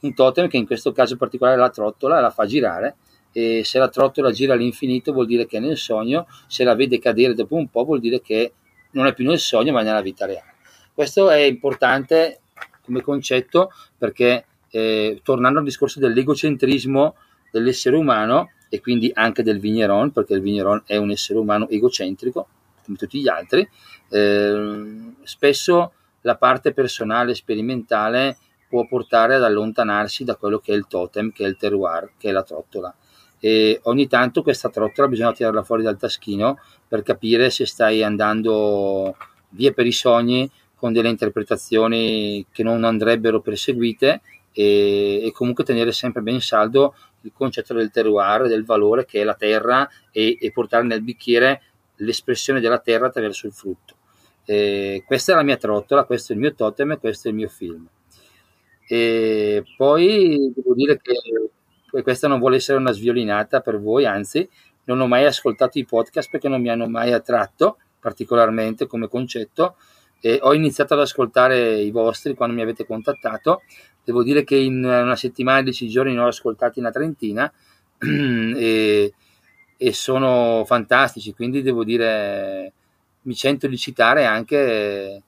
un 0.00 0.14
totem 0.14 0.46
che 0.46 0.56
in 0.56 0.66
questo 0.66 0.92
caso 0.92 1.16
particolare 1.16 1.56
la 1.56 1.70
trottola 1.70 2.20
la 2.20 2.30
fa 2.30 2.46
girare 2.46 2.96
e 3.36 3.64
se 3.64 3.80
la 3.80 3.88
trottola 3.88 4.30
gira 4.30 4.54
all'infinito 4.54 5.12
vuol 5.12 5.26
dire 5.26 5.44
che 5.44 5.56
è 5.56 5.60
nel 5.60 5.76
sogno, 5.76 6.28
se 6.46 6.62
la 6.62 6.76
vede 6.76 7.00
cadere 7.00 7.34
dopo 7.34 7.56
un 7.56 7.68
po' 7.68 7.84
vuol 7.84 7.98
dire 7.98 8.20
che 8.20 8.52
non 8.92 9.06
è 9.06 9.12
più 9.12 9.26
nel 9.26 9.40
sogno 9.40 9.72
ma 9.72 9.80
è 9.80 9.82
nella 9.82 10.02
vita 10.02 10.24
reale. 10.24 10.54
Questo 10.94 11.28
è 11.30 11.40
importante 11.40 12.42
come 12.80 13.02
concetto 13.02 13.72
perché 13.98 14.46
eh, 14.70 15.20
tornando 15.24 15.58
al 15.58 15.64
discorso 15.64 15.98
dell'egocentrismo 15.98 17.16
dell'essere 17.50 17.96
umano 17.96 18.52
e 18.68 18.80
quindi 18.80 19.10
anche 19.12 19.42
del 19.42 19.58
vigneron, 19.58 20.12
perché 20.12 20.34
il 20.34 20.40
vigneron 20.40 20.84
è 20.86 20.96
un 20.96 21.10
essere 21.10 21.40
umano 21.40 21.68
egocentrico 21.68 22.46
come 22.84 22.96
tutti 22.96 23.20
gli 23.20 23.28
altri, 23.28 23.68
eh, 24.10 25.12
spesso 25.24 25.92
la 26.20 26.36
parte 26.36 26.72
personale 26.72 27.34
sperimentale 27.34 28.36
può 28.68 28.86
portare 28.86 29.34
ad 29.34 29.42
allontanarsi 29.42 30.22
da 30.22 30.36
quello 30.36 30.60
che 30.60 30.72
è 30.72 30.76
il 30.76 30.86
totem, 30.86 31.32
che 31.32 31.44
è 31.44 31.48
il 31.48 31.56
terroir, 31.56 32.12
che 32.16 32.28
è 32.28 32.32
la 32.32 32.44
trottola 32.44 32.94
e 33.44 33.78
ogni 33.82 34.08
tanto 34.08 34.40
questa 34.40 34.70
trottola 34.70 35.06
bisogna 35.06 35.34
tirarla 35.34 35.62
fuori 35.62 35.82
dal 35.82 35.98
taschino 35.98 36.58
per 36.88 37.02
capire 37.02 37.50
se 37.50 37.66
stai 37.66 38.02
andando 38.02 39.14
via 39.50 39.70
per 39.72 39.84
i 39.84 39.92
sogni 39.92 40.50
con 40.74 40.94
delle 40.94 41.10
interpretazioni 41.10 42.46
che 42.50 42.62
non 42.62 42.84
andrebbero 42.84 43.42
perseguite 43.42 44.22
e, 44.50 45.26
e 45.26 45.30
comunque 45.32 45.62
tenere 45.62 45.92
sempre 45.92 46.22
ben 46.22 46.40
saldo 46.40 46.94
il 47.20 47.32
concetto 47.34 47.74
del 47.74 47.90
terroir, 47.90 48.48
del 48.48 48.64
valore 48.64 49.04
che 49.04 49.20
è 49.20 49.24
la 49.24 49.34
terra 49.34 49.86
e, 50.10 50.38
e 50.40 50.50
portare 50.50 50.84
nel 50.84 51.02
bicchiere 51.02 51.64
l'espressione 51.96 52.60
della 52.60 52.78
terra 52.78 53.08
attraverso 53.08 53.46
il 53.46 53.52
frutto. 53.52 53.94
E 54.46 55.04
questa 55.06 55.32
è 55.32 55.36
la 55.36 55.42
mia 55.42 55.58
trottola, 55.58 56.04
questo 56.04 56.32
è 56.32 56.34
il 56.34 56.40
mio 56.40 56.54
totem 56.54 56.98
questo 56.98 57.28
è 57.28 57.30
il 57.30 57.36
mio 57.36 57.50
film. 57.50 57.86
E 58.88 59.64
poi 59.76 60.50
devo 60.54 60.72
dire 60.72 60.98
che 60.98 61.12
questa 62.02 62.28
non 62.28 62.38
vuole 62.38 62.56
essere 62.56 62.78
una 62.78 62.92
sviolinata 62.92 63.60
per 63.60 63.80
voi, 63.80 64.06
anzi 64.06 64.48
non 64.84 65.00
ho 65.00 65.06
mai 65.06 65.24
ascoltato 65.24 65.78
i 65.78 65.84
podcast 65.84 66.30
perché 66.30 66.48
non 66.48 66.60
mi 66.60 66.68
hanno 66.68 66.88
mai 66.88 67.12
attratto 67.12 67.78
particolarmente 67.98 68.86
come 68.86 69.08
concetto 69.08 69.76
e 70.20 70.38
ho 70.42 70.54
iniziato 70.54 70.94
ad 70.94 71.00
ascoltare 71.00 71.80
i 71.80 71.90
vostri 71.90 72.34
quando 72.34 72.54
mi 72.54 72.62
avete 72.62 72.86
contattato. 72.86 73.62
Devo 74.02 74.22
dire 74.22 74.44
che 74.44 74.56
in 74.56 74.84
una 74.84 75.16
settimana, 75.16 75.62
dieci 75.62 75.88
giorni 75.88 76.14
ne 76.14 76.20
ho 76.20 76.26
ascoltati 76.26 76.80
una 76.80 76.90
trentina 76.90 77.50
e, 77.98 79.12
e 79.76 79.92
sono 79.92 80.64
fantastici, 80.66 81.34
quindi 81.34 81.62
devo 81.62 81.84
dire 81.84 82.72
mi 83.22 83.34
sento 83.34 83.66
di 83.66 83.78
citare 83.78 84.24
anche 84.26 85.22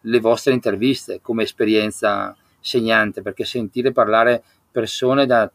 le 0.00 0.20
vostre 0.20 0.52
interviste 0.52 1.20
come 1.20 1.42
esperienza 1.42 2.36
segnante 2.60 3.22
perché 3.22 3.44
sentire 3.44 3.92
parlare 3.92 4.42
persone 4.70 5.26
da, 5.26 5.50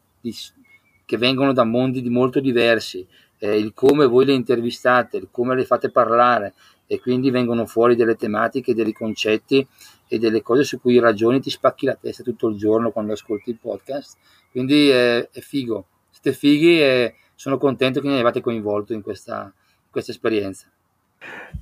che 1.06 1.16
vengono 1.16 1.52
da 1.52 1.64
mondi 1.64 2.02
di 2.02 2.10
molto 2.10 2.40
diversi, 2.40 3.06
eh, 3.38 3.56
il 3.56 3.72
come 3.72 4.06
voi 4.06 4.26
le 4.26 4.32
intervistate, 4.34 5.16
il 5.16 5.28
come 5.30 5.54
le 5.54 5.64
fate 5.64 5.90
parlare 5.90 6.54
e 6.86 7.00
quindi 7.00 7.30
vengono 7.30 7.64
fuori 7.64 7.96
delle 7.96 8.16
tematiche, 8.16 8.74
dei 8.74 8.92
concetti 8.92 9.66
e 10.08 10.18
delle 10.18 10.42
cose 10.42 10.64
su 10.64 10.80
cui 10.80 10.98
ragioni 10.98 11.40
ti 11.40 11.50
spacchi 11.50 11.86
la 11.86 11.94
testa 11.94 12.22
tutto 12.22 12.48
il 12.48 12.56
giorno 12.56 12.90
quando 12.90 13.12
ascolti 13.12 13.50
il 13.50 13.58
podcast. 13.58 14.18
Quindi 14.50 14.88
è, 14.88 15.28
è 15.30 15.40
figo, 15.40 15.86
siete 16.10 16.36
fighi 16.36 16.80
e 16.80 17.14
sono 17.34 17.56
contento 17.58 18.00
che 18.00 18.08
mi 18.08 18.18
abbiate 18.18 18.40
coinvolto 18.40 18.92
in 18.92 19.02
questa, 19.02 19.44
in 19.44 19.90
questa 19.90 20.10
esperienza. 20.10 20.66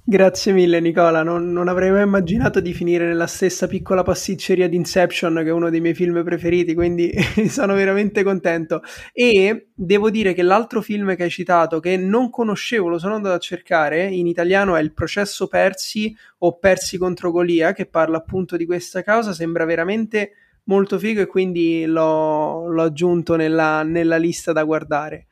Grazie 0.06 0.52
mille 0.52 0.80
Nicola, 0.80 1.22
non, 1.22 1.50
non, 1.50 1.66
avrei 1.66 1.90
mai 1.90 2.02
immaginato 2.02 2.60
di 2.60 2.74
finire 2.74 3.06
nella 3.06 3.26
stessa 3.26 3.66
piccola 3.66 4.02
pasticceria 4.02 4.68
di 4.68 4.76
Inception 4.76 5.36
che 5.36 5.48
è 5.48 5.50
uno 5.50 5.70
dei 5.70 5.80
miei 5.80 5.94
film 5.94 6.22
preferiti, 6.22 6.74
quindi 6.74 7.10
sono 7.48 7.72
veramente 7.72 8.22
contento. 8.22 8.82
E 9.14 9.68
devo 9.72 10.10
dire 10.10 10.34
che 10.34 10.42
l'altro 10.42 10.82
film 10.82 11.16
che 11.16 11.22
hai 11.22 11.30
citato, 11.30 11.80
che 11.80 11.96
non 11.96 12.28
conoscevo, 12.28 12.88
lo 12.88 12.98
sono 12.98 13.14
andato 13.14 13.34
a 13.34 13.38
cercare, 13.38 14.04
in 14.04 14.26
italiano 14.26 14.76
è 14.76 14.82
Il 14.82 14.92
processo 14.92 15.46
Persi 15.46 16.14
o 16.40 16.58
Persi 16.58 16.98
contro 16.98 17.30
Golia, 17.30 17.72
che 17.72 17.86
parla 17.86 18.18
appunto 18.18 18.58
di 18.58 18.66
questa 18.66 19.02
causa, 19.02 19.32
sembra 19.32 19.64
veramente 19.64 20.32
molto 20.64 20.98
figo 20.98 21.22
e 21.22 21.26
quindi 21.26 21.86
l'ho, 21.86 22.68
l'ho 22.68 22.82
aggiunto 22.82 23.36
nella, 23.36 23.82
nella 23.82 24.18
lista 24.18 24.52
da 24.52 24.64
guardare. 24.64 25.28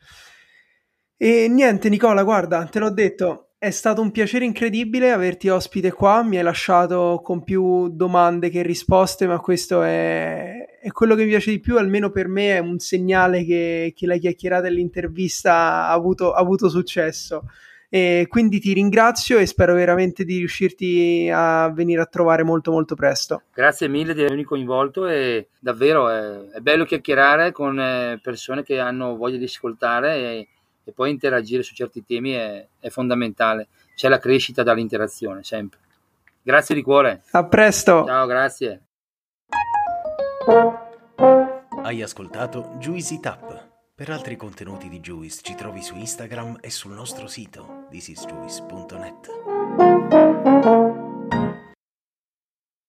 E 1.19 1.47
niente 1.49 1.91
Nicola, 1.91 2.23
guarda, 2.23 2.65
te 2.65 2.79
l'ho 2.79 2.91
detto, 2.91 3.52
è 3.63 3.71
stato 3.71 4.01
un 4.01 4.11
piacere 4.11 4.45
incredibile 4.45 5.13
averti 5.13 5.49
ospite 5.49 5.93
qua, 5.93 6.25
mi 6.25 6.37
hai 6.37 6.43
lasciato 6.43 7.21
con 7.23 7.45
più 7.45 7.91
domande 7.91 8.51
che 8.51 8.61
risposte, 8.63 9.29
ma 9.29 9.39
questo 9.39 9.83
è, 9.83 10.81
è 10.81 10.91
quello 10.91 11.15
che 11.15 11.23
mi 11.23 11.29
piace 11.29 11.53
di 11.53 11.61
più, 11.61 11.79
almeno 11.79 12.11
per 12.11 12.27
me 12.27 12.57
è 12.57 12.59
un 12.59 12.81
segnale 12.81 13.45
che, 13.45 13.93
che 13.95 14.07
la 14.07 14.17
chiacchierata 14.17 14.63
dell'intervista 14.63 15.55
ha 15.87 15.93
avuto, 15.93 16.33
ha 16.33 16.41
avuto 16.41 16.69
successo. 16.69 17.45
E 17.89 18.27
quindi 18.29 18.59
ti 18.59 18.73
ringrazio 18.73 19.39
e 19.39 19.47
spero 19.47 19.75
veramente 19.75 20.25
di 20.25 20.39
riuscirti 20.39 21.31
a 21.33 21.71
venire 21.71 22.01
a 22.01 22.07
trovare 22.07 22.43
molto 22.43 22.73
molto 22.73 22.97
presto. 22.97 23.43
Grazie 23.55 23.87
mille 23.87 24.13
di 24.13 24.23
avermi 24.23 24.43
coinvolto 24.43 25.07
e 25.07 25.51
davvero 25.61 26.09
è, 26.09 26.49
è 26.55 26.59
bello 26.59 26.85
chiacchierare 26.85 27.53
con 27.53 27.79
eh, 27.79 28.19
persone 28.21 28.65
che 28.65 28.81
hanno 28.81 29.15
voglia 29.15 29.37
di 29.37 29.45
ascoltare 29.45 30.17
e 30.17 30.49
e 30.85 30.93
poi 30.93 31.11
interagire 31.11 31.63
su 31.63 31.75
certi 31.75 32.05
temi 32.05 32.33
è, 32.33 32.67
è 32.79 32.89
fondamentale. 32.89 33.69
C'è 33.95 34.09
la 34.09 34.19
crescita 34.19 34.63
dall'interazione, 34.63 35.45
sempre. 35.45 35.79
Grazie 36.43 36.75
di 36.75 36.83
cuore. 36.83 37.23
A 37.31 37.45
presto. 37.45 38.05
Ciao, 38.05 38.27
grazie. 38.27 38.83
Hai 41.83 42.03
ascoltato 42.03 42.75
Juicy 42.79 43.21
Tap. 43.21 43.71
Per 43.95 44.11
altri 44.11 44.37
contenuti 44.37 44.89
di 44.89 45.01
Juice 45.01 45.41
ci 45.43 45.55
trovi 45.55 45.83
su 45.83 45.95
Instagram 45.95 46.59
e 46.61 46.71
sul 46.71 46.93
nostro 46.93 47.29
sito 47.29 47.87
thisisjuice.net. 47.91 49.92